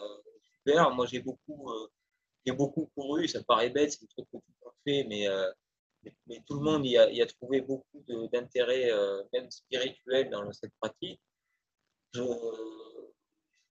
super. 0.55 0.91
Moi, 0.91 1.07
j'ai 1.07 1.21
beaucoup, 1.21 1.73
j'ai 2.45 2.53
beaucoup 2.53 2.93
couru, 2.95 3.27
ça 3.27 3.43
paraît 3.43 3.71
bête, 3.71 3.93
c'est 3.93 4.03
le 4.03 4.09
truc 4.09 4.27
que 4.31 4.37
monde 4.37 4.75
fait, 4.85 5.05
mais 6.27 6.43
tout 6.47 6.55
le 6.55 6.65
monde 6.65 6.87
y 6.87 6.97
a, 6.97 7.27
trouvé 7.27 7.61
beaucoup 7.61 8.05
d'intérêt, 8.33 8.91
euh, 8.91 9.23
même 9.33 9.51
spirituel, 9.51 10.31
dans 10.31 10.51
cette 10.53 10.73
pratique. 10.81 11.21
Je, 12.13 12.23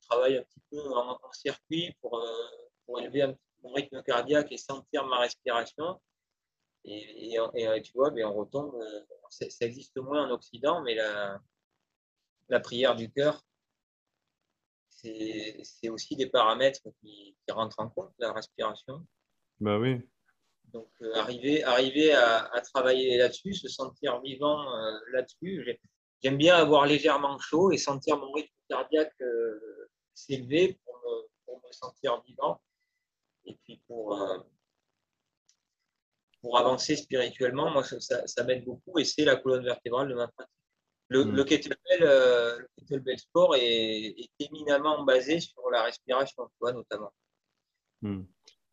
travaille 0.10 0.38
un 0.38 0.44
petit 0.44 0.62
peu 0.70 0.94
en, 0.94 1.18
circuit 1.32 1.96
pour, 2.02 2.18
euh, 2.20 2.48
pour 2.86 3.00
élever 3.00 3.22
un 3.22 3.36
mon 3.64 3.74
rythme 3.74 4.02
cardiaque 4.04 4.52
et 4.52 4.58
sentir 4.58 5.06
ma 5.06 5.20
respiration. 5.20 6.00
Et, 6.84 7.36
et, 7.36 7.82
tu 7.84 7.94
vois, 7.94 8.12
mais 8.12 8.24
on 8.24 8.34
retombe, 8.34 8.74
euh, 8.76 9.02
ça, 9.30 9.66
existe 9.66 9.98
moins 9.98 10.28
en 10.28 10.32
Occident, 10.32 10.82
mais 10.82 10.96
la, 10.96 11.40
la 12.50 12.60
prière 12.60 12.96
du 12.96 13.12
cœur, 13.12 13.42
c'est 14.90 15.90
aussi 15.90 16.16
des 16.16 16.28
paramètres 16.28 16.90
qui, 17.00 17.36
qui 17.46 17.52
rentrent 17.52 17.80
en 17.80 17.90
compte, 17.90 18.14
la 18.20 18.34
respiration. 18.34 19.06
Bah 19.60 19.80
oui. 19.80 20.00
Donc, 20.74 20.90
euh, 21.02 21.14
arriver, 21.16 21.64
arriver 21.64 22.14
à, 22.14 22.62
travailler 22.74 23.18
là-dessus, 23.18 23.54
se 23.54 23.68
sentir 23.68 24.22
vivant 24.22 24.74
euh, 24.74 24.92
là-dessus. 25.12 25.80
J'aime 26.24 26.38
bien 26.38 26.56
avoir 26.56 26.86
légèrement 26.86 27.38
chaud 27.40 27.72
et 27.72 27.78
sentir 27.78 28.18
mon 28.18 28.32
rythme 28.32 28.54
cardiaque 28.70 29.14
euh, 29.22 29.90
s'élever 30.14 30.80
pour 31.46 31.62
me, 31.64 31.72
sentir 31.72 32.22
vivant. 32.24 32.62
Et 33.46 33.58
puis 33.64 33.82
pour, 33.88 34.18
pour 36.42 36.58
avancer 36.58 36.96
spirituellement, 36.96 37.72
moi, 37.72 37.84
ça, 37.84 38.44
m'aide 38.44 38.66
beaucoup 38.66 39.00
et 39.00 39.06
c'est 39.06 39.26
la 39.26 39.36
colonne 39.36 39.64
vertébrale 39.64 40.10
de 40.10 40.14
ma 40.14 40.28
pratique. 40.28 40.54
Le, 41.08 41.26
hmm. 41.26 41.36
le, 41.36 41.44
kettlebell, 41.44 43.20
sport 43.20 43.56
est, 43.58 44.16
éminemment 44.40 45.04
basé 45.04 45.42
sur 45.42 45.70
la 45.70 45.84
respiration, 45.84 46.50
toi, 46.60 46.72
notamment. 46.72 47.12
Hmm. 48.02 48.24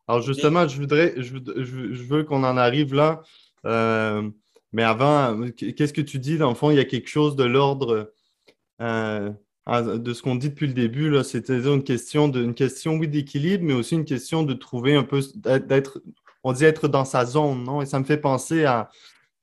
Alors 0.09 0.23
justement, 0.23 0.67
je 0.67 0.75
voudrais, 0.75 1.13
je, 1.17 2.03
veux 2.03 2.23
qu'on 2.23 2.43
en 2.43 2.57
arrive 2.57 2.95
là. 2.95 3.21
Euh, 3.67 4.27
mais 4.73 4.81
avant, 4.81 5.39
qu'est-ce 5.51 5.93
que 5.93 6.01
tu 6.01 6.17
dis? 6.17 6.39
Dans 6.39 6.49
le 6.49 6.55
fond, 6.55 6.71
il 6.71 6.77
y 6.77 6.79
a 6.79 6.85
quelque 6.85 7.09
chose 7.09 7.35
de 7.35 7.43
l'ordre 7.43 8.11
euh, 8.81 9.29
de 9.67 10.13
ce 10.13 10.23
qu'on 10.23 10.33
dit 10.33 10.49
depuis 10.49 10.65
le 10.65 10.73
début. 10.73 11.11
Là, 11.11 11.23
c'était 11.23 11.59
une 11.59 11.83
question 11.83 12.27
de, 12.27 12.43
une 12.43 12.55
question, 12.55 12.95
oui, 12.95 13.07
d'équilibre, 13.07 13.63
mais 13.63 13.73
aussi 13.73 13.93
une 13.93 14.03
question 14.03 14.41
de 14.41 14.53
trouver 14.53 14.95
un 14.95 15.03
peu, 15.03 15.21
d'être, 15.35 16.01
on 16.43 16.53
dit 16.53 16.65
être 16.65 16.87
dans 16.87 17.05
sa 17.05 17.23
zone, 17.25 17.63
non? 17.63 17.83
Et 17.83 17.85
ça 17.85 17.99
me 17.99 18.03
fait 18.03 18.17
penser 18.17 18.65
à, 18.65 18.89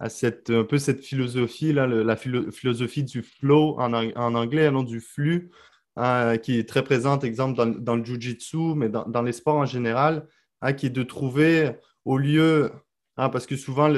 cette, 0.09 0.51
un 0.51 0.65
peu 0.65 0.79
cette 0.79 1.01
philosophie, 1.01 1.73
là, 1.75 1.87
la 1.87 2.17
philosophie 2.17 3.05
du 3.05 3.23
flow 3.23 3.77
en, 3.79 3.93
anglais, 4.35 4.69
non, 4.73 4.83
du 4.83 5.01
flux, 5.01 5.49
hein, 5.95 6.39
qui 6.39 6.59
est 6.59 6.69
très 6.69 6.83
présente, 6.83 7.23
exemple, 7.23 7.57
dans, 7.79 7.95
le 7.95 8.05
jiu-jitsu, 8.05 8.75
mais 8.75 8.89
dans, 8.89 9.05
dans 9.05 9.23
les 9.23 9.33
sports 9.33 9.59
en 9.59 9.67
général. 9.67 10.27
Hein, 10.63 10.73
qui 10.73 10.87
est 10.87 10.91
de 10.91 11.03
trouver 11.03 11.77
au 12.05 12.17
lieu, 12.17 12.73
hein, 13.19 13.29
parce 13.29 13.47
que 13.47 13.57
souvent 13.57 13.89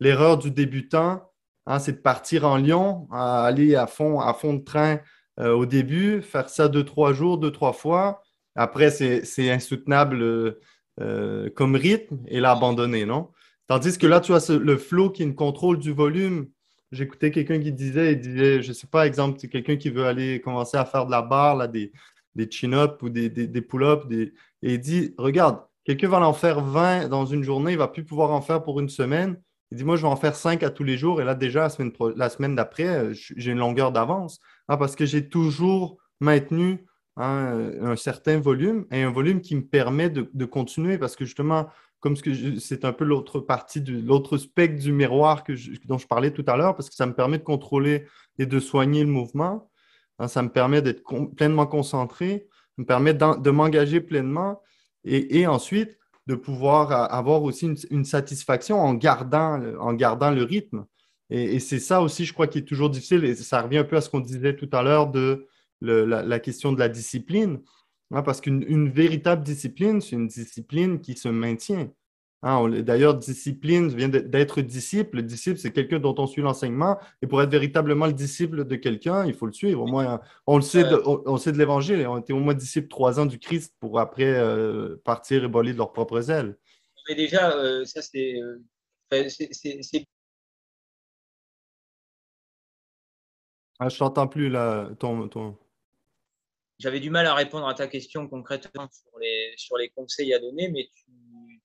l'erreur 0.00 0.38
du 0.38 0.50
débutant, 0.50 1.30
hein, 1.66 1.78
c'est 1.78 1.92
de 1.92 1.98
partir 1.98 2.44
en 2.46 2.56
lion, 2.56 3.08
aller 3.12 3.74
à 3.74 3.86
fond, 3.86 4.20
à 4.20 4.32
fond 4.32 4.54
de 4.54 4.64
train 4.64 5.00
euh, 5.38 5.52
au 5.52 5.66
début, 5.66 6.22
faire 6.22 6.48
ça 6.48 6.68
deux, 6.68 6.84
trois 6.84 7.12
jours, 7.12 7.36
deux, 7.36 7.52
trois 7.52 7.74
fois. 7.74 8.22
Après, 8.54 8.90
c'est 8.90 9.50
insoutenable 9.50 10.56
euh, 11.00 11.50
comme 11.54 11.76
rythme 11.76 12.18
et 12.26 12.40
l'abandonner, 12.40 13.04
non? 13.04 13.28
Tandis 13.66 13.98
que 13.98 14.06
là, 14.06 14.20
tu 14.20 14.32
as 14.32 14.48
le 14.50 14.76
flow 14.78 15.10
qui 15.10 15.22
est 15.22 15.26
une 15.26 15.34
contrôle 15.34 15.78
du 15.78 15.92
volume. 15.92 16.48
J'écoutais 16.90 17.30
quelqu'un 17.30 17.60
qui 17.60 17.70
disait, 17.70 18.16
disait, 18.16 18.62
je 18.62 18.68
ne 18.68 18.72
sais 18.72 18.86
pas, 18.86 19.06
exemple, 19.06 19.38
c'est 19.38 19.48
quelqu'un 19.48 19.76
qui 19.76 19.90
veut 19.90 20.06
aller 20.06 20.40
commencer 20.40 20.78
à 20.78 20.86
faire 20.86 21.04
de 21.04 21.10
la 21.10 21.20
barre, 21.20 21.54
là, 21.56 21.68
des, 21.68 21.92
des 22.34 22.50
chin-ups 22.50 23.02
ou 23.02 23.10
des, 23.10 23.28
des, 23.28 23.60
pull-ups, 23.60 24.06
et 24.10 24.32
il 24.62 24.80
dit, 24.80 25.14
regarde, 25.18 25.67
Quelqu'un 25.88 26.08
va 26.08 26.20
en 26.20 26.34
faire 26.34 26.60
20 26.60 27.08
dans 27.08 27.24
une 27.24 27.42
journée, 27.42 27.70
il 27.70 27.76
ne 27.76 27.78
va 27.78 27.88
plus 27.88 28.04
pouvoir 28.04 28.30
en 28.32 28.42
faire 28.42 28.62
pour 28.62 28.78
une 28.78 28.90
semaine. 28.90 29.40
Il 29.70 29.78
dit, 29.78 29.84
moi, 29.84 29.96
je 29.96 30.02
vais 30.02 30.08
en 30.08 30.16
faire 30.16 30.36
5 30.36 30.62
à 30.62 30.68
tous 30.68 30.84
les 30.84 30.98
jours. 30.98 31.22
Et 31.22 31.24
là, 31.24 31.34
déjà, 31.34 31.68
la 32.14 32.28
semaine, 32.28 32.54
d'après, 32.54 32.88
euh, 32.88 33.14
j'ai 33.14 33.52
une 33.52 33.58
longueur 33.58 33.90
d'avance 33.90 34.38
hein, 34.68 34.76
parce 34.76 34.96
que 34.96 35.06
j'ai 35.06 35.30
toujours 35.30 35.96
maintenu 36.20 36.84
un 37.16 37.96
certain 37.96 38.38
volume 38.38 38.84
et 38.92 39.02
un 39.02 39.10
volume 39.10 39.40
qui 39.40 39.56
me 39.56 39.64
permet 39.64 40.10
de, 40.10 40.44
continuer 40.44 40.98
parce 40.98 41.16
que 41.16 41.24
justement, 41.24 41.68
comme 42.00 42.16
c'est 42.16 42.84
un 42.84 42.92
peu 42.92 43.04
l'autre 43.04 43.40
partie, 43.40 43.80
l'autre 43.80 44.36
spectre 44.36 44.80
du 44.80 44.92
miroir 44.92 45.42
que 45.42 45.54
dont 45.86 45.96
je 45.96 46.06
parlais 46.06 46.32
tout 46.32 46.44
à 46.46 46.58
l'heure, 46.58 46.76
parce 46.76 46.90
que 46.90 46.94
ça 46.94 47.06
me 47.06 47.14
permet 47.14 47.38
de 47.38 47.44
contrôler 47.44 48.04
et 48.38 48.44
de 48.44 48.60
soigner 48.60 49.04
le 49.04 49.10
mouvement. 49.10 49.70
Hein, 50.18 50.28
ça 50.28 50.42
me 50.42 50.50
permet 50.50 50.82
d'être 50.82 51.02
pleinement 51.34 51.66
concentré, 51.66 52.46
ça 52.76 52.82
me 52.82 52.84
permet 52.84 53.14
de 53.14 53.50
m'engager 53.50 54.02
pleinement 54.02 54.60
et, 55.04 55.46
ensuite 55.46 55.96
de 56.26 56.34
pouvoir 56.34 57.12
avoir 57.12 57.42
aussi 57.42 57.74
une, 57.90 58.04
satisfaction 58.04 58.78
en 58.80 58.94
gardant, 58.94 59.56
le 59.56 60.42
rythme. 60.42 60.84
Et, 61.30 61.58
c'est 61.58 61.78
ça 61.78 62.02
aussi, 62.02 62.24
je 62.24 62.32
crois, 62.32 62.46
qui 62.46 62.58
est 62.58 62.68
toujours 62.68 62.90
difficile. 62.90 63.24
Et 63.24 63.34
ça 63.34 63.62
revient 63.62 63.78
un 63.78 63.84
peu 63.84 63.96
à 63.96 64.00
ce 64.00 64.10
qu'on 64.10 64.20
disait 64.20 64.56
tout 64.56 64.68
à 64.72 64.82
l'heure 64.82 65.10
de 65.10 65.46
la, 65.80 66.40
question 66.40 66.72
de 66.72 66.78
la 66.78 66.88
discipline. 66.88 67.60
Hein, 68.10 68.22
parce 68.22 68.40
qu'une 68.40 68.88
véritable 68.88 69.42
discipline, 69.42 70.00
c'est 70.00 70.16
une 70.16 70.28
discipline 70.28 71.00
qui 71.00 71.16
se 71.16 71.28
maintient. 71.28 71.90
Hein, 72.42 72.68
d'ailleurs, 72.82 73.16
discipline 73.16 73.88
vient 73.88 74.08
d'être 74.08 74.60
disciple. 74.60 75.22
disciple, 75.22 75.58
c'est 75.58 75.72
quelqu'un 75.72 75.98
dont 75.98 76.14
on 76.18 76.26
suit 76.28 76.42
l'enseignement. 76.42 76.96
Et 77.20 77.26
pour 77.26 77.42
être 77.42 77.50
véritablement 77.50 78.06
le 78.06 78.12
disciple 78.12 78.64
de 78.64 78.76
quelqu'un, 78.76 79.26
il 79.26 79.34
faut 79.34 79.46
le 79.46 79.52
suivre. 79.52 79.82
Au 79.82 79.86
moins, 79.86 80.20
on 80.46 80.56
le 80.56 80.62
sait 80.62 80.84
de, 80.84 81.02
on, 81.04 81.36
sait 81.36 81.50
de 81.50 81.58
l'Évangile. 81.58 82.06
On 82.06 82.18
était 82.18 82.32
au 82.32 82.38
moins 82.38 82.54
disciples 82.54 82.86
trois 82.88 83.18
ans 83.18 83.26
du 83.26 83.40
Christ 83.40 83.74
pour 83.80 83.98
après 83.98 84.38
euh, 84.38 84.96
partir 85.04 85.42
et 85.42 85.48
voler 85.48 85.72
de 85.72 85.78
leurs 85.78 85.92
propres 85.92 86.30
ailes. 86.30 86.56
Mais 87.08 87.16
déjà, 87.16 87.50
euh, 87.56 87.84
ça, 87.84 88.02
c'est. 88.02 88.40
Euh, 88.40 88.62
ah, 93.80 93.88
je 93.88 93.98
t'entends 93.98 94.28
plus 94.28 94.48
là, 94.48 94.90
ton, 94.98 95.28
ton... 95.28 95.56
J'avais 96.78 97.00
du 97.00 97.10
mal 97.10 97.26
à 97.26 97.34
répondre 97.34 97.66
à 97.66 97.74
ta 97.74 97.88
question 97.88 98.28
concrètement 98.28 98.86
sur 98.92 99.18
les, 99.18 99.54
sur 99.56 99.76
les 99.78 99.88
conseils 99.88 100.34
à 100.34 100.38
donner, 100.38 100.68
mais 100.68 100.88
tu 100.94 101.10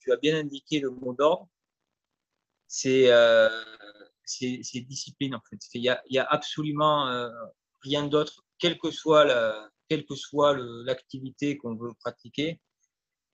tu 0.03 0.11
as 0.11 0.17
bien 0.17 0.37
indiqué 0.37 0.79
le 0.79 0.89
mot 0.89 1.13
d'ordre, 1.13 1.47
c'est 2.67 3.11
euh, 3.11 3.49
discipline 4.25 5.35
en 5.35 5.41
fait. 5.49 5.57
Il 5.73 5.81
n'y 5.81 6.19
a, 6.19 6.23
absolument 6.29 7.07
euh, 7.07 7.29
rien 7.81 8.07
d'autre, 8.07 8.43
quelle 8.59 8.77
que 8.77 8.91
soit 8.91 9.25
l'activité 10.85 11.57
qu'on 11.57 11.75
veut 11.75 11.93
pratiquer, 11.99 12.59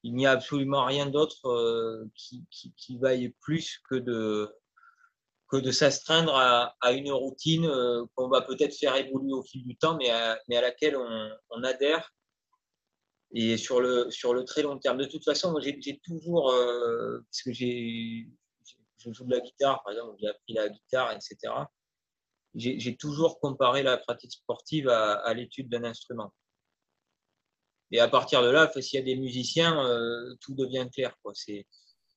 il 0.03 0.15
n'y 0.15 0.25
a 0.27 0.31
absolument 0.31 0.85
rien 0.85 1.07
d'autre 1.07 1.45
euh, 1.47 2.05
qui, 2.15 2.45
qui, 2.49 2.97
vaille 2.97 3.29
plus 3.41 3.79
que 3.89 3.95
de, 3.95 4.49
que 5.49 5.57
de 5.57 5.71
s'astreindre 5.71 6.35
à, 6.35 6.91
une 6.91 7.11
routine 7.11 7.65
euh, 7.65 8.05
qu'on 8.15 8.29
va 8.29 8.41
peut-être 8.41 8.75
faire 8.75 8.95
évoluer 8.95 9.33
au 9.33 9.43
fil 9.43 9.65
du 9.65 9.75
temps, 9.75 9.97
mais 9.97 10.09
à, 10.09 10.39
mais 10.47 10.57
à 10.57 10.61
laquelle 10.61 10.95
on 10.97 11.63
adhère 11.63 12.13
et 13.31 13.57
sur 13.57 13.79
le, 13.79 14.09
sur 14.09 14.33
le 14.33 14.43
très 14.43 14.61
long 14.61 14.77
terme. 14.77 14.97
De 14.97 15.05
toute 15.05 15.23
façon, 15.23 15.51
moi, 15.51 15.61
j'ai 15.61 15.99
toujours, 16.03 16.51
euh, 16.51 17.19
parce 17.25 17.41
que 17.43 17.53
j'ai, 17.53 18.27
je 18.97 19.11
joue 19.11 19.25
de 19.25 19.31
la 19.31 19.39
guitare, 19.39 19.83
par 19.83 19.93
exemple, 19.93 20.15
j'ai 20.19 20.27
appris 20.27 20.53
la 20.53 20.69
guitare, 20.69 21.11
etc. 21.11 21.53
J'ai 22.55 22.97
toujours 22.97 23.39
comparé 23.39 23.83
la 23.83 23.97
pratique 23.97 24.31
sportive 24.31 24.89
à, 24.89 25.33
l'étude 25.33 25.69
d'un 25.69 25.83
instrument. 25.83 26.33
Et 27.91 27.99
à 27.99 28.07
partir 28.07 28.41
de 28.41 28.49
là, 28.49 28.71
s'il 28.81 28.99
y 28.99 29.01
a 29.01 29.05
des 29.05 29.15
musiciens, 29.15 29.83
euh, 29.85 30.35
tout 30.41 30.55
devient 30.55 30.87
clair. 30.93 31.15
C'est 31.33 31.65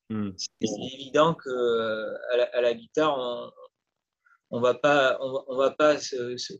hmm. 0.09 0.31
évident 0.61 1.35
qu'à 1.35 2.37
la, 2.37 2.43
à 2.45 2.61
la 2.61 2.73
guitare, 2.73 3.17
on 4.49 4.57
ne 4.57 4.63
va 4.63 4.75
pas, 4.75 5.17
on, 5.19 5.55
va 5.55 5.71
pas 5.71 5.99
se, 5.99 6.53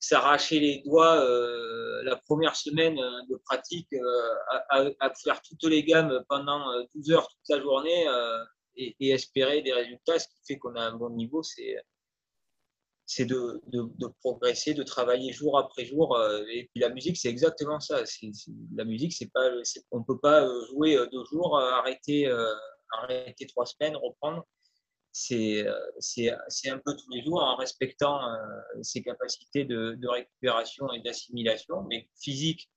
s'arracher 0.00 0.60
les 0.60 0.82
doigts 0.84 1.16
euh, 1.20 2.02
la 2.04 2.16
première 2.16 2.56
semaine 2.56 2.98
euh, 2.98 3.22
de 3.30 3.36
pratique 3.36 3.92
euh, 3.92 4.90
à, 5.00 5.14
faire 5.14 5.40
toutes 5.42 5.64
les 5.64 5.82
gammes 5.82 6.22
pendant 6.28 6.66
12 6.94 7.10
heures 7.12 7.28
toute 7.28 7.48
la 7.56 7.60
journée 7.60 8.06
et, 8.76 9.10
espérer 9.10 9.62
des 9.62 9.72
résultats. 9.72 10.18
Ce 10.18 10.28
qui 10.28 10.40
fait 10.46 10.58
qu'on 10.58 10.74
a 10.76 10.82
un 10.82 10.96
bon 10.96 11.10
niveau, 11.10 11.42
c'est 11.42 11.76
c'est 13.08 13.24
de, 13.24 13.62
de, 13.68 14.08
progresser, 14.20 14.74
de 14.74 14.82
travailler 14.82 15.32
jour 15.32 15.56
après 15.58 15.84
jour. 15.84 16.20
Et 16.50 16.68
puis 16.72 16.80
la 16.80 16.88
musique, 16.88 17.16
c'est 17.16 17.28
exactement 17.28 17.78
ça. 17.78 18.02
la 18.74 18.84
musique, 18.84 19.14
pas, 19.32 19.48
on 19.92 20.00
ne 20.00 20.04
peut 20.04 20.18
pas 20.18 20.44
jouer 20.70 20.98
deux 21.12 21.24
jours, 21.26 21.56
arrêter, 21.56 22.28
arrêter 22.90 23.46
trois 23.46 23.64
semaines, 23.64 23.96
reprendre. 23.96 24.44
C'est 25.18 26.30
un 26.68 26.78
peu 26.78 26.94
tous 26.94 27.10
les 27.10 27.22
jours 27.24 27.42
en 27.42 27.56
respectant 27.56 28.20
ses 28.82 29.02
capacités 29.02 29.64
de, 29.64 29.94
de 29.94 30.08
récupération 30.08 30.92
et 30.92 31.00
d'assimilation, 31.00 31.84
mais 31.84 32.08
physique 32.20 32.70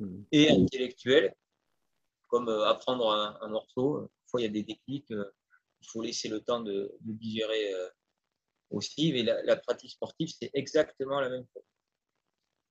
mmh. 0.00 0.22
et 0.32 0.50
intellectuelle, 0.50 1.34
comme 2.28 2.48
apprendre 2.48 3.10
un, 3.40 3.48
morceau. 3.48 4.10
Parfois, 4.24 4.40
il 4.40 4.44
y 4.44 4.46
a 4.46 4.50
des 4.50 4.64
techniques, 4.64 5.10
il 5.10 5.88
faut 5.88 6.02
laisser 6.02 6.28
le 6.28 6.40
temps 6.40 6.60
de, 6.60 6.92
de 7.00 7.12
digérer 7.12 7.72
aussi. 8.70 9.12
Mais 9.12 9.22
la, 9.22 9.56
pratique 9.56 9.90
sportive, 9.90 10.28
c'est 10.28 10.50
exactement 10.54 11.20
la 11.20 11.28
même 11.28 11.44
chose. 11.52 11.62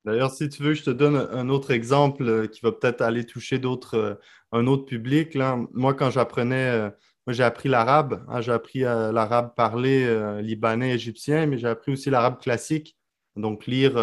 D'ailleurs, 0.05 0.31
si 0.31 0.47
tu 0.49 0.61
veux, 0.61 0.73
je 0.73 0.83
te 0.83 0.91
donne 0.91 1.15
un 1.15 1.49
autre 1.49 1.71
exemple 1.71 2.27
euh, 2.27 2.47
qui 2.47 2.61
va 2.61 2.71
peut-être 2.71 3.01
aller 3.01 3.25
toucher 3.25 3.57
d'autres, 3.57 3.95
euh, 3.95 4.15
un 4.51 4.67
autre 4.67 4.85
public. 4.85 5.33
Là. 5.33 5.57
Moi, 5.71 5.95
quand 5.95 6.11
j'apprenais, 6.11 6.69
euh, 6.69 6.89
moi 7.25 7.33
j'ai 7.33 7.43
appris 7.43 7.69
l'arabe. 7.69 8.23
Hein, 8.27 8.41
j'ai 8.41 8.51
appris 8.51 8.79
l'arabe 8.79 9.53
parlé 9.55 10.41
libanais, 10.41 10.93
égyptien, 10.93 11.45
mais 11.47 11.57
j'ai 11.57 11.67
appris 11.67 11.93
aussi 11.93 12.09
l'arabe 12.09 12.39
classique. 12.39 12.97
Donc, 13.35 13.65
lire, 13.65 13.93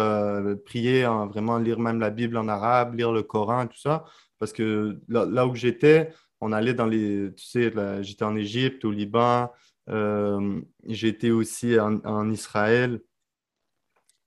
prier, 0.65 1.05
vraiment 1.29 1.57
lire 1.57 1.79
même 1.79 1.99
la 1.99 2.11
Bible 2.11 2.37
en 2.37 2.47
arabe, 2.47 2.93
lire 2.95 3.11
le 3.11 3.23
Coran, 3.23 3.65
tout 3.65 3.79
ça. 3.79 4.05
Parce 4.37 4.53
que 4.53 4.99
là, 5.07 5.47
où 5.47 5.55
j'étais, 5.55 6.11
on 6.39 6.51
allait 6.51 6.73
dans 6.75 6.85
les, 6.85 7.33
tu 7.35 7.45
sais, 7.45 7.73
j'étais 8.03 8.25
en 8.25 8.35
Égypte, 8.35 8.85
au 8.85 8.91
Liban, 8.91 9.49
euh, 9.89 10.61
J'étais 10.87 11.31
aussi 11.31 11.77
en, 11.79 12.31
Israël 12.31 13.01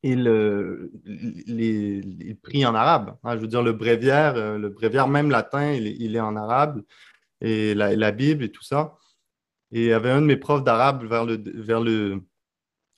et 0.03 0.15
le, 0.15 0.93
les, 1.05 2.01
les 2.01 2.67
en 2.67 2.75
arabe. 2.75 3.17
Hein. 3.25 3.37
je 3.37 3.41
veux 3.41 3.49
dire, 3.49 3.63
le 3.63 3.73
bréviaire, 3.73 4.37
euh, 4.37 4.59
le 4.59 4.69
bréviaire 4.69 5.09
même 5.09 5.31
latin, 5.31 5.73
il, 5.73 6.15
est 6.15 6.21
en 6.21 6.37
arabe, 6.37 6.83
et 7.41 7.75
la, 7.75 8.13
Bible 8.13 8.45
et 8.45 8.51
tout 8.51 8.63
ça. 8.63 8.97
Et 9.73 9.83
il 9.83 9.87
y 9.89 9.93
avait 9.93 10.11
un 10.11 10.21
de 10.21 10.27
mes 10.27 10.37
profs 10.37 10.65
d'arabe 10.65 11.05
vers 11.05 11.25
le, 11.25 11.43
vers 11.55 11.81
le, 11.81 12.23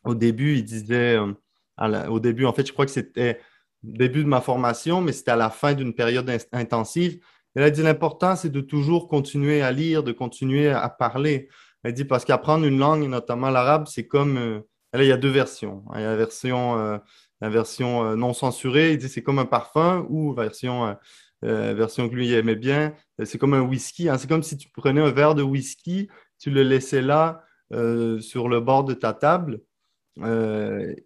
au 0.05 0.15
début, 0.15 0.57
il 0.57 0.65
disait, 0.65 1.17
euh, 1.17 2.09
au 2.09 2.21
début, 2.21 2.45
en 2.45 2.53
fait, 2.53 2.67
je 2.67 2.73
crois 2.73 2.87
que 2.87 2.93
c'était 2.93 3.41
début 3.83 4.23
de 4.23 4.29
ma 4.29 4.41
formation, 4.41 5.01
mais 5.01 5.13
c'était 5.13 5.31
à 5.31 5.37
la 5.37 5.51
fin 5.51 5.75
d'une 5.75 5.95
période 5.95 6.31
intensive. 6.53 7.21
Il 7.57 7.63
a 7.63 7.71
dit 7.71 7.83
l'important, 7.83 8.37
c'est 8.37 8.51
de 8.51 8.61
toujours 8.61 9.09
continuer 9.09 9.63
à 9.63 9.73
lire, 9.73 10.03
de 10.03 10.13
continuer 10.13 10.69
à 10.69 10.89
parler. 10.89 11.49
Elle 11.83 11.95
dit 11.95 12.05
parce 12.05 12.25
qu'apprendre 12.25 12.65
une 12.67 12.79
langue, 12.79 13.05
notamment 13.09 13.51
l'arabe, 13.51 13.87
c'est 13.87 14.07
comme. 14.07 14.37
Euh, 14.37 14.61
là, 14.93 15.05
il 15.05 15.09
y 15.09 15.13
a 15.13 15.17
deux 15.17 15.31
versions. 15.31 15.85
Il 15.95 16.01
y 16.01 16.05
a 16.05 16.11
la 16.11 16.17
version, 16.17 16.79
euh, 16.79 16.99
la 17.41 17.49
version 17.49 18.05
euh, 18.05 18.17
non 18.17 18.33
censurée, 18.33 18.93
il 18.93 18.99
dit 18.99 19.09
c'est 19.09 19.23
comme 19.23 19.39
un 19.39 19.47
parfum, 19.47 20.07
ou 20.09 20.35
version, 20.35 20.97
version 21.43 22.09
que 22.09 22.15
lui 22.15 22.33
aimait 22.33 22.57
bien, 22.57 22.95
c'est 23.25 23.39
comme 23.39 23.55
un 23.55 23.63
whisky. 23.63 24.09
Hein. 24.09 24.19
C'est 24.19 24.29
comme 24.29 24.43
si 24.43 24.57
tu 24.57 24.69
prenais 24.71 25.01
un 25.01 25.11
verre 25.11 25.35
de 25.35 25.43
whisky, 25.43 26.09
tu 26.39 26.51
le 26.51 26.63
laissais 26.63 27.03
là 27.03 27.45
sur 27.71 28.49
le 28.49 28.61
bord 28.61 28.85
de 28.85 28.95
ta 28.95 29.13
table, 29.13 29.61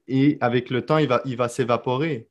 et 0.08 0.38
avec 0.40 0.70
le 0.70 0.82
temps, 0.82 0.98
il 0.98 1.08
va, 1.08 1.20
il 1.24 1.36
va 1.36 1.48
s'évaporer. 1.48 2.28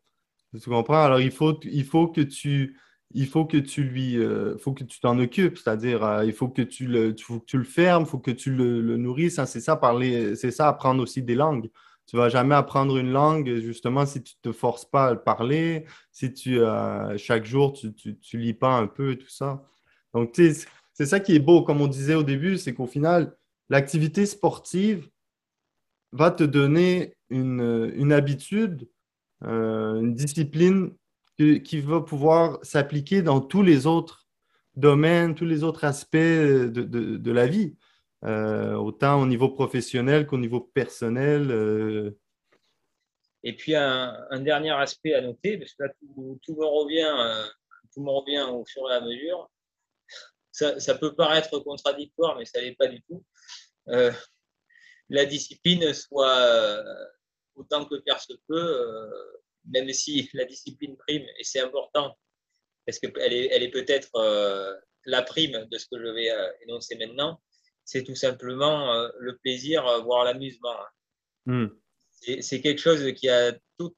Tu 0.62 0.70
comprends? 0.70 1.04
Alors, 1.04 1.22
il 1.22 1.32
faut, 1.32 1.60
il 1.64 1.86
faut 1.86 2.08
que 2.08 2.22
tu 2.22 2.76
il 3.14 3.28
faut 3.28 3.46
que 3.46 3.58
tu 3.58 3.84
lui, 3.84 4.18
euh, 4.18 4.58
faut 4.58 4.74
que 4.74 4.84
tu 4.84 5.00
t'en 5.00 5.20
occupes, 5.20 5.58
c'est-à-dire 5.58 6.04
euh, 6.04 6.26
il 6.26 6.34
faut 6.34 6.50
que 6.50 6.62
tu 6.62 6.88
le, 6.88 7.14
tu, 7.14 7.26
tu 7.46 7.58
le 7.58 7.64
fermes, 7.64 8.04
il 8.04 8.10
faut 8.10 8.20
que 8.20 8.32
tu 8.32 8.52
le, 8.52 8.98
nourrisses. 8.98 9.40
Hein, 9.40 9.46
c'est 9.46 9.60
ça 9.60 9.76
parler, 9.76 10.36
c'est 10.36 10.52
ça 10.52 10.68
apprendre 10.68 11.02
aussi 11.04 11.22
des 11.22 11.36
langues. 11.36 11.70
Tu 12.08 12.18
vas 12.18 12.30
jamais 12.30 12.56
apprendre 12.56 12.98
une 12.98 13.12
langue 13.12 13.56
justement 13.60 14.06
si 14.06 14.22
tu 14.22 14.36
te 14.42 14.52
forces 14.52 14.86
pas 14.86 15.08
à 15.08 15.14
le 15.14 15.22
parler, 15.22 15.86
si 16.12 16.34
tu 16.34 16.60
euh, 16.60 17.18
chaque 17.18 17.46
jour 17.46 17.74
tu, 17.74 18.38
lis 18.38 18.54
pas 18.54 18.74
un 18.74 18.88
peu 18.88 19.16
tout 19.16 19.30
ça. 19.30 19.64
Donc 20.14 20.34
c'est 20.36 21.06
ça 21.06 21.20
qui 21.20 21.36
est 21.36 21.40
beau, 21.40 21.64
comme 21.64 21.80
on 21.82 21.88
disait 21.88 22.16
au 22.16 22.24
début, 22.24 22.58
c'est 22.58 22.74
qu'au 22.74 22.88
final 22.88 23.36
l'activité 23.70 24.26
sportive 24.26 25.10
va 26.12 26.32
te 26.32 26.44
donner 26.44 27.16
une, 27.30 28.12
habitude, 28.12 28.90
une 29.42 30.14
discipline 30.14 30.92
qui 31.38 31.80
va 31.80 32.02
pouvoir 32.02 32.60
s'appliquer 32.64 33.22
dans 33.22 33.40
tous 33.40 33.64
les 33.64 33.88
autres 33.88 34.22
domaines, 34.76 35.36
tous 35.36 35.46
les 35.46 35.64
autres 35.64 35.84
aspects 35.84 36.18
de, 36.18 37.32
la 37.32 37.48
vie, 37.48 37.76
euh, 37.76 37.91
autant 38.24 39.22
au 39.22 39.26
niveau 39.26 39.50
professionnel 39.50 40.28
qu'au 40.28 40.38
niveau 40.38 40.62
personnel. 40.62 41.52
Euh. 41.52 42.18
Et 43.44 43.56
puis 43.56 43.76
un, 43.76 44.40
dernier 44.40 44.72
aspect 44.72 45.14
à 45.14 45.22
noter, 45.22 45.58
parce 45.58 45.74
que 45.74 45.84
là 45.84 45.90
tout, 46.00 46.56
me 46.56 46.66
revient, 46.66 47.10
euh, 47.10 47.48
tout 47.94 48.02
me 48.02 48.12
revient 48.12 48.46
au 48.52 48.64
fur 48.66 48.84
et 48.92 48.96
à 48.96 49.02
mesure. 49.02 49.50
Ça, 50.52 50.96
peut 50.96 51.16
paraître 51.16 51.58
contradictoire, 51.60 52.38
mais 52.38 52.46
ça 52.46 52.62
n'est 52.62 52.76
pas 52.76 52.88
du 52.88 53.02
tout. 53.04 53.24
la 53.88 55.26
discipline 55.26 55.94
soit 55.94 56.84
autant 57.56 57.86
que 57.86 58.00
faire 58.02 58.20
se 58.20 58.34
peut 58.48 59.10
même 59.66 59.92
si 59.94 60.30
la 60.34 60.46
discipline 60.46 60.96
prime, 60.98 61.26
et 61.38 61.44
c'est 61.44 61.60
important, 61.60 62.18
parce 62.86 63.00
qu'elle 63.00 63.34
est, 63.34 63.72
peut-être 63.72 64.10
euh, 64.16 64.76
la 65.06 65.22
prime 65.22 65.68
de 65.72 65.78
ce 65.78 65.86
que 65.86 66.00
je 66.00 66.08
vais 66.08 66.32
euh, 66.32 66.52
énoncer 66.64 66.96
maintenant, 66.96 67.40
c'est 67.86 68.04
tout 68.04 68.16
simplement 68.16 68.94
euh, 68.94 69.10
le 69.20 69.38
plaisir, 69.38 69.84
voire 70.04 70.26
l'amusement. 70.26 70.76
Hmm. 71.46 71.68
C'est 72.42 72.62
quelque 72.62 72.80
chose 72.80 73.14
qui 73.14 73.30
a 73.30 73.52
tout. 73.80 73.96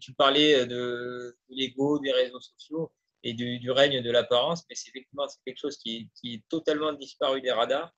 tu 0.00 0.12
parlais 0.14 0.66
de, 0.66 1.36
l'ego, 1.48 2.00
des 2.00 2.10
réseaux 2.10 2.40
sociaux 2.40 2.92
et 3.22 3.34
du, 3.34 3.70
règne 3.70 4.02
de 4.02 4.10
l'apparence, 4.10 4.64
mais 4.68 4.74
c'est 4.74 4.88
effectivement 4.88 5.28
quelque 5.46 5.58
chose 5.58 5.76
qui, 5.76 6.10
qui, 6.16 6.34
est 6.34 6.42
totalement 6.48 6.92
disparu 6.92 7.40
des 7.40 7.52
radars. 7.52 7.94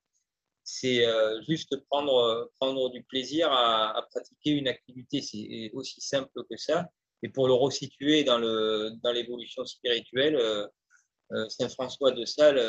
C'est 0.64 1.06
juste 1.48 1.76
prendre, 1.88 2.50
prendre 2.60 2.90
du 2.90 3.02
plaisir 3.04 3.50
à, 3.50 3.96
à 3.96 4.02
pratiquer 4.02 4.50
une 4.50 4.68
activité. 4.68 5.22
C'est 5.22 5.70
aussi 5.72 6.02
simple 6.02 6.42
que 6.50 6.58
ça. 6.58 6.90
Et 7.24 7.30
pour 7.30 7.48
le 7.48 7.54
resituer 7.54 8.22
dans, 8.22 8.38
l'évolution 8.38 9.64
spirituelle, 9.64 10.36
euh, 10.36 10.66
euh, 11.32 11.48
Saint 11.48 11.70
François 11.70 12.10
de 12.10 12.26
Sales, 12.26 12.60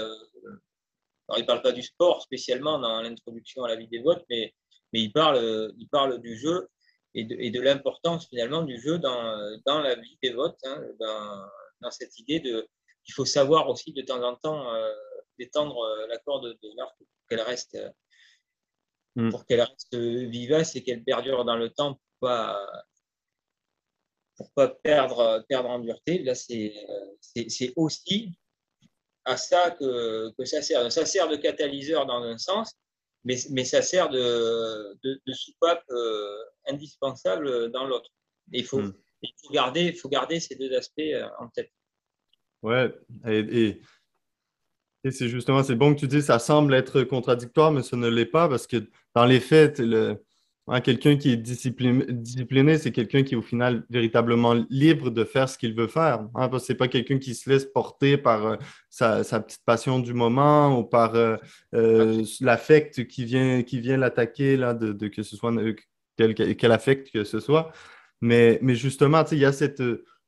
euh, 1.31 1.35
il 1.37 1.41
ne 1.41 1.45
parle 1.45 1.61
pas 1.61 1.71
du 1.71 1.83
sport 1.83 2.21
spécialement 2.21 2.79
dans 2.79 3.01
l'introduction 3.01 3.63
à 3.63 3.69
la 3.69 3.75
vie 3.75 3.87
des 3.87 3.99
votes, 3.99 4.23
mais, 4.29 4.53
mais 4.93 5.01
il, 5.01 5.11
parle, 5.11 5.73
il 5.77 5.87
parle 5.89 6.19
du 6.21 6.37
jeu 6.37 6.69
et 7.13 7.23
de, 7.23 7.35
et 7.39 7.51
de 7.51 7.61
l'importance 7.61 8.27
finalement 8.27 8.63
du 8.63 8.79
jeu 8.79 8.99
dans, 8.99 9.59
dans 9.65 9.79
la 9.79 9.95
vie 9.95 10.17
des 10.21 10.31
votes, 10.31 10.59
hein, 10.65 10.83
dans, 10.99 11.45
dans, 11.81 11.91
cette 11.91 12.17
idée 12.19 12.39
de 12.39 12.67
qu'il 13.03 13.13
faut 13.13 13.25
savoir 13.25 13.69
aussi 13.69 13.93
de 13.93 14.01
temps 14.01 14.23
en 14.23 14.35
temps 14.35 14.65
d'étendre 15.37 16.07
la 16.09 16.17
corde 16.17 16.57
de 16.61 16.69
l'arc 16.75 16.97
pour 16.97 17.27
qu'elle 17.29 17.41
reste, 17.41 17.77
mm. 19.15 19.29
pour 19.29 19.45
qu'elle 19.45 19.61
reste 19.61 19.95
vivace 19.95 20.75
et 20.75 20.83
qu'elle 20.83 21.03
perdure 21.03 21.45
dans 21.45 21.55
le 21.55 21.69
temps 21.69 21.93
pour 21.93 22.29
pas 22.29 22.67
pour 24.35 24.51
pas 24.51 24.67
perdre, 24.67 25.45
perdre 25.47 25.69
en 25.69 25.79
dureté. 25.79 26.19
Là, 26.19 26.35
c'est 26.35 26.73
aussi 27.75 28.37
à 29.25 29.37
ça 29.37 29.71
que, 29.71 30.31
que, 30.37 30.45
ça 30.45 30.61
sert. 30.61 30.91
Ça 30.91 31.05
sert 31.05 31.27
de 31.27 31.35
catalyseur 31.35 32.05
dans 32.05 32.21
un 32.21 32.37
sens, 32.37 32.73
mais, 33.23 33.35
mais 33.51 33.65
ça 33.65 33.81
sert 33.81 34.09
de, 34.09 34.97
de, 35.03 35.21
de 35.25 35.33
soupape 35.33 35.83
euh, 35.89 36.43
indispensable 36.67 37.71
dans 37.71 37.85
l'autre. 37.85 38.09
Il 38.51 38.63
faut, 38.63 38.81
hmm. 38.81 38.93
il 39.23 39.31
faut, 39.41 39.53
garder, 39.53 39.93
faut 39.93 40.09
garder 40.09 40.39
ces 40.39 40.55
deux 40.55 40.73
aspects 40.75 40.99
euh, 40.99 41.27
en 41.39 41.49
tête. 41.49 41.71
Ouais, 42.61 42.93
et, 43.27 43.81
et, 45.03 45.11
c'est 45.11 45.29
justement, 45.29 45.61
c'est 45.61 45.75
bon 45.75 45.93
que 45.93 45.99
tu 45.99 46.07
dis 46.07 46.21
ça 46.21 46.39
semble 46.39 46.73
être 46.73 47.03
contradictoire, 47.03 47.71
mais 47.71 47.83
ce 47.83 47.95
ne 47.95 48.07
l'est 48.07 48.25
pas 48.25 48.49
parce 48.49 48.65
que 48.65 48.89
dans 49.13 49.25
les 49.25 49.39
faits, 49.39 49.79
le, 49.79 50.24
quelqu'un 50.83 51.15
qui 51.15 51.31
est 51.31 51.37
discipliné, 51.37 52.77
c'est 52.79 52.91
quelqu'un 52.91 53.21
qui 53.23 53.35
est 53.35 53.37
au 53.37 53.43
final 53.43 53.85
véritablement 53.89 54.55
libre 54.69 55.11
de 55.11 55.23
faire 55.23 55.47
ce 55.47 55.57
qu'il 55.57 55.75
veut 55.75 55.87
faire. 55.87 56.21
Hein, 56.33 56.49
parce 56.49 56.63
que 56.63 56.67
ce 56.67 56.73
n'est 56.73 56.77
pas 56.77 56.87
quelqu'un 56.87 57.19
qui 57.19 57.35
se 57.35 57.49
laisse 57.49 57.65
porter 57.65 58.17
par 58.17 58.45
euh, 58.47 58.55
sa, 58.89 59.39
petite 59.39 59.63
passion 59.63 59.99
du 59.99 60.13
moment 60.13 60.79
ou 60.79 60.83
par 60.83 61.13
euh, 61.15 61.37
euh, 61.75 62.23
l'affect 62.41 63.05
qui 63.07 63.25
vient, 63.25 63.61
qui 63.61 63.79
vient 63.79 63.97
l'attaquer, 63.97 64.57
là, 64.57 64.73
de, 64.73 65.07
que 65.07 65.21
ce 65.21 65.35
soit 65.35 65.53
quel, 66.17 66.33
quel, 66.33 66.71
affect 66.71 67.11
que 67.11 67.23
ce 67.23 67.39
soit. 67.39 67.71
Mais, 68.21 68.57
mais 68.63 68.73
justement, 68.73 69.23
il 69.31 69.37
y 69.37 69.45
a 69.45 69.51
cette. 69.51 69.83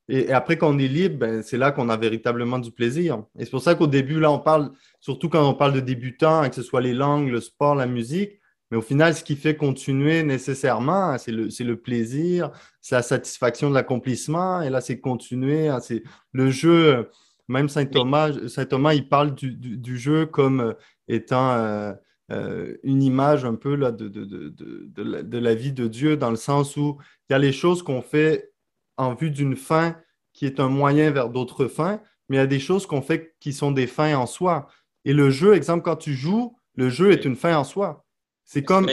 Et, 0.07 0.31
après 0.31 0.57
qu'on 0.57 0.77
est 0.77 0.87
libre, 0.87 1.17
ben, 1.17 1.41
c'est 1.41 1.57
là 1.57 1.71
qu'on 1.71 1.89
a 1.89 1.97
véritablement 1.97 2.59
du 2.59 2.71
plaisir. 2.71 3.23
Et 3.39 3.45
c'est 3.45 3.51
pour 3.51 3.63
ça 3.63 3.73
qu'au 3.73 3.87
début, 3.87 4.19
là, 4.19 4.31
on 4.31 4.39
parle, 4.39 4.71
surtout 4.99 5.29
quand 5.29 5.49
on 5.49 5.55
parle 5.55 5.73
de 5.73 5.79
débutants, 5.79 6.47
que 6.47 6.55
ce 6.55 6.61
soit 6.61 6.81
les 6.81 6.93
langues, 6.93 7.29
le 7.29 7.41
sport, 7.41 7.73
la 7.73 7.87
musique, 7.87 8.39
mais 8.69 8.77
au 8.77 8.81
final, 8.81 9.15
ce 9.15 9.23
qui 9.23 9.35
fait 9.35 9.55
continuer 9.55 10.23
nécessairement, 10.23 11.17
c'est 11.17 11.31
le, 11.31 11.47
le, 11.47 11.75
plaisir, 11.77 12.51
c'est 12.81 12.95
la 12.95 13.01
satisfaction 13.01 13.69
de 13.69 13.75
l'accomplissement. 13.75 14.61
Et 14.61 14.69
là, 14.69 14.81
c'est 14.81 14.99
continuer. 14.99 15.69
Hein, 15.69 15.79
c'est 15.79 16.03
le 16.33 16.49
jeu. 16.49 17.09
Même 17.47 17.69
Saint 17.69 17.85
Thomas, 17.85 18.31
Saint 18.49 18.65
Thomas, 18.65 18.93
il 18.93 19.07
parle 19.07 19.33
du, 19.33 19.55
du, 19.55 19.97
jeu 19.97 20.25
comme 20.25 20.59
euh, 20.59 20.73
étant 21.07 21.51
euh, 21.51 21.93
euh, 22.31 22.75
une 22.83 23.01
image 23.01 23.45
un 23.45 23.55
peu 23.55 23.75
là, 23.75 23.93
de, 23.93 24.09
de, 24.09 24.25
de, 24.25 25.01
la, 25.01 25.23
de, 25.23 25.37
la, 25.37 25.55
vie 25.55 25.71
de 25.71 25.87
Dieu, 25.87 26.17
dans 26.17 26.29
le 26.29 26.35
sens 26.35 26.75
où 26.75 26.97
il 27.29 27.33
y 27.33 27.35
a 27.35 27.39
les 27.39 27.53
choses 27.53 27.83
qu'on 27.83 28.01
fait 28.01 28.51
en 28.97 29.13
vue 29.13 29.31
d'une 29.31 29.55
fin 29.55 29.95
qui 30.33 30.45
est 30.45 30.59
un 30.59 30.67
moyen 30.67 31.09
vers 31.09 31.29
d'autres 31.29 31.67
fins, 31.67 32.01
mais 32.27 32.35
il 32.35 32.39
y 32.39 32.43
a 32.43 32.47
des 32.47 32.59
choses 32.59 32.85
qu'on 32.85 33.01
fait 33.01 33.35
qui 33.39 33.53
sont 33.53 33.71
des 33.71 33.87
fins 33.87 34.17
en 34.17 34.25
soi. 34.25 34.67
Et 35.05 35.13
le 35.13 35.29
jeu, 35.29 35.55
exemple, 35.55 35.83
quand 35.83 35.95
tu 35.95 36.13
joues, 36.13 36.57
le 36.75 36.89
jeu 36.89 37.11
est 37.11 37.23
une 37.23 37.37
fin 37.37 37.57
en 37.57 37.63
soi. 37.63 38.05
C'est 38.47 38.63
comme 38.63 38.89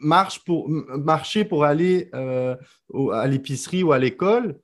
marche 0.00 0.44
pour, 0.44 0.68
marcher 0.68 1.44
pour 1.44 1.64
aller 1.64 2.08
euh, 2.14 2.54
à 3.12 3.26
l'épicerie 3.26 3.82
ou 3.82 3.90
à 3.90 3.98
l'école, 3.98 4.60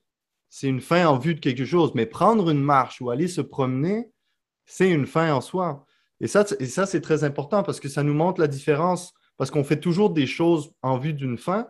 c'est 0.48 0.68
une 0.68 0.80
fin 0.80 1.04
en 1.06 1.18
vue 1.18 1.34
de 1.34 1.40
quelque 1.40 1.64
chose. 1.64 1.90
Mais 1.96 2.06
prendre 2.06 2.48
une 2.48 2.62
marche 2.62 3.00
ou 3.00 3.10
aller 3.10 3.26
se 3.26 3.40
promener, 3.40 4.12
c'est 4.66 4.88
une 4.88 5.06
fin 5.06 5.34
en 5.34 5.40
soi. 5.40 5.84
Et 6.20 6.28
ça, 6.28 6.46
et 6.60 6.66
ça 6.66 6.86
c'est 6.86 7.00
très 7.00 7.24
important 7.24 7.64
parce 7.64 7.80
que 7.80 7.88
ça 7.88 8.04
nous 8.04 8.14
montre 8.14 8.40
la 8.40 8.46
différence. 8.46 9.12
Parce 9.36 9.50
qu'on 9.50 9.64
fait 9.64 9.80
toujours 9.80 10.10
des 10.10 10.26
choses 10.26 10.72
en 10.82 10.96
vue 10.96 11.14
d'une 11.14 11.38
fin. 11.38 11.66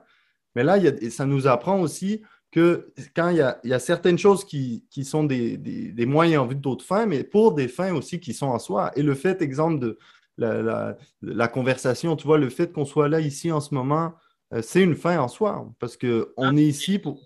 Mais 0.54 0.62
là, 0.62 0.76
ça 1.10 1.24
nous 1.24 1.46
apprend 1.46 1.80
aussi 1.80 2.22
que 2.50 2.92
quand 3.14 3.30
il 3.30 3.36
y 3.36 3.72
a, 3.72 3.78
certaines 3.78 4.18
choses 4.18 4.44
qui, 4.44 4.84
sont 5.04 5.24
des, 5.24 5.94
moyens 6.06 6.42
en 6.42 6.46
vue 6.46 6.56
d'autres 6.56 6.84
fins, 6.84 7.06
mais 7.06 7.24
pour 7.24 7.54
des 7.54 7.68
fins 7.68 7.94
aussi 7.94 8.20
qui 8.20 8.34
sont 8.34 8.48
en 8.48 8.58
soi. 8.58 8.90
Et 8.96 9.02
le 9.02 9.14
fait, 9.14 9.40
exemple, 9.40 9.78
de 9.78 9.98
la, 10.40 11.48
conversation, 11.48 12.16
tu 12.16 12.26
vois, 12.26 12.38
le 12.38 12.50
fait 12.50 12.72
qu'on 12.72 12.84
soit 12.84 13.08
là 13.08 13.20
ici 13.20 13.52
en 13.52 13.60
ce 13.60 13.74
moment, 13.74 14.14
euh, 14.52 14.62
c'est 14.62 14.82
une 14.82 14.96
fin 14.96 15.18
en 15.18 15.28
soi, 15.28 15.70
parce 15.78 15.96
qu'on 15.96 16.24
ah, 16.38 16.52
est 16.52 16.62
ici 16.62 16.98
pour... 16.98 17.20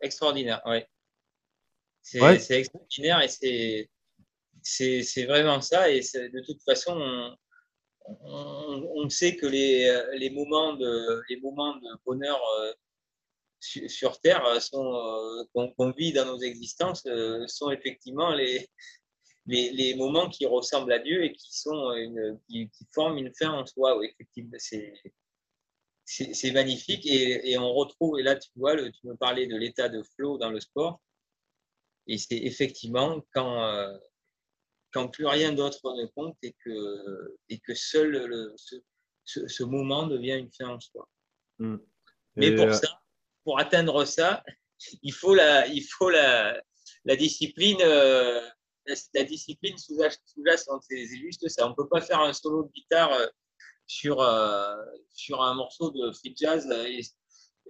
Extraordinaire, 0.00 0.62
oui. 0.66 0.78
C'est 2.02 2.58
extraordinaire 2.60 3.20
et 3.42 3.90
c'est 4.62 5.24
vraiment 5.26 5.60
ça. 5.60 5.90
Et 5.90 6.00
de 6.00 6.44
toute 6.46 6.62
façon, 6.62 7.36
on, 8.22 9.08
sait 9.08 9.36
que 9.36 9.46
les, 9.46 10.30
moments 10.30 10.74
de, 10.74 11.22
les 11.28 11.40
moments 11.40 11.76
de 11.76 11.88
bonheur 12.04 12.40
euh, 12.60 12.72
sur, 13.60 14.20
Terre 14.20 14.44
euh, 14.46 15.44
qu'on 15.76 15.90
vit 15.92 16.12
dans 16.12 16.26
nos 16.26 16.38
existences 16.38 17.04
euh, 17.06 17.46
sont 17.46 17.70
effectivement 17.70 18.32
les, 18.34 18.68
les, 19.48 19.94
moments 19.94 20.28
qui 20.28 20.46
ressemblent 20.46 20.92
à 20.92 20.98
Dieu 20.98 21.24
et 21.24 21.32
qui 21.32 21.56
sont 21.56 21.92
une, 21.92 22.38
qui, 22.48 22.70
forment 22.94 23.18
une 23.18 23.32
fin 23.34 23.50
en 23.50 23.66
soi. 23.66 23.98
effectivement, 24.04 24.56
c'est 24.58 24.94
c'est 26.10 26.52
magnifique 26.52 27.04
et, 27.04 27.50
et, 27.50 27.58
on 27.58 27.70
retrouve, 27.74 28.18
et 28.18 28.22
là 28.22 28.34
tu 28.34 28.48
vois, 28.56 28.74
tu 28.76 29.06
me 29.06 29.14
parlais 29.14 29.46
de 29.46 29.56
l'état 29.56 29.90
de 29.90 30.02
flow 30.02 30.38
dans 30.38 30.48
le 30.48 30.58
sport, 30.58 31.02
et 32.06 32.16
c'est 32.16 32.38
effectivement 32.38 33.22
quand, 33.34 33.98
quand 34.92 35.08
plus 35.08 35.26
rien 35.26 35.52
d'autre 35.52 35.94
ne 35.94 36.06
compte 36.06 36.38
et 36.42 36.54
que, 36.64 37.36
et 37.50 37.58
que 37.58 37.74
seul 37.74 38.10
le, 38.10 38.54
ce, 38.56 38.76
ce, 39.46 39.62
moment 39.64 40.06
devient 40.06 40.38
une 40.38 40.50
fin 40.50 40.68
en 40.68 40.80
soi. 40.80 41.06
Mmh. 41.58 41.76
Mais 42.36 42.54
pour 42.54 42.72
ça, 42.72 42.88
pour 43.44 43.58
atteindre 43.58 44.06
ça, 44.06 44.42
il 45.02 45.12
faut 45.12 45.34
la, 45.34 45.66
il 45.66 45.82
faut 45.82 46.08
la, 46.08 46.58
la 47.04 47.16
discipline. 47.16 47.78
Euh, 47.82 48.40
la, 49.14 49.24
discipline 49.24 49.76
sous-jacente, 49.76 50.82
c'est 50.88 51.06
juste 51.06 51.48
ça. 51.48 51.66
On 51.66 51.70
ne 51.70 51.74
peut 51.74 51.88
pas 51.88 52.00
faire 52.00 52.20
un 52.20 52.32
solo 52.32 52.64
de 52.64 52.72
guitare 52.72 53.12
euh, 53.12 53.26
sur, 53.86 54.20
euh, 54.20 54.76
sur 55.14 55.42
un 55.42 55.54
morceau 55.54 55.90
de 55.90 56.12
free 56.12 56.34
jazz 56.36 56.70
et, 56.86 57.00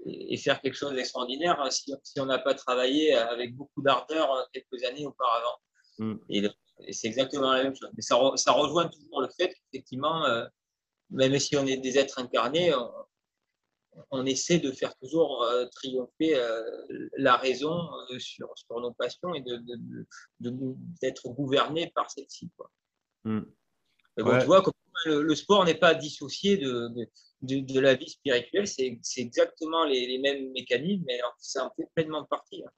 et 0.07 0.37
faire 0.37 0.61
quelque 0.61 0.75
chose 0.75 0.93
d'extraordinaire 0.95 1.61
hein, 1.61 1.71
si, 1.71 1.93
si, 2.03 2.21
on 2.21 2.27
n'a 2.27 2.39
pas 2.39 2.55
travaillé 2.55 3.15
avec 3.15 3.55
beaucoup 3.55 3.83
d'ardeur 3.83 4.49
quelques 4.53 4.85
années 4.85 5.07
auparavant. 5.07 5.57
Mm. 5.99 6.15
Et, 6.31 6.49
c'est 6.93 7.09
exactement 7.09 7.53
la 7.53 7.65
même 7.65 7.75
chose. 7.75 7.91
Mais 7.97 8.03
ça, 8.03 8.17
ça 8.37 8.53
rejoint 8.53 8.87
toujours 8.87 9.21
le 9.21 9.29
fait 9.37 9.49
qu'effectivement, 9.49 10.25
même 11.11 11.37
si 11.41 11.57
on 11.57 11.67
est 11.67 11.79
des 11.79 11.99
êtres 11.99 12.21
incarnés, 12.21 12.73
on 12.73 12.89
essaie 14.27 14.59
de 14.59 14.71
faire 14.73 14.95
toujours 14.97 15.43
euh, 15.43 15.67
triompher 15.75 16.35
euh, 16.35 16.63
la 17.17 17.37
raison 17.37 17.89
euh, 18.11 18.19
sur, 18.19 18.53
nos 18.71 18.93
passions 18.93 19.35
et 19.35 19.41
d'être 19.41 21.29
de, 21.29 21.35
gouverné 21.35 21.91
par 21.95 22.11
celle-ci. 22.11 22.51
Mm. 23.25 23.41
Tu 24.17 24.25
vois, 24.25 24.63
le, 25.07 25.35
sport 25.35 25.65
n'est 25.65 25.79
pas 25.79 25.95
dissocié 25.95 26.57
de, 26.59 27.81
la 27.81 27.95
vie 27.95 28.11
spirituelle, 28.11 28.67
c'est 28.67 28.99
exactement 29.17 29.85
les, 29.85 30.19
mêmes 30.19 30.51
mécanismes, 30.53 31.05
mais 31.07 31.21
ça 31.39 31.67
en 31.67 31.71
fait 31.77 31.89
pleinement 31.95 32.25
partie. 32.25 32.65
Hein. 32.65 32.71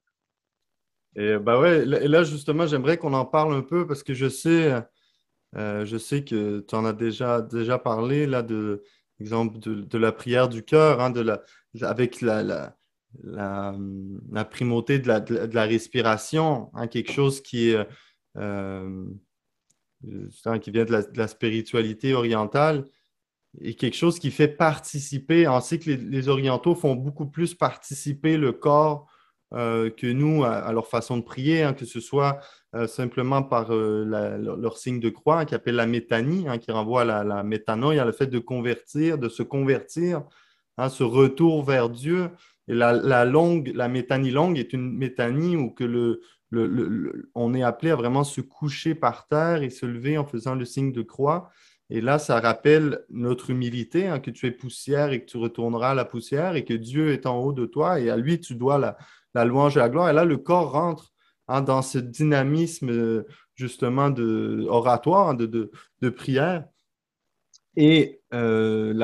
Et 1.16 1.38
bah 1.38 1.58
ouais, 1.58 1.84
là 1.84 2.22
justement, 2.22 2.66
j'aimerais 2.66 2.98
qu'on 2.98 3.14
en 3.14 3.24
parle 3.24 3.54
un 3.54 3.62
peu 3.62 3.86
parce 3.86 4.04
que 4.04 4.14
je 4.14 4.28
sais, 4.28 4.70
je 5.54 5.96
sais 5.98 6.24
que 6.24 6.60
tu 6.60 6.74
en 6.74 6.84
as 6.84 6.92
déjà, 6.92 7.40
déjà 7.40 7.78
parlé 7.78 8.26
là 8.26 8.42
de 8.42 8.84
exemple 9.20 9.58
de, 9.58 9.98
la 9.98 10.12
prière 10.12 10.48
du 10.48 10.62
cœur, 10.62 11.00
hein, 11.00 11.12
avec 11.82 12.20
la, 12.20 12.74
la, 13.22 14.44
primauté 14.50 14.98
de 14.98 15.08
la, 15.08 15.20
de 15.20 15.54
la 15.54 15.64
respiration, 15.64 16.70
hein, 16.74 16.86
quelque 16.86 17.12
chose 17.12 17.40
qui, 17.42 17.70
est, 17.70 17.86
euh, 18.36 19.06
qui 20.02 20.70
vient 20.70 20.84
de 20.84 21.04
la, 21.14 21.28
spiritualité 21.28 22.14
orientale 22.14 22.84
et 23.60 23.74
quelque 23.74 23.96
chose 23.96 24.18
qui 24.18 24.30
fait 24.30 24.48
participer. 24.48 25.48
On 25.48 25.60
sait 25.60 25.78
que 25.78 25.90
les 25.90 26.28
orientaux 26.28 26.74
font 26.74 26.94
beaucoup 26.94 27.26
plus 27.26 27.54
participer 27.54 28.36
le 28.36 28.52
corps 28.52 29.10
euh, 29.52 29.90
que 29.90 30.06
nous 30.06 30.44
à, 30.44 30.72
leur 30.72 30.86
façon 30.86 31.16
de 31.16 31.22
prier, 31.22 31.64
hein, 31.64 31.72
que 31.72 31.84
ce 31.84 31.98
soit 31.98 32.38
euh, 32.76 32.86
simplement 32.86 33.42
par 33.42 33.74
euh, 33.74 34.04
leur, 34.04 34.78
signe 34.78 35.00
de 35.00 35.08
croix 35.08 35.44
qui 35.44 35.56
appelle 35.56 35.74
la 35.74 35.86
métanie, 35.86 36.46
hein, 36.48 36.58
qui 36.58 36.70
renvoie 36.70 37.02
à 37.02 37.04
la, 37.04 37.24
la 37.24 37.42
métanoïa, 37.42 38.04
le 38.04 38.12
fait 38.12 38.28
de 38.28 38.38
convertir, 38.38 39.18
de 39.18 39.28
se 39.28 39.42
convertir, 39.42 40.22
hein, 40.78 40.88
ce 40.88 41.02
retour 41.02 41.64
vers 41.64 41.90
Dieu. 41.90 42.30
Et 42.68 42.74
la, 42.74 43.24
longue, 43.24 43.72
la 43.74 43.88
métanie 43.88 44.30
longue 44.30 44.56
est 44.56 44.72
une 44.72 44.96
métanie 44.96 45.56
où 45.56 45.70
que 45.70 45.82
le, 45.82 46.20
on 47.34 47.52
est 47.52 47.64
appelé 47.64 47.90
à 47.90 47.96
vraiment 47.96 48.22
se 48.22 48.40
coucher 48.40 48.94
par 48.94 49.26
terre 49.26 49.64
et 49.64 49.70
se 49.70 49.84
lever 49.84 50.16
en 50.16 50.24
faisant 50.24 50.54
le 50.54 50.64
signe 50.64 50.92
de 50.92 51.02
croix. 51.02 51.50
Et 51.92 52.00
là, 52.00 52.20
ça 52.20 52.38
rappelle 52.38 53.00
notre 53.10 53.50
humilité, 53.50 54.16
que 54.22 54.30
tu 54.30 54.46
es 54.46 54.52
poussière 54.52 55.10
et 55.10 55.22
que 55.22 55.26
tu 55.28 55.38
retourneras 55.38 55.90
à 55.90 55.94
la 55.94 56.04
poussière 56.04 56.54
et 56.54 56.64
que 56.64 56.74
Dieu 56.74 57.12
est 57.12 57.26
en 57.26 57.40
haut 57.40 57.52
de 57.52 57.66
toi 57.66 57.98
et 57.98 58.10
à 58.10 58.16
lui, 58.16 58.38
tu 58.38 58.54
dois 58.54 58.78
la, 58.78 58.96
la 59.34 59.44
louange 59.44 59.76
et 59.76 59.80
la 59.80 59.88
gloire. 59.88 60.10
Et 60.10 60.12
là, 60.12 60.24
le 60.24 60.36
corps 60.36 60.72
rentre 60.72 61.12
hein, 61.48 61.62
dans 61.62 61.82
ce 61.82 61.98
dynamisme 61.98 63.24
justement 63.60 64.10
de 64.10 64.66
oratoire, 64.68 65.28
hein, 65.28 65.34
de, 65.34 65.70
prière. 66.10 66.64
Et 67.76 68.20
euh, 68.34 68.94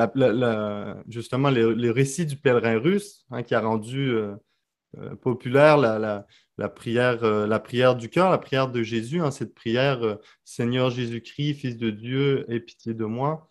justement, 1.07 1.49
les, 1.49 1.91
récits 1.91 2.25
du 2.25 2.37
pèlerin 2.37 2.77
russe 2.79 3.25
hein, 3.31 3.43
qui 3.43 3.55
a 3.55 3.61
rendu 3.61 4.09
euh, 4.09 4.35
euh, 4.97 5.15
populaire 5.15 5.77
la, 5.77 6.69
prière, 6.69 7.95
du 7.95 8.09
cœur, 8.09 8.29
la 8.29 8.37
prière 8.37 8.69
de 8.69 8.83
Jésus, 8.83 9.21
cette 9.31 9.53
prière 9.53 10.17
Seigneur 10.43 10.89
Jésus-Christ, 10.89 11.53
Fils 11.53 11.77
de 11.77 11.91
Dieu, 11.91 12.45
aie 12.51 12.59
pitié 12.59 12.93
de 12.93 13.05
moi, 13.05 13.49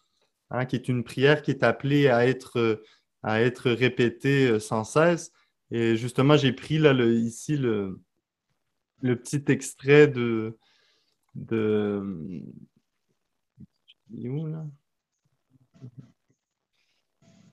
qui 0.68 0.76
est 0.76 0.88
une 0.88 1.04
prière 1.04 1.42
qui 1.42 1.50
est 1.52 1.62
appelée 1.62 2.08
à 2.08 2.26
être 2.26 3.70
répétée 3.70 4.58
sans 4.60 4.84
cesse. 4.84 5.32
Et 5.70 5.96
justement, 5.96 6.36
j'ai 6.36 6.52
pris 6.52 6.78
là, 6.78 6.92
ici 6.92 7.56
le, 7.56 8.00
petit 9.02 9.44
extrait 9.48 10.06
de. 10.06 10.56
de 11.34 12.02
où, 14.12 14.46
là? 14.46 14.64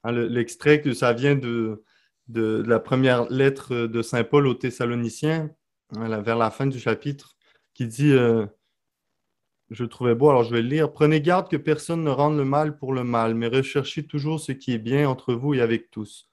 Ah, 0.03 0.11
l'extrait 0.11 0.81
que 0.81 0.93
ça 0.93 1.13
vient 1.13 1.35
de, 1.35 1.81
la 2.27 2.79
première 2.79 3.29
lettre 3.29 3.87
de 3.87 4.01
Saint 4.01 4.23
Paul 4.23 4.47
aux 4.47 4.53
Thessaloniciens, 4.53 5.49
vers 5.91 6.37
la 6.37 6.51
fin 6.51 6.67
du 6.67 6.77
chapitre, 6.79 7.37
qui 7.73 7.87
dit 7.87 8.11
euh, 8.11 8.45
Je 9.69 9.85
trouvais 9.85 10.13
beau, 10.13 10.29
alors 10.29 10.43
je 10.43 10.53
vais 10.53 10.61
le 10.61 10.67
lire. 10.67 10.91
Prenez 10.91 11.21
garde 11.21 11.49
que 11.49 11.55
personne 11.57 12.03
ne 12.03 12.09
rende 12.09 12.37
le 12.37 12.45
mal 12.45 12.77
pour 12.77 12.93
le 12.93 13.03
mal, 13.03 13.33
mais 13.33 13.47
recherchez 13.47 14.05
toujours 14.05 14.39
ce 14.39 14.51
qui 14.51 14.73
est 14.73 14.77
bien 14.77 15.07
entre 15.09 15.33
vous 15.33 15.53
et 15.53 15.61
avec 15.61 15.89
tous. 15.89 16.29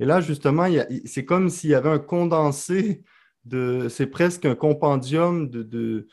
Et 0.00 0.06
là, 0.06 0.22
justement, 0.22 0.66
c'est 1.04 1.26
comme 1.26 1.50
s'il 1.50 1.70
y 1.70 1.74
avait 1.74 1.90
un 1.90 1.98
condensé 1.98 3.04
de. 3.44 3.88
C'est 3.90 4.06
presque 4.06 4.46
un 4.46 4.54
compendium 4.54 5.50
de, 5.50 6.06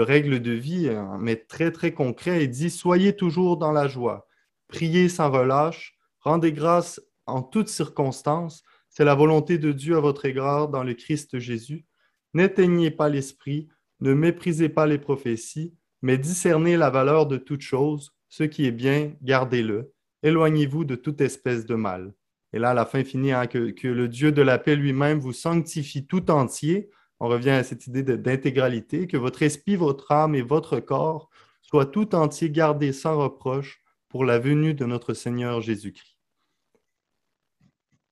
règles 0.00 0.42
de 0.42 0.50
vie, 0.50 0.88
hein, 0.88 1.16
mais 1.20 1.36
très, 1.36 1.70
très 1.70 1.94
concret. 1.94 2.44
Il 2.44 2.50
dit 2.50 2.70
Soyez 2.70 3.14
toujours 3.14 3.56
dans 3.56 3.70
la 3.70 3.86
joie, 3.86 4.26
priez 4.66 5.08
sans 5.08 5.30
relâche, 5.30 5.96
rendez 6.20 6.52
grâce 6.52 7.00
en 7.26 7.42
toutes 7.42 7.68
circonstances. 7.68 8.64
C'est 8.90 9.04
la 9.04 9.14
volonté 9.14 9.58
de 9.58 9.70
Dieu 9.70 9.96
à 9.96 10.00
votre 10.00 10.24
égard 10.24 10.68
dans 10.68 10.82
le 10.82 10.94
Christ 10.94 11.38
Jésus. 11.38 11.86
N'éteignez 12.34 12.90
pas 12.90 13.08
l'esprit, 13.08 13.68
ne 14.00 14.12
méprisez 14.12 14.68
pas 14.68 14.86
les 14.86 14.98
prophéties, 14.98 15.72
mais 16.02 16.18
discernez 16.18 16.76
la 16.76 16.90
valeur 16.90 17.26
de 17.26 17.36
toute 17.36 17.60
chose. 17.60 18.12
Ce 18.28 18.42
qui 18.42 18.66
est 18.66 18.72
bien, 18.72 19.12
gardez-le. 19.22 19.92
Éloignez-vous 20.24 20.84
de 20.84 20.96
toute 20.96 21.20
espèce 21.20 21.64
de 21.64 21.76
mal. 21.76 22.12
Et 22.54 22.60
là, 22.60 22.70
à 22.70 22.74
la 22.74 22.86
fin 22.86 23.02
finit 23.02 23.32
hein, 23.32 23.48
que, 23.48 23.88
le 23.88 24.06
Dieu 24.06 24.30
de 24.30 24.40
la 24.40 24.58
paix 24.58 24.76
lui-même 24.76 25.18
vous 25.18 25.32
sanctifie 25.32 26.06
tout 26.06 26.30
entier. 26.30 26.88
On 27.18 27.26
revient 27.26 27.50
à 27.50 27.64
cette 27.64 27.88
idée 27.88 28.04
d'intégralité, 28.04 29.08
que 29.08 29.16
votre 29.16 29.42
esprit, 29.42 29.74
votre 29.74 30.12
âme 30.12 30.36
et 30.36 30.42
votre 30.42 30.78
corps 30.78 31.30
soient 31.62 31.86
tout 31.86 32.14
entier 32.14 32.50
gardés 32.50 32.92
sans 32.92 33.18
reproche 33.18 33.82
pour 34.08 34.24
la 34.24 34.38
venue 34.38 34.72
de 34.72 34.84
notre 34.84 35.14
Seigneur 35.14 35.60
Jésus-Christ. 35.62 36.16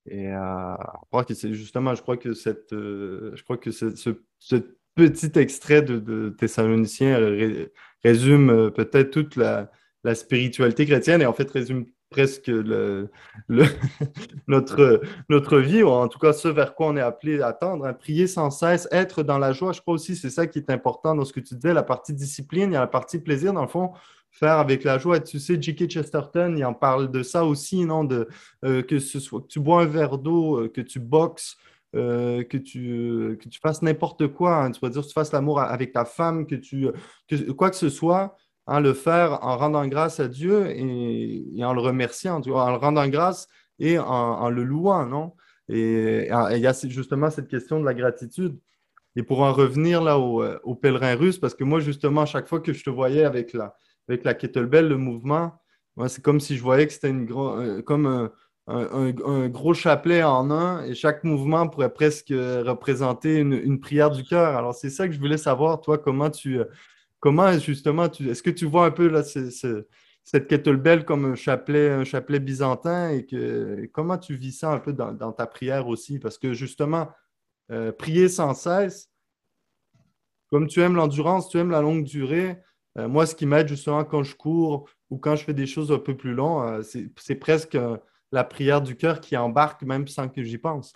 Et 0.07 0.27
euh, 0.27 0.75
justement, 1.53 1.95
je 1.95 2.01
crois 2.01 2.17
que, 2.17 2.33
cette, 2.33 2.73
euh, 2.73 3.31
je 3.35 3.43
crois 3.43 3.57
que 3.57 3.71
ce, 3.71 4.09
petit 4.93 5.39
extrait 5.39 5.81
de, 5.81 5.99
de 5.99 6.35
Thessaloniciens 6.37 7.17
résume 8.03 8.49
euh, 8.49 8.69
peut-être 8.71 9.11
toute 9.11 9.37
la 9.37 9.69
spiritualité 10.15 10.85
chrétienne 10.85 11.21
et 11.21 11.25
en 11.25 11.31
fait 11.31 11.49
résume 11.49 11.85
presque 12.13 12.49
notre, 14.47 15.01
notre 15.29 15.57
vie, 15.57 15.83
ou 15.83 15.89
en 15.89 16.07
tout 16.07 16.19
cas 16.19 16.31
ce 16.31 16.47
vers 16.47 16.75
quoi 16.75 16.87
on 16.87 16.95
est 16.95 17.01
appelé 17.01 17.41
à 17.41 17.47
attendre. 17.47 17.85
Hein. 17.85 17.93
Prier 17.93 18.27
sans 18.27 18.51
cesse, 18.51 18.87
être 18.91 19.23
dans 19.23 19.39
la 19.39 19.51
joie. 19.51 19.73
Je 19.73 19.81
crois 19.81 19.95
aussi 19.95 20.15
c'est 20.15 20.29
ça 20.29 20.45
qui 20.47 20.59
est 20.59 20.69
important 20.69 21.15
dans 21.15 21.25
ce 21.25 21.33
que 21.33 21.39
tu 21.39 21.55
disais, 21.55 21.73
la 21.73 21.83
partie 21.83 22.13
discipline, 22.13 22.71
il 22.71 22.73
y 22.73 22.77
a 22.77 22.81
la 22.81 22.87
partie 22.87 23.19
plaisir. 23.19 23.51
Dans 23.51 23.63
le 23.63 23.67
fond, 23.67 23.91
faire 24.31 24.57
avec 24.57 24.83
la 24.83 24.97
joie. 24.97 25.19
Tu 25.19 25.39
sais, 25.39 25.61
J.K. 25.61 25.89
Chesterton, 25.89 26.55
il 26.57 26.65
en 26.65 26.73
parle 26.73 27.09
de 27.11 27.23
ça 27.23 27.45
aussi, 27.45 27.85
non? 27.85 28.03
De, 28.03 28.27
euh, 28.65 28.81
que 28.81 28.99
ce 28.99 29.19
soit 29.19 29.41
que 29.41 29.47
tu 29.47 29.59
bois 29.59 29.81
un 29.81 29.85
verre 29.85 30.17
d'eau, 30.17 30.59
euh, 30.59 30.69
que 30.69 30.81
tu 30.81 30.99
boxes, 30.99 31.57
euh, 31.95 32.43
que, 32.43 32.57
tu, 32.57 33.37
que 33.41 33.49
tu 33.49 33.59
fasses 33.59 33.81
n'importe 33.81 34.27
quoi. 34.27 34.57
Hein. 34.57 34.71
tu 34.71 34.79
vas 34.81 34.89
dire 34.89 35.01
que 35.01 35.07
tu 35.07 35.13
fasses 35.13 35.31
l'amour 35.31 35.59
avec 35.59 35.93
ta 35.93 36.05
femme, 36.05 36.47
que 36.47 36.55
tu 36.55 36.87
quoi 37.55 37.69
que 37.69 37.75
ce 37.75 37.89
soit, 37.89 38.35
hein, 38.67 38.79
le 38.79 38.93
faire 38.93 39.39
en 39.43 39.57
rendant 39.57 39.87
grâce 39.87 40.19
à 40.19 40.27
Dieu 40.27 40.67
et, 40.69 41.63
en 41.63 41.73
le 41.73 41.81
remerciant, 41.81 42.41
tu 42.41 42.49
vois, 42.49 42.65
en 42.65 42.71
le 42.71 42.77
rendant 42.77 43.07
grâce 43.07 43.47
et 43.79 43.97
en, 43.99 44.49
le 44.49 44.63
louant, 44.63 45.05
non? 45.05 45.33
Et 45.69 46.27
il 46.29 46.59
y 46.59 46.67
a 46.67 46.73
justement 46.87 47.29
cette 47.29 47.47
question 47.47 47.79
de 47.79 47.85
la 47.85 47.93
gratitude. 47.93 48.59
Et 49.15 49.23
pour 49.23 49.41
en 49.41 49.53
revenir 49.53 50.01
là 50.01 50.19
au, 50.19 50.43
au 50.63 50.75
pèlerin 50.75 51.15
russe, 51.15 51.37
parce 51.37 51.55
que 51.55 51.63
moi, 51.63 51.79
justement, 51.79 52.25
chaque 52.25 52.47
fois 52.47 52.59
que 52.59 52.73
je 52.73 52.83
te 52.83 52.89
voyais 52.89 53.23
avec 53.23 53.53
la, 53.53 53.75
avec 54.07 54.23
la 54.23 54.33
kettlebell, 54.33 54.87
le 54.87 54.97
mouvement, 54.97 55.53
c'est 56.07 56.23
comme 56.23 56.39
si 56.39 56.57
je 56.57 56.63
voyais 56.63 56.87
que 56.87 56.93
c'était 56.93 57.09
une 57.09 57.27
euh, 57.31 57.81
comme 57.81 58.29
un, 58.67 59.49
gros 59.49 59.73
chapelet 59.73 60.23
en 60.23 60.49
un 60.49 60.83
et 60.85 60.95
chaque 60.95 61.23
mouvement 61.23 61.67
pourrait 61.67 61.93
presque 61.93 62.29
représenter 62.29 63.37
une, 63.37 63.79
prière 63.79 64.09
du 64.09 64.23
cœur. 64.23 64.55
Alors, 64.55 64.73
c'est 64.73 64.89
ça 64.89 65.07
que 65.07 65.13
je 65.13 65.19
voulais 65.19 65.37
savoir, 65.37 65.81
toi, 65.81 65.97
comment 65.97 66.29
tu. 66.29 66.59
Comment 67.23 67.57
justement, 67.57 68.11
est-ce 68.11 68.43
que 68.43 68.49
tu 68.49 68.65
vois 68.65 68.85
un 68.85 68.91
peu 68.91 69.07
là, 69.07 69.23
cette 69.23 70.47
kettlebell 70.49 71.05
comme 71.05 71.23
un 71.23 71.35
chapelet, 71.35 71.89
un 71.89 72.03
chapelet 72.03 72.41
byzantin 72.41 73.11
et 73.11 73.25
que 73.25 73.89
comment 73.93 74.17
tu 74.17 74.35
vis 74.35 74.51
ça 74.51 74.73
un 74.73 74.79
peu 74.79 74.91
dans, 74.91 75.31
ta 75.31 75.47
prière 75.47 75.87
aussi? 75.87 76.19
Parce 76.19 76.37
que 76.37 76.53
justement, 76.53 77.09
euh, 77.71 77.93
prier 77.93 78.27
sans 78.27 78.53
cesse, 78.53 79.09
comme 80.49 80.67
tu 80.67 80.81
aimes 80.81 80.97
l'endurance, 80.97 81.47
tu 81.47 81.57
aimes 81.59 81.71
la 81.71 81.79
longue 81.79 82.03
durée, 82.03 82.61
euh, 82.97 83.07
moi, 83.07 83.25
ce 83.25 83.35
qui 83.35 83.45
m'aide 83.45 83.69
justement 83.69 84.03
quand 84.03 84.23
je 84.23 84.35
cours 84.35 84.89
ou 85.09 85.17
quand 85.17 85.37
je 85.37 85.45
fais 85.45 85.53
des 85.53 85.65
choses 85.65 85.93
un 85.93 85.99
peu 85.99 86.17
plus 86.17 86.33
longues, 86.33 86.83
euh, 86.83 87.07
c'est 87.15 87.35
presque 87.35 87.77
la 88.33 88.43
prière 88.43 88.81
du 88.81 88.97
cœur 88.97 89.21
qui 89.21 89.37
embarque 89.37 89.83
même 89.83 90.09
sans 90.09 90.27
que 90.27 90.43
j'y 90.43 90.57
pense. 90.57 90.91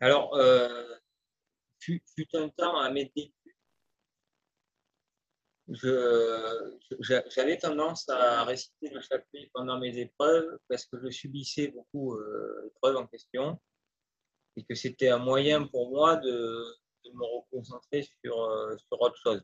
Alors, 0.00 0.34
fut, 1.80 2.02
un 2.32 2.48
temps 2.48 2.78
à 2.78 2.88
mes 2.88 3.12
débuts, 3.14 3.32
j'avais 5.68 7.58
tendance 7.58 8.08
à 8.08 8.44
réciter 8.44 8.90
le 8.90 9.00
chapitre 9.00 9.50
pendant 9.54 9.78
mes 9.78 9.96
épreuves 9.98 10.58
parce 10.68 10.86
que 10.86 10.98
je 11.00 11.08
subissais 11.10 11.68
beaucoup 11.68 12.18
d'épreuves 12.64 12.96
en 12.96 13.06
question 13.06 13.60
et 14.56 14.64
que 14.64 14.74
c'était 14.74 15.08
un 15.08 15.18
moyen 15.18 15.66
pour 15.66 15.90
moi 15.90 16.16
de, 16.16 16.64
me 17.14 17.24
reconcentrer 17.24 18.02
sur, 18.02 18.34
sur 18.88 19.00
autre 19.00 19.16
chose. 19.16 19.42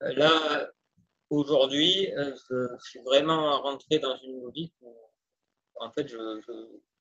Là, 0.00 0.70
aujourd'hui, 1.30 2.12
euh, 2.14 2.34
je, 2.50 2.76
suis 2.80 3.00
vraiment 3.00 3.60
rentré 3.62 3.98
dans 3.98 4.16
une 4.18 4.42
logique 4.42 4.74
où, 4.82 4.94
en 5.76 5.90
fait, 5.92 6.14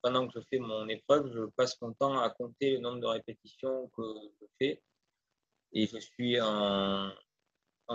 pendant 0.02 0.28
que 0.28 0.40
je 0.40 0.46
fais 0.50 0.60
mon 0.60 0.88
épreuve, 0.88 1.32
je 1.34 1.46
passe 1.58 1.80
mon 1.82 1.94
temps 1.94 2.20
à 2.20 2.30
compter 2.30 2.72
le 2.72 2.80
nombre 2.80 3.02
de 3.02 3.08
répétitions 3.08 3.90
que 3.96 4.04
je 4.42 4.46
fais 4.58 4.82
et 5.74 5.88
je 5.88 5.98
suis 5.98 6.40
en, 6.40 7.12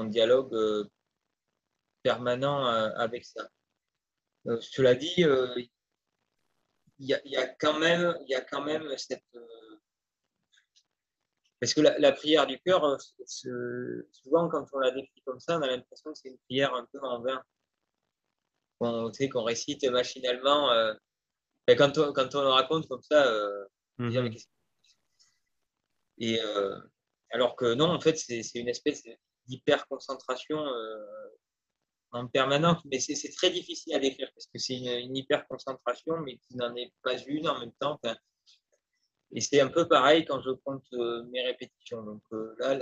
dialogue 0.05 0.55
euh, 0.55 0.85
permanent 2.03 2.67
euh, 2.67 2.91
avec 2.97 3.25
ça. 3.25 3.49
cela 4.61 4.95
dit, 4.95 5.25
il 6.99 7.07
y, 7.07 7.37
a, 7.37 7.47
quand 7.61 7.79
même, 7.79 8.17
y 8.27 8.35
a 8.35 8.41
quand 8.41 8.63
même 8.63 8.97
cette 8.97 9.25
parce 11.61 11.75
que 11.75 11.81
la, 11.81 12.13
prière 12.13 12.47
du 12.47 12.61
cœur, 12.61 12.85
euh, 12.85 12.97
souvent 14.13 14.49
quand 14.49 14.65
on 14.73 14.79
la 14.79 14.93
décrit 14.93 15.23
comme 15.25 15.41
ça, 15.41 15.59
on 15.59 15.63
a 15.63 15.67
l'impression 15.67 16.13
que 16.13 16.19
c'est 16.19 16.29
une 16.29 16.39
prière 16.39 16.73
un 16.75 16.87
peu 16.93 17.01
en 17.03 17.21
vain. 17.21 17.43
On 18.81 19.13
sait 19.13 19.29
qu'on 19.29 19.43
récite 19.43 19.85
machinalement. 19.91 20.71
Euh, 20.71 20.95
quand, 21.77 21.99
on, 21.99 22.13
quand 22.13 22.33
on 22.37 22.43
le 22.43 22.49
raconte 22.49 22.87
comme 22.87 23.03
ça, 23.03 23.27
euh, 23.27 23.65
mhm. 23.99 24.37
et 26.19 26.41
alors 27.31 27.57
que 27.57 27.75
non, 27.75 27.87
en 27.87 28.01
fait, 28.01 28.17
c'est 28.17 28.43
une 28.55 28.69
espèce 28.69 29.05
d'hyper 29.47 29.87
concentration 29.89 30.59
en 32.13 32.27
permanence, 32.27 32.83
mais 32.87 33.01
c'est 33.01 33.31
très 33.33 33.51
difficile 33.51 33.95
à 33.95 33.99
décrire 33.99 34.31
parce 34.35 34.47
que 34.47 34.59
c'est 34.59 34.77
une, 34.77 35.17
hyper 35.17 35.47
concentration, 35.47 36.19
mais 36.19 36.39
qui 36.39 36.57
n'en 36.57 36.75
est 36.75 36.93
pas 37.03 37.19
une 37.19 37.49
en 37.49 37.59
même 37.59 37.73
temps. 37.81 38.01
Et 39.33 39.41
c'est 39.41 39.61
un 39.61 39.69
peu 39.69 39.87
pareil 39.87 40.25
quand 40.25 40.41
je 40.41 40.51
compte 40.51 40.85
euh, 40.95 41.25
mes 41.25 41.43
répétitions. 41.43 42.03
Donc 42.03 42.23
euh, 42.33 42.55
là, 42.59 42.81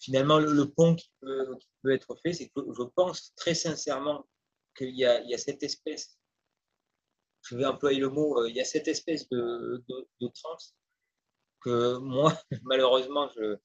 finalement, 0.00 0.38
le, 0.38 0.64
pont 0.70 0.94
qui 0.94 1.10
peut, 1.20 1.58
être 1.90 2.16
fait, 2.22 2.32
c'est 2.32 2.48
que 2.48 2.60
je 2.76 2.82
pense 2.82 3.34
très 3.36 3.54
sincèrement 3.54 4.26
qu'il 4.76 4.96
y, 4.96 5.04
a 5.04 5.38
cette 5.38 5.62
espèce, 5.62 6.18
je 7.42 7.56
vais 7.56 7.66
employer 7.66 8.00
le 8.00 8.08
mot, 8.08 8.40
euh, 8.40 8.48
il 8.48 8.56
y 8.56 8.60
a 8.60 8.64
cette 8.64 8.88
espèce 8.88 9.28
de, 9.28 9.82
de, 10.20 10.28
transe 10.28 10.74
que 11.60 11.98
moi, 11.98 12.32
malheureusement, 12.62 13.28
je, 13.36 13.56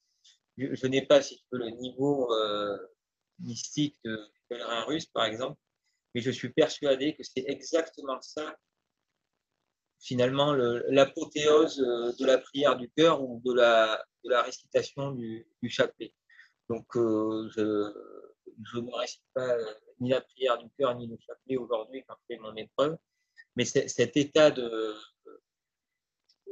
je, 0.56 0.86
n'ai 0.86 1.06
pas, 1.06 1.22
si 1.22 1.36
tu 1.36 1.44
veux, 1.52 1.58
le 1.58 1.70
niveau 1.70 2.30
mystique 3.38 3.98
de 4.04 4.20
pèlerin 4.48 4.84
russe, 4.84 5.06
par 5.06 5.24
exemple, 5.24 5.58
mais 6.14 6.20
je 6.20 6.30
suis 6.30 6.50
persuadé 6.50 7.14
que 7.14 7.22
c'est 7.22 7.44
exactement 7.46 8.20
ça 8.20 8.54
finalement 10.02 10.52
l'apothéose 10.52 11.80
euh, 11.80 12.12
de 12.18 12.26
la 12.26 12.38
prière 12.38 12.76
du 12.76 12.90
cœur 12.90 13.22
ou 13.22 13.40
de 13.44 13.54
la, 13.54 14.04
de 14.24 14.30
la 14.30 14.42
récitation 14.42 15.12
du, 15.12 15.46
du 15.62 15.70
chapelet. 15.70 16.12
Donc, 16.68 16.96
euh, 16.96 17.48
je, 17.56 18.78
ne 18.80 18.98
récite 18.98 19.22
pas 19.32 19.48
euh, 19.48 19.74
ni 20.00 20.10
la 20.10 20.20
prière 20.20 20.58
du 20.58 20.68
cœur 20.76 20.96
ni 20.96 21.06
le 21.06 21.16
chapelet 21.24 21.56
aujourd'hui 21.56 22.04
quand 22.06 22.14
je 22.20 22.34
fais 22.34 22.40
mon 22.40 22.54
épreuve, 22.56 22.96
mais 23.54 23.64
cet 23.64 24.16
état 24.16 24.50
de 24.50 24.94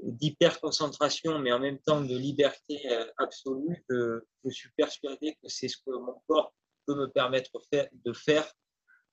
d'hyperconcentration, 0.02 1.38
mais 1.38 1.52
en 1.52 1.58
même 1.58 1.78
temps 1.80 2.00
de 2.00 2.16
liberté 2.16 2.80
absolue, 3.18 3.84
je, 3.88 4.20
je 4.44 4.50
suis 4.50 4.70
persuadé 4.76 5.36
que 5.42 5.48
c'est 5.48 5.68
ce 5.68 5.76
que 5.78 5.90
mon 5.90 6.20
corps 6.26 6.52
peut 6.86 6.94
me 6.94 7.06
permettre 7.06 7.50
de 7.92 8.12
faire 8.12 8.50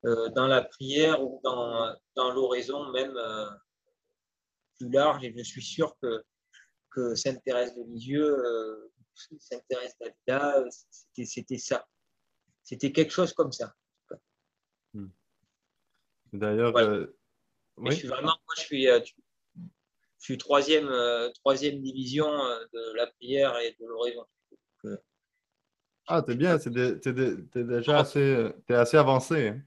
dans 0.04 0.48
la 0.48 0.62
prière 0.62 1.24
ou 1.24 1.42
dans, 1.44 1.94
dans 2.16 2.32
l'oraison 2.32 2.92
même 2.92 3.18
plus 4.78 4.90
large 4.90 5.24
et 5.24 5.34
je 5.36 5.44
suis 5.44 5.64
sûr 5.64 5.96
que, 6.02 6.24
que 6.92 7.16
Sainte-Thérèse 7.16 7.76
de 7.76 7.84
Lisieux, 7.84 8.26
euh, 8.26 8.92
Sainte-Thérèse 9.40 9.96
d'Avila, 10.00 10.64
c'était 11.16 11.58
ça. 11.58 11.88
C'était 12.64 12.92
quelque 12.92 13.12
chose 13.12 13.34
comme 13.34 13.52
ça. 13.52 13.74
Hmm. 14.94 15.10
D'ailleurs, 16.34 16.76
euh, 16.78 17.18
je 17.86 17.92
suis 17.92 18.08
vraiment, 18.08 18.36
moi, 18.46 18.56
je 18.58 18.62
suis, 18.62 18.88
euh, 18.88 19.00
je 20.20 20.24
suis 20.24 20.38
troisième, 20.38 20.90
troisième 21.36 21.82
division 21.82 22.28
de 22.28 22.96
la 22.96 23.08
prière 23.08 23.58
et 23.60 23.76
de 23.80 23.86
l'oraison. 23.86 24.26
Ah, 26.08 26.22
t'es 26.22 26.36
bien, 26.36 26.58
t'es, 26.58 26.70
es, 26.70 27.64
déjà 27.64 28.00
assez, 28.00 28.50
es 28.70 28.74
assez 28.74 28.98
avancé. 28.98 29.50
Hein. 29.50 29.62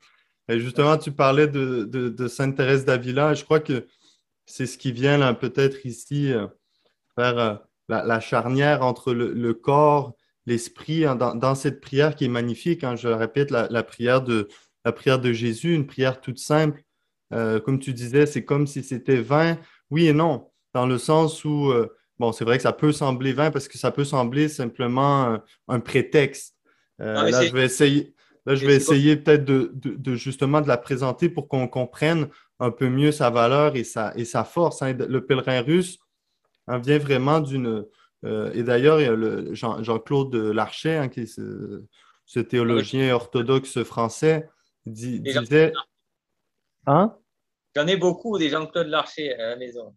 Et 0.48 0.59
justement, 0.59 0.96
tu 0.98 1.12
parlais 1.12 1.46
de, 1.46 1.84
de, 1.84 2.09
de 2.09 2.28
Sainte-Thérèse 2.28 2.84
d'Avila. 2.84 3.34
Je 3.34 3.44
crois 3.44 3.61
que 3.61 3.86
c'est 4.51 4.66
ce 4.66 4.78
qui 4.78 4.90
vient 4.90 5.32
peut-être 5.34 5.86
ici 5.86 6.32
euh, 6.32 6.48
faire 7.14 7.38
euh, 7.38 7.55
la, 7.88 8.20
charnière 8.20 8.82
entre 8.82 9.12
le, 9.12 9.55
corps, 9.55 10.14
l'esprit 10.46 11.05
hein, 11.05 11.14
dans, 11.14 11.55
cette 11.55 11.80
prière 11.80 12.16
qui 12.16 12.24
est 12.24 12.28
magnifique. 12.28 12.82
Hein, 12.82 12.96
je 12.96 13.09
répète, 13.09 13.51
la, 13.53 13.82
prière 13.84 14.22
de, 14.22 14.48
la 14.84 14.92
prière 14.92 15.20
de 15.20 15.32
Jésus, 15.32 15.74
une 15.74 15.86
prière 15.86 16.20
toute 16.20 16.38
simple. 16.38 16.82
Euh, 17.32 17.61
comme 17.61 17.78
tu 17.78 17.92
disais, 17.92 18.26
c'est 18.26 18.44
comme 18.44 18.66
si 18.66 18.82
c'était 18.82 19.20
vain. 19.20 19.57
Oui 19.91 20.07
et 20.07 20.12
non, 20.12 20.51
dans 20.74 20.86
le 20.86 20.99
sens 20.99 21.45
où, 21.45 21.72
bon, 22.18 22.32
c'est 22.32 22.45
vrai 22.45 22.57
que 22.57 22.62
ça 22.62 22.72
peut 22.72 22.93
sembler 22.93 23.32
vain 23.32 23.51
parce 23.51 23.68
que 23.68 23.78
ça 23.78 23.91
peut 23.91 24.05
sembler 24.05 24.49
simplement 24.49 25.38
un 25.68 25.80
prétexte. 25.80 26.57
là, 26.99 27.43
je 27.43 27.53
vais 27.53 27.64
essayer, 27.64 28.14
là, 28.47 28.55
je 28.55 28.66
vais 28.66 28.76
essayer 28.76 29.16
peut-être 29.16 29.45
de, 29.45 29.72
de, 29.74 30.14
justement 30.14 30.61
de 30.61 30.68
la 30.68 30.76
présenter 30.76 31.28
pour 31.28 31.49
qu'on 31.49 31.68
comprenne 31.68 32.28
un 32.59 32.70
peu 32.70 32.88
mieux 32.88 33.12
sa 33.12 33.30
valeur 33.30 33.76
et 33.76 33.84
sa, 33.84 34.12
et 34.16 34.24
sa 34.24 34.45
force. 34.45 34.82
Hein. 34.82 34.93
Le 34.93 35.24
pèlerin 35.24 35.62
russe 35.62 35.99
hein, 36.66 36.78
vient 36.78 36.99
vraiment 36.99 37.41
d'une. 37.41 37.84
Euh, 38.24 38.53
et 38.53 38.62
d'ailleurs, 38.62 39.01
il 39.01 39.05
y 39.05 39.09
a 39.09 39.14
le 39.14 39.55
Jean-Claude 39.55 40.34
Larcher, 40.34 40.97
hein, 40.97 41.09
qui 41.09 41.20
est 41.20 41.26
ce, 41.26 42.41
théologien 42.41 43.14
orthodoxe 43.14 43.82
français, 43.82 44.49
disait. 44.86 45.72
Hein? 46.86 47.14
J'en 47.76 47.86
ai 47.86 47.96
beaucoup 47.96 48.38
des 48.38 48.48
Jean-Claude 48.48 48.88
Larcher 48.88 49.34
à 49.34 49.50
la 49.50 49.56
maison. 49.56 49.94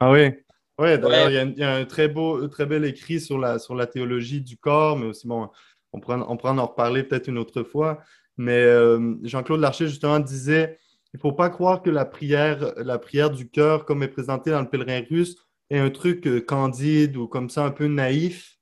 Ah 0.00 0.10
oui? 0.10 0.30
Ouais, 0.78 0.98
d'ailleurs, 0.98 1.30
il, 1.30 1.58
y 1.58 1.62
a 1.62 1.74
un 1.74 1.84
très 1.84 2.08
beau, 2.08 2.48
très 2.48 2.66
bel 2.66 2.84
écrit 2.84 3.20
sur 3.20 3.38
la, 3.38 3.58
sur 3.58 3.74
la 3.74 3.86
théologie 3.86 4.40
du 4.40 4.56
corps, 4.56 4.98
mais 4.98 5.06
aussi 5.06 5.26
bon, 5.26 5.48
on 5.92 6.00
pourra, 6.00 6.18
en 6.18 6.66
reparler 6.66 7.04
peut-être 7.04 7.28
une 7.28 7.38
autre 7.38 7.62
fois. 7.62 8.00
Mais 8.36 8.60
euh, 8.60 9.14
Jean-Claude 9.22 9.60
Larcher, 9.60 9.86
justement, 9.86 10.18
disait 10.18 10.78
il 11.12 11.18
ne 11.18 11.20
faut 11.20 11.32
pas 11.32 11.48
croire 11.48 11.80
que 11.80 11.90
la 11.90 12.04
prière, 12.04 12.74
la 12.76 12.98
prière 12.98 13.30
du 13.30 13.48
cœur, 13.48 13.84
comme 13.84 14.02
est 14.02 14.08
présentée 14.08 14.50
dans 14.50 14.62
le 14.62 14.68
pèlerin 14.68 15.00
russe, 15.08 15.36
est 15.70 15.78
un 15.78 15.90
truc 15.90 16.26
euh, 16.26 16.40
candide 16.40 17.16
ou 17.16 17.28
comme 17.28 17.48
ça 17.50 17.64
un 17.64 17.70
peu 17.70 17.86
naïf. 17.86 18.58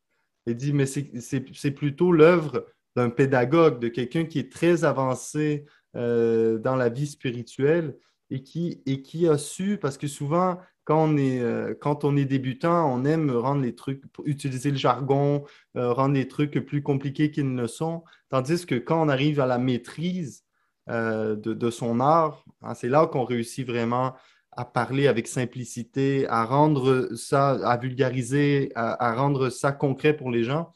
Il 0.46 0.56
dit, 0.56 0.74
mais 0.74 0.84
c'est 0.86 1.70
plutôt 1.70 2.12
l'œuvre 2.12 2.66
d'un 2.94 3.08
pédagogue, 3.08 3.78
de 3.78 3.88
quelqu'un 3.88 4.24
qui 4.24 4.38
est 4.38 4.52
très 4.52 4.84
avancé 4.84 5.64
euh, 5.96 6.58
dans 6.58 6.76
la 6.76 6.90
vie 6.90 7.06
spirituelle 7.06 7.96
et 8.32 8.42
qui, 8.42 8.82
et 8.86 9.02
qui 9.02 9.28
a 9.28 9.38
su, 9.38 9.78
parce 9.78 9.98
que 9.98 10.06
souvent, 10.06 10.58
quand 10.84 11.04
on, 11.04 11.16
est, 11.16 11.40
euh, 11.40 11.74
quand 11.80 12.04
on 12.04 12.16
est 12.16 12.24
débutant, 12.24 12.92
on 12.92 13.04
aime 13.04 13.30
rendre 13.30 13.62
les 13.62 13.74
trucs, 13.74 14.02
utiliser 14.24 14.70
le 14.70 14.76
jargon, 14.76 15.44
rendre 15.74 16.14
les 16.14 16.28
trucs 16.28 16.58
plus 16.66 16.82
compliqués 16.82 17.30
qu'ils 17.30 17.54
ne 17.54 17.66
sont. 17.66 18.02
Tandis 18.28 18.66
que 18.66 18.74
quand 18.74 19.00
on 19.00 19.08
arrive 19.08 19.40
à 19.40 19.46
la 19.46 19.58
maîtrise, 19.58 20.44
euh, 20.88 21.36
de, 21.36 21.70
son 21.70 22.00
art. 22.00 22.44
Hein, 22.60 22.74
c'est 22.74 22.88
là 22.88 23.06
qu'on 23.06 23.22
réussit 23.22 23.64
vraiment 23.64 24.16
à 24.50 24.64
parler 24.64 25.06
avec 25.06 25.28
simplicité, 25.28 26.26
à 26.26 26.44
rendre 26.44 27.14
ça, 27.14 27.50
à 27.50 27.76
vulgariser, 27.76 28.72
à, 28.74 29.14
rendre 29.14 29.48
ça 29.48 29.70
concret 29.70 30.16
pour 30.16 30.32
les 30.32 30.42
gens. 30.42 30.72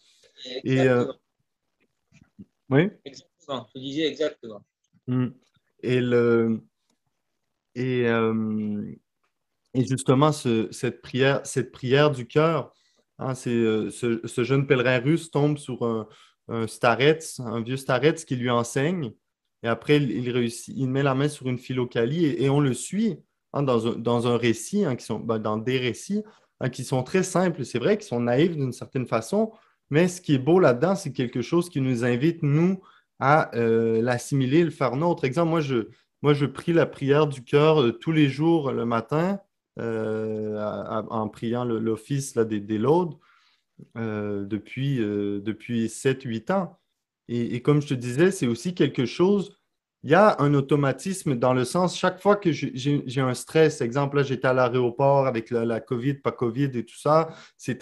Et, 0.63 0.83
euh, 0.83 1.13
oui. 2.71 2.89
Exactement. 3.05 3.67
Je 3.75 3.81
disais 3.81 4.07
exactement. 4.07 4.63
Et 5.83 6.01
le 6.01 6.63
et, 7.77 8.09
euh, 8.09 8.83
et 9.75 9.85
justement 9.87 10.33
cette 10.33 11.03
prière, 11.03 11.41
cette 11.45 11.71
prière 11.71 12.11
du 12.11 12.27
cœur, 12.27 12.73
hein, 13.19 13.35
c'est 13.35 13.51
ce, 13.91 14.45
jeune 14.45 14.67
pèlerin 14.67 14.99
russe 14.99 15.31
tombe 15.31 15.59
sur 15.59 15.83
un, 15.85 16.09
un 16.49 16.67
starets, 16.67 17.39
un 17.39 17.61
vieux 17.63 17.77
starets 17.77 18.15
qui 18.15 18.37
lui 18.37 18.51
enseigne. 18.51 19.13
Et 19.63 19.69
après, 19.69 19.97
il, 19.97 20.31
réussit, 20.31 20.75
il 20.77 20.89
met 20.89 21.03
la 21.03 21.15
main 21.15 21.29
sur 21.29 21.49
une 21.49 21.59
philocalie 21.59 22.27
et, 22.27 22.49
on 22.49 22.61
le 22.61 22.75
suit 22.75 23.19
hein, 23.53 23.63
dans, 23.63 24.27
un, 24.27 24.37
récit, 24.37 24.85
hein, 24.85 24.97
ben, 25.25 25.39
dans 25.39 25.57
des 25.57 25.79
récits 25.79 26.23
hein, 26.61 26.69
qui 26.69 26.85
sont 26.85 27.03
très 27.03 27.23
simples. 27.23 27.65
C'est 27.65 27.79
vrai 27.79 27.97
qu'ils 27.97 28.07
sont 28.07 28.21
naïfs 28.21 28.57
d'une 28.57 28.73
certaine 28.73 29.07
façon, 29.07 29.53
mais 29.91 30.09
ce 30.09 30.21
qui 30.21 30.35
est 30.35 30.39
beau 30.39 30.61
là-dedans, 30.61 30.95
c'est 30.95 31.13
quelque 31.13 31.43
chose 31.43 31.69
qui 31.69 31.81
nous 31.81 32.05
invite, 32.05 32.43
nous, 32.43 32.81
à 33.19 33.55
euh, 33.57 34.03
l'assimiler, 34.03 34.63
le 34.63 34.71
faire 34.71 34.95
nôtre. 34.95 35.25
Exemple, 35.25 35.51
moi, 35.51 35.61
je, 35.61 35.89
moi, 36.23 36.35
je 36.35 36.47
prie 36.47 36.73
la 36.73 36.87
prière 36.87 37.27
du 37.27 37.43
cœur 37.45 37.83
euh, 37.83 37.93
tous 37.93 38.13
les 38.13 38.29
jours 38.29 38.73
le 38.73 38.85
matin 38.85 39.41
euh, 39.79 40.59
en 41.11 41.29
priant 41.29 41.65
l'office 41.65 42.35
des, 42.35 42.61
des 42.61 42.79
laudes 42.79 43.15
depuis, 43.95 44.97
depuis 44.97 45.87
7-8 45.89 46.53
ans. 46.53 46.79
Et, 47.29 47.61
comme 47.61 47.83
je 47.83 47.89
te 47.89 47.95
disais, 47.95 48.31
c'est 48.31 48.47
aussi 48.47 48.75
quelque 48.75 49.05
chose, 49.05 49.57
il 50.05 50.11
y 50.11 50.15
a 50.15 50.37
un 50.39 50.55
automatisme 50.55 51.35
dans 51.35 51.53
le 51.53 51.65
sens, 51.65 51.99
chaque 51.99 52.21
fois 52.21 52.37
que 52.37 52.53
j'ai 52.53 53.21
un 53.21 53.35
stress, 53.35 53.81
exemple, 53.81 54.19
là, 54.19 54.23
j'étais 54.23 54.47
à 54.47 54.53
l'aéroport 54.53 55.27
avec 55.27 55.51
la, 55.51 55.81
COVID, 55.81 56.15
pas 56.15 56.31
COVID 56.31 56.71
et 56.75 56.85
tout 56.85 56.99
ça, 56.99 57.31
c'est 57.57 57.79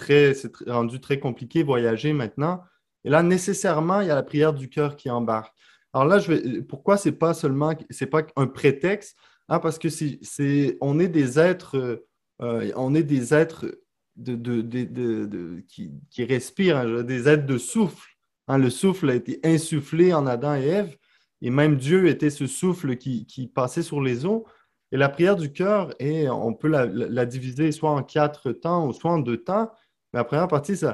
rendu 0.66 1.00
très 1.00 1.20
compliqué 1.20 1.62
voyager 1.62 2.14
maintenant. 2.14 2.62
Et 3.04 3.10
là, 3.10 3.22
nécessairement, 3.22 4.00
il 4.00 4.08
y 4.08 4.10
a 4.10 4.14
la 4.14 4.22
prière 4.22 4.54
du 4.54 4.70
cœur 4.70 4.96
qui 4.96 5.10
embarque. 5.10 5.54
Alors 5.94 6.06
là, 6.06 6.18
je 6.18 6.32
vais, 6.32 6.62
pourquoi 6.62 6.96
c'est 6.96 7.12
pas 7.12 7.34
seulement, 7.34 7.72
c'est 7.88 8.06
pas 8.06 8.26
un 8.34 8.48
prétexte, 8.48 9.16
hein, 9.48 9.60
parce 9.60 9.78
que 9.78 9.88
c'est, 9.88 10.76
on 10.80 10.98
est 10.98 11.08
des 11.08 11.38
êtres, 11.38 12.04
euh, 12.42 12.72
on 12.74 12.96
est 12.96 13.04
des 13.04 13.32
êtres 13.32 13.78
de, 14.16 14.34
de, 14.34 15.60
qui, 15.68 15.92
qui, 16.10 16.24
respirent, 16.24 16.78
hein, 16.78 17.02
des 17.04 17.28
êtres 17.28 17.46
de 17.46 17.58
souffle. 17.58 18.08
Hein, 18.48 18.58
le 18.58 18.70
souffle 18.70 19.08
a 19.08 19.14
été 19.14 19.38
insufflé 19.44 20.12
en 20.12 20.26
Adam 20.26 20.56
et 20.56 20.66
Ève, 20.66 20.96
et 21.40 21.50
même 21.50 21.76
Dieu 21.76 22.08
était 22.08 22.30
ce 22.30 22.48
souffle 22.48 22.96
qui, 22.96 23.52
passait 23.54 23.82
sur 23.82 24.00
les 24.00 24.26
eaux. 24.26 24.46
Et 24.90 24.96
la 24.96 25.08
prière 25.08 25.36
du 25.36 25.52
cœur, 25.52 25.94
et 26.00 26.28
on 26.28 26.54
peut 26.54 26.68
la, 26.68 27.26
diviser 27.26 27.70
soit 27.70 27.90
en 27.90 28.02
quatre 28.02 28.52
temps 28.52 28.88
ou 28.88 28.92
soit 28.92 29.12
en 29.12 29.18
deux 29.18 29.38
temps. 29.38 29.70
Mais 30.12 30.20
la 30.20 30.24
première 30.24 30.48
partie, 30.48 30.76
c'est 30.76 30.88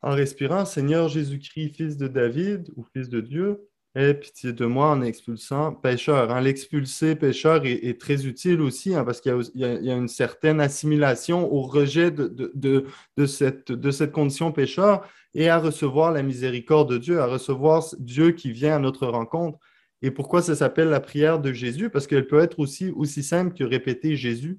en 0.00 0.10
respirant 0.10 0.64
Seigneur 0.64 1.08
Jésus-Christ, 1.08 1.74
fils 1.74 1.96
de 1.96 2.08
David 2.08 2.70
ou 2.76 2.84
fils 2.84 3.08
de 3.08 3.20
Dieu, 3.20 3.68
Aie 3.94 4.14
pitié 4.14 4.54
de 4.54 4.64
moi 4.64 4.88
en 4.88 5.02
expulsant 5.02 5.74
pécheur. 5.74 6.30
Hein. 6.30 6.40
L'expulser 6.40 7.14
pécheur 7.14 7.66
est, 7.66 8.00
très 8.00 8.26
utile 8.26 8.62
aussi 8.62 8.94
hein, 8.94 9.04
parce 9.04 9.20
qu'il 9.20 9.36
y, 9.54 9.64
a 9.64 9.94
une 9.94 10.08
certaine 10.08 10.62
assimilation 10.62 11.52
au 11.52 11.60
rejet 11.60 12.10
de, 12.10 12.86
cette, 13.26 14.10
condition 14.10 14.50
pécheur 14.50 15.06
et 15.34 15.50
à 15.50 15.58
recevoir 15.58 16.10
la 16.10 16.22
miséricorde 16.22 16.90
de 16.90 16.96
Dieu, 16.96 17.20
à 17.20 17.26
recevoir 17.26 17.84
Dieu 17.98 18.30
qui 18.30 18.50
vient 18.50 18.76
à 18.76 18.78
notre 18.78 19.06
rencontre. 19.06 19.58
Et 20.00 20.10
pourquoi 20.10 20.40
ça 20.40 20.56
s'appelle 20.56 20.88
la 20.88 21.00
prière 21.00 21.38
de 21.38 21.52
Jésus? 21.52 21.90
Parce 21.90 22.06
qu'elle 22.06 22.26
peut 22.26 22.40
être 22.40 22.60
aussi, 22.60 22.88
aussi 22.90 23.22
simple 23.22 23.54
que 23.54 23.62
répéter 23.62 24.16
Jésus. 24.16 24.58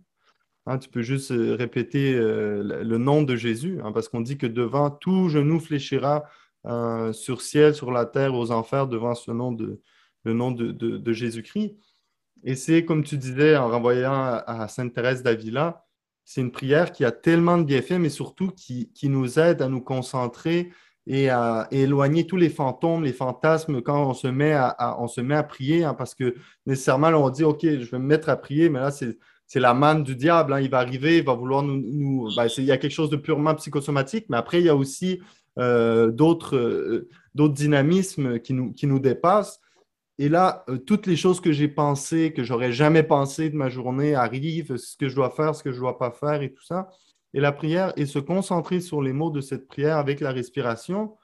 Hein, 0.67 0.77
tu 0.77 0.89
peux 0.89 1.01
juste 1.01 1.31
euh, 1.31 1.55
répéter 1.55 2.13
euh, 2.13 2.83
le 2.83 2.97
nom 2.97 3.23
de 3.23 3.35
Jésus, 3.35 3.79
parce 3.93 4.07
qu'on 4.07 4.21
dit 4.21 4.37
que 4.37 4.47
devant 4.47 4.91
tout 4.91 5.27
genou 5.27 5.59
fléchira 5.59 6.23
euh, 6.65 7.11
sur 7.13 7.41
ciel, 7.41 7.75
sur 7.75 7.91
la 7.91 8.05
terre, 8.05 8.33
aux 8.33 8.51
enfers, 8.51 8.87
devant 8.87 9.15
ce 9.15 9.31
nom 9.31 9.51
de, 9.51 9.81
le 10.23 10.33
nom 10.33 10.51
de, 10.51 11.13
Jésus-Christ. 11.13 11.75
Et 12.43 12.55
c'est, 12.55 12.85
comme 12.85 13.03
tu 13.03 13.17
disais, 13.17 13.55
en 13.55 13.69
renvoyant 13.69 14.13
à, 14.13 14.67
Sainte 14.67 14.93
Thérèse 14.93 15.23
d'Avila, 15.23 15.85
c'est 16.25 16.41
une 16.41 16.51
prière 16.51 16.91
qui 16.91 17.03
a 17.05 17.11
tellement 17.11 17.57
de 17.57 17.63
bienfaits, 17.63 17.99
mais 17.99 18.09
surtout 18.09 18.51
qui, 18.51 18.89
nous 19.03 19.39
aide 19.39 19.61
à 19.61 19.67
nous 19.67 19.81
concentrer 19.81 20.71
et 21.05 21.29
à, 21.29 21.67
éloigner 21.71 22.25
tous 22.25 22.37
les 22.37 22.49
fantômes, 22.49 23.03
les 23.03 23.13
fantasmes 23.13 23.81
quand 23.81 24.09
on 24.09 24.13
se 24.13 24.27
met 24.27 24.53
à, 24.53 24.97
on 24.99 25.07
se 25.07 25.19
met 25.19 25.35
à 25.35 25.43
prier, 25.43 25.83
hein, 25.83 25.93
parce 25.93 26.15
que 26.15 26.35
nécessairement, 26.65 27.09
on 27.09 27.29
dit, 27.29 27.43
OK, 27.43 27.61
je 27.63 27.91
vais 27.91 27.99
me 27.99 28.05
mettre 28.05 28.29
à 28.29 28.37
prier, 28.37 28.69
mais 28.69 28.79
là, 28.79 28.91
c'est, 28.91 29.17
la 29.55 29.73
manne 29.73 30.03
du 30.03 30.15
diable. 30.15 30.53
Hein. 30.53 30.61
il 30.61 30.69
va 30.69 30.79
arriver, 30.79 31.17
il 31.17 31.25
va 31.25 31.33
vouloir 31.33 31.61
nous. 31.61 32.29
ben, 32.35 32.47
il 32.57 32.63
y 32.63 32.71
a 32.71 32.77
quelque 32.77 32.91
chose 32.91 33.09
de 33.09 33.17
purement 33.17 33.53
psychosomatique, 33.55 34.25
mais 34.29 34.37
après, 34.37 34.59
il 34.61 34.65
y 34.65 34.69
a 34.69 34.75
aussi 34.75 35.19
d'autres, 35.57 36.55
euh, 36.57 37.09
d'autres 37.35 37.53
dynamismes 37.53 38.39
qui 38.39 38.53
nous, 38.53 38.73
qui 38.73 38.87
nous 38.87 38.99
dépassent. 38.99 39.59
Et 40.19 40.29
là, 40.29 40.63
euh, 40.69 40.77
toutes 40.77 41.07
les 41.07 41.15
choses 41.15 41.41
que 41.41 41.51
j'ai 41.51 41.67
pensées, 41.67 42.33
que 42.33 42.43
j'aurais 42.43 42.71
jamais 42.71 43.03
pensé 43.03 43.49
de 43.49 43.55
ma 43.55 43.69
journée 43.69 44.15
arrivent, 44.15 44.77
ce 44.77 44.95
que 44.95 45.09
je 45.09 45.15
dois 45.15 45.31
faire, 45.31 45.55
ce 45.55 45.63
que 45.63 45.71
je 45.71 45.77
ne 45.77 45.81
dois 45.81 45.97
pas 45.97 46.11
faire 46.11 46.41
et 46.41 46.53
tout 46.53 46.63
ça. 46.63 46.89
Et 47.33 47.39
la 47.39 47.51
prière, 47.51 47.93
et 47.97 48.05
se 48.05 48.19
concentrer 48.19 48.79
sur 48.79 49.01
les 49.01 49.13
mots 49.13 49.31
de 49.31 49.41
cette 49.41 49.67
prière 49.67 49.97
avec 49.97 50.19
la 50.19 50.31
respiration, 50.31 51.15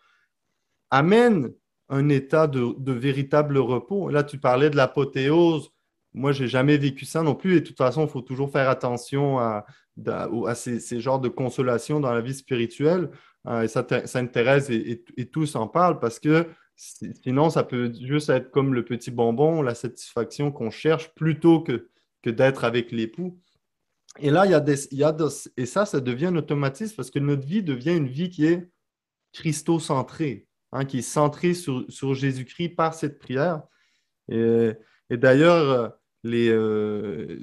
amène 0.89 1.53
un 1.89 2.09
état 2.09 2.47
de, 2.47 2.91
véritable 2.91 3.57
repos. 3.59 4.09
Là, 4.09 4.23
tu 4.23 4.39
parlais 4.39 4.69
de 4.71 4.75
l'apothéose. 4.75 5.71
Moi, 6.13 6.31
je 6.31 6.43
n'ai 6.43 6.49
jamais 6.49 6.77
vécu 6.77 7.05
ça 7.05 7.21
non 7.21 7.35
plus. 7.35 7.57
Et 7.57 7.61
de 7.61 7.65
toute 7.65 7.77
façon, 7.77 8.05
il 8.05 8.09
faut 8.09 8.21
toujours 8.21 8.51
faire 8.51 8.69
attention 8.69 9.37
à, 9.37 9.65
à, 10.07 10.55
ces, 10.55 10.79
ces 10.79 10.99
genres 10.99 11.19
de 11.19 11.29
consolation 11.29 11.99
dans 11.99 12.11
la 12.11 12.21
vie 12.21 12.33
spirituelle. 12.33 13.11
Euh, 13.47 13.61
et 13.63 13.67
Sainte 13.67 14.31
Thérèse 14.31 14.69
et, 14.69 15.03
tous 15.31 15.55
en 15.55 15.67
parlent 15.67 15.99
parce 15.99 16.19
que 16.19 16.47
sinon, 16.75 17.49
ça 17.49 17.63
peut 17.63 17.91
juste 17.93 18.29
être 18.29 18.51
comme 18.51 18.73
le 18.73 18.85
petit 18.85 19.11
bonbon, 19.11 19.61
la 19.61 19.75
satisfaction 19.75 20.51
qu'on 20.51 20.71
cherche 20.71 21.13
plutôt 21.13 21.61
que, 21.61 21.89
que 22.21 22.29
d'être 22.29 22.63
avec 22.63 22.91
l'époux. 22.91 23.39
Et 24.19 24.29
là, 24.29 24.45
il 24.45 24.51
y 24.51 24.55
a, 24.55 24.59
des, 24.59 24.87
il 24.91 24.97
y 24.97 25.03
a 25.03 25.15
et 25.55 25.65
ça, 25.65 25.85
ça 25.85 25.99
devient 25.99 26.27
un 26.27 26.35
automatisme 26.35 26.95
parce 26.95 27.11
que 27.11 27.19
notre 27.19 27.45
vie 27.45 27.63
devient 27.63 27.95
une 27.95 28.07
vie 28.07 28.29
qui 28.29 28.45
est 28.45 28.69
christocentrée, 29.33 30.47
hein, 30.71 30.85
qui 30.85 30.99
est 30.99 31.01
centrée 31.03 31.53
sur, 31.53 31.85
sur 31.89 32.13
Jésus-Christ 32.13 32.69
par 32.69 32.93
cette 32.93 33.19
prière. 33.19 33.61
Et, 34.29 34.71
et 35.09 35.17
d'ailleurs, 35.17 35.93
les, 36.23 36.49
euh, 36.49 37.39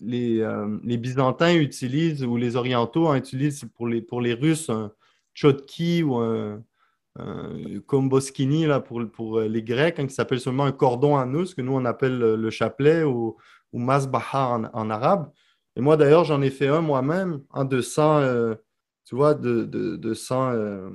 les, 0.00 0.40
euh, 0.40 0.78
les, 0.82 0.96
Byzantins 0.96 1.54
utilisent, 1.54 2.24
ou 2.24 2.36
les 2.36 2.56
Orientaux 2.56 3.08
hein, 3.08 3.16
utilisent 3.16 3.64
pour 3.74 3.86
les, 3.86 4.02
pour 4.02 4.20
les 4.20 4.34
Russes, 4.34 4.70
Chotki 5.34 6.02
ou 6.02 6.16
un, 6.16 6.62
Komboskini 7.86 8.66
là, 8.66 8.80
pour, 8.80 9.02
pour 9.10 9.38
euh, 9.38 9.48
les 9.48 9.62
Grecs, 9.62 9.98
hein, 9.98 10.06
qui 10.06 10.14
s'appelle 10.14 10.40
seulement 10.40 10.64
un 10.64 10.72
cordon 10.72 11.16
à 11.16 11.26
nous, 11.26 11.44
ce 11.44 11.54
que 11.54 11.60
nous 11.60 11.74
on 11.74 11.84
appelle 11.84 12.18
le, 12.18 12.50
chapelet 12.50 13.04
ou, 13.04 13.36
ou 13.72 13.78
masbaha 13.78 14.70
en, 14.72 14.90
arabe. 14.90 15.30
Et 15.76 15.80
moi 15.80 15.96
d'ailleurs, 15.96 16.24
j'en 16.24 16.40
ai 16.40 16.50
fait 16.50 16.68
un 16.68 16.80
moi-même 16.80 17.42
en 17.50 17.64
200, 17.64 18.20
euh, 18.20 18.54
tu 19.04 19.14
vois, 19.14 19.34
de, 19.34 19.64
de, 19.64 19.96
de 19.96 20.14
100, 20.14 20.52
euh, 20.52 20.90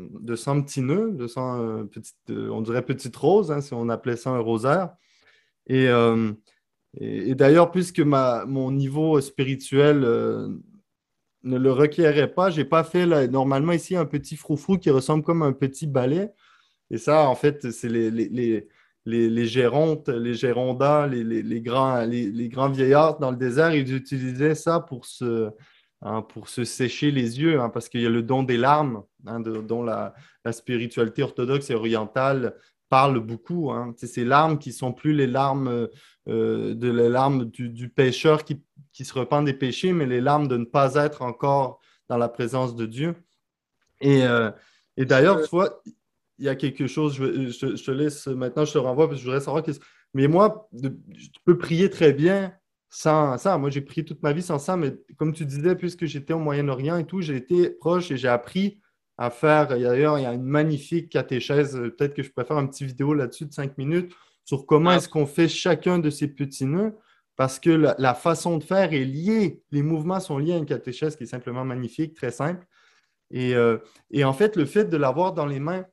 petits 0.61 0.81
nœuds, 0.81 1.11
200 1.11 1.87
petites, 1.91 2.17
on 2.29 2.61
dirait 2.61 2.81
petites 2.81 3.15
roses, 3.15 3.51
hein, 3.51 3.61
si 3.61 3.73
on 3.73 3.89
appelait 3.89 4.15
ça 4.15 4.31
un 4.31 4.39
rosaire. 4.39 4.95
Et, 5.67 5.87
et, 6.99 7.35
d'ailleurs, 7.35 7.71
puisque 7.71 7.99
ma, 7.99 8.45
mon 8.45 8.71
niveau 8.71 9.19
spirituel 9.19 10.05
ne 11.43 11.57
le 11.57 11.71
requérait 11.71 12.33
pas. 12.33 12.49
Je 12.49 12.57
n'ai 12.57 12.65
pas 12.65 12.83
fait 12.83 13.05
normalement 13.27 13.73
ici 13.73 13.95
un 13.95 14.05
petit 14.05 14.35
froufrou 14.35 14.77
qui 14.77 14.89
ressemble 14.89 15.23
comme 15.23 15.43
un 15.43 15.53
petit 15.53 15.87
balai. 15.87 16.29
Et 16.89 16.97
ça, 16.97 17.27
en 17.27 17.35
fait, 17.35 17.71
c'est 17.71 17.89
les, 17.89 18.09
les, 18.11 18.67
les, 19.07 19.29
les, 19.29 19.45
gérontes, 19.45 20.09
les 20.09 20.33
gérondas, 20.33 21.07
les, 21.07 21.61
grands, 21.61 22.01
les, 22.01 22.49
grands 22.49 22.69
vieillards 22.69 23.19
dans 23.19 23.31
le 23.31 23.37
désert, 23.37 23.73
ils 23.73 23.95
utilisaient 23.95 24.55
ça 24.55 24.79
pour 24.79 25.05
se, 25.05 25.49
hein, 26.01 26.21
pour 26.21 26.49
se 26.49 26.63
sécher 26.63 27.11
les 27.11 27.39
yeux, 27.39 27.59
hein, 27.59 27.69
parce 27.69 27.89
qu'il 27.89 28.01
y 28.01 28.05
a 28.05 28.09
le 28.09 28.21
don 28.21 28.43
des 28.43 28.57
larmes, 28.57 29.03
dont 29.23 29.83
la, 29.83 30.13
spiritualité 30.51 31.23
orthodoxe 31.23 31.69
et 31.69 31.75
orientale 31.75 32.55
parle 32.89 33.19
beaucoup. 33.19 33.69
C'est 33.97 34.07
ces 34.07 34.23
larmes 34.23 34.59
qui 34.59 34.71
sont 34.71 34.93
plus 34.93 35.13
les 35.13 35.27
larmes, 35.27 35.89
euh, 36.29 36.73
de 36.73 36.89
les 36.89 37.09
larmes 37.09 37.45
du, 37.45 37.89
pécheur 37.89 38.45
qui, 38.45 38.61
se 39.05 39.13
repent 39.13 39.43
des 39.43 39.53
péchés, 39.53 39.93
mais 39.93 40.05
les 40.05 40.21
larmes 40.21 40.47
de 40.47 40.57
ne 40.57 40.65
pas 40.65 40.95
être 40.95 41.21
encore 41.21 41.79
dans 42.09 42.17
la 42.17 42.29
présence 42.29 42.75
de 42.75 42.85
Dieu. 42.85 43.15
Et, 44.01 44.23
euh, 44.23 44.51
d'ailleurs, 44.97 45.41
tu 45.41 45.49
vois, 45.49 45.81
il 46.39 46.45
y 46.45 46.49
a 46.49 46.55
quelque 46.55 46.87
chose, 46.87 47.15
je, 47.15 47.83
te 47.83 47.91
laisse 47.91 48.27
maintenant, 48.27 48.65
je 48.65 48.73
te 48.73 48.77
renvoie 48.77 49.07
parce 49.07 49.19
que 49.19 49.25
je 49.25 49.29
voudrais 49.29 49.43
savoir. 49.43 49.63
Mais 50.13 50.27
moi, 50.27 50.69
je 50.73 51.27
peux 51.45 51.57
prier 51.57 51.89
très 51.89 52.13
bien 52.13 52.53
sans 52.89 53.37
ça. 53.37 53.57
Moi, 53.57 53.69
j'ai 53.69 53.81
prié 53.81 54.05
toute 54.05 54.21
ma 54.23 54.33
vie 54.33 54.41
sans 54.41 54.59
ça, 54.59 54.77
mais 54.77 54.95
comme 55.17 55.33
tu 55.33 55.45
disais, 55.45 55.75
puisque 55.75 56.05
j'étais 56.05 56.33
au 56.33 56.39
Moyen-Orient 56.39 56.97
et 56.97 57.05
tout, 57.05 57.21
j'ai 57.21 57.35
été 57.35 57.69
proche 57.69 58.11
et 58.11 58.17
j'ai 58.17 58.27
appris 58.27 58.79
à 59.17 59.29
faire. 59.29 59.67
D'ailleurs, 59.67 60.19
il 60.19 60.23
y 60.23 60.25
a 60.25 60.33
une 60.33 60.43
magnifique 60.43 61.09
catéchèse. 61.09 61.75
Peut-être 61.75 62.13
que 62.13 62.23
je 62.23 62.29
pourrais 62.29 62.45
faire 62.45 62.59
une 62.59 62.69
petite 62.69 62.87
vidéo 62.87 63.13
là-dessus 63.13 63.45
de 63.45 63.53
cinq 63.53 63.77
minutes 63.77 64.13
sur 64.45 64.65
comment 64.65 64.93
est-ce 64.93 65.09
qu'on 65.09 65.25
fait 65.25 65.49
chacun 65.49 65.99
de 65.99 66.09
ces 66.09 66.27
petits 66.27 66.65
nœuds 66.65 66.95
parce 67.37 67.59
que 67.59 67.69
la, 67.69 68.13
façon 68.15 68.57
de 68.57 68.63
faire 68.63 68.93
est 68.93 69.05
liée. 69.05 69.61
Les 69.71 69.83
mouvements 69.83 70.19
sont 70.19 70.39
liés 70.39 70.53
à 70.53 70.57
une 70.57 70.65
catéchèse 70.65 71.15
qui 71.15 71.23
est 71.23 71.27
simplement 71.27 71.63
magnifique, 71.63 72.15
très 72.15 72.31
simple. 72.31 72.65
Et, 73.29 73.55
euh, 73.55 73.77
en 74.23 74.33
fait, 74.33 74.55
le 74.55 74.65
fait 74.65 74.85
de 74.85 74.97
l'avoir 74.97 75.33
dans 75.33 75.45
les 75.45 75.59
mains 75.59 75.85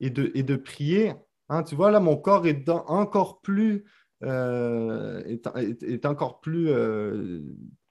et 0.00 0.10
de, 0.10 0.32
et 0.34 0.42
de 0.42 0.56
prier, 0.56 1.12
hein, 1.48 1.62
tu 1.62 1.76
vois, 1.76 1.92
là, 1.92 2.00
mon 2.00 2.16
corps 2.16 2.44
est 2.48 2.68
encore 2.68 3.40
plus, 3.40 3.84
euh, 4.24 5.22
est, 5.24 6.06
encore 6.06 6.40
plus 6.40 6.70
euh, 6.70 7.40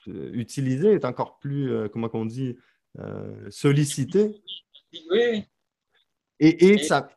utilisé, 0.05 0.91
est 0.91 1.05
encore 1.05 1.39
plus, 1.39 1.71
comment 1.93 2.09
on 2.13 2.25
dit, 2.25 2.57
sollicité. 3.49 4.35
Oui. 5.09 5.45
Et, 6.41 6.65
et, 6.67 6.77
ça, 6.79 7.09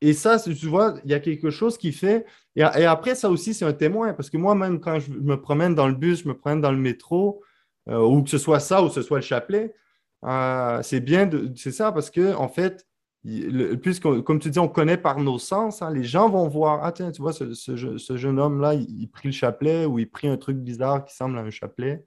et 0.00 0.12
ça, 0.12 0.38
tu 0.38 0.66
vois, 0.66 0.94
il 1.04 1.10
y 1.10 1.14
a 1.14 1.20
quelque 1.20 1.50
chose 1.50 1.76
qui 1.76 1.92
fait. 1.92 2.24
Et, 2.54 2.62
après, 2.62 3.14
ça 3.14 3.30
aussi, 3.30 3.52
c'est 3.54 3.64
un 3.64 3.72
témoin. 3.72 4.12
Parce 4.14 4.30
que 4.30 4.36
moi-même, 4.36 4.80
quand 4.80 5.00
je 5.00 5.12
me 5.12 5.40
promène 5.40 5.74
dans 5.74 5.88
le 5.88 5.94
bus, 5.94 6.22
je 6.22 6.28
me 6.28 6.34
promène 6.34 6.60
dans 6.60 6.70
le 6.70 6.78
métro, 6.78 7.42
euh, 7.88 8.00
ou 8.00 8.22
que 8.22 8.30
ce 8.30 8.38
soit 8.38 8.60
ça 8.60 8.82
ou 8.82 8.88
que 8.88 8.94
ce 8.94 9.02
soit 9.02 9.18
le 9.18 9.24
chapelet, 9.24 9.74
euh, 10.24 10.80
c'est 10.82 11.00
bien, 11.00 11.28
c'est 11.56 11.72
ça, 11.72 11.90
parce 11.92 12.10
que, 12.10 12.34
en 12.34 12.48
fait, 12.48 12.86
puisque, 13.82 14.22
comme 14.22 14.38
tu 14.38 14.50
dis, 14.50 14.58
on 14.60 14.68
connaît 14.68 14.96
par 14.96 15.18
nos 15.18 15.38
sens, 15.38 15.82
hein, 15.82 15.92
les 15.92 16.04
gens 16.04 16.28
vont 16.28 16.48
voir, 16.48 16.80
ah 16.84 16.92
tiens, 16.92 17.10
tu 17.10 17.20
vois, 17.22 17.32
ce, 17.32 18.16
jeune 18.16 18.38
homme-là, 18.38 18.74
il, 18.74 19.08
prit 19.10 19.28
le 19.28 19.32
chapelet 19.32 19.84
ou 19.84 19.98
il 19.98 20.08
prit 20.08 20.28
un 20.28 20.36
truc 20.36 20.58
bizarre 20.58 21.04
qui 21.04 21.14
semble 21.14 21.38
à 21.38 21.42
un 21.42 21.50
chapelet. 21.50 22.04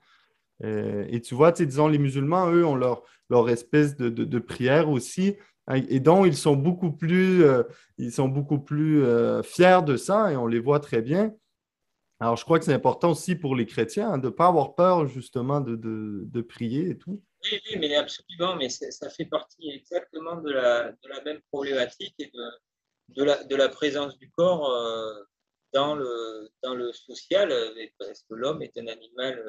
Euh, 0.64 1.06
et 1.10 1.22
tu 1.22 1.36
vois, 1.36 1.52
disons, 1.52 1.88
les 1.88 1.98
musulmans, 1.98 2.50
eux, 2.52 2.66
ont 2.66 2.76
leur 2.76 3.50
espèce 3.50 3.98
de 3.98 4.40
prière 4.40 4.90
aussi 4.90 5.36
et 5.70 6.00
donc, 6.00 6.26
ils 6.28 6.36
sont 6.36 6.56
beaucoup 6.56 6.92
plus, 6.92 7.44
euh, 7.44 7.64
ils 7.98 8.12
sont 8.12 8.28
beaucoup 8.28 8.60
plus 8.60 9.04
euh, 9.04 9.44
fiers 9.44 9.82
de 9.86 9.96
ça 9.96 10.32
et 10.32 10.36
on 10.36 10.48
les 10.48 10.60
voit 10.60 10.80
très 10.80 11.02
bien. 11.02 11.34
Alors, 12.20 12.36
je 12.36 12.44
crois 12.44 12.60
que 12.60 12.66
c'est 12.66 12.74
important 12.74 13.12
aussi 13.12 13.36
pour 13.36 13.56
les 13.56 13.66
chrétiens 13.66 14.12
hein, 14.12 14.18
de 14.18 14.28
ne 14.28 14.32
pas 14.32 14.48
avoir 14.48 14.76
peur 14.76 15.08
justement 15.08 15.62
de, 15.62 16.42
prier 16.42 16.90
et 16.90 16.98
tout. 16.98 17.24
Oui, 17.44 17.78
mais 17.80 17.96
absolument, 17.96 18.56
mais 18.56 18.70
ça 18.70 19.10
fait 19.10 19.26
partie 19.26 19.72
exactement 19.72 20.36
de 20.42 20.52
la, 20.52 20.94
même 21.26 21.42
problématique 21.52 22.14
et 22.20 22.28
de, 22.28 23.16
de, 23.16 23.24
la, 23.24 23.44
de 23.44 23.56
la 23.56 23.70
présence 23.70 24.18
du 24.20 24.30
corps 24.32 24.70
euh, 24.70 25.24
dans, 25.74 25.96
le, 25.96 26.50
dans 26.62 26.76
le 26.76 26.92
social, 26.94 27.52
parce 27.98 28.24
que 28.24 28.36
l'homme 28.36 28.62
est 28.62 28.78
un 28.78 28.88
animal 28.88 29.44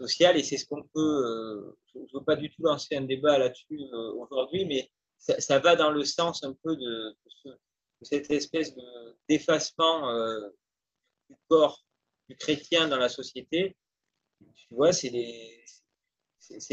social 0.00 0.36
et 0.36 0.44
c'est 0.44 0.58
ce 0.58 0.66
qu'on 0.66 0.82
peut, 0.94 1.74
je 1.92 1.98
ne 1.98 2.18
veux 2.18 2.24
pas 2.24 2.36
du 2.36 2.50
tout 2.50 2.62
lancer 2.62 2.96
un 2.96 3.02
débat 3.02 3.38
là-dessus 3.38 3.80
aujourd'hui, 4.14 4.64
mais 4.64 4.90
ça, 5.20 5.58
va 5.58 5.76
dans 5.76 5.90
le 5.90 6.04
sens 6.04 6.42
un 6.44 6.54
peu 6.62 6.76
de, 6.76 7.16
cette 8.02 8.30
espèce 8.30 8.74
d'effacement 9.28 10.10
euh, 10.10 10.48
du 11.28 11.36
corps 11.48 11.84
du 12.28 12.36
chrétien 12.36 12.88
dans 12.88 12.96
la 12.96 13.08
société. 13.08 13.76
Tu 14.54 14.74
vois, 14.74 14.92
c'est 14.92 15.10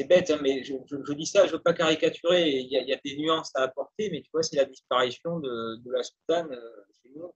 bête, 0.06 0.32
hein, 0.32 0.40
mais 0.42 0.64
je, 0.64 1.14
dis 1.14 1.26
ça, 1.26 1.46
je 1.46 1.52
ne 1.52 1.58
veux 1.58 1.62
pas 1.62 1.74
caricaturer, 1.74 2.50
il 2.50 2.70
y, 2.70 2.94
a, 2.94 3.00
des 3.04 3.18
nuances 3.18 3.52
à 3.56 3.64
apporter, 3.64 4.10
mais 4.10 4.22
tu 4.22 4.30
vois, 4.32 4.44
c'est 4.44 4.56
la 4.56 4.66
disparition 4.66 5.40
de, 5.40 5.92
la 5.92 6.04
soutane 6.04 6.52
euh, 6.52 6.84
chez 7.02 7.10
nous. 7.16 7.34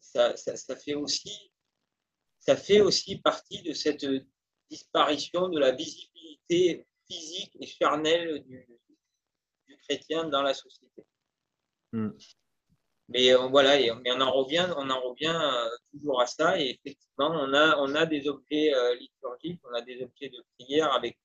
Ça, 0.00 0.76
fait 0.76 0.94
aussi, 0.94 1.52
ça 2.38 2.56
fait 2.56 2.80
aussi 2.80 3.18
partie 3.18 3.62
de 3.62 3.72
cette 3.74 4.06
disparition 4.70 5.48
de 5.48 5.58
la 5.58 5.72
visibilité 5.72 6.86
physique 7.06 7.56
et 7.60 7.66
charnelle 7.66 8.42
du, 8.46 8.66
dans 10.30 10.42
la 10.42 10.54
société. 10.54 11.04
Hmm. 11.92 12.10
Mais 13.10 13.32
euh, 13.34 13.48
voilà, 13.48 13.76
mais 13.76 14.12
on 14.12 14.20
en 14.20 14.30
revient, 14.30 14.68
on 14.76 14.88
en 14.88 15.00
revient 15.00 15.36
euh, 15.36 15.68
toujours 15.92 16.20
à 16.20 16.26
ça. 16.26 16.60
Et 16.60 16.70
effectivement, 16.70 17.30
on 17.30 17.52
a, 17.52 17.76
on 17.78 17.94
a 17.96 18.06
des 18.06 18.28
objets 18.28 18.72
euh, 18.72 18.94
liturgiques, 18.94 19.60
on 19.64 19.74
a 19.74 19.82
des 19.82 20.00
objets 20.02 20.28
de 20.28 20.44
prière 20.58 20.92
avec, 20.94 21.18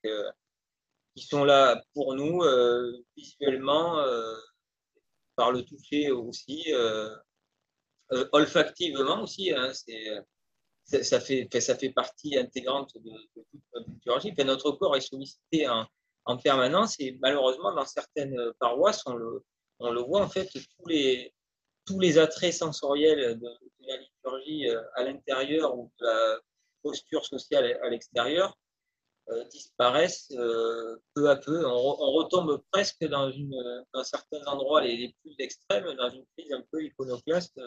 qui 1.15 1.23
sont 1.23 1.45
là 1.45 1.81
pour 1.93 2.15
nous 2.15 2.41
visuellement, 3.15 4.03
par 5.35 5.51
le 5.51 5.63
toucher 5.63 6.11
aussi, 6.11 6.73
olfactivement 8.31 9.21
aussi. 9.23 9.51
Hein, 9.51 9.71
c'est, 9.73 11.03
ça, 11.03 11.19
fait, 11.19 11.47
ça 11.61 11.75
fait 11.75 11.91
partie 11.91 12.37
intégrante 12.37 12.95
de, 12.97 13.11
toute 13.33 13.47
notre 13.73 13.89
liturgie. 13.89 14.33
notre 14.43 14.71
corps 14.71 14.95
est 14.95 15.01
sollicité 15.01 15.67
en, 15.69 15.87
en 16.25 16.37
permanence. 16.37 16.99
Et 16.99 17.17
malheureusement, 17.21 17.73
dans 17.73 17.85
certaines 17.85 18.37
paroisses, 18.59 19.03
on 19.05 19.13
le, 19.13 19.43
on 19.79 19.91
le 19.91 20.01
voit 20.01 20.21
en 20.21 20.29
fait, 20.29 20.49
tous 20.51 20.87
les, 20.87 21.33
tous 21.85 21.99
les 21.99 22.17
attraits 22.17 22.53
sensoriels 22.53 23.39
de, 23.39 23.49
la 23.87 23.97
liturgie 23.97 24.69
euh, 24.69 24.81
à 24.95 25.03
l'intérieur 25.03 25.77
ou 25.77 25.91
de 25.99 26.05
la 26.05 26.39
posture 26.81 27.25
sociale 27.25 27.79
à 27.83 27.89
l'extérieur 27.89 28.57
euh, 29.29 29.43
disparaissent 29.45 30.31
euh, 30.31 30.97
peu 31.13 31.29
à 31.29 31.35
peu. 31.35 31.65
On, 31.65 32.11
retombe 32.11 32.61
presque 32.71 33.05
dans, 33.05 33.29
une, 33.31 33.55
dans 33.93 34.03
certains 34.03 34.43
endroits 34.45 34.81
les, 34.81 35.15
plus 35.21 35.35
extrêmes, 35.39 35.93
dans 35.95 36.09
une 36.09 36.25
crise 36.37 36.51
un 36.51 36.63
peu 36.71 36.83
iconoclaste 36.83 37.59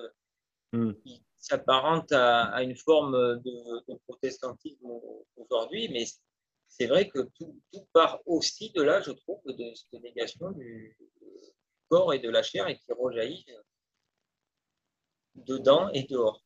hmm. 0.72 0.92
qui 1.04 1.22
s'apparente 1.38 2.10
à, 2.12 2.44
à, 2.46 2.62
une 2.62 2.76
forme 2.76 3.12
de, 3.12 3.92
de 3.92 3.98
protestantisme 4.06 4.88
aujourd'hui, 5.36 5.88
mais 5.88 6.04
c'est 6.68 6.86
vrai 6.86 7.08
que 7.08 7.20
tout, 7.38 7.60
part 7.92 8.20
aussi 8.26 8.70
de 8.72 8.82
là, 8.82 9.00
je 9.00 9.10
trouve, 9.10 9.40
de 9.46 9.74
cette 9.74 10.02
négation 10.02 10.50
du, 10.52 10.96
corps 11.88 12.12
et 12.12 12.18
de 12.18 12.28
la 12.28 12.42
chair 12.42 12.68
et 12.68 12.76
qui 12.76 12.92
rejaillit 12.92 13.46
dedans 15.34 15.88
et 15.92 16.04
dehors. 16.04 16.44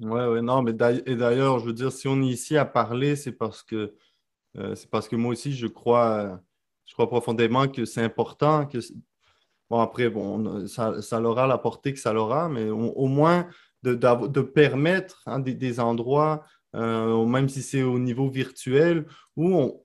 Oui, 0.00 0.20
ouais, 0.20 0.42
non, 0.42 0.62
mais 0.62 0.72
d'ailleurs, 0.72 1.58
je 1.58 1.66
veux 1.66 1.72
dire, 1.72 1.92
si 1.92 2.08
on 2.08 2.20
est 2.22 2.26
ici 2.26 2.56
à 2.56 2.64
parler, 2.64 3.16
c'est 3.16 3.32
parce 3.32 3.62
que 3.62 3.94
euh, 4.56 4.74
c'est 4.74 4.90
parce 4.90 5.08
que 5.08 5.16
moi 5.16 5.32
aussi, 5.32 5.52
je 5.52 5.66
crois, 5.66 6.40
je 6.86 6.92
crois 6.94 7.08
profondément 7.08 7.68
que 7.68 7.84
c'est 7.84 8.02
important 8.02 8.66
que 8.66 8.78
bon 9.68 9.80
après, 9.80 10.10
bon, 10.10 10.66
ça, 10.66 11.00
ça 11.02 11.20
aura 11.20 11.46
la 11.46 11.58
portée 11.58 11.92
que 11.92 11.98
ça 11.98 12.12
l'aura, 12.12 12.48
mais 12.48 12.68
au, 12.70 13.06
moins 13.06 13.48
de, 13.82 13.94
de 13.94 14.40
permettre 14.42 15.22
hein, 15.26 15.40
des, 15.40 15.80
endroits 15.80 16.44
euh, 16.74 17.24
même 17.26 17.48
si 17.48 17.62
c'est 17.62 17.82
au 17.82 17.98
niveau 17.98 18.28
virtuel, 18.28 19.06
où 19.36 19.84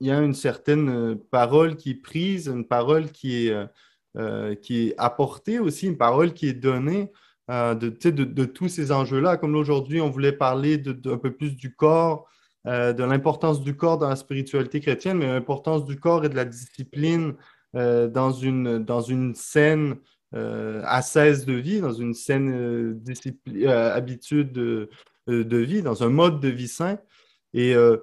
il 0.00 0.08
y 0.08 0.10
a 0.10 0.20
une 0.20 0.34
certaine 0.34 0.88
euh, 0.88 1.14
parole 1.30 1.76
qui 1.76 1.90
est 1.90 2.02
prise, 2.02 2.48
une 2.48 2.66
parole 2.66 3.10
qui 3.10 3.48
est, 3.48 3.68
euh, 4.16 4.54
qui 4.56 4.88
est 4.88 4.94
apportée 4.98 5.58
aussi, 5.58 5.86
une 5.86 5.98
parole 5.98 6.32
qui 6.34 6.48
est 6.48 6.54
donnée 6.54 7.10
de, 7.48 7.88
de, 7.88 8.44
tous 8.44 8.68
ces 8.68 8.92
enjeux-là. 8.92 9.38
Comme 9.38 9.54
aujourd'hui, 9.54 10.02
on 10.02 10.10
voulait 10.10 10.32
parler 10.32 10.76
de, 10.76 11.10
un 11.10 11.16
peu 11.16 11.32
plus 11.32 11.56
du 11.56 11.74
corps, 11.74 12.28
de 12.66 13.02
l'importance 13.02 13.62
du 13.62 13.74
corps 13.74 13.96
dans 13.96 14.10
la 14.10 14.16
spiritualité 14.16 14.80
chrétienne, 14.80 15.16
mais 15.16 15.28
l'importance 15.28 15.86
du 15.86 15.98
corps 15.98 16.26
et 16.26 16.28
de 16.28 16.36
la 16.36 16.44
discipline 16.44 17.34
dans, 17.72 18.32
une, 18.32 18.84
dans 18.84 19.00
une 19.00 19.34
scène 19.34 19.96
de 20.34 21.52
vie, 21.54 21.80
dans 21.80 21.94
une 21.94 22.12
saine 22.12 23.00
habitude 23.66 24.88
de, 25.28 25.34
euh, 25.34 25.44
de 25.44 25.56
vie, 25.58 25.82
dans 25.82 26.02
un 26.02 26.08
mode 26.08 26.40
de 26.40 26.48
vie 26.48 26.68
sain. 26.68 26.98
Et, 27.54 27.74
euh, 27.74 27.98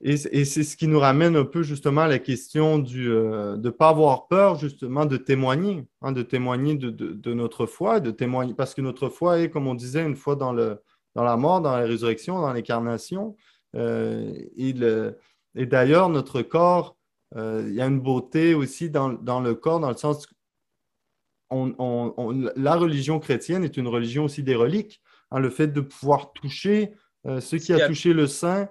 et, 0.00 0.16
c'est 0.16 0.64
ce 0.64 0.76
qui 0.76 0.86
nous 0.86 0.98
ramène 0.98 1.34
un 1.36 1.44
peu 1.44 1.62
justement 1.62 2.02
à 2.02 2.08
la 2.08 2.18
question 2.18 2.78
du, 2.78 3.10
euh, 3.10 3.56
de 3.56 3.68
ne 3.68 3.70
pas 3.70 3.88
avoir 3.88 4.26
peur 4.26 4.56
justement 4.56 5.06
de 5.06 5.16
témoigner, 5.16 5.86
hein, 6.02 6.12
de 6.12 6.22
témoigner 6.22 6.74
de, 6.76 7.34
notre 7.34 7.64
foi, 7.66 8.00
de 8.00 8.10
témoigner, 8.10 8.54
parce 8.54 8.74
que 8.74 8.82
notre 8.82 9.08
foi 9.08 9.40
est, 9.40 9.50
comme 9.50 9.66
on 9.66 9.74
disait, 9.74 10.04
une 10.04 10.16
foi 10.16 10.36
dans, 10.36 10.52
dans 10.52 11.24
la 11.24 11.36
mort, 11.36 11.62
dans 11.62 11.74
la 11.76 11.84
résurrection, 11.84 12.40
dans 12.40 12.52
l'incarnation. 12.52 13.36
et, 13.74 14.74
et 15.54 15.66
d'ailleurs, 15.66 16.10
notre 16.10 16.42
corps, 16.42 16.96
il 17.34 17.72
y 17.72 17.80
a 17.80 17.86
une 17.86 18.00
beauté 18.00 18.52
aussi 18.54 18.90
dans, 18.90 19.08
le 19.08 19.54
corps, 19.54 19.80
dans 19.80 19.90
le 19.90 19.96
sens 19.96 20.28
on, 21.50 22.52
la 22.56 22.76
religion 22.76 23.20
chrétienne 23.20 23.64
est 23.64 23.76
une 23.76 23.88
religion 23.88 24.24
aussi 24.24 24.42
des 24.42 24.54
reliques. 24.54 25.00
Hein, 25.34 25.40
le 25.40 25.50
fait 25.50 25.66
de 25.66 25.80
pouvoir 25.80 26.32
toucher 26.32 26.92
euh, 27.26 27.40
ce 27.40 27.56
qui 27.56 27.72
a 27.72 27.88
touché 27.88 28.12
le 28.12 28.28
sein 28.28 28.68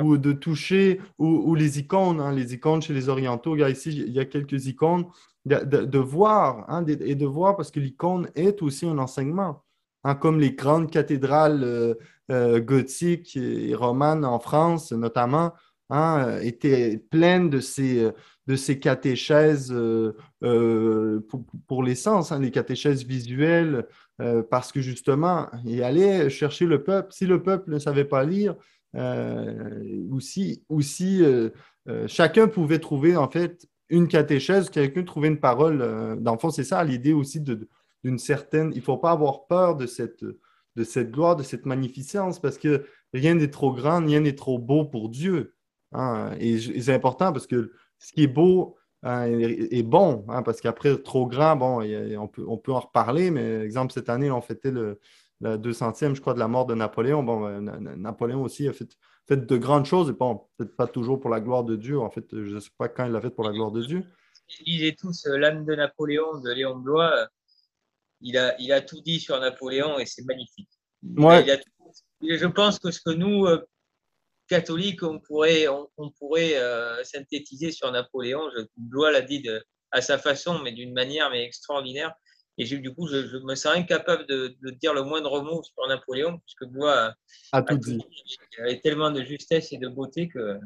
ou 0.00 0.16
de 0.16 0.32
toucher, 0.32 1.00
ou, 1.18 1.54
les 1.54 1.78
icônes, 1.78 2.20
hein, 2.20 2.32
les 2.32 2.54
icônes 2.54 2.82
chez 2.82 2.94
les 2.94 3.08
orientaux. 3.08 3.54
ici, 3.56 3.90
il 3.90 4.12
y 4.12 4.18
a 4.18 4.24
quelques 4.24 4.66
icônes, 4.66 5.06
de, 5.44 5.98
voir, 5.98 6.64
hein, 6.68 6.84
et 6.86 7.14
de 7.14 7.26
voir 7.26 7.54
parce 7.54 7.70
que 7.70 7.78
l'icône 7.78 8.28
est 8.34 8.62
aussi 8.62 8.86
un 8.86 8.98
enseignement. 8.98 9.62
Hein, 10.02 10.14
comme 10.14 10.40
les 10.40 10.52
grandes 10.52 10.90
cathédrales 10.90 11.62
euh, 11.62 11.94
euh, 12.30 12.60
gothiques 12.60 13.36
et 13.36 13.74
romanes 13.74 14.24
en 14.24 14.38
France, 14.38 14.90
notamment, 14.92 15.52
hein, 15.90 16.38
étaient 16.40 16.98
pleines 17.10 17.50
de 17.50 17.60
ces, 17.60 18.10
de 18.46 18.56
ces 18.56 18.78
catéchèses 18.78 19.72
euh, 19.72 21.26
pour, 21.66 21.82
les 21.82 21.94
sens, 21.94 22.32
les 22.32 22.50
catéchèses 22.50 23.04
visuelles, 23.04 23.86
parce 24.50 24.70
que 24.72 24.80
justement, 24.80 25.48
il 25.64 25.82
allait 25.82 26.30
chercher 26.30 26.66
le 26.66 26.84
peuple. 26.84 27.12
Si 27.12 27.26
le 27.26 27.42
peuple 27.42 27.70
ne 27.70 27.78
savait 27.78 28.04
pas 28.04 28.24
lire, 28.24 28.54
ou 28.94 30.20
si, 30.20 30.64
chacun 32.06 32.48
pouvait 32.48 32.78
trouver 32.78 33.16
en 33.16 33.28
fait 33.28 33.66
une 33.88 34.08
catéchèse, 34.08 34.70
quelqu'un 34.70 35.02
trouvait 35.02 35.28
une 35.28 35.40
parole. 35.40 35.78
dans 36.20 36.32
le 36.32 36.38
fond, 36.38 36.50
c'est 36.50 36.64
ça 36.64 36.84
l'idée 36.84 37.12
aussi 37.12 37.40
d'une 37.40 38.18
certaine. 38.18 38.70
Il 38.72 38.78
ne 38.78 38.84
faut 38.84 38.98
pas 38.98 39.10
avoir 39.10 39.46
peur 39.46 39.76
de 39.76 39.86
cette, 39.86 40.24
de 40.76 40.84
cette 40.84 41.10
gloire, 41.10 41.36
de 41.36 41.42
cette 41.42 41.66
magnificence, 41.66 42.40
parce 42.40 42.58
que 42.58 42.86
rien 43.12 43.34
n'est 43.34 43.50
trop 43.50 43.72
grand, 43.72 44.04
rien 44.04 44.20
n'est 44.20 44.34
trop 44.34 44.58
beau 44.58 44.84
pour 44.84 45.08
Dieu. 45.08 45.54
Hein. 45.92 46.32
Et, 46.40 46.58
c'est 46.58 46.94
important 46.94 47.32
parce 47.32 47.46
que 47.46 47.72
ce 47.98 48.12
qui 48.12 48.24
est 48.24 48.28
beau 48.28 48.76
hein, 49.04 49.26
est, 49.26 49.82
bon, 49.82 50.24
hein, 50.28 50.42
parce 50.42 50.60
qu'après, 50.60 50.96
trop 50.98 51.26
grand, 51.26 51.56
bon, 51.56 51.82
on, 52.18 52.28
peut, 52.28 52.44
on 52.46 52.58
peut 52.58 52.72
en 52.72 52.80
reparler, 52.80 53.30
mais 53.30 53.60
exemple, 53.60 53.92
cette 53.92 54.08
année, 54.08 54.30
on 54.30 54.40
fêtait 54.40 54.70
le, 54.70 54.98
la 55.40 55.56
200e, 55.56 56.14
je 56.14 56.20
crois, 56.20 56.34
de 56.34 56.38
la 56.40 56.48
mort 56.48 56.66
de 56.66 56.74
Napoléon. 56.74 57.22
Bon, 57.22 57.40
ben, 57.40 57.60
Napoléon 57.96 58.42
aussi 58.42 58.66
a 58.66 58.72
fait, 58.72 58.88
fait 59.28 59.46
de 59.46 59.56
grandes 59.56 59.86
choses, 59.86 60.10
et 60.10 60.12
bon, 60.12 60.42
peut-être 60.56 60.74
pas 60.76 60.86
toujours 60.86 61.20
pour 61.20 61.30
la 61.30 61.40
gloire 61.40 61.64
de 61.64 61.76
Dieu. 61.76 62.00
En 62.00 62.10
fait, 62.10 62.26
je 62.32 62.54
ne 62.54 62.60
sais 62.60 62.70
pas 62.76 62.88
quand 62.88 63.06
il 63.06 63.12
l'a 63.12 63.20
fait 63.20 63.30
pour 63.30 63.44
la 63.44 63.52
gloire 63.52 63.70
de 63.70 63.82
Dieu. 63.82 64.04
Lisez 64.66 64.94
tous 64.94 65.26
euh, 65.26 65.38
L'âme 65.38 65.64
de 65.64 65.74
Napoléon 65.74 66.40
de 66.40 66.50
Léon 66.50 66.76
Blois 66.76 67.28
il 68.24 68.38
a, 68.38 68.60
il 68.60 68.72
a 68.72 68.80
tout 68.80 69.00
dit 69.02 69.20
sur 69.20 69.38
Napoléon 69.38 69.98
et 69.98 70.06
c'est 70.06 70.24
magnifique. 70.24 70.68
je 72.22 72.46
pense 72.46 72.78
que 72.78 72.90
ce 72.90 73.00
que 73.00 73.10
nous, 73.10 73.46
catholiques, 74.48 75.02
on 75.02 75.18
pourrait, 75.20 75.66
on, 75.68 76.10
pourrait 76.18 76.56
euh, 76.56 77.02
synthétiser 77.04 77.70
sur 77.70 77.90
Napoléon, 77.90 78.50
je, 78.56 78.62
Blois 78.76 79.10
l'a 79.10 79.22
dit 79.22 79.40
de, 79.40 79.64
à 79.90 80.00
sa 80.00 80.18
façon, 80.18 80.60
mais 80.60 80.72
d'une 80.72 80.92
manière 80.92 81.30
mais 81.30 81.44
extraordinaire. 81.44 82.12
Et 82.56 82.64
du 82.64 82.94
coup, 82.94 83.08
je, 83.08 83.36
me 83.44 83.56
sens 83.56 83.74
incapable 83.74 84.26
de, 84.26 84.56
dire 84.80 84.94
le 84.94 85.02
moindre 85.02 85.42
mot 85.42 85.62
sur 85.62 85.88
Napoléon, 85.88 86.38
puisque 86.38 86.72
Blois 86.72 87.12
a, 87.52 87.62
tout 87.62 87.78
dit. 87.78 87.98
Avait 88.58 88.78
tellement 88.78 89.10
de 89.10 89.22
justesse 89.24 89.72
et 89.72 89.78
de 89.78 89.88
beauté 89.88 90.28
que 90.28 90.60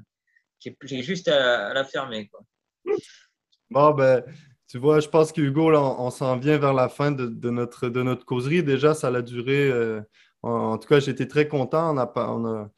j'ai 0.83 1.03
juste 1.03 1.29
à, 1.29 1.73
la 1.73 1.85
fermer. 1.85 2.29
Quoi. 2.29 2.41
Bon, 3.71 3.93
ben, 3.93 4.23
tu 4.69 4.77
vois, 4.77 5.01
je 5.01 5.09
pense 5.09 5.33
qu'Hugo, 5.33 5.75
on, 5.75 6.11
s'en 6.11 6.37
vient 6.37 6.59
vers 6.59 6.75
la 6.75 6.91
fin 6.91 7.11
de, 7.11 7.51
notre, 7.51 7.89
de 7.89 8.03
notre 8.03 8.27
causerie. 8.27 8.63
Déjà, 8.63 8.93
ça 8.93 9.09
a 9.09 9.23
duré. 9.23 9.71
Euh, 9.71 10.03
en, 10.43 10.77
tout 10.77 10.89
cas, 10.89 11.01
j'étais 11.01 11.27
très 11.27 11.49
content. 11.49 11.95
On 11.95 11.99
a, 11.99 12.13
on, 12.17 12.45
a, 12.45 12.71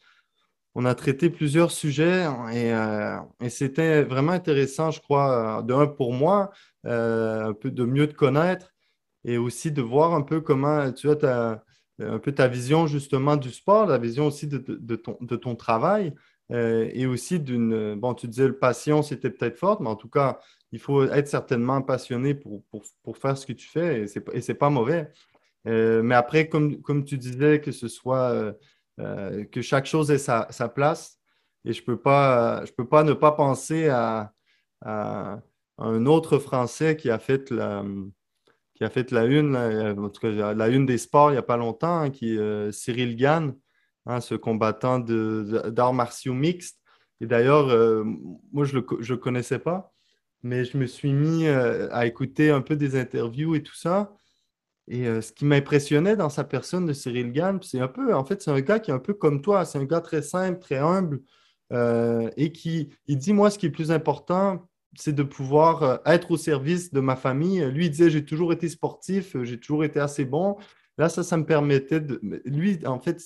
traité 0.97 1.31
plusieurs 1.31 1.71
sujets 1.71 2.27
euh, 2.27 3.19
et, 3.41 3.51
c'était 3.51 4.03
vraiment 4.03 4.33
intéressant, 4.33 4.91
je 4.91 5.01
crois, 5.01 5.61
euh, 5.61 5.63
d'un 5.63 5.87
pour 5.87 6.13
moi, 6.13 6.51
un 6.85 7.53
peu 7.53 7.71
de 7.71 7.85
mieux 7.85 8.09
te 8.09 8.15
connaître 8.15 8.73
et 9.25 9.37
aussi 9.39 9.71
de 9.73 9.83
voir 9.83 10.15
un 10.15 10.23
peu 10.23 10.41
comment 10.41 10.93
tu 10.93 11.09
as 11.09 11.63
un 12.03 12.19
peu 12.19 12.33
ta 12.33 12.49
vision 12.49 12.87
justement 12.87 13.37
du 13.37 13.51
sport, 13.51 13.87
la 13.87 13.99
vision 13.99 14.27
aussi 14.27 14.47
de, 14.47 14.59
ton, 14.97 15.19
de 15.21 15.37
ton, 15.37 15.55
travail 15.55 16.15
et 16.51 17.07
aussi 17.07 17.39
d'une. 17.39 17.95
Bon, 17.97 18.15
tu 18.15 18.27
disais 18.29 18.47
le 18.47 18.59
passion, 18.59 19.03
c'était 19.03 19.29
peut-être 19.31 19.59
forte, 19.59 19.81
mais 19.81 19.91
en 19.91 19.97
tout 19.97 20.09
cas, 20.09 20.39
il 20.73 20.79
faut 20.79 21.05
être 21.05 21.29
certainement 21.29 21.83
passionné 21.83 22.35
pour, 22.35 22.63
pour, 23.03 23.19
faire 23.19 23.37
ce 23.37 23.45
que 23.45 23.53
tu 23.53 23.69
fais 23.69 24.03
et 24.03 24.07
ce 24.07 24.19
n'est 24.19 24.59
pas 24.59 24.71
mauvais. 24.71 25.11
Euh, 25.67 26.03
mais 26.03 26.15
après, 26.15 26.49
comme, 26.49 26.81
comme 26.81 27.05
tu 27.05 27.19
disais, 27.19 27.61
que 27.61 27.73
ce 27.73 27.89
soit 27.89 28.55
euh, 29.01 29.41
euh, 29.41 29.45
que 29.45 29.63
chaque 29.63 29.87
chose 29.87 30.11
ait 30.11 30.19
sa, 30.19 30.47
place 30.75 31.19
et 31.65 31.73
je 31.73 31.81
ne 31.81 31.87
peux, 31.87 31.99
pas, 31.99 32.65
je 32.65 32.73
peux 32.73 32.87
pas 32.87 33.03
ne 33.05 33.13
pas 33.13 33.33
penser 33.33 33.89
à, 33.89 34.33
un 34.83 36.07
autre 36.07 36.39
Français 36.39 36.97
qui 36.97 37.11
a 37.11 37.19
fait 37.19 37.51
la, 37.51 37.85
qui 38.75 38.85
a 38.85 38.91
fait 38.91 39.11
la 39.11 39.25
une, 39.25 39.57
en 39.57 40.09
tout 40.09 40.21
cas 40.21 40.55
la 40.55 40.69
une 40.69 40.87
des 40.87 40.99
sports 40.99 41.31
il 41.31 41.35
n'y 41.35 41.39
a 41.39 41.43
pas 41.43 41.57
longtemps, 41.57 42.01
hein, 42.01 42.11
qui 42.11 42.35
est 42.35 42.73
Cyril 42.73 43.17
Gann, 43.17 43.55
hein, 44.07 44.21
ce 44.21 44.35
combattant 44.35 44.99
d'arts 45.01 45.95
martiaux 45.95 46.35
mixtes. 46.35 46.79
Et 47.21 47.27
d'ailleurs, 47.27 47.67
moi, 48.53 48.65
je 48.65 48.77
ne 48.77 49.09
le 49.09 49.17
connaissais 49.17 49.59
pas 49.59 49.93
mais 50.43 50.65
je 50.65 50.77
me 50.77 50.87
suis 50.87 51.13
mis 51.13 51.47
euh, 51.47 51.89
à 51.93 52.07
écouter 52.07 52.51
un 52.51 52.61
peu 52.61 52.77
des 52.77 52.99
interviews 52.99 53.55
et 53.55 53.63
tout 53.63 53.75
ça. 53.75 54.17
Et 54.91 55.07
euh, 55.07 55.21
ce 55.21 55.33
qui 55.33 55.45
m'impressionnait 55.45 56.17
dans 56.17 56.29
sa 56.29 56.43
personne 56.43 56.85
de 56.85 56.93
Cyril 56.93 57.33
Gann, 57.33 57.61
c'est 57.63 57.79
un 57.79 57.87
peu, 57.87 58.13
en 58.13 58.25
fait, 58.25 58.43
c'est 58.43 58.51
un 58.51 58.61
gars 58.61 58.81
qui 58.81 58.91
est 58.91 58.95
un 58.95 58.99
peu 58.99 59.15
comme 59.15 59.41
toi, 59.41 59.65
c'est 59.65 59.79
un 59.79 59.85
gars 59.85 60.01
très 60.01 60.21
simple, 60.21 60.59
très 60.59 60.79
humble, 60.79 61.21
euh, 61.73 62.29
et 62.37 62.51
qui, 62.51 62.91
il 63.07 63.17
dit, 63.17 63.33
moi, 63.33 63.51
ce 63.51 63.59
qui 63.59 63.67
est 63.67 63.71
plus 63.71 63.93
important, 63.93 64.69
c'est 64.99 65.15
de 65.15 65.23
pouvoir 65.23 66.01
être 66.05 66.33
au 66.33 66.37
service 66.37 66.93
de 66.93 66.99
ma 66.99 67.15
famille. 67.15 67.65
Lui, 67.71 67.87
il 67.87 67.91
disait, 67.91 68.11
j'ai 68.11 68.25
toujours 68.25 68.53
été 68.53 68.69
sportif, 68.69 69.41
j'ai 69.45 69.61
toujours 69.61 69.85
été 69.85 70.01
assez 70.01 70.25
bon. 70.25 70.57
Là, 70.99 71.09
ça, 71.09 71.23
ça 71.23 71.37
me 71.37 71.47
permettait 71.47 72.01
de... 72.01 72.21
Lui, 72.45 72.85
en 72.85 72.99
fait, 72.99 73.21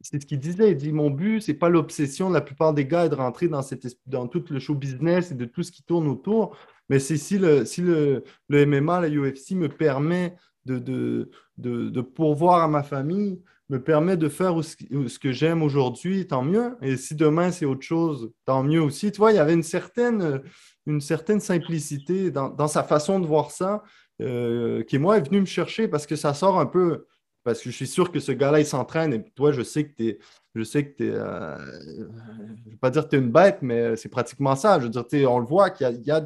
c'est 0.00 0.20
ce 0.20 0.26
qu'il 0.26 0.40
disait. 0.40 0.72
Il 0.72 0.76
dit 0.76 0.92
Mon 0.92 1.10
but, 1.10 1.40
c'est 1.40 1.54
pas 1.54 1.68
l'obsession 1.68 2.28
de 2.28 2.34
la 2.34 2.40
plupart 2.40 2.74
des 2.74 2.86
gars 2.86 3.08
de 3.08 3.14
rentrer 3.14 3.46
dans, 3.46 3.62
cette, 3.62 3.86
dans 4.06 4.26
tout 4.26 4.44
le 4.50 4.58
show 4.58 4.74
business 4.74 5.30
et 5.30 5.34
de 5.34 5.44
tout 5.44 5.62
ce 5.62 5.70
qui 5.70 5.82
tourne 5.82 6.08
autour, 6.08 6.56
mais 6.88 6.98
c'est 6.98 7.16
si, 7.16 7.38
le, 7.38 7.64
si 7.64 7.82
le, 7.82 8.24
le 8.48 8.66
MMA, 8.66 9.02
la 9.02 9.08
UFC 9.08 9.52
me 9.52 9.68
permet 9.68 10.34
de, 10.66 10.78
de, 10.78 11.30
de, 11.58 12.00
pourvoir 12.00 12.62
à 12.62 12.68
ma 12.68 12.82
famille, 12.82 13.40
me 13.68 13.82
permet 13.82 14.16
de 14.16 14.28
faire 14.28 14.54
ce 14.62 15.18
que 15.18 15.32
j'aime 15.32 15.62
aujourd'hui, 15.62 16.26
tant 16.26 16.42
mieux. 16.42 16.76
Et 16.82 16.96
si 16.96 17.14
demain 17.14 17.50
c'est 17.50 17.66
autre 17.66 17.82
chose, 17.82 18.32
tant 18.44 18.62
mieux 18.62 18.82
aussi. 18.82 19.12
Tu 19.12 19.18
vois, 19.18 19.32
il 19.32 19.36
y 19.36 19.38
avait 19.38 19.54
une 19.54 19.62
certaine, 19.62 20.42
une 20.86 21.00
certaine 21.00 21.40
simplicité 21.40 22.30
dans, 22.30 22.48
dans 22.48 22.68
sa 22.68 22.82
façon 22.82 23.20
de 23.20 23.26
voir 23.26 23.50
ça, 23.50 23.82
euh, 24.20 24.82
qui, 24.82 24.98
moi, 24.98 25.18
est 25.18 25.26
venu 25.26 25.40
me 25.40 25.46
chercher 25.46 25.88
parce 25.88 26.06
que 26.06 26.16
ça 26.16 26.34
sort 26.34 26.58
un 26.58 26.66
peu 26.66 27.06
parce 27.42 27.60
que 27.62 27.70
je 27.70 27.74
suis 27.74 27.86
sûr 27.86 28.12
que 28.12 28.20
ce 28.20 28.32
gars-là, 28.32 28.60
il 28.60 28.66
s'entraîne 28.66 29.14
et 29.14 29.24
toi, 29.34 29.52
je 29.52 29.62
sais 29.62 29.84
que 29.84 29.94
tu 29.96 30.08
es. 30.08 30.18
Je 30.54 30.62
sais 30.62 30.84
que 30.84 30.96
tu. 30.96 31.10
Euh, 31.10 31.56
je 31.96 32.02
ne 32.02 32.70
vais 32.70 32.76
pas 32.76 32.90
dire 32.90 33.04
que 33.04 33.10
tu 33.10 33.16
es 33.16 33.18
une 33.18 33.30
bête, 33.30 33.58
mais 33.62 33.96
c'est 33.96 34.08
pratiquement 34.08 34.56
ça. 34.56 34.78
Je 34.80 34.84
veux 34.86 34.90
dire, 34.90 35.32
on 35.32 35.38
le 35.38 35.46
voit 35.46 35.70
qu'il 35.70 36.02
y 36.04 36.10
a, 36.10 36.20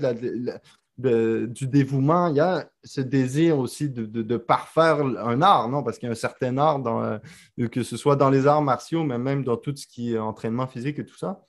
du 0.97 1.67
dévouement, 1.67 2.29
il 2.29 2.37
y 2.37 2.41
a 2.41 2.69
ce 2.85 3.01
désir 3.01 3.59
aussi 3.59 3.91
de, 3.91 4.37
parfaire 4.37 5.01
un 5.01 5.43
art, 5.43 5.69
non? 5.69 5.83
Parce 5.83 5.99
qu'il 5.99 6.07
y 6.07 6.09
a 6.09 6.13
un 6.13 6.17
certain 6.17 6.57
art, 6.59 6.87
euh, 6.87 7.69
que 7.69 7.83
ce 7.83 7.97
soit 7.97 8.17
dans 8.17 8.31
les 8.31 8.47
arts 8.47 8.63
martiaux, 8.63 9.05
mais 9.05 9.19
même 9.19 9.45
dans 9.45 9.57
tout 9.57 9.75
ce 9.75 9.87
qui 9.87 10.15
est 10.15 10.19
entraînement 10.19 10.67
physique 10.67 10.99
et 10.99 11.05
tout 11.05 11.17
ça. 11.17 11.43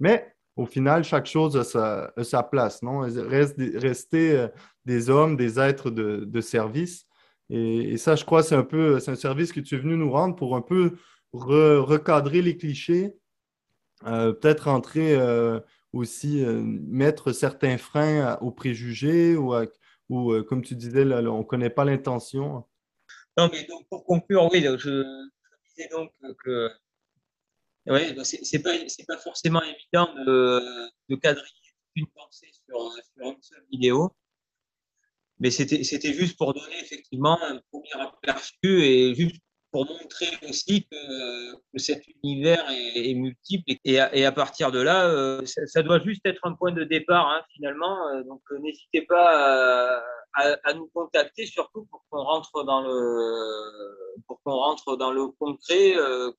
Mais 0.00 0.34
au 0.56 0.66
final, 0.66 1.04
chaque 1.04 1.26
chose 1.26 1.56
a 1.56 2.12
sa, 2.24 2.42
place, 2.42 2.82
non? 2.82 3.00
Reste, 3.00 3.56
rester 3.76 4.32
euh, 4.32 4.48
des 4.84 5.10
hommes, 5.10 5.36
des 5.36 5.60
êtres 5.60 5.90
de 5.90 6.40
service 6.40 7.06
et, 7.54 7.98
ça, 7.98 8.16
je 8.16 8.24
crois, 8.24 8.42
c'est 8.42 8.54
un 8.54 8.62
peu, 8.62 8.98
c'est 8.98 9.10
un 9.10 9.16
service 9.16 9.52
que 9.52 9.60
tu 9.60 9.74
es 9.74 9.78
venu 9.78 9.94
nous 9.96 10.10
rendre 10.10 10.34
pour 10.34 10.56
un 10.56 10.62
peu 10.62 10.96
recadrer 11.34 12.40
les 12.40 12.56
clichés, 12.56 13.14
euh, 14.06 14.32
peut-être 14.32 14.68
entrer 14.68 15.14
euh, 15.14 15.60
aussi, 15.92 16.44
euh, 16.44 16.62
mettre 16.62 17.32
certains 17.32 17.78
freins 17.78 18.38
aux 18.40 18.50
préjugés 18.50 19.36
ou, 19.36 19.54
ou 20.08 20.42
comme 20.44 20.62
tu 20.62 20.74
disais, 20.74 21.04
on 21.04 21.38
ne 21.38 21.42
connaît 21.42 21.70
pas 21.70 21.84
l'intention. 21.84 22.64
Donc 23.36 23.54
pour 23.88 24.04
conclure, 24.04 24.48
oui, 24.52 24.62
je, 24.62 25.04
disais 25.68 25.88
donc 25.90 26.12
que 26.44 26.70
ouais, 27.86 28.14
c'est 28.24 28.62
pas, 28.62 28.74
pas 29.08 29.18
forcément 29.18 29.62
évident 29.62 30.12
de, 30.26 30.60
de 31.08 31.16
cadrer 31.16 31.42
une 31.94 32.06
pensée 32.08 32.50
sur, 32.52 32.92
sur 32.92 33.30
une 33.30 33.42
seule 33.42 33.64
vidéo. 33.70 34.14
Mais 35.38 35.50
c'était 35.50 36.12
juste 36.12 36.38
pour 36.38 36.54
donner 36.54 36.78
effectivement 36.80 37.42
un 37.42 37.60
premier 37.70 37.90
aperçu 37.94 38.84
et 38.84 39.14
juste 39.14 39.40
pour 39.72 39.86
montrer 39.86 40.28
aussi 40.48 40.86
que, 40.86 41.78
cet 41.78 42.04
univers 42.22 42.64
est, 42.70 43.14
multiple 43.14 43.72
et 43.84 43.98
à, 43.98 44.32
partir 44.32 44.70
de 44.70 44.78
là, 44.78 45.06
euh, 45.08 45.40
ça, 45.46 45.82
doit 45.82 45.98
juste 45.98 46.24
être 46.26 46.40
un 46.44 46.52
point 46.52 46.72
de 46.72 46.84
départ 46.84 47.26
hein, 47.28 47.42
finalement. 47.54 48.08
Euh, 48.08 48.22
donc 48.22 48.42
euh, 48.52 48.58
n'hésitez 48.58 49.02
pas 49.02 50.02
à, 50.34 50.74
nous 50.74 50.88
contacter, 50.94 51.46
surtout 51.46 51.86
pour 51.90 52.04
qu'on 52.10 52.22
rentre 52.22 52.64
dans 52.64 52.82
le 52.82 54.16
rentre 54.44 54.96
dans 54.96 55.10
le 55.10 55.28
concret, 55.28 55.94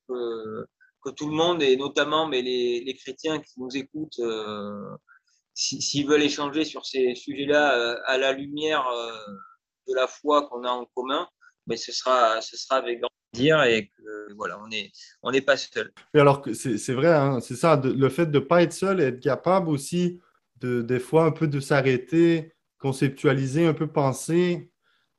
que, 0.07 1.09
tout 1.17 1.27
le 1.27 1.35
monde 1.35 1.61
et 1.61 1.75
notamment 1.75 2.27
mais 2.27 2.41
les, 2.41 2.81
les 2.85 2.95
chrétiens 2.95 3.39
qui 3.41 3.59
nous 3.59 3.75
écoutent 3.75 4.21
s'ils 5.53 6.07
veulent 6.07 6.23
échanger 6.23 6.63
sur 6.63 6.85
ces 6.85 7.13
sujets-là 7.15 7.97
à 8.05 8.17
la 8.17 8.31
lumière 8.31 8.87
de 9.87 9.95
la 9.95 10.07
foi 10.07 10.47
qu'on 10.47 10.63
a 10.63 10.69
en 10.69 10.85
commun, 10.95 11.27
mais 11.67 11.75
ce 11.75 11.91
sera, 11.91 12.41
ce 12.41 12.55
sera 12.55 12.77
avec 12.77 13.01
grand 13.01 13.09
dire 13.33 13.61
et 13.63 13.87
que 13.87 14.33
voilà, 14.35 14.59
on 14.63 14.67
n'est 14.67 14.91
on 15.21 15.31
n'est 15.31 15.41
pas 15.41 15.57
seul. 15.57 15.91
Et 16.13 16.19
alors, 16.19 16.43
c'est 16.53 16.93
vrai, 16.93 17.13
hein, 17.13 17.39
c'est 17.41 17.55
ça, 17.55 17.81
le 17.83 18.09
fait 18.09 18.27
de 18.27 18.39
ne 18.39 18.43
pas 18.43 18.63
être 18.63 18.73
seul 18.73 19.01
et 19.01 19.05
être 19.05 19.19
capable 19.19 19.69
aussi 19.69 20.19
de, 20.59 20.81
des 20.81 20.99
fois, 20.99 21.25
un 21.25 21.31
peu 21.31 21.47
de 21.47 21.59
s'arrêter, 21.59 22.53
conceptualiser, 22.77 23.65
un 23.65 23.73
peu 23.73 23.87
penser 23.87 24.69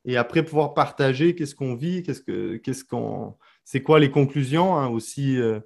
et 0.05 0.17
après 0.17 0.43
pouvoir 0.43 0.73
partager 0.73 1.35
qu'est-ce 1.35 1.55
qu'on 1.55 1.75
vit, 1.75 2.03
qu'est-ce 2.03 2.21
que, 2.21 2.57
qu'est-ce 2.57 2.85
qu'on, 2.85 3.35
c'est 3.63 3.81
quoi 3.81 3.99
les 3.99 4.11
conclusions, 4.11 4.77
hein, 4.77 4.87
aussi, 4.87 5.37
euh, 5.39 5.59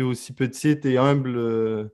aussi 0.00 0.32
petites 0.32 0.84
et 0.84 0.98
humbles 0.98 1.36
euh, 1.36 1.84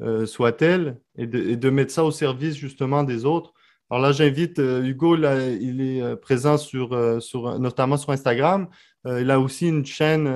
euh, 0.00 0.26
soient-elles, 0.26 0.98
et 1.16 1.26
de, 1.26 1.54
de, 1.54 1.70
mettre 1.70 1.92
ça 1.92 2.04
au 2.04 2.10
service 2.10 2.56
justement 2.56 3.04
des 3.04 3.26
autres. 3.26 3.52
Alors 3.90 4.02
là, 4.02 4.12
j'invite 4.12 4.58
Hugo, 4.58 5.16
là, 5.16 5.48
il 5.48 5.80
est 5.80 6.16
présent 6.16 6.56
sur, 6.56 7.20
sur, 7.20 7.58
notamment 7.58 7.96
sur 7.96 8.10
Instagram. 8.10 8.68
Il 9.06 9.30
a 9.30 9.40
aussi 9.40 9.68
une 9.68 9.86
chaîne, 9.86 10.26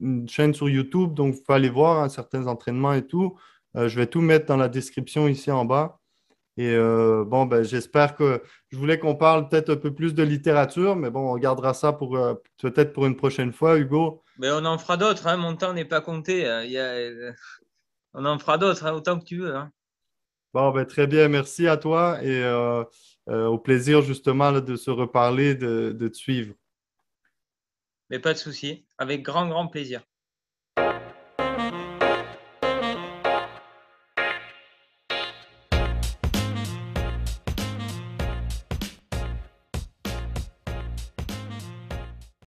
une 0.00 0.28
chaîne 0.28 0.54
sur 0.54 0.68
YouTube, 0.68 1.14
donc 1.14 1.34
vous 1.34 1.42
pouvez 1.42 1.56
aller 1.56 1.68
voir 1.70 2.02
hein, 2.02 2.08
certains 2.08 2.46
entraînements 2.46 2.92
et 2.92 3.06
tout. 3.06 3.36
je 3.74 3.96
vais 3.96 4.06
tout 4.06 4.20
mettre 4.20 4.46
dans 4.46 4.56
la 4.56 4.68
description 4.68 5.26
ici 5.28 5.50
en 5.50 5.64
bas. 5.64 6.00
Et 6.58 6.74
euh, 6.74 7.24
bon, 7.24 7.46
ben, 7.46 7.62
j'espère 7.62 8.14
que 8.14 8.42
je 8.70 8.76
voulais 8.76 8.98
qu'on 8.98 9.14
parle 9.14 9.48
peut-être 9.48 9.70
un 9.70 9.76
peu 9.76 9.94
plus 9.94 10.14
de 10.14 10.22
littérature, 10.22 10.96
mais 10.96 11.10
bon, 11.10 11.32
on 11.32 11.38
gardera 11.38 11.72
ça 11.72 11.92
pour 11.92 12.16
euh, 12.16 12.34
peut-être 12.58 12.92
pour 12.92 13.06
une 13.06 13.16
prochaine 13.16 13.52
fois, 13.52 13.78
Hugo. 13.78 14.22
Mais 14.38 14.50
on 14.50 14.64
en 14.64 14.76
fera 14.76 14.98
d'autres, 14.98 15.26
hein. 15.26 15.38
mon 15.38 15.56
temps 15.56 15.72
n'est 15.72 15.86
pas 15.86 16.02
compté. 16.02 16.46
Hein. 16.46 16.64
Y 16.64 16.76
a... 16.76 16.84
Euh, 16.84 17.32
on 18.12 18.26
en 18.26 18.38
fera 18.38 18.58
d'autres, 18.58 18.84
hein, 18.84 18.92
autant 18.92 19.18
que 19.18 19.24
tu 19.24 19.38
veux. 19.38 19.54
Bon, 20.52 20.70
ben, 20.72 20.84
très 20.84 21.06
bien, 21.06 21.28
merci 21.28 21.66
à 21.66 21.78
toi 21.78 22.22
et 22.22 22.44
au 23.26 23.58
plaisir 23.58 24.02
justement 24.02 24.52
de 24.52 24.76
se 24.76 24.90
reparler, 24.90 25.54
de, 25.54 25.92
de 25.92 26.08
te 26.08 26.16
suivre. 26.16 26.54
Mais 28.12 28.20
pas 28.20 28.32
de 28.32 28.38
souci, 28.38 28.86
avec 28.96 29.22
grand, 29.22 29.48
grand 29.48 29.66
plaisir. 29.66 30.04